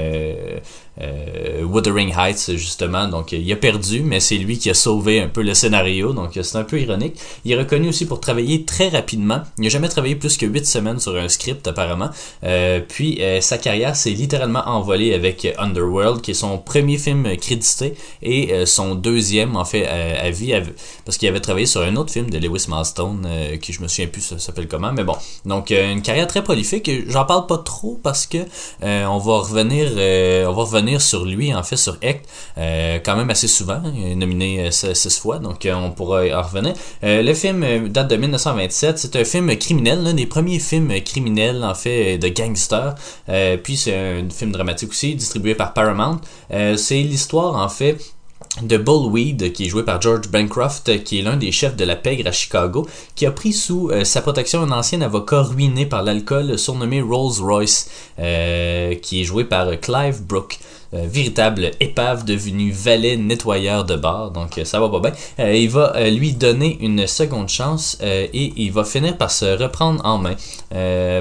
Euh, 1.02 1.64
Wuthering 1.64 2.14
Heights 2.18 2.56
justement. 2.56 3.08
Donc 3.08 3.32
il 3.32 3.52
a 3.52 3.56
perdu 3.56 4.02
mais 4.02 4.20
c'est 4.20 4.38
lui 4.38 4.58
qui 4.58 4.70
a 4.70 4.74
sauvé 4.74 5.22
un 5.22 5.28
peu 5.28 5.42
le 5.42 5.54
scénario. 5.54 6.14
Donc 6.14 6.32
c'est 6.42 6.58
un 6.58 6.64
peu 6.64 6.80
ironique. 6.80 7.16
Il 7.46 7.52
est 7.52 7.58
reconnu 7.58 7.90
aussi 7.90 8.06
pour 8.06 8.20
travailler 8.20 8.66
très 8.66 8.90
rapidement. 8.90 9.42
Il 9.58 9.64
n'a 9.64 9.70
jamais 9.70 9.88
travaillé 9.88 10.16
plus 10.16 10.38
que 10.38 10.46
8 10.46 10.66
semaines 10.66 11.00
sur 11.00 11.16
un 11.16 11.30
script 11.30 11.68
apparemment. 11.68 12.10
Euh, 12.44 12.82
puis 12.86 13.18
euh, 13.22 13.42
sa 13.42 13.58
carrière 13.58 13.96
s'est 13.96 14.12
littéralement 14.12 14.64
envolée 14.66 15.14
avec 15.14 15.48
Underworld 15.58 16.22
qui 16.22 16.32
est 16.32 16.36
son 16.36 16.58
premier 16.58 16.98
film 16.98 17.38
crédité 17.38 17.94
et 18.22 18.66
son 18.66 18.96
deuxième 18.96 19.56
en 19.56 19.66
fait 19.66 19.88
à, 19.88 20.30
vie 20.30 20.54
parce 21.06 21.18
qu'il 21.18 21.28
avait 21.28 21.40
travaillé 21.40 21.66
sur 21.66 21.82
un 21.82 21.96
autre 21.96 22.12
film 22.12 22.30
de 22.30 22.38
Lewis 22.38 22.66
Milestone 22.68 23.28
qui 23.62 23.74
je 23.74 23.82
me 23.82 23.88
souviens 23.88 24.08
plus 24.08 24.22
ça 24.22 24.40
s'appelle 24.40 24.68
comment 24.68 24.92
mais 24.92 25.04
bon. 25.04 25.16
Donc 25.46 25.70
une 25.72 26.02
carrière 26.02 26.28
très 26.28 26.44
prolifique. 26.44 26.90
J'en 27.08 27.26
parle 27.26 27.48
pas 27.48 27.58
trop 27.58 28.00
parce 28.02 28.26
que 28.26 28.38
on 28.82 29.18
va 29.18 29.40
revenir 29.40 29.90
on 30.48 30.54
va 30.54 30.64
revenir 30.64 30.89
sur 30.98 31.26
lui 31.26 31.53
en 31.53 31.61
fait 31.61 31.78
sur 31.78 31.98
Hecht 32.02 32.26
euh, 32.57 32.99
quand 33.03 33.16
même 33.16 33.30
assez 33.30 33.48
souvent. 33.48 33.82
Nominé 34.16 34.68
euh, 34.68 34.72
six 34.72 35.20
fois 35.20 35.40
donc 35.40 35.66
euh, 35.66 35.74
on 35.74 35.91
pourra 35.91 36.24
en 36.34 36.41
revenir. 36.41 36.74
Le 37.03 37.34
film 37.34 37.90
date 37.90 38.10
de 38.10 38.16
1927 38.16 38.98
c'est 38.98 39.16
un 39.16 39.24
film 39.24 39.56
criminel 39.57 40.03
l'un 40.03 40.14
des 40.14 40.26
premiers 40.26 40.60
films 40.60 40.99
criminels 41.02 41.64
en 41.64 41.76
fait 41.76 42.18
de 42.18 42.30
gangsters. 42.30 42.95
Puis 43.64 43.78
c'est 43.78 43.95
un 43.95 44.30
film 44.30 44.52
dramatique 44.52 44.90
aussi 44.90 45.16
distribué 45.16 45.56
par 45.56 45.74
Paramount. 45.74 46.20
C'est 46.49 47.02
l'histoire 47.02 47.56
en 47.56 47.70
fait 47.70 47.98
de 48.61 48.78
Bullweed, 48.78 49.53
qui 49.53 49.66
est 49.66 49.70
joué 49.70 49.84
par 49.84 50.02
George 50.02 50.30
Bancroft, 50.30 51.03
qui 51.03 51.20
est 51.20 51.22
l'un 51.22 51.38
des 51.38 51.52
chefs 51.52 51.76
de 51.76 51.86
la 51.86 51.95
pègre 51.95 52.28
à 52.28 52.32
Chicago, 52.32 52.88
qui 53.16 53.26
a 53.26 53.32
pris 53.32 53.53
sous 53.53 53.91
sa 54.03 54.22
protection 54.22 54.61
un 54.64 54.72
ancien 54.72 55.02
avocat 55.02 55.44
ruiné 55.44 55.86
par 55.86 56.03
l'alcool, 56.03 56.57
surnommé 56.57 57.02
Rolls 57.02 57.41
Royce, 57.41 57.90
qui 58.18 59.22
est 59.22 59.24
joué 59.24 59.44
par 59.44 59.80
Clive 59.80 60.24
Brooke. 60.24 60.60
Euh, 60.95 61.06
véritable 61.06 61.70
épave 61.80 62.26
devenue 62.26 62.72
valet 62.72 63.16
nettoyeur 63.16 63.86
de 63.86 63.95
bar, 63.95 64.32
donc 64.32 64.57
euh, 64.57 64.66
ça 64.66 64.80
va 64.80 64.90
pas 64.90 64.99
bien. 64.99 65.11
Euh, 65.40 65.56
il 65.56 65.70
va 65.70 66.10
lui 66.10 66.34
donner 66.34 66.80
une 66.82 67.06
seconde 67.06 67.48
chance 67.48 67.99
et 68.02 68.53
il 68.57 68.72
va 68.72 68.84
finir 68.84 69.16
par 69.16 69.30
se 69.30 69.45
reprendre 69.45 70.03
en 70.03 70.18
main. 70.18 70.36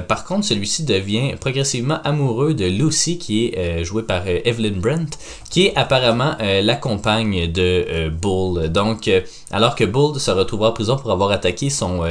Par 0.07 0.25
contre, 0.25 0.45
celui-ci 0.45 0.83
devient 0.83 1.35
progressivement 1.39 1.99
amoureux 2.03 2.53
de 2.53 2.65
Lucy, 2.65 3.17
qui 3.17 3.47
est 3.47 3.83
jouée 3.83 4.03
par 4.03 4.27
Evelyn 4.27 4.77
Brent, 4.79 5.17
qui 5.49 5.67
est 5.67 5.75
apparemment 5.75 6.35
la 6.39 6.75
compagne 6.75 7.51
de 7.51 8.09
Bull. 8.09 8.69
Donc, 8.69 9.09
alors 9.51 9.75
que 9.75 9.83
Bull 9.83 10.19
se 10.19 10.31
retrouvera 10.31 10.69
en 10.69 10.73
prison 10.73 10.97
pour 10.97 11.11
avoir 11.11 11.31
attaqué 11.31 11.69
son, 11.69 12.03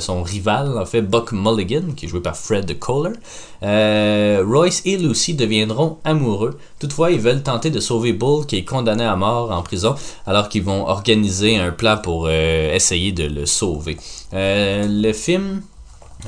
son 0.00 0.22
rival, 0.22 0.78
en 0.78 0.86
fait, 0.86 1.02
Buck 1.02 1.32
Mulligan, 1.32 1.92
qui 1.96 2.06
est 2.06 2.08
joué 2.08 2.20
par 2.20 2.36
Fred 2.36 2.78
Kohler, 2.78 3.14
euh, 3.62 4.44
Royce 4.46 4.82
et 4.84 4.96
Lucy 4.96 5.34
deviendront 5.34 5.98
amoureux. 6.04 6.58
Toutefois, 6.78 7.10
ils 7.10 7.20
veulent 7.20 7.42
tenter 7.42 7.70
de 7.70 7.80
sauver 7.80 8.12
Bull, 8.12 8.46
qui 8.46 8.56
est 8.56 8.64
condamné 8.64 9.04
à 9.04 9.16
mort 9.16 9.50
en 9.50 9.62
prison, 9.62 9.94
alors 10.26 10.48
qu'ils 10.48 10.62
vont 10.64 10.86
organiser 10.86 11.56
un 11.56 11.70
plan 11.70 11.98
pour 11.98 12.26
euh, 12.28 12.74
essayer 12.74 13.12
de 13.12 13.24
le 13.24 13.46
sauver. 13.46 13.96
Euh, 14.34 14.86
le 14.88 15.12
film 15.12 15.62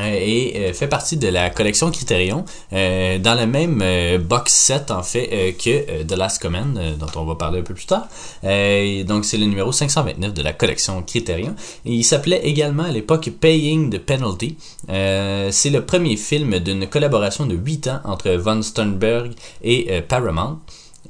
et 0.07 0.53
euh, 0.57 0.73
fait 0.73 0.89
partie 0.89 1.17
de 1.17 1.29
la 1.29 1.51
collection 1.51 1.91
Criterion 1.91 2.45
euh, 2.73 3.19
dans 3.19 3.35
le 3.35 3.47
même 3.47 3.81
euh, 3.83 4.19
box 4.19 4.53
set 4.53 4.91
en 4.91 5.03
fait 5.03 5.29
euh, 5.33 5.53
que 5.53 5.71
euh, 5.71 6.05
The 6.05 6.17
Last 6.17 6.41
Command 6.41 6.77
euh, 6.77 6.95
dont 6.97 7.07
on 7.17 7.25
va 7.25 7.35
parler 7.35 7.61
un 7.61 7.63
peu 7.63 7.75
plus 7.75 7.87
tard. 7.87 8.09
Euh, 8.45 9.03
donc 9.05 9.25
c'est 9.25 9.39
le 9.39 9.47
numéro 9.47 9.73
529 9.73 10.35
de 10.35 10.43
la 10.43 10.53
collection 10.53 11.03
Criterion. 11.03 11.55
Et 11.85 11.93
il 11.93 12.05
s'appelait 12.05 12.41
également 12.45 12.85
à 12.85 12.91
l'époque 12.91 13.31
Paying 13.41 13.91
the 13.91 13.99
Penalty. 13.99 14.57
Euh, 14.91 15.49
c'est 15.51 15.71
le 15.71 15.85
premier 15.85 16.17
film 16.17 16.59
d'une 16.59 16.87
collaboration 16.87 17.47
de 17.47 17.55
8 17.55 17.89
ans 17.89 18.01
entre 18.05 18.31
Von 18.31 18.63
Sternberg 18.63 19.33
et 19.63 19.87
euh, 19.91 20.01
Paramount 20.07 20.59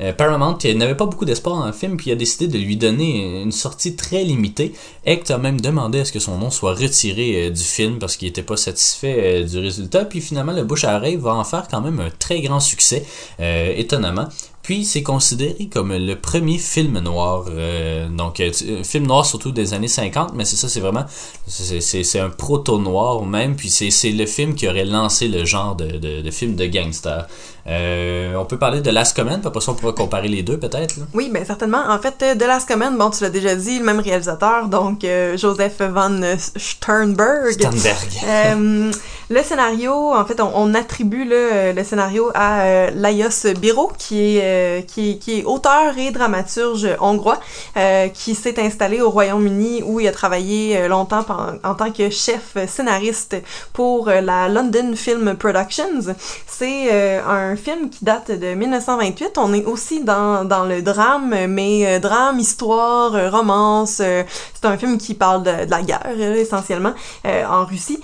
euh, 0.00 0.12
Paramount 0.12 0.54
qui 0.54 0.74
n'avait 0.74 0.94
pas 0.94 1.06
beaucoup 1.06 1.24
d'espoir 1.24 1.58
dans 1.58 1.66
le 1.66 1.72
film, 1.72 1.96
puis 1.96 2.10
a 2.12 2.14
décidé 2.14 2.46
de 2.46 2.58
lui 2.58 2.76
donner 2.76 3.42
une 3.42 3.52
sortie 3.52 3.96
très 3.96 4.24
limitée. 4.24 4.72
Hecht 5.04 5.30
a 5.30 5.38
même 5.38 5.60
demandé 5.60 6.00
à 6.00 6.04
ce 6.04 6.12
que 6.12 6.18
son 6.18 6.38
nom 6.38 6.50
soit 6.50 6.74
retiré 6.74 7.46
euh, 7.46 7.50
du 7.50 7.62
film 7.62 7.98
parce 7.98 8.16
qu'il 8.16 8.28
n'était 8.28 8.42
pas 8.42 8.56
satisfait 8.56 9.42
euh, 9.42 9.44
du 9.44 9.58
résultat. 9.58 10.04
Puis 10.04 10.20
finalement, 10.20 10.52
le 10.52 10.64
bouche 10.64 10.84
à 10.84 10.98
va 10.98 11.34
en 11.34 11.44
faire 11.44 11.68
quand 11.70 11.80
même 11.80 12.00
un 12.00 12.10
très 12.10 12.40
grand 12.40 12.60
succès, 12.60 13.04
étonnamment. 13.38 14.28
Puis 14.68 14.84
c'est 14.84 15.02
considéré 15.02 15.70
comme 15.72 15.94
le 15.94 16.14
premier 16.14 16.58
film 16.58 16.98
noir. 16.98 17.46
euh, 17.48 18.06
donc 18.10 18.38
euh, 18.38 18.50
un 18.80 18.84
film 18.84 19.06
noir 19.06 19.24
surtout 19.24 19.50
des 19.50 19.72
années 19.72 19.88
50, 19.88 20.34
mais 20.34 20.44
c'est 20.44 20.56
ça, 20.56 20.68
c'est 20.68 20.80
vraiment 20.80 21.06
c'est 21.46 22.20
un 22.20 22.28
proto 22.28 22.78
noir 22.78 23.24
même. 23.24 23.56
Puis 23.56 23.70
c'est 23.70 24.10
le 24.10 24.26
film 24.26 24.54
qui 24.54 24.68
aurait 24.68 24.84
lancé 24.84 25.26
le 25.26 25.46
genre 25.46 25.74
de, 25.74 25.86
de, 25.86 26.20
de 26.20 26.30
film 26.30 26.54
de 26.54 26.66
gangster. 26.66 27.26
Euh, 27.66 28.34
on 28.36 28.44
peut 28.44 28.58
parler 28.58 28.82
de 28.82 28.90
Last 28.90 29.16
Command, 29.16 29.38
puis 29.40 29.48
après 29.48 29.62
ça 29.62 29.72
on 29.72 29.74
pourra 29.74 29.94
comparer 29.94 30.28
les 30.28 30.42
deux 30.42 30.58
peut-être. 30.58 30.96
Oui, 31.14 31.30
ben 31.32 31.46
certainement. 31.46 31.84
En 31.88 31.98
fait, 31.98 32.16
euh, 32.22 32.34
The 32.34 32.46
Last 32.46 32.68
Command, 32.68 32.96
bon, 32.98 33.08
tu 33.08 33.22
l'as 33.22 33.30
déjà 33.30 33.54
dit, 33.54 33.78
le 33.78 33.84
même 33.86 34.00
réalisateur, 34.00 34.68
donc 34.68 35.02
euh, 35.04 35.38
Joseph 35.38 35.80
Van 35.80 36.20
Sternberg. 36.56 37.52
Sternberg. 37.52 38.92
Le 39.30 39.42
scénario, 39.42 39.92
en 40.14 40.24
fait, 40.24 40.40
on, 40.40 40.72
attribue 40.72 41.28
euh, 41.30 41.74
le 41.74 41.84
scénario 41.84 42.30
à 42.34 42.62
euh, 42.62 42.90
Laios 42.94 43.52
Biro, 43.60 43.92
qui 43.98 44.38
est, 44.38 44.42
euh, 44.42 44.80
qui, 44.80 45.18
est- 45.28 45.44
auteur 45.44 45.98
et 45.98 46.10
dramaturge 46.10 46.88
hongrois, 46.98 47.38
euh, 47.76 48.08
qui 48.08 48.34
s'est 48.34 48.58
installé 48.58 49.02
au 49.02 49.10
Royaume-Uni 49.10 49.82
où 49.84 50.00
il 50.00 50.08
a 50.08 50.12
travaillé 50.12 50.78
euh, 50.78 50.88
longtemps 50.88 51.26
en 51.62 51.74
tant 51.74 51.90
que 51.90 52.08
chef 52.08 52.56
scénariste 52.66 53.36
pour 53.74 54.08
la 54.08 54.48
London 54.48 54.92
Film 54.96 55.36
Productions. 55.36 56.14
C'est 56.46 56.90
un 56.90 57.54
film 57.56 57.90
qui 57.90 58.04
date 58.06 58.30
de 58.30 58.54
1928. 58.54 59.36
On 59.36 59.52
est 59.52 59.66
aussi 59.66 60.02
dans, 60.02 60.42
le 60.66 60.80
drame, 60.80 61.34
mais 61.48 62.00
drame, 62.00 62.38
histoire, 62.38 63.12
romance. 63.30 63.96
c'est 63.96 64.64
un 64.64 64.78
film 64.78 64.96
qui 64.96 65.12
parle 65.14 65.42
de, 65.42 65.70
la 65.70 65.82
guerre, 65.82 66.18
essentiellement, 66.18 66.94
en 67.24 67.64
Russie. 67.66 68.00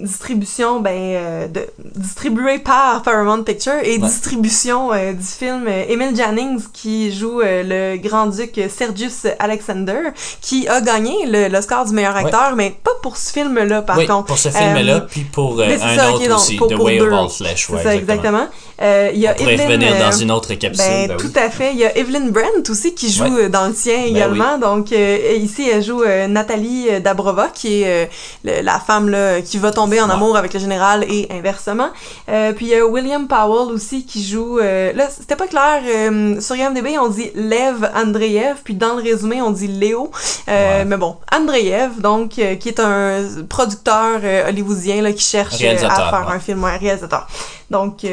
Distribution, 0.00 0.80
ben, 0.80 0.90
euh, 0.96 1.46
de, 1.48 1.66
distribué 1.94 2.58
par 2.58 3.02
Paramount 3.02 3.42
Picture 3.42 3.72
et 3.82 3.92
Ouais. 3.92 3.98
distribution 3.98 4.92
euh, 4.92 5.12
du 5.12 5.24
film 5.24 5.66
euh, 5.68 5.84
Emil 5.88 6.16
Jannings 6.16 6.62
qui 6.72 7.12
joue 7.12 7.40
le 7.42 7.96
grand-duc 7.96 8.58
Sergius 8.68 9.26
Alexander, 9.38 9.98
qui 10.40 10.66
a 10.68 10.80
gagné 10.80 11.26
l'Oscar 11.48 11.84
du 11.84 11.92
meilleur 11.92 12.14
Ouais. 12.14 12.24
acteur, 12.24 12.54
mais 12.56 12.70
pas 12.82 12.90
pour 13.02 13.16
ce 13.16 13.32
film-là, 13.32 13.82
par 13.82 13.98
oui, 13.98 14.06
contre. 14.06 14.26
pour 14.26 14.38
ce 14.38 14.48
film-là, 14.48 15.00
puis 15.00 15.22
pour 15.22 15.60
un 15.60 15.78
ça, 15.78 16.10
autre 16.10 16.22
ok, 16.22 16.28
donc, 16.28 16.38
aussi, 16.38 16.56
pour- 16.56 16.68
The 16.68 16.74
pour 16.76 16.84
Way 16.86 16.98
deux. 16.98 17.06
of 17.06 17.12
All 17.12 17.28
Flesh. 17.28 17.66
C'est 17.66 17.72
ouais, 17.74 17.82
ça, 17.82 17.94
exactement. 17.94 18.46
Euh, 18.82 19.10
Il 19.12 19.20
y 19.20 19.26
a 19.26 19.32
On 19.32 19.34
pourrait 19.34 19.54
Evelyn, 19.54 19.66
revenir 19.68 19.98
dans 19.98 20.12
une 20.12 20.30
autre 20.30 20.54
capsule. 20.54 20.84
ben, 20.84 21.08
ben 21.08 21.16
oui. 21.20 21.30
tout 21.30 21.38
à 21.38 21.50
fait. 21.50 21.72
Il 21.72 21.78
y 21.78 21.84
a 21.84 21.96
Evelyn 21.98 22.28
Brent 22.30 22.68
aussi 22.70 22.94
qui 22.94 23.12
joue 23.12 23.24
Ouais. 23.24 23.48
dans 23.48 23.68
le 23.68 23.74
sien 23.74 23.96
Ben 24.04 24.06
également. 24.16 24.56
Donc 24.58 24.92
euh, 24.92 25.18
ici, 25.38 25.68
elle 25.70 25.82
joue 25.82 26.02
euh, 26.02 26.26
Nathalie 26.28 26.88
Dabrova, 27.02 27.48
qui 27.52 27.82
est 27.82 28.08
le- 28.44 28.62
la 28.62 28.78
femme 28.80 29.08
là, 29.10 29.40
qui 29.42 29.58
va 29.58 29.70
tomber 29.70 29.89
en 29.98 30.08
Ouais. 30.08 30.12
amour 30.14 30.36
avec 30.36 30.52
le 30.52 30.60
général 30.60 31.04
et 31.08 31.26
inversement. 31.30 31.88
Euh, 32.28 32.52
puis 32.52 32.66
il 32.66 32.68
y 32.72 32.74
a 32.74 32.84
William 32.86 33.26
Powell 33.26 33.72
aussi 33.72 34.04
qui 34.04 34.22
joue... 34.22 34.58
euh, 34.58 34.92
là, 34.92 35.08
c'était 35.08 35.36
pas 35.36 35.46
clair. 35.46 35.82
euh, 35.86 36.40
sur 36.40 36.54
IMDb, 36.54 36.88
on 37.00 37.08
dit 37.08 37.30
Lev 37.34 37.88
Andreev, 37.94 38.56
puis 38.62 38.74
dans 38.74 38.94
le 38.96 39.02
résumé, 39.02 39.40
on 39.40 39.50
dit 39.50 39.68
Léo. 39.68 40.10
Euh, 40.48 40.78
Ouais. 40.80 40.84
Mais 40.84 40.96
bon, 40.98 41.16
Andreev, 41.34 42.00
donc, 42.00 42.38
euh, 42.38 42.56
qui 42.56 42.68
est 42.68 42.78
un 42.80 43.24
producteur 43.48 44.20
hollywoodien 44.46 45.00
là, 45.02 45.12
qui 45.12 45.24
cherche 45.24 45.54
à 45.54 45.58
faire 45.78 46.26
ouais. 46.28 46.34
un 46.36 46.40
film, 46.40 46.62
réalisateur. 46.64 47.26
Donc... 47.70 48.04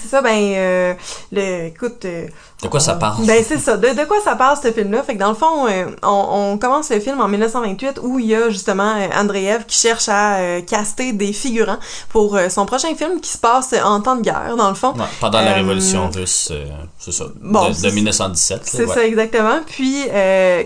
c'est 0.00 0.08
ça, 0.08 0.22
ben, 0.22 0.30
euh, 0.56 0.94
le, 1.32 1.66
écoute, 1.66 2.04
euh, 2.04 2.26
De 2.62 2.68
quoi 2.68 2.80
ça 2.80 2.94
parle? 2.94 3.24
ben 3.26 3.42
c'est 3.46 3.58
ça. 3.58 3.76
De, 3.76 3.88
de 3.88 4.04
quoi 4.06 4.18
ça 4.24 4.36
parle 4.36 4.56
ce 4.62 4.70
film-là? 4.72 5.02
Fait 5.02 5.14
que 5.14 5.20
dans 5.20 5.28
le 5.28 5.34
fond, 5.34 5.66
euh, 5.68 5.86
on, 6.02 6.52
on 6.52 6.58
commence 6.58 6.90
le 6.90 7.00
film 7.00 7.20
en 7.20 7.28
1928 7.28 8.00
où 8.02 8.18
il 8.18 8.26
y 8.26 8.34
a 8.34 8.48
justement 8.50 8.94
Andreev 9.16 9.64
qui 9.66 9.78
cherche 9.78 10.08
à 10.08 10.60
caster 10.66 11.12
des 11.12 11.32
figurants 11.32 11.78
pour 12.10 12.38
son 12.48 12.66
prochain 12.66 12.94
film 12.94 13.20
qui 13.20 13.30
se 13.30 13.38
passe 13.38 13.74
en 13.84 14.00
temps 14.00 14.16
de 14.16 14.22
guerre 14.22 14.54
dans 14.56 14.68
le 14.68 14.74
fond. 14.74 14.92
Ouais, 14.92 15.04
pendant 15.20 15.40
la 15.40 15.52
Révolution 15.54 16.08
russe, 16.10 16.52
c'est 16.98 17.12
ça, 17.12 17.24
bon, 17.40 17.68
de, 17.68 17.72
c'est- 17.74 17.88
de 17.88 17.94
1917. 17.94 18.56
là, 18.58 18.62
C'est 18.64 18.84
ouais. 18.86 18.94
ça 18.94 19.04
exactement. 19.04 19.60
Puis 19.66 20.04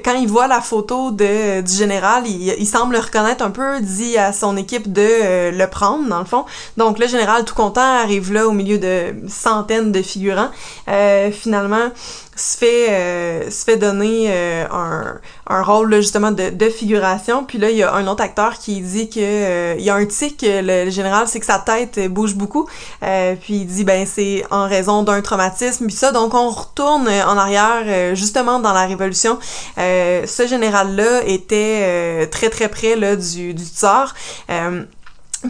quand 0.05 0.14
il 0.14 0.28
voit 0.28 0.46
la 0.46 0.60
photo 0.60 1.10
de 1.10 1.60
du 1.60 1.74
général, 1.74 2.24
il, 2.26 2.55
il 2.59 2.66
semble 2.66 2.94
le 2.94 3.00
reconnaître 3.00 3.44
un 3.44 3.50
peu, 3.50 3.80
dit 3.80 4.16
à 4.18 4.32
son 4.32 4.56
équipe 4.56 4.92
de 4.92 5.50
le 5.50 5.66
prendre 5.66 6.09
dans 6.09 6.18
le 6.20 6.24
fond. 6.24 6.44
Donc 6.76 6.98
le 6.98 7.06
général 7.06 7.44
tout 7.44 7.55
content 7.55 7.80
arrive 8.02 8.32
là 8.32 8.46
au 8.46 8.52
milieu 8.52 8.78
de 8.78 9.14
centaines 9.27 9.93
de 9.93 10.03
figurants. 10.03 10.51
Euh, 10.89 11.31
finalement 11.31 11.90
se 12.36 12.57
fait 12.57 12.86
euh, 12.90 13.51
se 13.51 13.65
fait 13.65 13.77
donner 13.77 14.27
euh, 14.28 14.65
un, 14.70 15.19
un 15.49 15.62
rôle 15.62 15.90
là, 15.90 16.01
justement 16.01 16.31
de, 16.31 16.51
de 16.51 16.69
figuration. 16.69 17.45
Puis 17.45 17.59
là 17.59 17.70
il 17.70 17.77
y 17.77 17.82
a 17.82 17.93
un 17.93 18.07
autre 18.07 18.23
acteur 18.23 18.59
qui 18.59 18.81
dit 18.81 19.09
que 19.11 19.77
il 19.77 19.85
y 19.85 19.90
a 19.90 19.95
un 19.95 20.07
tic 20.07 20.45
le, 20.47 20.85
le 20.85 20.90
général 20.90 21.27
c'est 21.27 21.40
que 21.40 21.47
sa 21.47 21.59
tête 21.59 21.99
bouge 22.09 22.35
beaucoup. 22.35 22.69
Puis 23.01 23.55
il 23.55 23.66
dit 23.66 23.85
ben 23.85 24.07
c'est 24.07 24.45
en 24.51 24.69
raison 24.69 25.03
d'un 25.03 25.20
traumatisme 25.20 25.86
puis 25.86 25.97
ça. 25.97 26.12
Donc 26.12 26.35
on 26.35 26.51
retourne 26.51 27.09
en 27.09 27.36
arrière 27.36 28.15
justement 28.15 28.61
dans 28.61 28.73
la 28.73 28.86
révolution. 28.86 29.39
Ce 29.77 30.47
général 30.49 30.95
là 30.95 31.23
était 31.27 32.28
très 32.31 32.51
très 32.51 32.69
près 32.69 32.95
là 32.95 33.16
du 33.16 33.55
du 33.55 33.65
tsar 33.65 34.15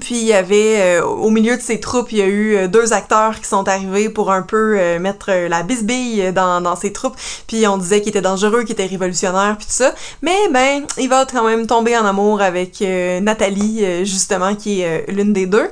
puis 0.01 0.17
il 0.17 0.27
y 0.27 0.35
avait 0.35 0.81
euh, 0.81 1.05
au 1.05 1.31
milieu 1.31 1.57
de 1.57 1.63
ces 1.63 1.81
troupes, 1.81 2.13
il 2.13 2.19
y 2.19 2.23
a 2.23 2.27
eu 2.27 2.57
euh, 2.57 2.69
deux 2.69 2.93
acteurs 2.93 3.41
qui 3.41 3.47
sont 3.47 3.67
arrivés 3.69 4.11
pour 4.11 4.31
un 4.31 4.43
peu 4.43 4.77
euh, 4.79 4.99
mettre 4.99 5.31
euh, 5.31 5.49
la 5.49 5.63
bisbille 5.63 6.31
dans, 6.35 6.61
dans 6.61 6.77
ces 6.77 6.93
troupes. 6.93 7.17
Puis 7.47 7.67
on 7.67 7.79
disait 7.79 8.01
qu'il 8.01 8.11
était 8.11 8.21
dangereux, 8.21 8.65
qu'il 8.65 8.73
était 8.73 8.87
révolutionnaire, 8.87 9.57
puis 9.57 9.67
tout 9.67 9.73
ça. 9.73 9.95
Mais 10.21 10.37
ben, 10.53 10.85
il 10.99 11.09
va 11.09 11.25
quand 11.25 11.45
même 11.45 11.67
tomber 11.67 11.97
en 11.97 12.05
amour 12.05 12.43
avec 12.43 12.83
euh, 12.83 13.21
Nathalie, 13.21 14.05
justement, 14.05 14.55
qui 14.55 14.83
est 14.83 15.11
l'une 15.11 15.33
des 15.33 15.47
deux. 15.47 15.71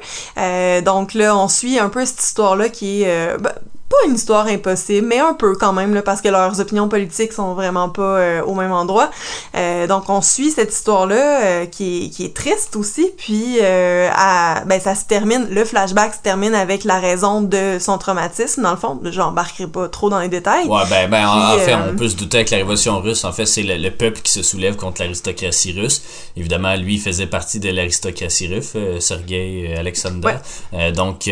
Donc 0.84 1.14
là, 1.14 1.36
on 1.36 1.48
suit 1.48 1.78
un 1.78 1.88
peu 1.88 2.05
cette 2.06 2.22
histoire-là 2.22 2.68
qui 2.68 3.02
est 3.02 3.36
ben, 3.38 3.52
pas 3.88 3.96
une 4.08 4.14
histoire 4.16 4.46
impossible, 4.46 5.06
mais 5.06 5.18
un 5.20 5.34
peu 5.34 5.54
quand 5.54 5.72
même, 5.72 5.94
là, 5.94 6.02
parce 6.02 6.20
que 6.20 6.28
leurs 6.28 6.58
opinions 6.60 6.88
politiques 6.88 7.32
sont 7.32 7.54
vraiment 7.54 7.88
pas 7.88 8.02
euh, 8.02 8.42
au 8.42 8.54
même 8.54 8.72
endroit. 8.72 9.10
Euh, 9.54 9.86
donc 9.86 10.08
on 10.08 10.20
suit 10.20 10.50
cette 10.50 10.72
histoire-là 10.72 11.44
euh, 11.44 11.66
qui, 11.66 12.06
est, 12.06 12.08
qui 12.10 12.24
est 12.24 12.34
triste 12.34 12.74
aussi, 12.76 13.12
puis 13.16 13.60
à- 13.60 14.64
ben, 14.66 14.80
ça 14.80 14.94
se 14.94 15.04
termine, 15.04 15.46
le 15.50 15.64
flashback 15.64 16.14
se 16.14 16.20
termine 16.20 16.54
avec 16.54 16.84
la 16.84 16.98
raison 16.98 17.42
de 17.42 17.78
son 17.78 17.98
traumatisme, 17.98 18.62
dans 18.62 18.72
le 18.72 18.76
fond. 18.76 18.98
J'embarquerai 19.04 19.68
pas 19.68 19.88
trop 19.88 20.10
dans 20.10 20.18
les 20.18 20.28
détails. 20.28 20.66
Ouais, 20.66 20.82
ben, 20.90 21.08
ben 21.08 21.28
en, 21.28 21.32
Puis, 21.54 21.62
en 21.62 21.64
fait, 21.64 21.74
on 21.74 21.96
peut 21.96 22.08
se 22.08 22.16
douter 22.16 22.38
avec 22.38 22.50
la 22.50 22.56
révolution 22.58 23.00
russe. 23.00 23.24
En 23.24 23.32
fait, 23.32 23.46
c'est 23.46 23.62
le, 23.62 23.76
le 23.76 23.90
peuple 23.90 24.20
qui 24.20 24.32
se 24.32 24.42
soulève 24.42 24.76
contre 24.76 25.00
l'aristocratie 25.02 25.72
russe. 25.78 26.02
Évidemment, 26.36 26.74
lui, 26.76 26.94
il 26.94 27.00
faisait 27.00 27.26
partie 27.26 27.60
de 27.60 27.70
l'aristocratie 27.70 28.48
russe, 28.48 28.76
Sergei 29.00 29.74
Alexander. 29.78 30.28
Ouais. 30.72 30.92
Donc, 30.92 31.30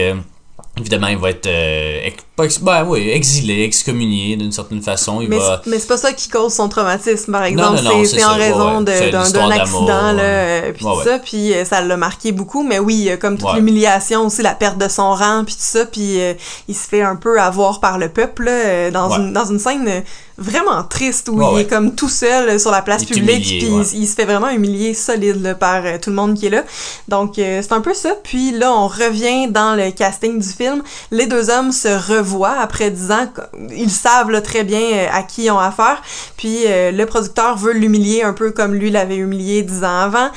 évidemment, 0.79 1.07
il 1.09 1.19
va 1.19 1.31
être 1.31 1.47
euh, 1.47 2.01
ex- 2.07 2.25
pas 2.37 2.45
ex- 2.45 2.59
ben, 2.59 2.85
oui, 2.85 3.09
exilé, 3.11 3.63
excommunié 3.63 4.37
d'une 4.37 4.51
certaine 4.53 4.83
façon. 4.83 5.21
Il 5.21 5.29
Mais, 5.29 5.39
va... 5.39 5.63
mais 5.67 5.79
c'est 5.79 5.87
pas 5.87 5.97
ça 5.97 6.13
qui 6.13 6.29
cause 6.29 6.53
son 6.53 6.69
traumatisme, 6.69 7.31
par 7.33 7.45
exemple. 7.45 7.83
non, 7.83 7.99
non, 7.99 8.05
c'est 8.05 8.25
en 8.25 8.35
raison 8.35 8.79
ouais. 8.85 9.11
d'un 9.11 9.51
accident, 9.51 10.13
là, 10.13 10.23
euh, 10.23 10.73
puis 10.73 10.85
Ouais, 10.85 10.93
tout 10.93 10.99
ouais. 10.99 11.05
ça, 11.05 11.19
puis 11.21 11.55
euh, 11.55 11.65
ça 11.65 11.81
l'a 11.81 11.97
marqué 11.97 12.33
beaucoup. 12.33 12.65
Mais 12.65 12.79
oui, 12.81 13.11
comme 13.21 13.39
toute 13.39 13.55
l'humiliation 13.55 14.27
aussi, 14.27 14.43
la 14.43 14.55
perte 14.55 14.79
de 14.79 14.89
son 14.89 15.15
rang, 15.15 15.45
puis 15.45 15.55
tout 15.55 15.61
ça, 15.61 15.87
puis 15.87 16.21
euh, 16.21 16.35
il 16.69 16.75
se 16.75 16.89
fait 16.89 17.03
un 17.03 17.17
peu 17.17 17.41
avoir 17.41 17.79
par 17.81 17.99
le 17.99 18.09
peuple, 18.09 18.45
là, 18.45 18.91
dans, 18.91 19.11
une, 19.13 19.33
dans 19.33 19.45
une 19.45 19.59
scène 19.61 20.03
vraiment 20.37 20.83
triste 20.83 21.29
où 21.29 21.41
il 21.41 21.55
ouais. 21.55 21.61
est 21.63 21.67
comme 21.67 21.95
tout 21.95 22.09
seul 22.09 22.59
sur 22.59 22.71
la 22.71 22.83
place 22.83 23.03
Il 23.03 23.09
publique, 23.09 23.47
humilié, 23.47 23.59
puis 23.59 23.69
ouais. 23.69 23.87
il, 23.93 24.03
il 24.03 24.07
se 24.07 24.15
fait 24.15 24.25
vraiment 24.25 24.51
humilier 24.51 24.95
solide 24.95 25.41
là, 25.43 25.55
par 25.55 25.85
euh, 25.85 25.99
tout 26.01 26.11
le 26.11 26.17
monde 26.17 26.35
qui 26.35 26.47
est 26.47 26.51
là. 26.51 26.65
Donc 27.09 27.39
euh, 27.39 27.61
c'est 27.63 27.73
un 27.73 27.81
peu 27.81 27.95
ça. 27.95 28.15
Puis 28.23 28.53
là, 28.53 28.73
on 28.73 28.89
revient 28.89 29.49
dans 29.49 29.77
le 29.77 29.91
casting 29.91 30.39
du 30.41 30.49
film. 30.49 30.83
Les 31.11 31.27
deux 31.27 31.51
hommes 31.51 31.73
se 31.73 31.89
revoient 31.89 32.57
après 32.61 32.91
dix 32.91 33.11
ans. 33.11 33.29
Ils 33.71 33.91
savent 33.91 34.31
là, 34.31 34.41
très 34.41 34.65
bien 34.65 34.81
euh, 34.81 35.07
à 35.13 35.23
qui 35.23 35.45
ils 35.45 35.51
ont 35.51 35.59
affaire. 35.59 36.03
Puis 36.37 36.65
euh, 36.67 36.91
le 36.91 37.07
producteur 37.07 37.57
veut 37.57 37.73
l'humilier 37.73 38.23
un 38.23 38.33
peu 38.33 38.51
comme 38.51 38.75
lui 38.75 38.91
l'avait 38.91 39.17
humilié 39.17 39.63
dix 39.63 39.85
ans 39.85 39.99
avant. 40.01 40.31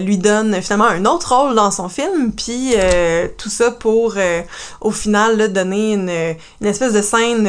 Lui 0.00 0.18
donne 0.18 0.60
finalement 0.62 0.86
un 0.86 1.04
autre 1.04 1.34
rôle 1.34 1.54
dans 1.54 1.70
son 1.70 1.88
film. 1.88 2.32
Puis 2.32 2.74
tout 3.38 3.48
ça 3.48 3.70
pour 3.70 4.14
au 4.80 4.90
final 4.90 5.36
là, 5.36 5.48
donner 5.48 5.92
une, 5.92 6.10
une 6.60 6.66
espèce 6.66 6.92
de 6.92 7.02
scène 7.02 7.44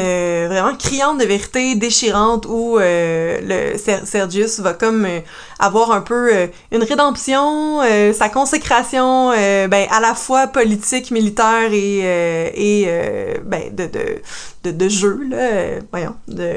vraiment 0.48 0.74
criante 0.76 1.18
de 1.18 1.24
vérité, 1.24 1.71
déchirante 1.76 2.46
où 2.48 2.78
euh, 2.78 3.38
le 3.42 3.78
Ser- 3.78 4.04
Sergius 4.06 4.60
va 4.60 4.74
comme 4.74 5.04
euh, 5.04 5.20
avoir 5.62 5.92
un 5.92 6.00
peu 6.00 6.34
euh, 6.34 6.46
une 6.72 6.82
rédemption, 6.82 7.80
euh, 7.82 8.12
sa 8.12 8.28
consécration, 8.28 9.30
euh, 9.36 9.68
ben 9.68 9.86
à 9.90 10.00
la 10.00 10.14
fois 10.14 10.46
politique, 10.48 11.10
militaire 11.10 11.72
et 11.72 12.00
euh, 12.04 12.50
et 12.54 12.84
euh, 12.88 13.34
ben 13.44 13.74
de 13.74 13.86
de 13.86 14.22
de, 14.64 14.70
de 14.70 14.88
jeu 14.88 15.20
là, 15.28 15.80
voyons, 15.90 16.14
de 16.28 16.54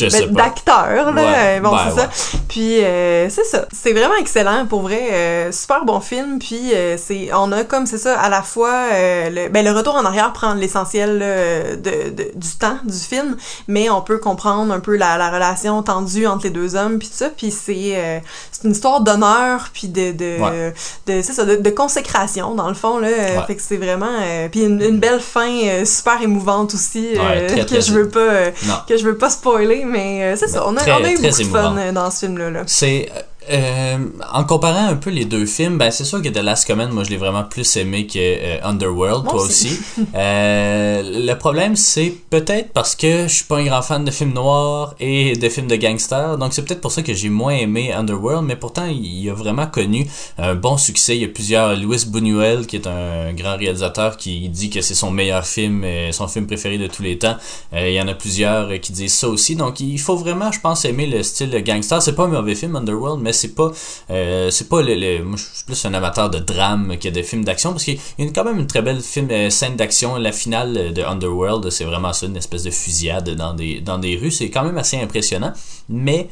ben, 0.00 0.32
d'acteur 0.32 1.12
là, 1.12 1.22
Ouais, 1.22 1.60
bon 1.60 1.70
ben, 1.70 1.78
c'est 1.94 2.00
ouais. 2.00 2.08
ça. 2.08 2.10
Puis 2.48 2.82
euh, 2.84 3.28
c'est 3.30 3.44
ça, 3.44 3.66
c'est 3.72 3.92
vraiment 3.92 4.16
excellent 4.16 4.66
pour 4.66 4.82
vrai, 4.82 5.00
euh, 5.12 5.52
super 5.52 5.84
bon 5.84 6.00
film. 6.00 6.38
Puis 6.40 6.74
euh, 6.74 6.96
c'est, 6.98 7.30
on 7.34 7.52
a 7.52 7.62
comme 7.64 7.86
c'est 7.86 7.98
ça 7.98 8.18
à 8.18 8.28
la 8.30 8.42
fois 8.42 8.74
euh, 8.92 9.30
le, 9.30 9.48
ben 9.48 9.64
le 9.64 9.70
retour 9.70 9.94
en 9.94 10.04
arrière 10.04 10.32
prend 10.32 10.54
l'essentiel 10.54 11.18
de, 11.20 12.10
de- 12.10 12.30
du 12.34 12.48
temps 12.58 12.78
du 12.84 12.96
film, 12.98 13.36
mais 13.68 13.90
on 13.90 14.00
peut 14.00 14.18
comprendre 14.18 14.72
un 14.72 14.80
peu 14.80 14.96
la, 14.96 15.16
la 15.16 15.30
relation 15.30 15.82
tendue 15.82 16.26
entre 16.26 16.44
les 16.44 16.50
deux 16.50 16.74
hommes 16.74 16.98
puis 16.98 17.08
tout 17.08 17.14
ça. 17.16 17.28
Puis 17.30 17.50
c'est 17.52 17.92
euh, 17.96 18.18
c'est 18.52 18.64
une 18.64 18.72
histoire 18.72 19.00
d'honneur 19.00 19.68
puis 19.72 19.88
de 19.88 20.12
de, 20.12 20.40
Ouais. 20.40 20.74
de 21.06 21.22
ça 21.22 21.44
de, 21.44 21.56
de 21.56 21.70
consécration 21.70 22.54
dans 22.54 22.68
le 22.68 22.74
fond 22.74 22.98
là. 22.98 23.08
Ouais. 23.08 23.40
Fait 23.46 23.54
que 23.56 23.62
c'est 23.62 23.76
vraiment 23.76 24.06
euh, 24.22 24.48
puis 24.50 24.62
une, 24.64 24.80
une 24.82 24.98
belle 24.98 25.20
fin 25.20 25.50
euh, 25.66 25.84
super 25.84 26.20
émouvante 26.22 26.74
aussi. 26.74 27.10
Ouais, 27.16 27.46
très, 27.46 27.60
que 27.60 27.64
très- 27.66 27.80
je 27.80 27.92
veux 27.92 28.08
pas 28.08 28.18
euh, 28.20 28.50
que 28.88 28.96
je 28.96 29.04
veux 29.04 29.16
pas 29.16 29.30
spoiler, 29.30 29.84
mais 29.84 30.24
euh, 30.24 30.36
c'est 30.36 30.48
ça. 30.48 30.64
On 30.66 30.76
a, 30.76 30.82
on 30.82 31.04
a 31.04 31.10
eu 31.10 31.16
beaucoup 31.16 31.22
de 31.36 31.40
émouvant. 31.42 31.62
fun 31.62 31.76
euh, 31.78 31.92
dans 31.92 32.10
ce 32.10 32.20
film-là. 32.26 32.50
là. 32.50 32.62
C'est 32.66 33.08
euh, 33.48 33.96
en 34.32 34.44
comparant 34.44 34.86
un 34.88 34.96
peu 34.96 35.10
les 35.10 35.24
deux 35.24 35.46
films, 35.46 35.78
ben 35.78 35.90
c'est 35.90 36.04
sûr 36.04 36.20
que 36.20 36.28
The 36.28 36.42
Last 36.42 36.66
Command, 36.66 36.90
moi 36.92 37.04
je 37.04 37.10
l'ai 37.10 37.16
vraiment 37.16 37.42
plus 37.42 37.76
aimé 37.76 38.06
que 38.06 38.18
euh, 38.18 38.58
Underworld, 38.62 39.24
Moi 39.24 39.32
toi 39.32 39.42
aussi. 39.42 39.68
aussi. 39.68 39.80
Euh, 40.14 41.02
le 41.02 41.34
problème 41.34 41.76
c'est 41.76 42.12
peut-être 42.30 42.72
parce 42.72 42.94
que 42.94 43.22
je 43.22 43.34
suis 43.34 43.44
pas 43.44 43.58
un 43.58 43.64
grand 43.64 43.80
fan 43.80 44.04
de 44.04 44.10
films 44.10 44.32
noirs 44.32 44.94
et 44.98 45.36
de 45.36 45.48
films 45.48 45.68
de 45.68 45.76
gangsters, 45.76 46.36
donc 46.36 46.52
c'est 46.52 46.64
peut-être 46.64 46.80
pour 46.80 46.90
ça 46.92 47.02
que 47.02 47.14
j'ai 47.14 47.28
moins 47.28 47.54
aimé 47.54 47.92
Underworld, 47.92 48.44
mais 48.44 48.56
pourtant 48.56 48.86
il 48.86 49.28
a 49.30 49.34
vraiment 49.34 49.66
connu 49.66 50.06
un 50.36 50.54
bon 50.54 50.76
succès. 50.76 51.16
Il 51.16 51.22
y 51.22 51.24
a 51.24 51.28
plusieurs 51.28 51.76
Luis 51.76 52.04
Buñuel 52.06 52.66
qui 52.66 52.76
est 52.76 52.86
un 52.86 53.32
grand 53.32 53.56
réalisateur 53.56 54.16
qui 54.16 54.48
dit 54.48 54.68
que 54.68 54.80
c'est 54.80 54.94
son 54.94 55.10
meilleur 55.10 55.46
film, 55.46 55.84
son 56.12 56.28
film 56.28 56.46
préféré 56.46 56.76
de 56.76 56.86
tous 56.86 57.02
les 57.02 57.18
temps. 57.18 57.36
Il 57.72 57.92
y 57.92 58.00
en 58.00 58.08
a 58.08 58.14
plusieurs 58.14 58.80
qui 58.80 58.92
disent 58.92 59.14
ça 59.14 59.28
aussi, 59.28 59.56
donc 59.56 59.80
il 59.80 59.98
faut 59.98 60.16
vraiment, 60.16 60.52
je 60.52 60.60
pense, 60.60 60.84
aimer 60.84 61.06
le 61.06 61.22
style 61.22 61.50
de 61.50 61.58
gangster. 61.60 62.02
C'est 62.02 62.14
pas 62.14 62.24
un 62.24 62.28
mauvais 62.28 62.54
film 62.54 62.76
Underworld, 62.76 63.20
mais 63.22 63.29
c'est 63.32 63.54
pas, 63.54 63.70
euh, 64.10 64.50
c'est 64.50 64.68
pas 64.68 64.82
le, 64.82 64.94
le- 64.94 65.22
moi 65.24 65.36
je 65.36 65.42
suis 65.42 65.64
plus 65.64 65.84
un 65.84 65.94
amateur 65.94 66.30
de 66.30 66.38
drame 66.38 66.96
que 66.98 67.08
de 67.08 67.22
films 67.22 67.44
d'action 67.44 67.72
parce 67.72 67.84
qu'il 67.84 67.98
y 68.18 68.22
a 68.26 68.30
quand 68.32 68.44
même 68.44 68.58
une 68.58 68.66
très 68.66 68.82
belle 68.82 69.00
film 69.00 69.28
euh, 69.30 69.50
scène 69.50 69.76
d'action. 69.76 70.16
La 70.16 70.32
finale 70.32 70.92
de 70.92 71.02
Underworld, 71.02 71.70
c'est 71.70 71.84
vraiment 71.84 72.12
ça, 72.12 72.26
une 72.26 72.36
espèce 72.36 72.62
de 72.62 72.70
fusillade 72.70 73.30
dans 73.30 73.54
des 73.54 73.80
dans 73.80 73.98
des 73.98 74.16
rues. 74.16 74.30
C'est 74.30 74.50
quand 74.50 74.64
même 74.64 74.78
assez 74.78 74.98
impressionnant, 75.00 75.52
mais 75.88 76.28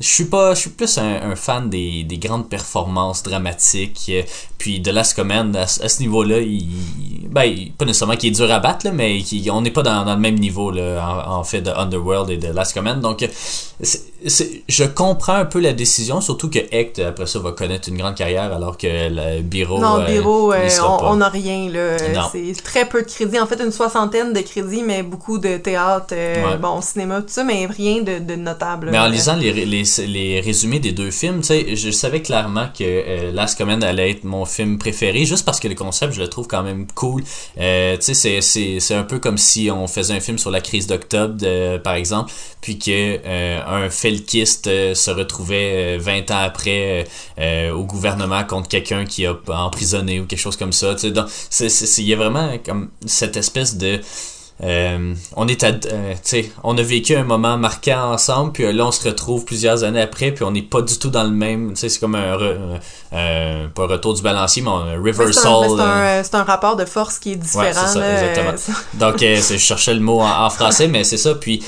je 0.00 0.06
suis 0.08 0.24
pas 0.24 0.54
je 0.54 0.60
suis 0.60 0.70
plus 0.70 0.96
un, 0.96 1.36
fan 1.36 1.68
des, 1.68 2.04
des 2.04 2.16
grandes 2.16 2.48
performances 2.48 3.22
dramatiques 3.22 4.06
euh, 4.08 4.22
puis 4.56 4.80
de 4.80 4.90
Last 4.90 5.14
Command 5.14 5.54
à, 5.54 5.66
ce- 5.66 5.82
à 5.82 5.88
ce 5.90 6.00
niveau 6.00 6.22
là 6.22 6.40
il, 6.40 7.28
ben 7.28 7.54
pas 7.76 7.84
nécessairement 7.84 8.16
qu'il 8.16 8.30
est 8.30 8.36
dur 8.36 8.50
à 8.50 8.60
battre 8.60 8.86
là, 8.86 8.92
mais 8.92 9.20
qui, 9.22 9.48
on 9.50 9.60
n'est 9.60 9.70
pas 9.70 9.82
dans, 9.82 10.04
le 10.04 10.16
même 10.18 10.36
niveau 10.38 10.70
là, 10.70 11.24
en, 11.28 11.40
en 11.40 11.44
fait 11.44 11.60
de 11.60 11.70
Underworld 11.70 12.30
et 12.30 12.38
de 12.38 12.48
Last 12.48 12.72
Command 12.72 12.98
donc 12.98 13.28
je 14.24 14.84
comprends 14.84 15.34
un 15.34 15.44
peu 15.44 15.60
la 15.60 15.72
décision 15.72 16.20
surtout 16.20 16.50
que 16.50 16.58
Hecht 16.70 16.98
après 16.98 17.26
ça 17.26 17.38
va 17.38 17.52
connaître 17.52 17.88
une 17.88 17.96
grande 17.96 18.14
carrière 18.14 18.52
alors 18.52 18.76
que 18.76 18.86
le 18.86 19.42
Biro 19.42 19.78
Non, 19.80 20.00
euh, 20.00 20.06
Biro, 20.06 20.52
euh, 20.52 20.68
sera 20.68 21.10
on 21.10 21.16
n'a 21.16 21.28
rien. 21.28 21.68
C'est 22.32 22.62
très 22.62 22.86
peu 22.88 23.02
de 23.02 23.06
crédits. 23.08 23.38
En 23.38 23.46
fait, 23.46 23.60
une 23.62 23.70
soixantaine 23.72 24.32
de 24.32 24.40
crédits, 24.40 24.82
mais 24.82 25.02
beaucoup 25.02 25.38
de 25.38 25.56
théâtre, 25.56 26.12
euh, 26.12 26.30
Ouais. 26.50 26.56
bon, 26.58 26.80
cinéma, 26.80 27.20
tout 27.22 27.28
ça, 27.28 27.44
mais 27.44 27.66
rien 27.66 28.02
de, 28.02 28.18
de 28.18 28.34
notable. 28.36 28.88
Mais 28.90 28.98
en 28.98 29.08
lisant 29.08 29.36
les, 29.36 29.52
les, 29.52 29.84
les 30.06 30.40
résumés 30.40 30.78
des 30.80 30.92
deux 30.92 31.10
films, 31.10 31.40
tu 31.40 31.46
sais, 31.48 31.76
je 31.76 31.90
savais 31.90 32.22
clairement 32.22 32.66
que 32.76 32.82
euh, 32.84 33.32
Last 33.32 33.56
Command 33.58 33.82
allait 33.84 34.10
être 34.10 34.24
mon 34.24 34.44
film 34.44 34.78
préféré, 34.78 35.24
juste 35.24 35.44
parce 35.44 35.60
que 35.60 35.68
le 35.68 35.74
concept, 35.74 36.12
je 36.14 36.20
le 36.20 36.28
trouve 36.28 36.46
quand 36.46 36.62
même 36.62 36.86
cool. 36.94 37.22
Euh, 37.58 37.96
tu 37.96 38.14
sais, 38.14 38.40
c'est- 38.40 38.94
un 38.94 39.04
peu 39.04 39.18
comme 39.18 39.38
si 39.38 39.70
on 39.70 39.86
faisait 39.86 40.14
un 40.14 40.20
film 40.20 40.36
sur 40.38 40.50
la 40.50 40.60
crise 40.60 40.86
d'octobre, 40.86 41.36
par 41.84 41.94
exemple, 41.94 42.32
puis 42.60 42.78
que 42.78 43.18
euh, 43.24 43.60
un 43.66 43.88
felkiste 44.10 44.66
euh, 44.66 44.94
se 44.94 45.10
retrouvait 45.10 45.96
euh, 45.96 45.98
20 46.00 46.30
ans 46.30 46.38
après 46.38 47.04
euh, 47.04 47.04
euh, 47.38 47.72
au 47.72 47.84
gouvernement 47.84 48.44
contre 48.44 48.68
quelqu'un 48.68 49.04
qui 49.04 49.26
a 49.26 49.36
emprisonné 49.48 50.20
ou 50.20 50.26
quelque 50.26 50.38
chose 50.38 50.56
comme 50.56 50.72
ça. 50.72 50.96
Il 51.02 52.04
y 52.04 52.12
a 52.12 52.16
vraiment 52.16 52.58
comme 52.64 52.90
cette 53.06 53.36
espèce 53.36 53.76
de 53.76 54.00
euh, 54.62 55.14
on 55.36 55.48
est 55.48 55.64
à, 55.64 55.68
euh, 55.68 56.12
tu 56.14 56.18
sais, 56.22 56.52
on 56.64 56.76
a 56.76 56.82
vécu 56.82 57.16
un 57.16 57.24
moment 57.24 57.56
marquant 57.56 58.12
ensemble, 58.12 58.52
puis 58.52 58.64
euh, 58.64 58.72
là 58.72 58.86
on 58.86 58.92
se 58.92 59.06
retrouve 59.08 59.44
plusieurs 59.44 59.84
années 59.84 60.00
après, 60.02 60.32
puis 60.32 60.44
on 60.44 60.50
n'est 60.50 60.62
pas 60.62 60.82
du 60.82 60.98
tout 60.98 61.10
dans 61.10 61.22
le 61.24 61.30
même, 61.30 61.70
tu 61.70 61.80
sais, 61.80 61.88
c'est 61.88 61.98
comme 62.00 62.14
un, 62.14 62.36
re- 62.36 62.56
euh, 63.12 63.66
pas 63.74 63.84
un 63.84 63.86
retour 63.86 64.14
du 64.14 64.22
balancier, 64.22 64.62
mais 64.62 64.70
un 64.70 65.00
reversal. 65.02 66.22
c'est 66.24 66.34
un, 66.34 66.42
rapport 66.44 66.76
de 66.76 66.84
force 66.84 67.18
qui 67.18 67.32
est 67.32 67.36
différent. 67.36 67.64
Ouais, 67.64 67.72
c'est 67.72 67.86
ça, 67.94 67.98
là, 68.00 68.12
exactement. 68.30 68.56
ça- 68.56 68.72
donc, 68.94 69.18
je 69.20 69.56
cherchais 69.58 69.94
le 69.94 70.00
mot 70.00 70.20
en, 70.20 70.44
en 70.46 70.50
français, 70.50 70.88
mais 70.88 71.04
c'est 71.04 71.16
ça. 71.16 71.34
Puis, 71.34 71.62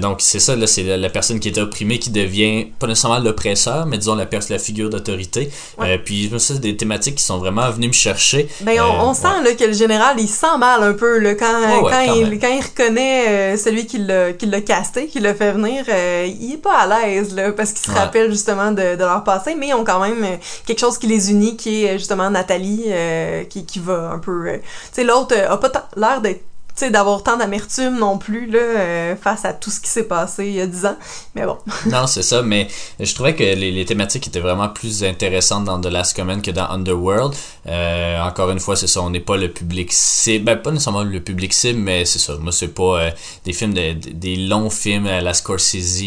donc, 0.00 0.20
c'est 0.20 0.40
ça, 0.40 0.56
là, 0.56 0.66
c'est 0.66 0.82
la, 0.82 0.96
la 0.96 1.08
personne 1.10 1.40
qui 1.40 1.48
est 1.48 1.58
opprimée 1.58 1.98
qui 1.98 2.10
devient, 2.10 2.66
pas 2.78 2.86
nécessairement 2.86 3.18
l'oppresseur, 3.18 3.86
mais 3.86 3.98
disons 3.98 4.14
la, 4.14 4.26
la 4.50 4.58
figure 4.58 4.90
d'autorité. 4.90 5.50
Euh, 5.80 5.98
puis, 6.04 6.28
ça, 6.30 6.38
c'est 6.38 6.60
des 6.60 6.76
thématiques 6.76 7.16
qui 7.16 7.24
sont 7.24 7.38
vraiment 7.38 7.70
venues 7.70 7.88
me 7.88 7.92
chercher. 7.92 8.48
Ben, 8.62 8.80
on, 8.80 9.08
ouais. 9.08 9.14
sent 9.14 9.42
là, 9.44 9.54
que 9.54 9.64
le 9.64 9.72
général, 9.72 10.16
il 10.18 10.28
sent 10.28 10.58
mal 10.58 10.82
un 10.82 10.92
peu 10.92 11.18
là, 11.18 11.34
quand, 11.34 11.46
Ouais, 11.46 11.80
ouais, 11.80 11.90
quand, 11.90 12.06
quand 12.06 12.14
il, 12.14 12.25
quand 12.40 12.48
il 12.48 12.60
reconnaît 12.62 13.28
euh, 13.28 13.56
celui 13.56 13.86
qui 13.86 13.98
l'a 13.98 14.32
qui 14.32 14.46
l'a 14.46 14.60
casté, 14.60 15.06
qui 15.06 15.20
l'a 15.20 15.34
fait 15.34 15.52
venir. 15.52 15.84
euh, 15.88 16.26
il 16.40 16.54
est 16.54 16.56
pas 16.56 16.78
à 16.80 16.86
l'aise 17.06 17.34
là, 17.34 17.52
parce 17.52 17.72
qu'il 17.72 17.84
se 17.86 17.90
Ouais. 17.90 17.98
rappelle 17.98 18.30
justement 18.30 18.70
de, 18.72 18.94
de 18.96 19.04
leur 19.04 19.22
passé, 19.24 19.54
mais 19.54 19.68
ils 19.68 19.74
ont 19.74 19.84
quand 19.84 20.00
même 20.00 20.22
euh, 20.24 20.36
quelque 20.66 20.80
chose 20.80 20.98
qui 20.98 21.06
les 21.06 21.30
unit, 21.30 21.56
qui 21.56 21.84
est 21.84 21.90
euh, 21.94 21.98
justement 21.98 22.28
Nathalie, 22.30 22.84
euh, 22.88 23.44
qui, 23.44 23.64
qui 23.64 23.78
va 23.78 24.10
un 24.12 24.18
peu... 24.18 24.48
euh, 24.48 24.56
tu 24.58 24.62
sais, 24.92 25.04
l'autre 25.04 25.34
a 25.48 25.56
pas 25.58 25.88
l'air 25.96 26.20
d'être 26.20 26.42
sais, 26.80 26.90
d'avoir 26.90 27.22
tant 27.22 27.36
d'amertume 27.36 27.98
non 27.98 28.18
plus 28.18 28.46
là, 28.46 28.58
euh, 28.58 29.16
face 29.16 29.44
à 29.44 29.52
tout 29.52 29.70
ce 29.70 29.80
qui 29.80 29.88
s'est 29.88 30.04
passé 30.08 30.46
il 30.46 30.54
y 30.54 30.60
a 30.60 30.66
10 30.66 30.86
ans. 30.86 30.96
Mais 31.34 31.44
bon. 31.46 31.56
Non, 31.86 32.06
c'est 32.06 32.22
ça, 32.22 32.42
mais 32.42 32.68
je 33.00 33.14
trouvais 33.14 33.34
que 33.34 33.42
les, 33.42 33.70
les 33.72 33.84
thématiques 33.84 34.26
étaient 34.28 34.40
vraiment 34.40 34.68
plus 34.68 35.04
intéressantes 35.04 35.64
dans 35.64 35.80
The 35.80 35.86
Last 35.86 36.16
Command 36.16 36.42
que 36.42 36.50
dans 36.50 36.68
Underworld. 36.68 37.34
Euh, 37.66 38.20
encore 38.20 38.50
une 38.50 38.60
fois, 38.60 38.76
c'est 38.76 38.86
ça, 38.86 39.00
on 39.02 39.10
n'est 39.10 39.20
pas 39.20 39.36
le 39.36 39.48
public 39.50 39.88
cible, 39.92 40.44
ben 40.44 40.56
pas 40.56 40.70
nécessairement 40.70 41.02
le 41.04 41.20
public 41.20 41.52
cible, 41.52 41.78
mais 41.80 42.04
c'est 42.04 42.18
ça, 42.18 42.34
moi 42.40 42.52
c'est 42.52 42.68
pas 42.74 43.00
euh, 43.00 43.10
des 43.44 43.52
films, 43.52 43.74
de, 43.74 43.92
de- 43.92 44.10
des 44.10 44.36
longs 44.36 44.70
films 44.70 45.06
la 45.06 45.34
Scorsese, 45.34 46.00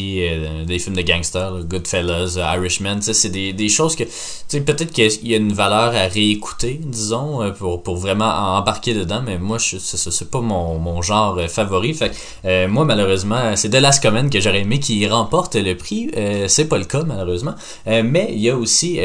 des 0.66 0.80
films 0.80 0.96
de 0.96 1.02
gangsters, 1.02 1.64
Goodfellas, 1.66 2.38
Irishman, 2.38 3.02
c'est 3.02 3.30
des, 3.30 3.54
des 3.54 3.70
choses 3.70 3.96
que, 3.96 4.04
tu 4.04 4.10
sais, 4.48 4.62
peut-être 4.62 4.92
qu'il 4.92 5.28
y 5.28 5.34
a 5.34 5.38
une 5.38 5.54
valeur 5.54 5.96
à 5.96 6.08
réécouter, 6.08 6.80
disons, 6.84 7.52
pour, 7.58 7.84
pour 7.84 7.98
vraiment 7.98 8.30
embarquer 8.58 8.94
dedans, 8.94 9.22
mais 9.26 9.38
moi, 9.38 9.58
c'est 9.60 10.30
pas 10.32 10.42
mon, 10.42 10.59
mon 10.80 11.02
genre 11.02 11.40
favori, 11.48 11.94
fait 11.94 12.10
que, 12.10 12.16
euh, 12.46 12.68
moi, 12.68 12.86
malheureusement, 12.86 13.56
c'est 13.56 13.70
The 13.70 13.76
Last 13.82 14.02
Command 14.04 14.30
que 14.30 14.40
j'aurais 14.40 14.62
aimé 14.62 14.80
qui 14.80 15.08
remporte 15.08 15.56
le 15.56 15.76
prix. 15.76 16.12
Euh, 16.18 16.48
c'est 16.48 16.66
pas 16.66 16.78
le 16.78 16.86
cas, 16.86 17.04
malheureusement. 17.06 17.56
Euh, 17.88 18.02
mais 18.06 18.28
il 18.32 18.40
y 18.40 18.50
a 18.50 18.56
aussi 18.58 19.00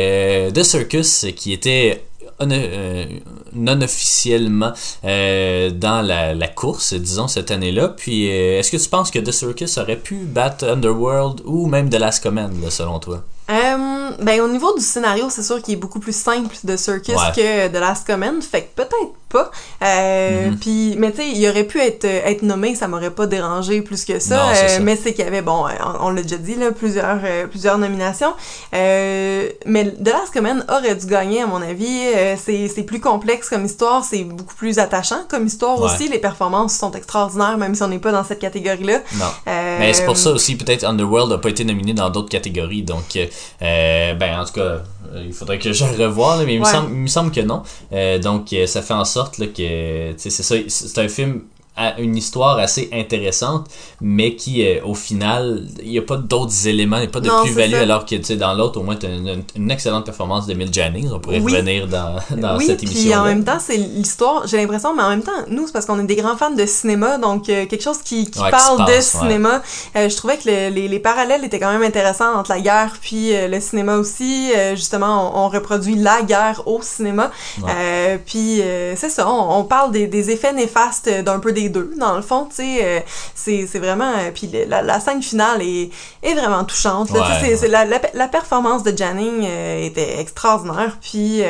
The 0.55 0.63
Circus 0.63 1.27
qui 1.37 1.53
était 1.53 2.05
on- 2.41 2.49
non 3.55 3.81
officiellement 3.83 4.73
euh, 5.05 5.71
dans 5.71 6.03
la, 6.03 6.35
la 6.35 6.49
course, 6.49 6.93
disons, 6.95 7.29
cette 7.29 7.51
année-là. 7.51 7.89
Puis, 7.89 8.29
euh, 8.31 8.59
est-ce 8.59 8.71
que 8.73 8.77
tu 8.77 8.89
penses 8.89 9.11
que 9.11 9.19
The 9.21 9.31
Circus 9.31 9.79
aurait 9.79 9.97
pu 9.97 10.17
battre 10.17 10.69
Underworld 10.69 11.43
ou 11.45 11.67
même 11.67 11.89
The 11.91 11.99
Last 11.99 12.23
Command, 12.23 12.51
là, 12.63 12.71
selon 12.71 12.99
toi? 12.99 13.23
Euh, 13.51 14.11
ben, 14.23 14.41
au 14.41 14.49
niveau 14.49 14.75
du 14.75 14.83
scénario, 14.83 15.27
c'est 15.31 15.43
sûr 15.43 15.61
qu'il 15.63 15.75
est 15.75 15.79
beaucoup 15.79 16.01
plus 16.01 16.17
simple 16.17 16.57
de 16.65 16.77
Circus 16.77 17.15
Ouais. 17.15 17.33
que 17.37 17.69
de 17.73 17.79
Last 17.79 18.07
Command, 18.07 18.43
fait 18.43 18.63
que 18.63 18.75
peut-être 18.83 19.13
pas. 19.35 19.51
Euh, 19.83 20.49
Mhm. 20.51 20.59
puis, 20.59 20.95
mais 20.99 21.11
tu 21.11 21.19
sais, 21.19 21.29
il 21.29 21.49
aurait 21.49 21.65
pu 21.65 21.79
être, 21.81 22.05
être 22.05 22.43
nommé, 22.43 22.75
ça 22.75 22.87
m'aurait 22.89 23.11
pas 23.11 23.27
dérangé 23.27 23.83
plus 23.83 24.05
que 24.05 24.19
ça. 24.19 24.37
Non, 24.37 24.51
Euh, 24.53 24.69
ça. 24.69 24.81
mais 24.81 24.97
c'est 24.97 25.13
qu'il 25.13 25.25
y 25.25 25.29
avait, 25.29 25.43
bon, 25.43 25.67
euh, 25.67 25.71
on, 26.01 26.07
on 26.07 26.11
l'a 26.11 26.23
déjà 26.23 26.37
dit, 26.39 26.55
là, 26.55 26.71
plusieurs, 26.73 27.21
euh, 27.25 27.47
plusieurs 27.47 27.79
nominations. 27.79 28.33
Euh, 28.75 29.49
mais 29.67 29.85
The 29.91 30.09
Last 30.09 30.33
Command 30.33 30.65
aurait 30.69 30.95
dû 30.95 31.07
gagner, 31.07 31.43
à 31.43 31.47
mon 31.47 31.61
avis. 31.63 31.99
Euh, 32.17 32.37
c'est 32.45 32.83
plus 32.85 33.01
complexe 33.01 33.49
comme 33.49 33.65
histoire, 33.65 34.05
c'est 34.05 34.25
beaucoup 34.25 34.55
plus 34.55 34.79
attachant 34.79 35.23
comme 35.29 35.47
histoire 35.47 35.81
Ouais. 35.81 35.87
aussi. 35.93 36.09
Les 36.09 36.19
performances 36.19 36.77
sont 36.79 36.93
extraordinaires, 36.93 37.59
même 37.59 37.75
si 37.75 37.83
on 37.83 37.89
n'est 37.89 37.99
pas 37.99 38.13
dans 38.13 38.25
cette 38.25 38.39
catégorie-là. 38.41 39.01
Non. 39.17 39.25
Euh, 39.49 39.77
Mais 39.81 39.93
c'est 39.95 40.05
pour 40.05 40.17
ça 40.17 40.31
aussi, 40.31 40.57
peut-être 40.57 40.85
Underworld 40.85 41.31
n'a 41.31 41.39
pas 41.39 41.49
été 41.51 41.65
nominé 41.65 41.93
dans 41.95 42.11
d'autres 42.11 42.29
catégories. 42.31 42.83
Donc, 42.83 43.17
euh, 43.17 43.27
euh, 43.63 44.15
ben, 44.15 44.39
en 44.41 44.45
tout 44.45 44.53
cas, 44.55 44.61
euh, 44.61 44.79
il 45.23 45.33
faudrait 45.33 45.59
que 45.59 45.73
je 45.73 45.85
revoie, 45.99 46.37
là, 46.37 46.45
mais 46.45 46.55
il, 46.55 46.61
me 46.61 46.65
semble, 46.65 46.91
il 46.91 47.03
me 47.03 47.07
semble 47.07 47.31
que 47.31 47.41
non. 47.41 47.63
Euh, 47.93 48.19
donc, 48.19 48.53
euh, 48.53 48.67
ça 48.67 48.83
fait 48.83 48.95
en 48.95 49.05
sorte 49.05 49.39
là, 49.39 49.47
que, 49.47 50.15
c'est 50.17 50.31
ça, 50.31 50.57
c'est 50.69 50.99
un 50.99 51.09
film 51.09 51.43
une 51.99 52.17
histoire 52.17 52.59
assez 52.59 52.89
intéressante, 52.93 53.67
mais 54.01 54.37
qui, 54.37 54.65
euh, 54.67 54.81
au 54.85 54.95
final, 54.95 55.67
il 55.83 55.91
n'y 55.91 55.99
a 55.99 56.03
pas 56.03 56.17
d'autres 56.17 56.69
éléments, 56.69 56.97
il 56.99 57.03
n'y 57.03 57.07
a 57.07 57.11
pas 57.11 57.21
de 57.21 57.31
plus-value, 57.43 57.75
alors 57.75 58.05
que, 58.07 58.15
tu 58.15 58.23
sais, 58.25 58.37
dans 58.37 58.55
l'autre, 58.55 58.79
au 58.81 58.85
moins, 58.85 58.97
tu 58.97 59.07
as 59.07 59.11
une, 59.11 59.43
une 59.57 59.71
excellente 59.71 60.05
performance 60.05 60.47
d'Emile 60.47 60.73
Jannings. 60.73 61.11
On 61.13 61.19
pourrait 61.19 61.41
Oui. 61.41 61.53
revenir 61.53 61.89
dans, 61.89 62.17
dans 62.37 62.57
oui, 62.59 62.67
cette 62.67 62.79
puis 62.79 62.89
émission. 62.91 63.19
en 63.19 63.25
même 63.25 63.43
temps, 63.45 63.59
c'est 63.59 63.77
l'histoire, 63.77 64.47
j'ai 64.47 64.57
l'impression, 64.59 64.95
mais 64.95 65.03
en 65.03 65.09
même 65.11 65.23
temps, 65.25 65.33
nous, 65.49 65.67
c'est 65.67 65.73
parce 65.73 65.87
qu'on 65.87 65.99
est 65.99 66.05
des 66.05 66.17
grands 66.17 66.37
fans 66.37 66.51
de 66.55 66.65
cinéma, 66.67 67.19
donc 67.19 67.49
euh, 67.49 67.67
quelque 67.67 67.83
chose 67.83 67.99
qui, 68.05 68.31
qui 68.31 68.39
Ouais, 68.39 68.47
qui 68.47 68.51
parle 68.53 68.85
de 68.87 68.93
ouais. 68.93 69.01
cinéma. 69.01 69.63
Euh, 69.97 70.09
je 70.09 70.17
trouvais 70.17 70.37
que 70.37 70.49
le- 70.49 70.69
les, 70.73 70.87
les 70.89 70.99
parallèles 71.01 71.45
étaient 71.45 71.59
quand 71.59 71.73
même 71.73 71.83
intéressants 71.83 72.35
entre 72.37 72.51
la 72.51 72.61
guerre 72.61 72.95
puis 73.01 73.31
le 73.33 73.61
cinéma 73.61 73.97
aussi. 73.97 74.51
Justement, 74.77 75.33
on, 75.35 75.47
on 75.47 75.49
reproduit 75.49 75.97
la 75.97 76.23
guerre 76.23 76.63
au 76.67 76.81
cinéma. 76.83 77.31
Ouais. 77.63 78.21
Puis 78.25 78.61
c'est 78.97 79.09
ça, 79.09 79.29
on, 79.29 79.59
on 79.59 79.65
parle 79.65 79.91
des, 79.93 80.07
des 80.07 80.31
effets 80.31 80.53
néfastes 80.53 81.09
d'un 81.23 81.39
peu 81.41 81.53
des 81.53 81.64
deux, 81.69 81.93
dans 81.99 82.17
le 82.17 82.23
fond, 82.23 82.47
tu 82.49 82.57
sais. 82.57 82.79
euh, 82.83 83.01
c'est 83.35 83.79
vraiment... 83.79 84.13
euh, 84.19 84.31
puis 84.35 84.51
la, 84.69 84.83
la 84.83 85.01
scène 85.01 85.23
finale 85.23 85.63
est, 85.63 85.91
est 86.23 86.35
vraiment 86.35 86.65
touchante. 86.65 87.11
là. 87.11 87.21
Tu 87.21 87.27
sais, 87.27 87.33
Ouais, 87.33 87.39
c'est- 87.41 87.49
ouais. 87.51 87.57
c'est 87.57 87.69
la, 87.69 87.85
la, 87.85 88.01
la 88.15 88.29
performance 88.29 88.83
de 88.83 88.97
Janning 88.97 89.45
euh, 89.45 89.85
était 89.87 90.21
extraordinaire. 90.21 90.97
Puis 91.01 91.43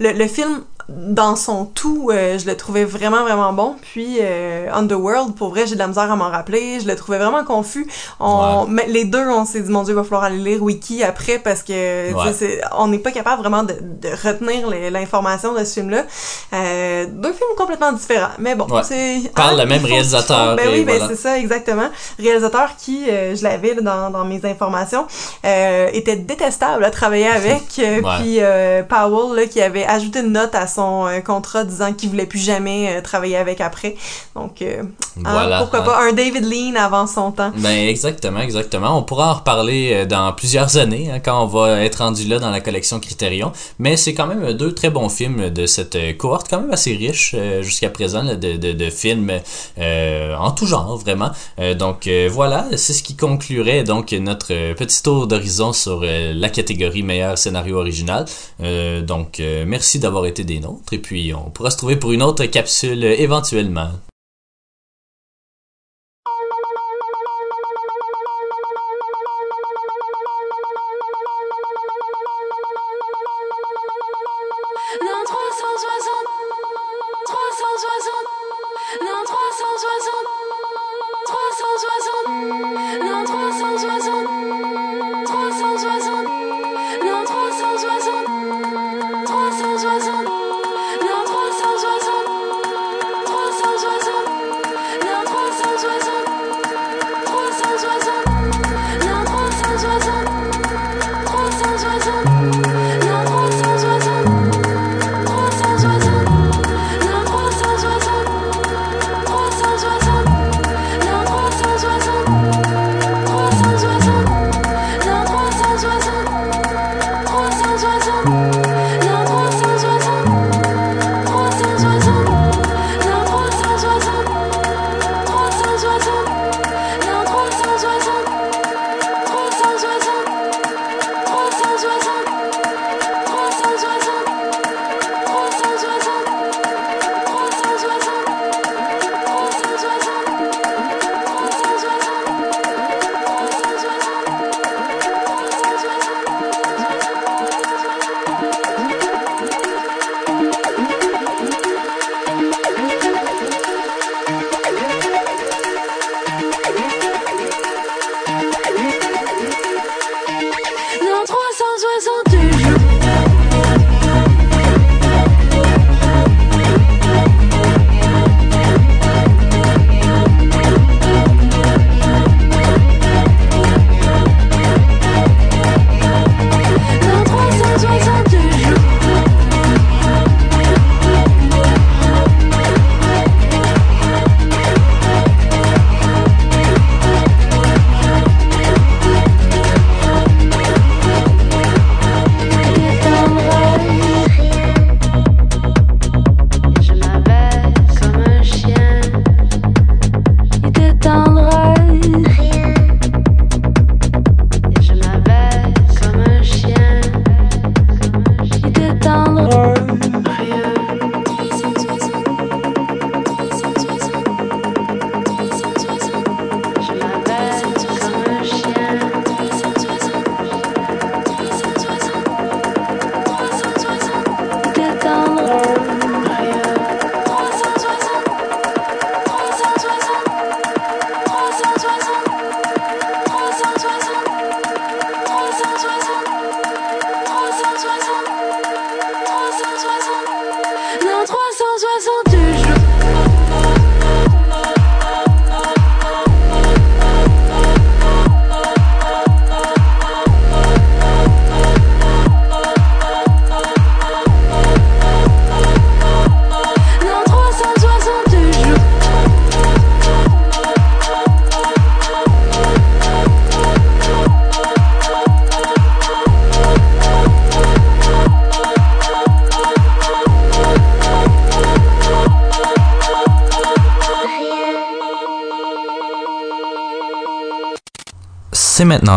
le 0.00 0.26
film 0.26 0.62
dans 0.88 1.36
son 1.36 1.66
tout, 1.66 2.08
euh, 2.10 2.38
je 2.38 2.46
le 2.46 2.56
trouvais 2.56 2.84
vraiment, 2.84 3.22
vraiment 3.22 3.52
bon. 3.52 3.76
Puis 3.82 4.18
euh, 4.22 4.68
Underworld, 4.72 5.34
pour 5.34 5.50
vrai, 5.50 5.66
j'ai 5.66 5.74
de 5.74 5.78
la 5.80 5.86
misère 5.86 6.10
à 6.10 6.16
m'en 6.16 6.30
rappeler. 6.30 6.80
Je 6.80 6.86
le 6.86 6.96
trouvais 6.96 7.18
vraiment 7.18 7.44
confus. 7.44 7.86
On, 8.20 8.64
mais 8.66 8.86
les 8.86 9.04
deux, 9.04 9.26
on 9.28 9.44
s'est 9.44 9.60
dit, 9.60 9.70
mon 9.70 9.82
Dieu, 9.82 9.92
il 9.92 9.96
va 9.96 10.02
falloir 10.02 10.24
aller 10.24 10.38
lire 10.38 10.62
Wiki 10.62 11.02
après 11.04 11.38
parce 11.38 11.62
que 11.62 12.12
Ouais. 12.14 12.32
c'est- 12.32 12.60
on 12.78 12.88
n'est 12.88 12.98
pas 12.98 13.10
capable 13.10 13.42
vraiment 13.42 13.64
de, 13.64 13.74
de 13.80 14.08
retenir 14.26 14.66
l'information 14.90 15.52
de 15.52 15.62
ce 15.64 15.74
film-là. 15.74 16.04
Euh, 16.54 17.06
deux 17.10 17.32
films 17.32 17.54
complètement 17.58 17.92
différents. 17.92 18.30
Mais 18.38 18.54
bon, 18.54 18.66
Ouais. 18.68 18.82
c'est... 18.82 19.30
Parle 19.34 19.60
hein, 19.60 19.64
le 19.64 19.68
même 19.68 19.84
réalisateur. 19.84 20.56
Ben 20.56 20.68
oui, 20.72 20.84
ben 20.84 21.02
c'est 21.06 21.16
ça, 21.16 21.38
exactement. 21.38 21.88
Réalisateur 22.18 22.70
qui, 22.78 23.10
euh, 23.10 23.34
je 23.36 23.42
l'avais 23.42 23.74
dans, 23.74 24.08
dans 24.10 24.24
mes 24.24 24.40
informations, 24.46 25.06
euh, 25.44 25.88
était 25.92 26.16
détestable 26.16 26.82
à 26.84 26.90
travailler 26.90 27.26
avec. 27.42 27.64
euh, 27.78 28.00
Ouais. 28.00 28.16
Puis 28.20 28.36
euh, 28.40 28.82
Powell, 28.84 29.36
là, 29.36 29.46
qui 29.46 29.60
avait 29.60 29.84
ajouté 29.84 30.20
une 30.20 30.32
note 30.32 30.54
à 30.54 30.66
son 30.66 30.77
euh, 30.78 31.20
contrat 31.20 31.64
disant 31.64 31.92
qu'il 31.92 32.10
voulait 32.10 32.26
plus 32.26 32.38
jamais 32.38 32.88
euh, 32.88 33.02
travailler 33.02 33.36
avec 33.36 33.60
après. 33.60 33.96
Donc, 34.34 34.62
euh, 34.62 34.82
hein, 35.24 35.58
pourquoi 35.58 35.80
hein. 35.80 35.82
pas 35.82 36.02
un 36.08 36.12
David 36.12 36.44
Lean 36.44 36.74
avant 36.76 37.06
son 37.06 37.32
temps. 37.32 37.52
Ben 37.56 37.88
exactement, 37.88 38.40
exactement. 38.40 38.96
On 38.96 39.02
pourra 39.02 39.32
en 39.32 39.34
reparler 39.34 40.06
dans 40.06 40.32
plusieurs 40.32 40.76
années 40.76 41.10
hein, 41.12 41.20
quand 41.20 41.42
on 41.42 41.46
va 41.46 41.82
être 41.84 41.96
rendu 41.96 42.26
là 42.26 42.38
dans 42.38 42.50
la 42.50 42.60
collection 42.60 43.00
Criterion. 43.00 43.52
Mais 43.78 43.96
c'est 43.96 44.14
quand 44.14 44.26
même 44.26 44.52
deux 44.52 44.74
très 44.74 44.90
bons 44.90 45.08
films 45.08 45.50
de 45.50 45.66
cette 45.66 46.16
cohorte, 46.16 46.48
quand 46.48 46.60
même 46.60 46.72
assez 46.72 46.94
riche 46.94 47.34
jusqu'à 47.60 47.90
présent 47.90 48.22
là, 48.22 48.36
de, 48.36 48.56
de, 48.56 48.72
de 48.72 48.90
films 48.90 49.32
en 49.78 50.50
tout 50.52 50.66
genre 50.66 50.96
vraiment. 50.96 51.30
Donc 51.76 52.08
voilà, 52.30 52.66
c'est 52.76 52.92
ce 52.92 53.02
qui 53.02 53.16
conclurait 53.16 53.84
donc 53.84 54.12
notre 54.12 54.74
petit 54.74 55.02
tour 55.02 55.26
d'horizon 55.26 55.72
sur 55.72 56.02
la 56.02 56.48
catégorie 56.48 57.02
meilleur 57.02 57.38
scénario 57.38 57.78
original. 57.78 58.26
Donc 59.02 59.42
merci 59.66 59.98
d'avoir 59.98 60.26
été 60.26 60.44
des 60.44 60.60
et 60.92 60.98
puis 60.98 61.32
on 61.34 61.50
pourra 61.50 61.70
se 61.70 61.76
trouver 61.76 61.96
pour 61.96 62.12
une 62.12 62.22
autre 62.22 62.44
capsule 62.46 63.04
éventuellement. 63.04 63.90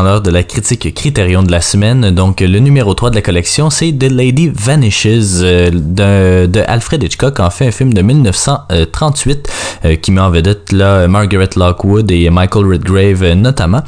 L'heure 0.01 0.21
de 0.21 0.31
la 0.31 0.43
critique 0.43 0.93
Critérion 0.95 1.43
de 1.43 1.51
la 1.51 1.59
semaine. 1.59 2.11
Donc, 2.11 2.39
le 2.39 2.59
numéro 2.59 2.93
3 2.93 3.09
de 3.09 3.15
la 3.15 3.21
collection, 3.21 3.69
c'est 3.69 3.91
The 3.91 4.09
Lady 4.09 4.49
Vanishes 4.53 5.41
euh, 5.41 5.69
de, 6.47 6.63
Alfred 6.65 7.03
Hitchcock, 7.03 7.39
en 7.41 7.49
fait 7.49 7.67
un 7.67 7.71
film 7.71 7.93
de 7.93 8.01
1938 8.01 9.49
euh, 9.83 9.95
qui 9.97 10.11
met 10.11 10.21
en 10.21 10.29
vedette 10.29 10.71
Margaret 10.71 11.49
Lockwood 11.57 12.09
et 12.09 12.29
Michael 12.29 12.65
Redgrave 12.67 13.23
euh, 13.23 13.35
notamment. 13.35 13.81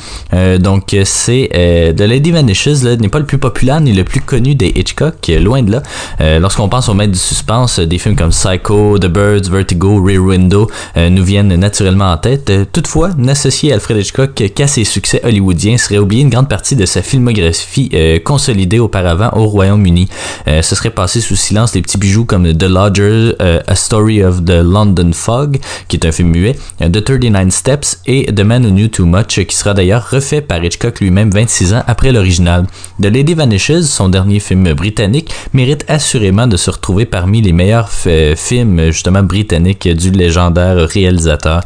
donc, 0.59 0.95
c'est 1.05 1.49
The 1.95 2.01
Lady 2.01 2.31
Vanishes 2.31 2.84
n'est 2.99 3.09
pas 3.09 3.19
le 3.19 3.25
plus 3.25 3.38
populaire 3.38 3.80
ni 3.80 3.93
le 3.93 4.03
plus 4.03 4.19
connu 4.19 4.55
des 4.55 4.73
Hitchcock, 4.75 5.31
loin 5.39 5.63
de 5.63 5.71
là. 5.71 6.39
Lorsqu'on 6.39 6.67
pense 6.67 6.89
au 6.89 6.93
maître 6.93 7.13
du 7.13 7.19
suspense, 7.19 7.80
des 7.80 7.97
films 7.97 8.15
comme 8.15 8.31
Psycho, 8.31 8.99
The 8.99 9.07
Birds, 9.07 9.49
Vertigo, 9.49 10.03
Rear 10.03 10.21
Window 10.21 10.69
nous 10.97 11.23
viennent 11.23 11.55
naturellement 11.55 12.11
en 12.11 12.17
tête. 12.17 12.51
toutefois, 12.73 13.11
n'associer 13.17 13.71
Alfred 13.71 13.99
Hitchcock 13.99 14.34
qu'à 14.34 14.67
ses 14.67 14.84
succès 14.84 15.21
hollywoodiens 15.23 15.77
serait 15.77 15.92
oublier 16.01 16.21
une 16.21 16.29
grande 16.29 16.49
partie 16.49 16.75
de 16.75 16.85
sa 16.85 17.01
filmographie 17.01 17.89
euh, 17.93 18.19
consolidée 18.19 18.79
auparavant 18.79 19.29
au 19.33 19.45
Royaume-Uni. 19.45 20.07
Euh, 20.47 20.61
ce 20.61 20.75
serait 20.75 20.89
passé 20.89 21.21
sous 21.21 21.35
silence 21.35 21.75
les 21.75 21.81
petits 21.81 21.97
bijoux 21.97 22.25
comme 22.25 22.53
The 22.53 22.63
Lodger, 22.63 23.33
euh, 23.41 23.59
A 23.67 23.75
Story 23.75 24.23
of 24.23 24.43
the 24.45 24.61
London 24.63 25.11
Fog, 25.13 25.59
qui 25.87 25.97
est 25.97 26.05
un 26.05 26.11
film 26.11 26.29
muet, 26.29 26.55
The 26.79 27.03
39 27.03 27.49
Steps 27.49 27.99
et 28.05 28.33
The 28.33 28.41
Man 28.41 28.65
Who 28.65 28.71
Knew 28.71 28.87
Too 28.87 29.05
Much, 29.05 29.43
qui 29.45 29.55
sera 29.55 29.73
d'ailleurs 29.73 30.09
refait 30.09 30.41
par 30.41 30.63
Hitchcock 30.63 30.99
lui-même 30.99 31.29
26 31.29 31.73
ans 31.73 31.83
après 31.87 32.11
l'original. 32.11 32.65
The 33.01 33.05
Lady 33.05 33.33
Vanishes, 33.33 33.83
son 33.83 34.09
dernier 34.09 34.39
film 34.39 34.73
britannique, 34.73 35.33
mérite 35.53 35.85
assurément 35.87 36.47
de 36.47 36.57
se 36.57 36.71
retrouver 36.71 37.05
parmi 37.05 37.41
les 37.41 37.53
meilleurs 37.53 37.89
films 37.89 38.91
justement 38.91 39.23
britanniques 39.23 39.87
du 39.87 40.11
légendaire 40.11 40.87
réalisateur. 40.87 41.61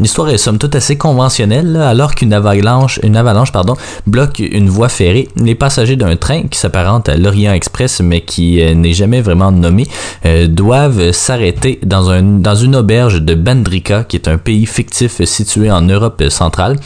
L'histoire 0.00 0.30
est 0.30 0.38
somme 0.38 0.58
toute 0.58 0.74
assez 0.74 0.96
conventionnelle, 0.96 1.76
alors 1.76 2.14
qu'une 2.14 2.32
avalanche, 2.32 2.98
une 3.02 3.16
avalanche 3.16 3.52
pardon, 3.52 3.71
bloque 4.06 4.38
une 4.38 4.68
voie 4.68 4.88
ferrée. 4.88 5.28
Les 5.36 5.54
passagers 5.54 5.96
d'un 5.96 6.16
train 6.16 6.42
qui 6.42 6.58
s'apparente 6.58 7.08
à 7.08 7.16
l'Orient 7.16 7.52
Express, 7.52 8.00
mais 8.00 8.22
qui 8.22 8.60
euh, 8.60 8.74
n'est 8.74 8.92
jamais 8.92 9.20
vraiment 9.20 9.52
nommé, 9.52 9.86
euh, 10.26 10.46
doivent 10.46 11.12
s'arrêter 11.12 11.78
dans, 11.84 12.10
un, 12.10 12.22
dans 12.22 12.54
une 12.54 12.76
auberge 12.76 13.20
de 13.20 13.34
Bandrika, 13.34 14.04
qui 14.04 14.16
est 14.16 14.28
un 14.28 14.38
pays 14.38 14.66
fictif 14.66 15.22
situé 15.24 15.70
en 15.70 15.82
Europe 15.82 16.22
centrale, 16.28 16.76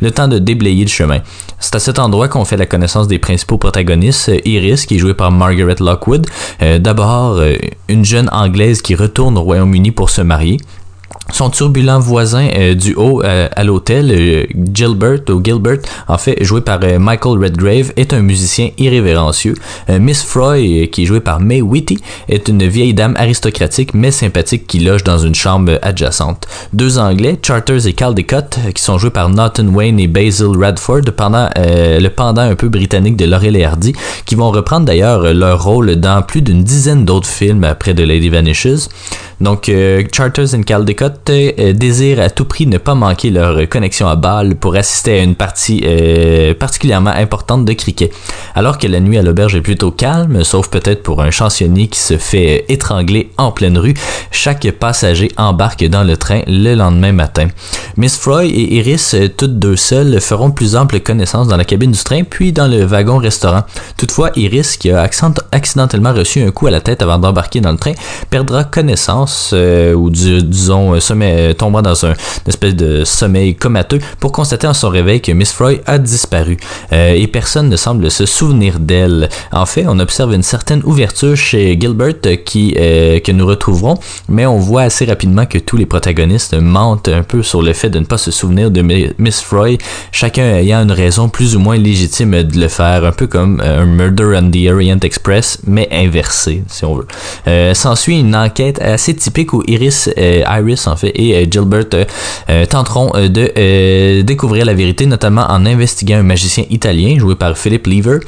le 0.00 0.10
temps 0.10 0.28
de 0.28 0.38
déblayer 0.38 0.84
le 0.84 0.90
chemin. 0.90 1.20
C'est 1.60 1.76
à 1.76 1.78
cet 1.78 1.98
endroit 1.98 2.28
qu'on 2.28 2.44
fait 2.44 2.56
la 2.56 2.66
connaissance 2.66 3.06
des 3.06 3.18
principaux 3.18 3.58
protagonistes. 3.58 4.30
Iris, 4.44 4.84
qui 4.86 4.96
est 4.96 4.98
jouée 4.98 5.14
par 5.14 5.30
Margaret 5.30 5.76
Lockwood. 5.78 6.26
Euh, 6.60 6.78
d'abord, 6.78 7.40
une 7.88 8.04
jeune 8.04 8.28
Anglaise 8.32 8.82
qui 8.82 8.94
retourne 8.96 9.38
au 9.38 9.42
Royaume-Uni 9.42 9.92
pour 9.92 10.10
se 10.10 10.22
marier. 10.22 10.58
Son 11.32 11.48
turbulent 11.48 11.98
voisin 11.98 12.48
euh, 12.54 12.74
du 12.74 12.94
haut 12.94 13.22
euh, 13.22 13.48
à 13.56 13.64
l'hôtel, 13.64 14.10
euh, 14.10 14.44
Gilbert 14.74 15.20
ou 15.30 15.42
Gilbert, 15.42 15.78
en 16.06 16.18
fait 16.18 16.36
joué 16.44 16.60
par 16.60 16.80
Michael 16.80 17.42
Redgrave, 17.42 17.92
est 17.96 18.12
un 18.12 18.20
musicien 18.20 18.68
irrévérencieux. 18.76 19.54
Miss 19.88 20.22
Froy, 20.22 20.88
qui 20.90 21.02
est 21.02 21.06
jouée 21.06 21.20
par 21.20 21.40
May 21.40 21.62
Whitty, 21.62 21.98
est 22.28 22.48
une 22.48 22.66
vieille 22.66 22.92
dame 22.92 23.14
aristocratique 23.16 23.94
mais 23.94 24.10
sympathique 24.10 24.66
qui 24.66 24.80
loge 24.80 25.04
dans 25.04 25.18
une 25.18 25.34
chambre 25.34 25.78
adjacente. 25.82 26.46
Deux 26.72 26.98
Anglais, 26.98 27.38
Charters 27.42 27.86
et 27.86 27.92
Caldecott, 27.94 28.58
qui 28.74 28.82
sont 28.82 28.98
joués 28.98 29.10
par 29.10 29.28
Norton 29.30 29.68
Wayne 29.68 30.00
et 30.00 30.08
Basil 30.08 30.56
Radford, 30.58 31.02
pendant 31.16 31.48
le 31.56 32.08
pendant 32.08 32.42
un 32.42 32.54
peu 32.54 32.68
britannique 32.68 33.16
de 33.16 33.24
Laurel 33.24 33.56
et 33.56 33.64
Hardy, 33.64 33.94
qui 34.26 34.34
vont 34.34 34.50
reprendre 34.50 34.86
d'ailleurs 34.86 35.32
leur 35.32 35.64
rôle 35.64 35.96
dans 35.96 36.22
plus 36.22 36.42
d'une 36.42 36.62
dizaine 36.62 37.04
d'autres 37.04 37.28
films 37.28 37.64
après 37.64 37.94
The 37.94 38.00
Lady 38.00 38.28
Vanishes. 38.28 38.88
Donc, 39.40 39.70
Charters 40.12 40.54
et 40.54 40.62
Caldecott 40.62 41.01
euh, 41.02 41.72
désirent 41.72 42.20
à 42.20 42.30
tout 42.30 42.44
prix 42.44 42.66
ne 42.66 42.78
pas 42.78 42.94
manquer 42.94 43.30
leur 43.30 43.68
connexion 43.68 44.06
à 44.06 44.14
Bâle 44.16 44.54
pour 44.54 44.76
assister 44.76 45.18
à 45.18 45.22
une 45.22 45.34
partie 45.34 45.82
euh, 45.84 46.54
particulièrement 46.54 47.10
importante 47.10 47.64
de 47.64 47.72
cricket. 47.72 48.12
Alors 48.54 48.78
que 48.78 48.86
la 48.86 49.00
nuit 49.00 49.18
à 49.18 49.22
l'auberge 49.22 49.56
est 49.56 49.62
plutôt 49.62 49.90
calme, 49.90 50.44
sauf 50.44 50.68
peut-être 50.68 51.02
pour 51.02 51.22
un 51.22 51.30
chansonnier 51.30 51.88
qui 51.88 51.98
se 51.98 52.18
fait 52.18 52.64
étrangler 52.68 53.30
en 53.36 53.50
pleine 53.50 53.78
rue, 53.78 53.94
chaque 54.30 54.70
passager 54.72 55.30
embarque 55.36 55.84
dans 55.84 56.04
le 56.04 56.16
train 56.16 56.42
le 56.46 56.74
lendemain 56.74 57.12
matin. 57.12 57.48
Miss 57.96 58.16
Froy 58.16 58.44
et 58.44 58.74
Iris, 58.76 59.14
euh, 59.14 59.28
toutes 59.28 59.58
deux 59.58 59.76
seules, 59.76 60.20
feront 60.20 60.50
plus 60.50 60.76
ample 60.76 61.00
connaissance 61.00 61.48
dans 61.48 61.56
la 61.56 61.64
cabine 61.64 61.92
du 61.92 62.02
train 62.02 62.22
puis 62.22 62.52
dans 62.52 62.68
le 62.68 62.84
wagon-restaurant. 62.84 63.62
Toutefois, 63.96 64.30
Iris, 64.36 64.76
qui 64.76 64.90
a 64.90 65.08
accidentellement 65.52 66.12
reçu 66.12 66.42
un 66.42 66.50
coup 66.50 66.66
à 66.66 66.70
la 66.70 66.80
tête 66.80 67.02
avant 67.02 67.18
d'embarquer 67.18 67.60
dans 67.60 67.72
le 67.72 67.78
train, 67.78 67.92
perdra 68.30 68.64
connaissance, 68.64 69.52
ou 69.52 70.10
disons 70.10 70.91
sommeil, 71.00 71.54
tombera 71.54 71.82
dans 71.82 72.06
un, 72.06 72.14
espèce 72.46 72.74
de 72.74 73.04
sommeil 73.04 73.54
comateux 73.54 73.98
pour 74.20 74.32
constater 74.32 74.66
en 74.66 74.74
son 74.74 74.88
réveil 74.88 75.20
que 75.20 75.32
Miss 75.32 75.52
Froy 75.52 75.76
a 75.86 75.98
disparu 75.98 76.56
euh, 76.92 77.14
et 77.14 77.26
personne 77.26 77.68
ne 77.68 77.76
semble 77.76 78.10
se 78.10 78.26
souvenir 78.26 78.78
d'elle. 78.78 79.28
En 79.52 79.66
fait, 79.66 79.84
on 79.86 79.98
observe 79.98 80.32
une 80.32 80.42
certaine 80.42 80.82
ouverture 80.84 81.36
chez 81.36 81.78
Gilbert 81.80 82.14
qui, 82.44 82.74
euh, 82.78 83.20
que 83.20 83.32
nous 83.32 83.46
retrouverons, 83.46 83.98
mais 84.28 84.46
on 84.46 84.58
voit 84.58 84.82
assez 84.82 85.04
rapidement 85.04 85.46
que 85.46 85.58
tous 85.58 85.76
les 85.76 85.86
protagonistes 85.86 86.54
mentent 86.54 87.08
un 87.08 87.22
peu 87.22 87.42
sur 87.42 87.62
le 87.62 87.72
fait 87.72 87.90
de 87.90 87.98
ne 87.98 88.04
pas 88.04 88.18
se 88.18 88.30
souvenir 88.30 88.70
de 88.70 88.82
Miss 89.18 89.40
Froy, 89.40 89.78
chacun 90.10 90.56
ayant 90.56 90.82
une 90.82 90.92
raison 90.92 91.28
plus 91.28 91.56
ou 91.56 91.60
moins 91.60 91.76
légitime 91.76 92.42
de 92.42 92.58
le 92.58 92.68
faire, 92.68 93.04
un 93.04 93.12
peu 93.12 93.26
comme 93.26 93.60
euh, 93.60 93.82
un 93.82 93.86
Murder 93.86 94.38
on 94.40 94.50
the 94.50 94.70
Orient 94.70 94.98
Express, 95.02 95.58
mais 95.66 95.88
inversé, 95.90 96.62
si 96.68 96.84
on 96.84 96.94
veut. 96.94 97.74
S'ensuit 97.74 98.20
une 98.20 98.34
enquête 98.36 98.80
assez 98.80 99.14
typique 99.14 99.52
où 99.52 99.62
Iris, 99.66 100.10
Iris 100.16 100.81
en 100.86 100.96
fait, 100.96 101.12
et 101.14 101.34
euh, 101.36 101.46
Gilbert 101.50 101.84
euh, 101.94 102.04
euh, 102.50 102.66
tenteront 102.66 103.10
de 103.12 104.22
découvrir 104.22 104.64
la 104.64 104.74
vérité, 104.74 105.06
notamment 105.06 105.46
en 105.48 105.66
investiguant 105.66 106.18
un 106.18 106.22
magicien 106.22 106.64
italien 106.70 107.18
joué 107.18 107.34
par 107.34 107.56
Philip 107.56 107.86
Lever, 107.86 108.20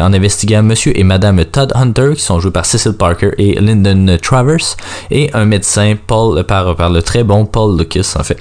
en 0.00 0.12
investiguant 0.12 0.62
Monsieur 0.62 0.98
et 0.98 1.04
Madame 1.04 1.44
Todd 1.44 1.72
Hunter 1.74 2.10
qui 2.14 2.22
sont 2.22 2.40
joués 2.40 2.50
par 2.50 2.66
Cecil 2.66 2.92
Parker 2.92 3.30
et 3.38 3.58
Lyndon 3.60 4.18
Travers, 4.20 4.76
et 5.10 5.30
un 5.34 5.44
médecin 5.44 5.94
Paul 6.06 6.44
par, 6.44 6.90
le 6.90 7.02
très 7.02 7.24
bon 7.24 7.44
Paul 7.44 7.78
Lucas 7.78 8.14
en 8.18 8.22
fait. 8.22 8.38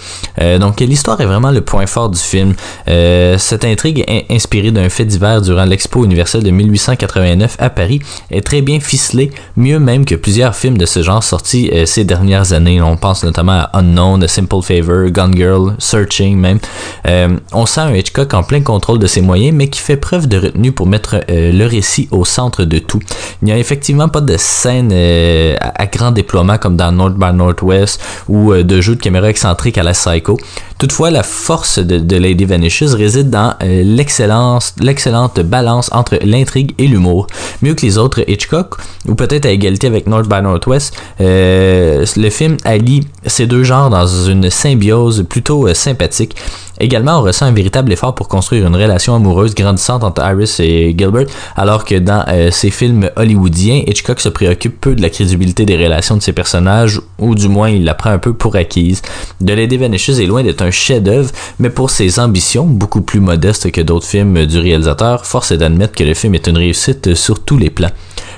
donc 0.59 0.79
l'histoire 0.79 1.19
est 1.21 1.25
vraiment 1.25 1.51
le 1.51 1.61
point 1.61 1.85
fort 1.85 2.09
du 2.09 2.19
film. 2.19 2.53
cette 2.85 3.65
intrigue 3.65 4.05
inspirée 4.29 4.71
d'un 4.71 4.89
fait 4.89 5.05
divers 5.05 5.41
durant 5.41 5.65
l'Expo 5.65 6.05
universelle 6.05 6.43
de 6.43 6.51
1889 6.51 7.57
à 7.59 7.69
Paris 7.69 7.99
est 8.29 8.45
très 8.45 8.61
bien 8.61 8.79
ficelée, 8.79 9.31
mieux 9.55 9.79
même 9.79 10.05
que 10.05 10.15
plusieurs 10.15 10.55
films 10.55 10.77
de 10.77 10.85
ce 10.85 11.03
genre 11.03 11.23
sortis 11.23 11.71
ces 11.85 12.03
dernières 12.03 12.53
années. 12.53 12.81
On 12.81 12.97
pense 12.97 13.10
notamment 13.23 13.51
à 13.51 13.69
Unknown, 13.73 14.23
A 14.23 14.27
Simple 14.27 14.61
Favor, 14.61 15.09
Gun 15.09 15.31
Girl, 15.33 15.75
Searching 15.77 16.37
même. 16.37 16.59
Euh, 17.07 17.37
on 17.53 17.65
sent 17.65 17.81
un 17.81 17.93
Hitchcock 17.93 18.33
en 18.33 18.43
plein 18.43 18.61
contrôle 18.61 18.99
de 18.99 19.07
ses 19.07 19.21
moyens, 19.21 19.55
mais 19.55 19.67
qui 19.67 19.79
fait 19.79 19.97
preuve 19.97 20.27
de 20.27 20.37
retenue 20.37 20.71
pour 20.71 20.87
mettre 20.87 21.17
euh, 21.29 21.51
le 21.51 21.65
récit 21.65 22.07
au 22.11 22.25
centre 22.25 22.63
de 22.63 22.79
tout. 22.79 22.99
Il 23.41 23.45
n'y 23.45 23.51
a 23.51 23.57
effectivement 23.57 24.09
pas 24.09 24.21
de 24.21 24.35
scène 24.37 24.89
euh, 24.91 25.55
à, 25.59 25.85
grand 25.87 26.11
déploiement 26.11 26.57
comme 26.57 26.75
dans 26.75 26.91
North 26.91 27.15
by 27.15 27.33
Northwest 27.33 28.01
ou 28.27 28.53
de 28.53 28.81
jeux 28.81 28.95
de 28.95 29.01
caméra 29.01 29.29
excentrique 29.29 29.77
à 29.77 29.83
la 29.83 29.91
Psycho. 29.91 30.37
Toutefois, 30.77 31.11
la 31.11 31.23
force 31.23 31.79
de, 31.79 32.15
Lady 32.17 32.45
Vanishes 32.45 32.93
réside 32.93 33.29
dans 33.29 33.53
l'excellente 33.61 35.39
balance 35.41 35.89
entre 35.91 36.17
l'intrigue 36.23 36.73
et 36.77 36.87
l'humour. 36.87 37.27
Mieux 37.61 37.75
que 37.75 37.85
les 37.85 37.97
autres 37.97 38.23
Hitchcock, 38.27 38.75
ou 39.07 39.15
peut-être 39.15 39.45
à 39.45 39.49
égalité 39.49 39.87
avec 39.87 40.07
North 40.07 40.27
by 40.27 40.41
Northwest, 40.41 40.95
le 41.19 42.29
film 42.29 42.57
allie 42.63 42.90
ces 43.25 43.47
deux 43.47 43.63
genres 43.63 43.89
dans 43.89 44.07
une 44.07 44.49
symbiose 44.49 45.25
plutôt 45.27 45.67
euh, 45.67 45.73
sympathique. 45.73 46.35
Également, 46.79 47.19
on 47.19 47.21
ressent 47.21 47.45
un 47.45 47.51
véritable 47.51 47.91
effort 47.91 48.15
pour 48.15 48.27
construire 48.27 48.65
une 48.65 48.75
relation 48.75 49.13
amoureuse 49.13 49.53
grandissante 49.53 50.03
entre 50.03 50.23
Iris 50.23 50.59
et 50.59 50.95
Gilbert, 50.97 51.27
alors 51.55 51.85
que 51.85 51.95
dans 51.95 52.25
euh, 52.27 52.49
ses 52.49 52.71
films 52.71 53.11
hollywoodiens, 53.15 53.83
Hitchcock 53.85 54.19
se 54.19 54.29
préoccupe 54.29 54.81
peu 54.81 54.95
de 54.95 55.01
la 55.01 55.11
crédibilité 55.11 55.63
des 55.65 55.77
relations 55.77 56.17
de 56.17 56.23
ses 56.23 56.33
personnages, 56.33 56.99
ou 57.19 57.35
du 57.35 57.47
moins 57.47 57.69
il 57.69 57.83
la 57.83 57.93
prend 57.93 58.09
un 58.09 58.17
peu 58.17 58.33
pour 58.33 58.55
acquise. 58.55 59.03
The 59.45 59.51
Lady 59.51 59.77
Vanishes 59.77 60.19
est 60.19 60.25
loin 60.25 60.41
d'être 60.41 60.63
un 60.63 60.71
chef-d'œuvre, 60.71 61.29
mais 61.59 61.69
pour 61.69 61.91
ses 61.91 62.19
ambitions, 62.19 62.65
beaucoup 62.65 63.01
plus 63.01 63.19
modestes 63.19 63.71
que 63.71 63.81
d'autres 63.81 64.07
films 64.07 64.47
du 64.47 64.57
réalisateur, 64.57 65.25
force 65.25 65.51
est 65.51 65.57
d'admettre 65.57 65.93
que 65.93 66.03
le 66.03 66.15
film 66.15 66.33
est 66.33 66.47
une 66.47 66.57
réussite 66.57 67.13
sur 67.13 67.43
tous 67.43 67.59
les 67.59 67.69
plans. 67.69 67.91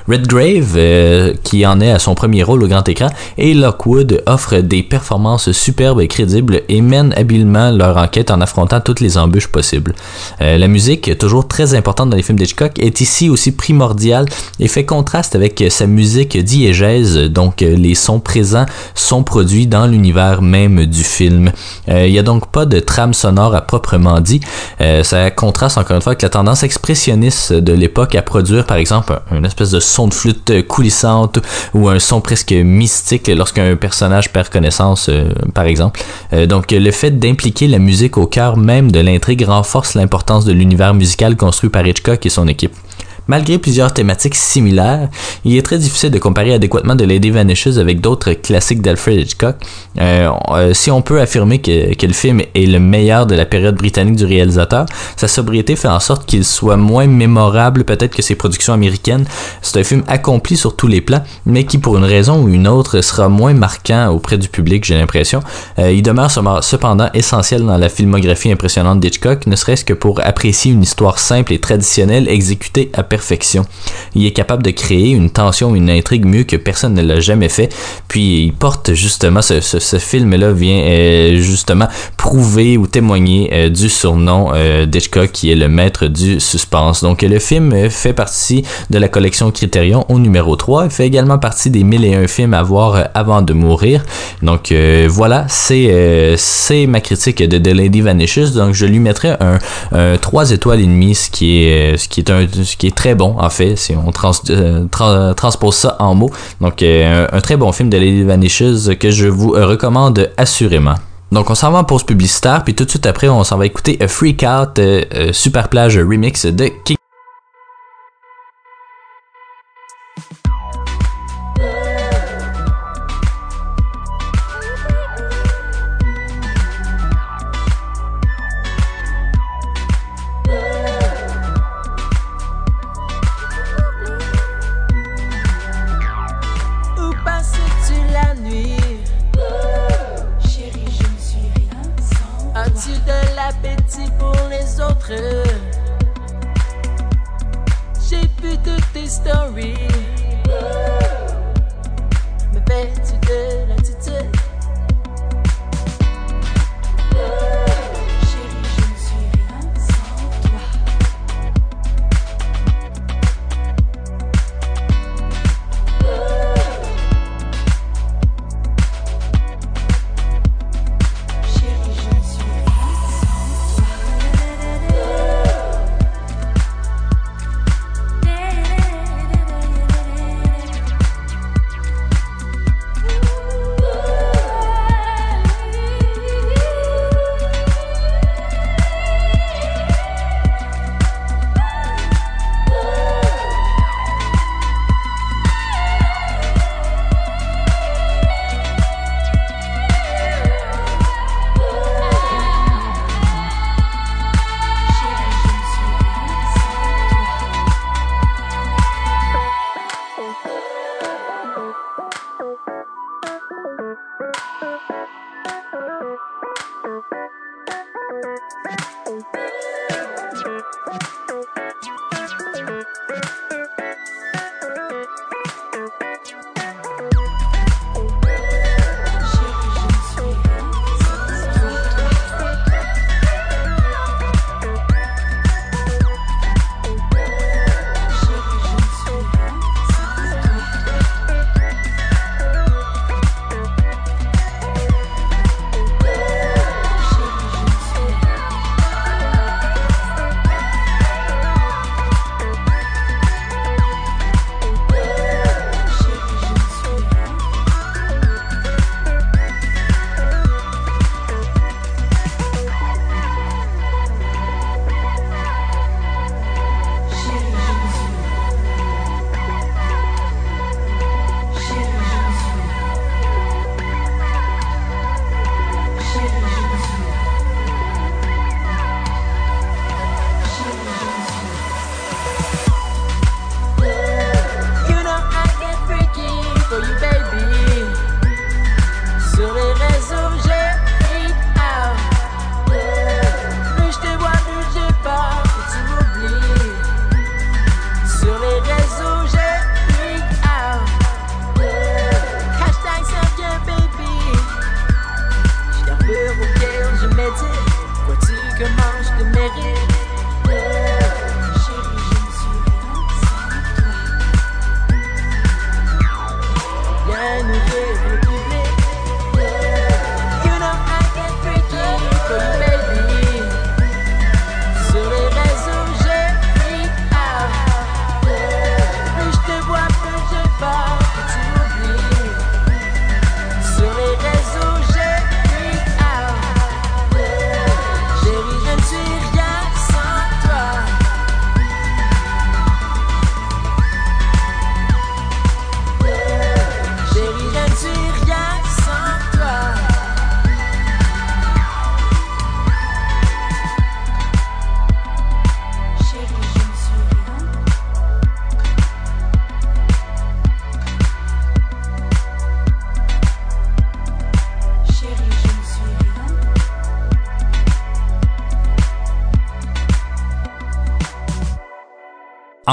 Redgrave, 0.06 0.74
euh, 0.76 1.32
qui 1.44 1.66
en 1.66 1.80
est 1.80 1.90
à 1.90 1.98
son 1.98 2.14
premier 2.14 2.42
rôle 2.42 2.62
au 2.62 2.68
grand 2.68 2.86
écran, 2.88 3.08
et 3.38 3.54
Lockwood 3.54 4.22
offrent 4.26 4.58
des 4.58 4.82
performances 4.82 5.50
superbes 5.52 6.00
et 6.00 6.08
crédibles 6.08 6.60
et 6.68 6.82
mènent 6.82 7.14
habilement 7.16 7.70
leur 7.70 7.96
enquête 7.96 8.30
en 8.30 8.40
affrontant 8.42 8.80
toutes 8.80 9.00
les 9.00 9.16
embûches 9.16 9.46
possibles. 9.46 9.94
Euh, 10.42 10.58
la 10.58 10.68
musique, 10.68 11.16
toujours 11.16 11.48
très 11.48 11.74
importante 11.74 12.10
dans 12.10 12.16
les 12.16 12.22
films 12.22 12.38
d'Hitchcock, 12.38 12.78
est 12.78 13.00
ici 13.00 13.30
aussi 13.30 13.52
primordiale 13.52 14.26
et 14.60 14.68
fait 14.68 14.84
contraste 14.84 15.34
avec 15.36 15.64
sa 15.70 15.86
musique 15.86 16.36
diégèse, 16.36 17.16
donc 17.16 17.62
euh, 17.62 17.74
les 17.74 17.94
sons 17.94 18.20
présents 18.20 18.66
sont 18.94 19.22
produits 19.22 19.66
dans 19.66 19.86
l'univers 19.86 20.42
même 20.42 20.84
du 20.84 21.02
film. 21.02 21.50
Il 21.88 22.10
n'y 22.10 22.18
a 22.18 22.22
donc 22.22 22.50
pas 22.50 22.66
de 22.66 22.80
trame 22.80 23.14
sonore 23.14 23.54
à 23.54 23.62
proprement 23.62 24.20
dit. 24.20 24.40
ça 25.02 25.30
contraste 25.30 25.78
encore 25.78 25.96
une 25.96 26.02
fois 26.02 26.12
avec 26.12 26.22
la 26.22 26.28
tendance 26.28 26.62
expressionniste 26.62 27.52
de 27.52 27.72
l'époque 27.72 28.14
à 28.14 28.22
produire 28.22 28.66
par 28.66 28.76
exemple 28.76 29.18
une 29.30 29.44
espèce 29.44 29.70
de 29.70 29.80
son 29.94 30.08
de 30.08 30.14
flûte 30.14 30.66
coulissante 30.66 31.38
ou 31.72 31.88
un 31.88 31.98
son 31.98 32.20
presque 32.20 32.52
mystique 32.52 33.28
lorsqu'un 33.28 33.76
personnage 33.76 34.32
perd 34.32 34.48
connaissance, 34.48 35.08
euh, 35.08 35.30
par 35.54 35.64
exemple. 35.64 36.00
Euh, 36.32 36.46
donc 36.46 36.72
le 36.72 36.90
fait 36.90 37.18
d'impliquer 37.18 37.68
la 37.68 37.78
musique 37.78 38.18
au 38.18 38.26
cœur 38.26 38.56
même 38.56 38.90
de 38.90 39.00
l'intrigue 39.00 39.44
renforce 39.46 39.94
l'importance 39.94 40.44
de 40.44 40.52
l'univers 40.52 40.94
musical 40.94 41.36
construit 41.36 41.70
par 41.70 41.86
Hitchcock 41.86 42.26
et 42.26 42.30
son 42.30 42.48
équipe. 42.48 42.74
Malgré 43.26 43.58
plusieurs 43.58 43.92
thématiques 43.92 44.34
similaires, 44.34 45.08
il 45.44 45.56
est 45.56 45.62
très 45.62 45.78
difficile 45.78 46.10
de 46.10 46.18
comparer 46.18 46.54
adéquatement 46.54 46.96
The 46.96 47.02
Lady 47.02 47.30
Vanishes 47.30 47.78
avec 47.78 48.00
d'autres 48.00 48.32
classiques 48.32 48.82
d'Alfred 48.82 49.20
Hitchcock. 49.20 49.56
Euh, 49.98 50.28
euh, 50.50 50.74
si 50.74 50.90
on 50.90 51.00
peut 51.00 51.20
affirmer 51.20 51.60
que, 51.60 51.94
que, 51.94 52.06
le 52.06 52.12
film 52.12 52.40
est 52.40 52.66
le 52.66 52.78
meilleur 52.78 53.26
de 53.26 53.34
la 53.34 53.46
période 53.46 53.76
britannique 53.76 54.16
du 54.16 54.26
réalisateur, 54.26 54.86
sa 55.16 55.28
sobriété 55.28 55.74
fait 55.76 55.88
en 55.88 56.00
sorte 56.00 56.26
qu'il 56.26 56.44
soit 56.44 56.76
moins 56.76 57.06
mémorable 57.06 57.84
peut-être 57.84 58.14
que 58.14 58.22
ses 58.22 58.34
productions 58.34 58.74
américaines. 58.74 59.24
C'est 59.62 59.80
un 59.80 59.84
film 59.84 60.02
accompli 60.06 60.56
sur 60.56 60.76
tous 60.76 60.86
les 60.86 61.00
plans, 61.00 61.22
mais 61.46 61.64
qui 61.64 61.78
pour 61.78 61.96
une 61.96 62.04
raison 62.04 62.42
ou 62.42 62.48
une 62.48 62.68
autre 62.68 63.00
sera 63.00 63.28
moins 63.28 63.54
marquant 63.54 64.08
auprès 64.08 64.36
du 64.36 64.48
public, 64.48 64.84
j'ai 64.84 64.96
l'impression. 64.96 65.40
Euh, 65.78 65.92
il 65.92 66.02
demeure 66.02 66.30
cependant 66.62 67.08
essentiel 67.14 67.64
dans 67.64 67.78
la 67.78 67.88
filmographie 67.88 68.52
impressionnante 68.52 69.00
d'Hitchcock, 69.00 69.46
ne 69.46 69.56
serait-ce 69.56 69.84
que 69.84 69.94
pour 69.94 70.20
apprécier 70.24 70.72
une 70.72 70.82
histoire 70.82 71.18
simple 71.18 71.52
et 71.52 71.58
traditionnelle 71.58 72.28
exécutée 72.28 72.90
à 72.92 73.02
Il 74.14 74.26
est 74.26 74.32
capable 74.32 74.62
de 74.62 74.70
créer 74.70 75.10
une 75.10 75.30
tension, 75.30 75.74
une 75.74 75.90
intrigue 75.90 76.24
mieux 76.24 76.44
que 76.44 76.56
personne 76.56 76.94
ne 76.94 77.02
l'a 77.02 77.20
jamais 77.20 77.48
fait. 77.48 77.68
Puis 78.08 78.44
il 78.44 78.52
porte 78.52 78.94
justement 78.94 79.42
ce, 79.42 79.98
film-là 79.98 80.52
vient 80.52 80.78
euh, 80.78 81.36
justement 81.36 81.88
prouver 82.16 82.76
ou 82.76 82.86
témoigner 82.86 83.50
euh, 83.52 83.68
du 83.68 83.88
surnom 83.88 84.50
euh, 84.54 84.86
qui 85.32 85.50
est 85.50 85.54
le 85.54 85.68
maître 85.68 86.06
du 86.06 86.40
suspense. 86.40 87.02
Donc 87.02 87.22
le 87.22 87.38
film 87.38 87.90
fait 87.90 88.12
partie 88.12 88.64
de 88.90 88.98
la 88.98 89.08
collection 89.08 89.50
Criterion 89.50 90.04
au 90.08 90.18
numéro 90.18 90.56
3. 90.56 90.86
Il 90.86 90.90
fait 90.90 91.06
également 91.06 91.38
partie 91.38 91.70
des 91.70 91.84
1001 91.84 92.26
films 92.26 92.54
à 92.54 92.62
voir 92.62 93.08
avant 93.14 93.42
de 93.42 93.52
mourir. 93.52 94.04
Donc 94.42 94.72
voilà, 95.08 95.46
c'est 95.48 96.34
c'est 96.36 96.86
ma 96.86 97.00
critique 97.00 97.42
de 97.42 97.58
The 97.58 97.74
Lady 97.74 98.00
Vanishes. 98.00 98.52
Donc 98.54 98.74
je 98.74 98.86
lui 98.86 98.98
mettrai 98.98 99.30
un, 99.40 99.58
un 99.92 100.16
3 100.16 100.52
étoiles 100.52 100.80
et 100.80 100.86
demie, 100.86 101.14
ce 101.14 101.30
qui 101.30 101.64
est 101.64 101.96
ce 101.96 102.08
qui 102.08 102.20
est 102.20 102.30
un 102.30 102.46
ce 102.62 102.76
qui 102.76 102.86
est 102.86 102.94
très 102.94 103.03
bon 103.12 103.36
en 103.38 103.50
fait 103.50 103.76
si 103.76 103.94
on 103.94 104.10
trans, 104.10 104.32
transpose 105.34 105.74
ça 105.74 105.96
en 105.98 106.14
mots. 106.14 106.30
Donc 106.60 106.82
un, 106.82 107.26
un, 107.30 107.40
très 107.40 107.58
bon 107.58 107.70
film 107.72 107.90
de 107.90 107.98
Lady 107.98 108.22
Vanishes 108.22 108.96
que 108.98 109.10
je 109.10 109.26
vous 109.26 109.50
recommande 109.50 110.30
assurément. 110.38 110.94
Donc 111.32 111.50
on 111.50 111.54
s'en 111.54 111.72
va 111.72 111.78
en 111.80 111.84
pause 111.84 112.04
publicitaire, 112.04 112.62
puis 112.64 112.74
tout 112.74 112.84
de 112.84 112.90
suite 112.90 113.06
après 113.06 113.28
on 113.28 113.42
s'en 113.44 113.58
va 113.58 113.66
écouter 113.66 113.98
Freak 114.06 114.44
Out 114.44 114.78
euh, 114.78 115.02
euh, 115.14 115.32
Super 115.32 115.68
Plage 115.68 115.98
Remix 115.98 116.46
de 116.46 116.70
King. 116.84 116.96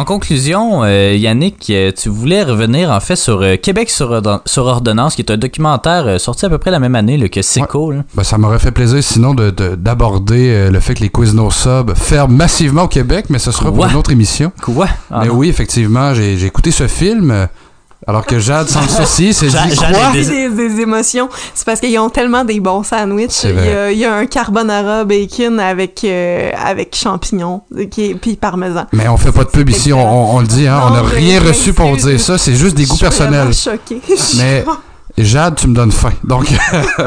En 0.01 0.05
conclusion, 0.05 0.83
euh, 0.83 1.13
Yannick, 1.15 1.69
euh, 1.69 1.91
tu 1.95 2.09
voulais 2.09 2.41
revenir 2.41 2.89
en 2.89 2.99
fait 2.99 3.15
sur 3.15 3.43
euh, 3.43 3.55
Québec 3.55 3.87
sur, 3.91 4.09
ordon- 4.09 4.39
sur 4.47 4.65
ordonnance, 4.65 5.13
qui 5.13 5.21
est 5.21 5.29
un 5.31 5.37
documentaire 5.37 6.19
sorti 6.19 6.43
à 6.43 6.49
peu 6.49 6.57
près 6.57 6.71
la 6.71 6.79
même 6.79 6.95
année 6.95 7.17
là, 7.17 7.29
que 7.29 7.43
Seco. 7.43 7.91
là. 7.91 7.99
Ben, 8.15 8.23
ça 8.23 8.39
m'aurait 8.39 8.57
fait 8.57 8.71
plaisir 8.71 9.03
sinon 9.03 9.35
de- 9.35 9.51
de- 9.51 9.75
d'aborder 9.75 10.71
le 10.71 10.79
fait 10.79 10.95
que 10.95 11.01
les 11.01 11.09
Quiznos 11.09 11.51
Sub 11.53 11.93
ferment 11.95 12.33
massivement 12.35 12.83
au 12.85 12.87
Québec, 12.87 13.25
mais 13.29 13.37
ce 13.37 13.51
sera 13.51 13.71
pour 13.71 13.85
une 13.85 13.95
autre 13.95 14.11
émission. 14.11 14.51
Quoi? 14.63 14.87
Ah 15.11 15.19
mais 15.21 15.27
non. 15.27 15.35
oui, 15.35 15.49
effectivement, 15.49 16.15
j'ai 16.15 16.43
écouté 16.45 16.71
ce 16.71 16.87
film, 16.87 17.47
alors 18.07 18.25
que 18.25 18.39
Jade, 18.39 18.67
sans 18.67 18.81
le 18.81 18.87
Jade- 18.87 19.69
dit 19.69 19.75
quoi? 19.77 20.11
Des, 20.11 20.49
des 20.49 20.81
émotions. 20.81 21.29
C'est 21.53 21.65
parce 21.65 21.79
qu'ils 21.79 21.97
ont 21.99 22.09
tellement 22.09 22.43
des 22.43 22.59
bons 22.59 22.83
sandwichs. 22.83 23.29
C'est 23.31 23.49
Il 23.51 23.65
y, 23.65 23.69
a, 23.69 23.91
il 23.91 23.97
y 23.99 24.05
a 24.05 24.15
un 24.15 24.25
carbonara 24.25 25.05
bacon 25.05 25.59
avec, 25.59 26.03
euh, 26.03 26.51
avec 26.65 26.95
champignons 26.95 27.61
euh, 27.77 27.85
qui 27.85 28.05
est- 28.11 28.15
puis 28.15 28.35
parmesan. 28.37 28.85
Mais 28.93 29.07
on 29.07 29.17
fait 29.17 29.31
pas 29.31 29.43
de 29.43 29.49
pub 29.49 29.69
ici, 29.69 29.93
on, 29.93 30.39
le 30.39 30.47
dit, 30.47 30.67
hein, 30.67 30.81
on 30.87 30.89
n'a 30.91 31.01
rien 31.03 31.39
reçu 31.41 31.73
pour 31.73 31.95
dire 31.95 32.19
ça, 32.19 32.37
c'est 32.37 32.55
juste 32.55 32.75
des 32.75 32.85
goûts 32.85 32.97
personnels. 32.97 33.53
choquée. 33.53 34.01
Mais 34.37 34.65
Jade, 35.17 35.55
tu 35.55 35.67
me 35.67 35.75
donnes 35.75 35.91
faim. 35.91 36.13
Donc, 36.23 36.47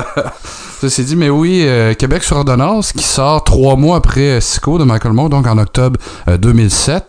ceci 0.81 1.05
dit, 1.05 1.17
mais 1.17 1.31
oui, 1.31 1.63
euh, 1.65 1.95
Québec 1.95 2.23
sur 2.23 2.37
ordonnance 2.37 2.93
qui 2.93 3.03
sort 3.05 3.43
trois 3.45 3.77
mois 3.77 3.97
après 3.97 4.21
euh, 4.37 4.41
Sico 4.41 4.79
de 4.79 4.85
Michael 4.85 5.13
Moore, 5.13 5.31
donc 5.31 5.47
en 5.47 5.57
octobre 5.59 5.99
euh, 6.29 6.37
2007, 6.37 7.09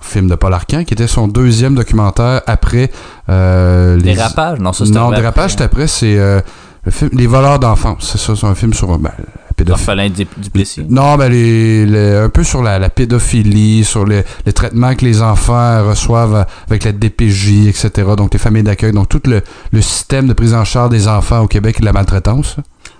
film 0.00 0.28
de 0.28 0.34
Paul 0.34 0.52
Arcand, 0.54 0.84
qui 0.84 0.94
était 0.94 1.06
son 1.06 1.28
deuxième 1.28 1.74
documentaire 1.74 2.42
après 2.46 2.90
euh, 3.28 3.96
les 3.96 4.14
Dérapage? 4.14 4.58
Non, 4.60 4.72
ça 4.72 4.84
c'était 4.86 4.98
Non, 4.98 5.10
dérapage, 5.10 5.52
c'est 5.52 5.62
après, 5.62 5.86
c'est 5.86 6.16
euh, 6.18 6.40
le 6.84 6.90
film 6.92 7.10
Les 7.14 7.26
voleurs 7.26 7.58
d'enfance. 7.58 8.10
C'est 8.12 8.18
ça, 8.18 8.34
c'est 8.36 8.46
un 8.46 8.54
film 8.54 8.72
sur 8.72 8.96
ben, 8.98 9.10
la 9.18 9.52
pédophilie. 9.56 10.10
Du 10.10 10.26
Duplessis. 10.36 10.84
Non, 10.88 11.16
ben 11.16 11.28
les, 11.30 11.84
les- 11.86 12.14
un 12.16 12.28
peu 12.28 12.44
sur 12.44 12.62
la, 12.62 12.78
la 12.78 12.90
pédophilie, 12.90 13.84
sur 13.84 14.04
les, 14.04 14.22
les 14.44 14.52
traitements 14.52 14.94
que 14.94 15.04
les 15.04 15.22
enfants 15.22 15.84
reçoivent 15.88 16.46
avec 16.68 16.84
la 16.84 16.92
DPJ, 16.92 17.66
etc. 17.66 17.90
Donc 18.16 18.32
les 18.34 18.38
familles 18.38 18.62
d'accueil, 18.62 18.92
donc 18.92 19.08
tout 19.08 19.22
le, 19.24 19.42
le 19.72 19.80
système 19.82 20.26
de 20.28 20.32
prise 20.34 20.54
en 20.54 20.64
charge 20.64 20.90
des 20.90 21.08
enfants 21.08 21.40
au 21.40 21.46
Québec 21.48 21.76
et 21.78 21.80
de 21.80 21.86
la 21.86 21.92
maltraitance. 21.92 22.56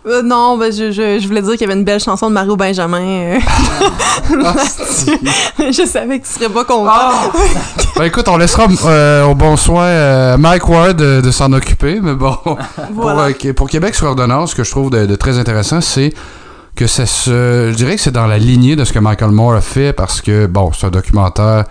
Euh, 0.07 0.23
non, 0.23 0.57
ben, 0.57 0.73
je, 0.73 0.93
je, 0.93 1.19
je 1.19 1.27
voulais 1.27 1.43
dire 1.43 1.53
qu'il 1.53 1.63
y 1.63 1.65
avait 1.65 1.75
une 1.79 1.85
belle 1.85 1.99
chanson 2.01 2.29
de 2.29 2.33
Mario 2.35 2.55
Benjamin. 2.57 3.01
euh, 3.01 3.39
là-dessus. 4.37 5.19
je 5.59 5.85
savais 5.87 6.21
que 6.21 6.27
tu 6.27 6.33
serais 6.33 6.49
pas 6.49 6.65
content. 6.65 6.93
Ben 7.97 8.05
écoute, 8.05 8.29
on 8.29 8.37
laissera 8.37 8.67
euh, 8.85 9.25
au 9.25 9.35
bon 9.35 9.57
soin 9.57 10.37
Mike 10.37 10.69
Ward 10.69 10.97
de, 10.99 11.23
de 11.23 11.31
s'en 11.31 11.51
occuper, 11.55 11.99
mais 12.03 12.13
bon. 12.13 12.37
Pour, 12.45 12.59
Voilà. 12.93 13.33
Qué- 13.33 13.55
pour 13.55 13.71
Québec 13.71 13.95
sur 13.95 14.07
ordonnance, 14.07 14.51
ce 14.51 14.55
que 14.55 14.65
je 14.65 14.71
trouve 14.71 14.91
de, 14.91 15.07
de 15.07 15.17
très 15.17 15.39
intéressant, 15.39 15.81
c'est 15.81 16.13
que 16.75 16.87
ça 16.87 17.07
se. 17.07 17.71
Je 17.73 17.75
dirais 17.75 17.97
que 17.97 18.03
c'est 18.03 18.11
dans 18.13 18.27
la 18.27 18.37
lignée 18.37 18.77
de 18.77 18.85
ce 18.85 18.93
que 18.93 18.99
Michael 18.99 19.31
Moore 19.31 19.55
a 19.55 19.61
fait 19.63 19.95
parce 19.95 20.21
que, 20.21 20.45
bon, 20.45 20.73
c'est 20.79 20.87
un 20.87 20.91
documentaire 20.91 21.65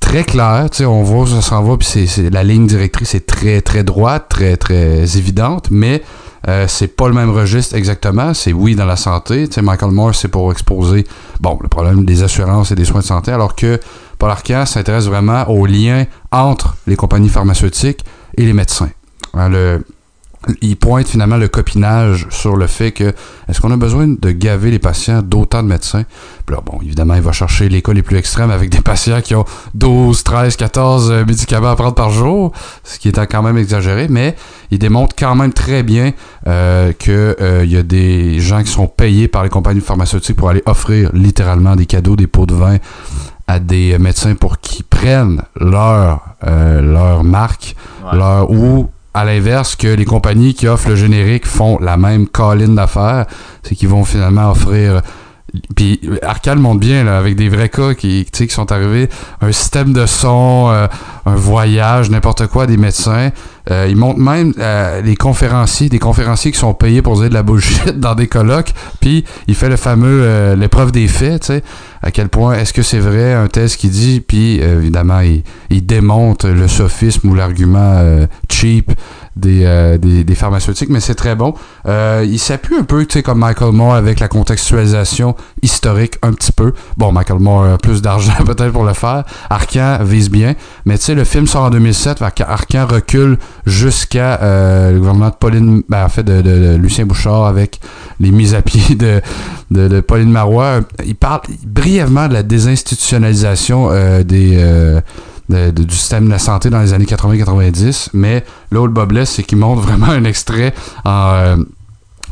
très 0.00 0.24
clair, 0.24 0.66
tu 0.68 0.78
sais, 0.78 0.84
on 0.84 1.04
voit 1.04 1.22
où 1.22 1.26
ça 1.28 1.40
s'en 1.42 1.62
va, 1.62 1.76
puis 1.76 1.86
c'est- 1.86 2.28
la 2.30 2.42
ligne 2.42 2.66
directrice 2.66 3.14
est 3.14 3.24
très, 3.26 3.60
très 3.60 3.84
droite, 3.84 4.26
très, 4.28 4.56
très 4.56 5.16
évidente, 5.16 5.68
mais 5.70 6.02
euh, 6.48 6.66
c'est 6.68 6.96
pas 6.96 7.08
le 7.08 7.14
même 7.14 7.30
registre 7.30 7.74
exactement. 7.74 8.34
C'est 8.34 8.52
oui 8.52 8.74
dans 8.74 8.84
la 8.84 8.96
santé, 8.96 9.48
tu 9.48 9.60
Michael 9.62 9.90
Moore, 9.90 10.14
c'est 10.14 10.28
pour 10.28 10.50
exposer, 10.52 11.06
bon, 11.40 11.58
le 11.60 11.68
problème 11.68 12.04
des 12.04 12.22
assurances 12.22 12.70
et 12.70 12.74
des 12.74 12.84
soins 12.84 13.00
de 13.00 13.06
santé, 13.06 13.32
alors 13.32 13.54
que 13.54 13.80
Paul 14.18 14.32
s'intéresse 14.66 15.06
vraiment 15.06 15.48
aux 15.48 15.66
liens 15.66 16.06
entre 16.30 16.76
les 16.86 16.96
compagnies 16.96 17.28
pharmaceutiques 17.28 18.04
et 18.36 18.44
les 18.44 18.52
médecins. 18.52 18.90
Hein, 19.34 19.50
il 20.60 20.76
pointe 20.76 21.08
finalement 21.08 21.36
le 21.36 21.48
copinage 21.48 22.26
sur 22.30 22.56
le 22.56 22.66
fait 22.66 22.92
que 22.92 23.12
est-ce 23.48 23.60
qu'on 23.60 23.70
a 23.70 23.76
besoin 23.76 24.06
de 24.08 24.30
gaver 24.30 24.70
les 24.70 24.78
patients 24.78 25.22
d'autant 25.22 25.62
de 25.62 25.68
médecins? 25.68 26.04
Puis 26.46 26.54
là, 26.54 26.62
bon, 26.64 26.78
évidemment, 26.82 27.14
il 27.14 27.22
va 27.22 27.32
chercher 27.32 27.68
les 27.68 27.82
cas 27.82 27.92
les 27.92 28.02
plus 28.02 28.16
extrêmes 28.16 28.50
avec 28.50 28.70
des 28.70 28.80
patients 28.82 29.20
qui 29.20 29.34
ont 29.34 29.44
12, 29.74 30.22
13, 30.22 30.56
14 30.56 31.10
euh, 31.10 31.24
médicaments 31.24 31.70
à 31.70 31.76
prendre 31.76 31.94
par 31.94 32.10
jour, 32.10 32.52
ce 32.84 32.98
qui 32.98 33.08
est 33.08 33.26
quand 33.26 33.42
même 33.42 33.58
exagéré, 33.58 34.06
mais 34.08 34.36
il 34.70 34.78
démontre 34.78 35.14
quand 35.16 35.34
même 35.34 35.52
très 35.52 35.82
bien 35.82 36.12
euh, 36.46 36.92
que 36.98 37.36
euh, 37.40 37.62
il 37.64 37.72
y 37.72 37.76
a 37.76 37.82
des 37.82 38.40
gens 38.40 38.62
qui 38.62 38.70
sont 38.70 38.86
payés 38.86 39.28
par 39.28 39.42
les 39.44 39.48
compagnies 39.50 39.80
pharmaceutiques 39.80 40.36
pour 40.36 40.48
aller 40.50 40.62
offrir 40.66 41.10
littéralement 41.12 41.76
des 41.76 41.86
cadeaux, 41.86 42.16
des 42.16 42.26
pots 42.26 42.46
de 42.46 42.54
vin 42.54 42.76
à 43.48 43.60
des 43.60 43.96
médecins 43.98 44.34
pour 44.34 44.58
qu'ils 44.58 44.84
prennent 44.84 45.42
leur, 45.60 46.20
euh, 46.46 46.80
leur 46.82 47.22
marque, 47.24 47.76
Ouais. 48.04 48.18
leur, 48.18 48.50
ou 48.50 48.88
à 49.16 49.24
l'inverse 49.24 49.76
que 49.76 49.88
les 49.88 50.04
compagnies 50.04 50.52
qui 50.52 50.68
offrent 50.68 50.90
le 50.90 50.96
générique 50.96 51.46
font 51.46 51.78
la 51.80 51.96
même 51.96 52.28
colline 52.28 52.74
d'affaires, 52.74 53.24
c'est 53.62 53.74
qu'ils 53.74 53.88
vont 53.88 54.04
finalement 54.04 54.50
offrir 54.50 55.00
puis 55.74 56.00
Arcal 56.22 56.58
montre 56.58 56.80
bien 56.80 57.04
là, 57.04 57.18
avec 57.18 57.36
des 57.36 57.48
vrais 57.48 57.68
cas 57.68 57.94
qui, 57.94 58.24
qui 58.24 58.48
sont 58.48 58.70
arrivés, 58.72 59.08
un 59.40 59.52
système 59.52 59.92
de 59.92 60.06
son, 60.06 60.68
euh, 60.70 60.86
un 61.24 61.34
voyage, 61.34 62.10
n'importe 62.10 62.46
quoi, 62.48 62.66
des 62.66 62.76
médecins. 62.76 63.30
Euh, 63.70 63.86
il 63.88 63.96
montre 63.96 64.20
même 64.20 64.52
euh, 64.58 65.02
les 65.02 65.16
conférenciers, 65.16 65.88
des 65.88 65.98
conférenciers 65.98 66.52
qui 66.52 66.58
sont 66.58 66.74
payés 66.74 67.02
pour 67.02 67.18
dire 67.18 67.28
de 67.28 67.34
la 67.34 67.42
bullshit 67.42 67.88
dans 67.98 68.14
des 68.14 68.28
colloques. 68.28 68.72
Puis 69.00 69.24
il 69.48 69.54
fait 69.54 69.68
le 69.68 69.76
fameux 69.76 70.22
euh, 70.22 70.56
l'épreuve 70.56 70.92
des 70.92 71.08
faits, 71.08 71.42
tu 71.42 71.46
sais, 71.48 71.62
à 72.02 72.10
quel 72.10 72.28
point 72.28 72.54
est-ce 72.54 72.72
que 72.72 72.82
c'est 72.82 73.00
vrai 73.00 73.32
un 73.32 73.48
test 73.48 73.76
qui 73.76 73.88
dit, 73.88 74.20
puis 74.20 74.60
euh, 74.62 74.78
évidemment 74.78 75.20
il, 75.20 75.42
il 75.70 75.84
démonte 75.84 76.44
le 76.44 76.68
sophisme 76.68 77.28
ou 77.28 77.34
l'argument 77.34 77.94
euh, 77.96 78.26
cheap 78.48 78.92
des, 79.36 79.64
euh, 79.64 79.98
des, 79.98 80.24
des 80.24 80.34
pharmaceutiques, 80.34 80.88
mais 80.88 81.00
c'est 81.00 81.14
très 81.14 81.34
bon. 81.34 81.54
Euh, 81.86 82.24
il 82.26 82.38
s'appuie 82.38 82.74
un 82.76 82.84
peu, 82.84 83.04
tu 83.04 83.14
sais, 83.14 83.22
comme 83.22 83.38
Michael 83.38 83.72
Moore 83.72 83.94
avec 83.94 84.18
la 84.18 84.28
contextualisation 84.28 85.36
historique 85.62 86.14
un 86.22 86.32
petit 86.32 86.52
peu. 86.52 86.72
Bon, 86.96 87.12
Michael 87.12 87.38
Moore 87.38 87.64
a 87.64 87.78
plus 87.78 88.00
d'argent 88.00 88.32
peut-être 88.46 88.72
pour 88.72 88.84
le 88.84 88.94
faire. 88.94 89.24
Arcan 89.50 89.98
vise 90.02 90.30
bien, 90.30 90.54
mais 90.86 90.96
tu 90.96 91.04
sais, 91.04 91.14
le 91.14 91.24
film 91.24 91.46
sort 91.46 91.64
en 91.64 91.70
2007, 91.70 92.18
fait 92.18 92.34
qu'Arcan 92.34 92.86
recule 92.86 93.38
jusqu'à 93.66 94.40
euh, 94.40 94.92
le 94.92 94.98
gouvernement 94.98 95.28
de 95.28 95.34
Pauline, 95.34 95.82
ben, 95.88 96.04
en 96.04 96.08
fait, 96.08 96.24
de, 96.24 96.76
Lucien 96.76 97.04
Bouchard 97.04 97.44
avec 97.44 97.80
les 98.20 98.30
mises 98.30 98.54
à 98.54 98.62
pied 98.62 98.94
de, 98.94 99.20
de, 99.70 99.88
de 99.88 100.00
Pauline 100.00 100.30
Marois. 100.30 100.80
Il 101.04 101.14
parle 101.14 101.42
brièvement 101.66 102.28
de 102.28 102.32
la 102.32 102.42
désinstitutionnalisation 102.42 103.90
des... 104.24 105.02
du 105.48 105.94
système 105.94 106.26
de 106.26 106.30
la 106.30 106.38
santé 106.38 106.70
dans 106.70 106.80
les 106.80 106.92
années 106.92 107.04
80-90, 107.04 108.10
mais 108.14 108.44
là 108.70 108.80
où 108.80 108.86
le 108.86 108.92
bas 108.92 109.06
c'est 109.24 109.42
qu'il 109.42 109.58
montre 109.58 109.82
vraiment 109.82 110.08
un 110.08 110.24
extrait 110.24 110.74
en, 111.04 111.30
euh, 111.32 111.56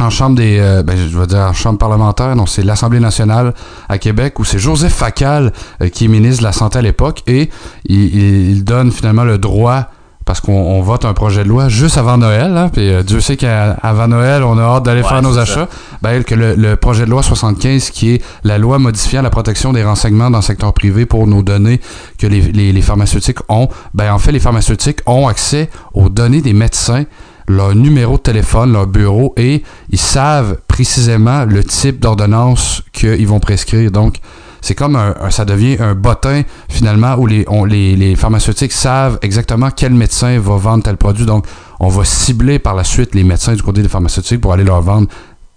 en 0.00 0.10
chambre 0.10 0.36
des, 0.36 0.58
euh, 0.58 0.82
ben, 0.82 0.96
je 0.96 1.16
veux 1.16 1.26
dire 1.26 1.38
en 1.38 1.52
chambre 1.52 1.78
parlementaire, 1.78 2.34
non, 2.34 2.46
c'est 2.46 2.62
l'Assemblée 2.62 3.00
nationale 3.00 3.54
à 3.88 3.98
Québec 3.98 4.38
où 4.40 4.44
c'est 4.44 4.58
Joseph 4.58 4.92
Facal 4.92 5.52
euh, 5.80 5.88
qui 5.88 6.06
est 6.06 6.08
ministre 6.08 6.40
de 6.40 6.44
la 6.44 6.52
santé 6.52 6.78
à 6.78 6.82
l'époque 6.82 7.22
et 7.26 7.50
il 7.84 8.64
donne 8.64 8.90
finalement 8.90 9.24
le 9.24 9.38
droit 9.38 9.90
parce 10.24 10.40
qu'on 10.40 10.52
on 10.52 10.80
vote 10.80 11.04
un 11.04 11.12
projet 11.12 11.44
de 11.44 11.48
loi 11.48 11.68
juste 11.68 11.98
avant 11.98 12.16
Noël, 12.16 12.56
hein, 12.56 12.70
puis 12.72 12.88
euh, 12.88 13.02
Dieu 13.02 13.20
sait 13.20 13.36
qu'avant 13.36 14.08
Noël, 14.08 14.42
on 14.42 14.56
a 14.58 14.62
hâte 14.62 14.84
d'aller 14.84 15.02
Ouais, 15.02 15.08
faire 15.08 15.22
nos 15.22 15.38
achats. 15.38 15.68
Ben, 16.02 16.24
que 16.24 16.34
le, 16.34 16.54
le 16.54 16.76
projet 16.76 17.04
de 17.04 17.10
loi 17.10 17.22
75, 17.22 17.90
qui 17.90 18.14
est 18.14 18.22
la 18.42 18.56
loi 18.58 18.78
modifiant 18.78 19.22
la 19.22 19.30
protection 19.30 19.72
des 19.72 19.84
renseignements 19.84 20.30
dans 20.30 20.38
le 20.38 20.42
secteur 20.44 20.72
privé 20.72 21.04
pour 21.06 21.26
nos 21.26 21.42
données 21.42 21.80
que 22.18 22.26
les, 22.26 22.40
les- 22.40 22.72
les 22.72 22.82
pharmaceutiques 22.82 23.38
ont, 23.48 23.68
ben 23.92 24.12
en 24.12 24.18
fait, 24.18 24.32
les 24.32 24.40
pharmaceutiques 24.40 25.00
ont 25.06 25.28
accès 25.28 25.68
aux 25.92 26.08
données 26.08 26.40
des 26.40 26.52
médecins, 26.54 27.04
leur 27.46 27.74
numéro 27.74 28.16
de 28.16 28.22
téléphone, 28.22 28.72
leur 28.72 28.86
bureau, 28.86 29.34
et 29.36 29.62
ils 29.90 29.98
savent 30.00 30.56
précisément 30.68 31.44
le 31.44 31.62
type 31.62 32.00
d'ordonnance 32.00 32.82
qu'ils 32.92 33.26
vont 33.28 33.40
prescrire. 33.40 33.90
Donc, 33.90 34.16
c'est 34.64 34.74
comme 34.74 34.96
un, 34.96 35.14
un- 35.20 35.30
ça 35.30 35.44
devient 35.44 35.76
un 35.78 35.94
bottin 35.94 36.42
finalement 36.68 37.14
où 37.16 37.26
les, 37.26 37.44
on- 37.48 37.64
les, 37.64 37.96
les 37.96 38.16
pharmaceutiques 38.16 38.72
savent 38.72 39.18
exactement 39.22 39.70
quel 39.70 39.92
médecin 39.94 40.38
va 40.40 40.56
vendre 40.56 40.82
tel 40.84 40.96
produit. 40.96 41.26
Donc, 41.26 41.44
on 41.80 41.88
va 41.88 42.04
cibler 42.04 42.58
par 42.58 42.74
la 42.74 42.82
suite 42.84 43.14
les 43.14 43.24
médecins 43.24 43.54
du 43.54 43.62
côté 43.62 43.82
des 43.82 43.88
pharmaceutiques 43.88 44.40
pour 44.40 44.52
aller 44.54 44.64
leur 44.64 44.80
vendre 44.80 45.08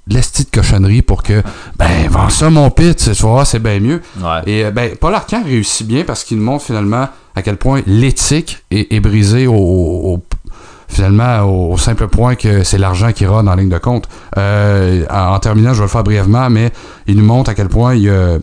de 0.08 0.14
l'esti 0.14 0.44
de 0.46 0.50
cochonnerie 0.50 1.02
pour 1.02 1.24
que, 1.24 1.42
ben, 1.78 2.08
vends 2.10 2.30
ça 2.30 2.50
mon 2.50 2.70
pit, 2.70 2.96
tu 2.98 3.10
vas 3.12 3.30
voir, 3.30 3.48
c'est 3.48 3.60
bien 3.60 3.80
mieux. 3.80 4.02
Ouais. 4.20 4.42
Et 4.46 4.66
euh, 4.66 4.72
ben, 4.72 4.96
Paul 5.00 5.14
Arcand 5.16 5.44
réussit 5.44 5.86
bien 5.88 6.04
parce 6.06 6.24
qu'il 6.24 6.38
montre 6.38 6.64
finalement 6.66 7.08
à 7.36 7.42
quel 7.42 7.58
point 7.58 7.82
l'éthique 7.88 8.64
est, 8.72 8.92
est 8.94 9.00
brisée 9.00 9.48
au, 9.48 10.20
finalement 10.88 11.42
au, 11.44 11.78
simple 11.78 12.08
point 12.08 12.36
que 12.36 12.64
c'est 12.64 12.78
l'argent 12.78 13.12
qui 13.12 13.26
rôde 13.26 13.48
en 13.48 13.56
ligne 13.56 13.70
de 13.70 13.78
compte. 13.78 14.08
Euh, 14.38 15.06
en, 15.10 15.36
en 15.36 15.40
terminant, 15.40 15.74
je 15.74 15.80
vais 15.80 15.84
le 15.86 15.90
faire 15.90 16.04
brièvement, 16.04 16.50
mais 16.50 16.72
il 17.08 17.18
nous 17.18 17.26
montre 17.26 17.50
à 17.50 17.54
quel 17.54 17.68
point 17.68 17.94
il 17.96 18.04
y 18.04 18.10
a 18.10 18.38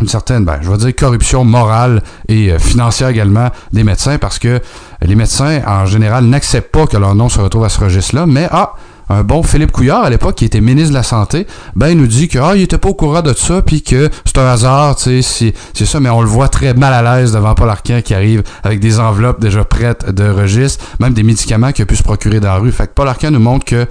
une 0.00 0.08
certaine, 0.08 0.44
ben, 0.44 0.58
je 0.62 0.70
vais 0.70 0.76
dire 0.76 0.94
corruption 0.96 1.44
morale 1.44 2.02
et 2.28 2.52
euh, 2.52 2.58
financière 2.58 3.08
également 3.08 3.48
des 3.72 3.84
médecins 3.84 4.18
parce 4.18 4.38
que 4.38 4.60
les 5.02 5.14
médecins, 5.14 5.60
en 5.66 5.86
général, 5.86 6.24
n'acceptent 6.24 6.70
pas 6.72 6.86
que 6.86 6.96
leur 6.96 7.14
nom 7.14 7.28
se 7.28 7.40
retrouve 7.40 7.64
à 7.64 7.68
ce 7.68 7.80
registre-là, 7.80 8.26
mais 8.26 8.48
ah, 8.50 8.74
un 9.10 9.22
bon 9.22 9.42
Philippe 9.42 9.72
Couillard 9.72 10.04
à 10.04 10.10
l'époque 10.10 10.34
qui 10.34 10.44
était 10.44 10.60
ministre 10.60 10.90
de 10.90 10.94
la 10.94 11.02
santé, 11.02 11.46
ben 11.74 11.88
il 11.88 11.96
nous 11.96 12.06
dit 12.06 12.28
que 12.28 12.38
ah 12.38 12.54
il 12.54 12.60
était 12.62 12.76
pas 12.76 12.90
au 12.90 12.94
courant 12.94 13.22
de 13.22 13.32
ça 13.32 13.62
puis 13.62 13.80
que 13.82 14.10
c'est 14.26 14.36
un 14.36 14.46
hasard, 14.46 14.96
tu 14.96 15.22
sais, 15.22 15.52
c'est- 15.74 15.84
ça 15.86 15.98
mais 15.98 16.10
on 16.10 16.20
le 16.20 16.28
voit 16.28 16.48
très 16.48 16.74
mal 16.74 16.92
à 16.92 17.16
l'aise 17.16 17.32
devant 17.32 17.54
Paul 17.54 17.70
Arcand 17.70 18.00
qui 18.04 18.12
arrive 18.12 18.42
avec 18.62 18.80
des 18.80 19.00
enveloppes 19.00 19.40
déjà 19.40 19.64
prêtes 19.64 20.10
de 20.10 20.28
registre, 20.28 20.84
même 21.00 21.14
des 21.14 21.22
médicaments 21.22 21.72
qu'il 21.72 21.84
a 21.84 21.86
pu 21.86 21.96
se 21.96 22.02
procurer 22.02 22.38
dans 22.38 22.48
la 22.48 22.56
rue. 22.56 22.70
Fait 22.70 22.86
que 22.86 22.92
Paul 22.94 23.08
Arcand 23.08 23.30
nous 23.30 23.40
montre 23.40 23.64
que 23.64 23.86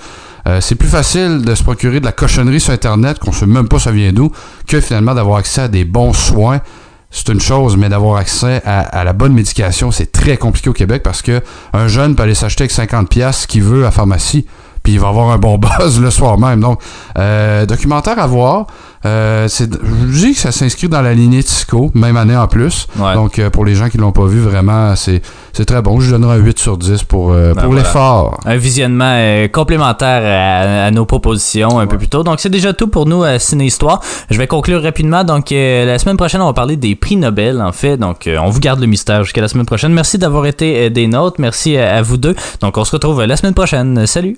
euh, 0.47 0.61
c'est 0.61 0.75
plus 0.75 0.87
facile 0.87 1.41
de 1.41 1.55
se 1.55 1.63
procurer 1.63 1.99
de 1.99 2.05
la 2.05 2.13
cochonnerie 2.13 2.61
sur 2.61 2.71
internet 2.71 3.19
qu'on 3.19 3.33
sait 3.33 3.45
même 3.45 3.67
pas 3.67 3.79
ça 3.79 3.91
vient 3.91 4.13
d'où 4.13 4.31
que 4.65 4.79
finalement 4.79 5.13
d'avoir 5.13 5.37
accès 5.37 5.61
à 5.61 5.67
des 5.67 5.83
bons 5.83 6.13
soins. 6.13 6.61
C'est 7.09 7.29
une 7.29 7.39
chose, 7.39 7.77
mais 7.77 7.89
d'avoir 7.89 8.17
accès 8.17 8.61
à, 8.65 9.03
la 9.05 9.13
bonne 9.13 9.33
médication, 9.33 9.91
c'est 9.91 10.11
très 10.11 10.35
compliqué 10.35 10.69
au 10.69 10.73
Québec 10.73 11.03
parce 11.03 11.21
que 11.21 11.41
un 11.71 11.87
jeune 11.87 12.15
peut 12.15 12.23
aller 12.23 12.35
s'acheter 12.35 12.63
avec 12.63 12.71
50 12.71 13.09
pièces 13.09 13.41
ce 13.41 13.47
qu'il 13.47 13.63
veut 13.63 13.85
à 13.85 13.91
pharmacie, 13.91 14.45
puis 14.87 14.93
il 14.93 15.01
va 15.01 15.09
avoir 15.09 15.31
un 15.31 15.37
bon 15.37 15.57
buzz 15.79 15.99
le 15.99 16.09
soir 16.09 16.39
même. 16.39 16.61
Donc, 16.61 16.79
euh, 17.17 17.65
documentaire 17.65 18.17
à 18.19 18.25
voir. 18.25 18.67
Euh, 19.05 19.47
c'est, 19.49 19.69
je 19.73 20.17
dis 20.17 20.33
que 20.33 20.39
ça 20.39 20.53
s'inscrit 20.53 20.87
dans 20.87 21.01
la 21.01 21.13
lignée 21.13 21.43
Tisco, 21.43 21.91
même 21.93 22.15
année 22.15 22.37
en 22.37 22.47
plus. 22.47 22.87
Ouais. 22.97 23.13
Donc, 23.13 23.37
euh, 23.37 23.49
pour 23.49 23.65
les 23.65 23.75
gens 23.75 23.89
qui 23.89 23.97
l'ont 23.97 24.13
pas 24.13 24.25
vu, 24.25 24.39
vraiment, 24.39 24.95
c'est, 24.95 25.21
c'est 25.51 25.65
très 25.65 25.81
bon. 25.81 25.99
Je 25.99 26.09
donnerai 26.11 26.37
un 26.37 26.39
8 26.39 26.57
sur 26.57 26.77
10 26.77 27.03
pour, 27.03 27.31
euh, 27.31 27.53
Ben 27.53 27.63
pour 27.63 27.71
voilà. 27.71 27.81
l'effort. 27.85 28.39
Un 28.45 28.55
visionnement 28.55 29.45
complémentaire 29.51 30.21
à, 30.23 30.85
à 30.85 30.91
nos 30.91 31.05
propositions 31.05 31.79
un 31.79 31.87
peu 31.87 31.97
plus 31.97 32.07
tôt. 32.07 32.23
Donc, 32.23 32.39
c'est 32.39 32.49
déjà 32.49 32.71
tout 32.71 32.87
pour 32.87 33.05
nous 33.07 33.23
à 33.23 33.39
Ciné 33.39 33.65
Histoire. 33.65 33.99
Je 34.31 34.37
vais 34.37 34.47
conclure 34.47 34.81
rapidement. 34.81 35.25
Donc, 35.25 35.51
la 35.51 35.99
semaine 35.99 36.17
prochaine, 36.17 36.41
on 36.41 36.45
va 36.47 36.53
parler 36.53 36.77
des 36.77 36.95
prix 36.95 37.17
Nobel, 37.17 37.61
en 37.61 37.73
fait. 37.73 37.97
Donc, 37.97 38.29
on 38.41 38.49
vous 38.49 38.59
garde 38.61 38.79
le 38.79 38.87
mystère 38.87 39.25
jusqu'à 39.25 39.41
la 39.41 39.49
semaine 39.49 39.65
prochaine. 39.65 39.91
Merci 39.91 40.17
d'avoir 40.17 40.45
été 40.45 40.89
des 40.89 41.07
nôtres. 41.07 41.41
Merci 41.41 41.75
à, 41.77 41.97
à 41.97 42.01
vous 42.01 42.15
deux. 42.15 42.35
Donc, 42.61 42.77
on 42.77 42.85
se 42.85 42.91
retrouve 42.93 43.21
la 43.25 43.35
semaine 43.35 43.53
prochaine. 43.53 44.07
Salut! 44.07 44.35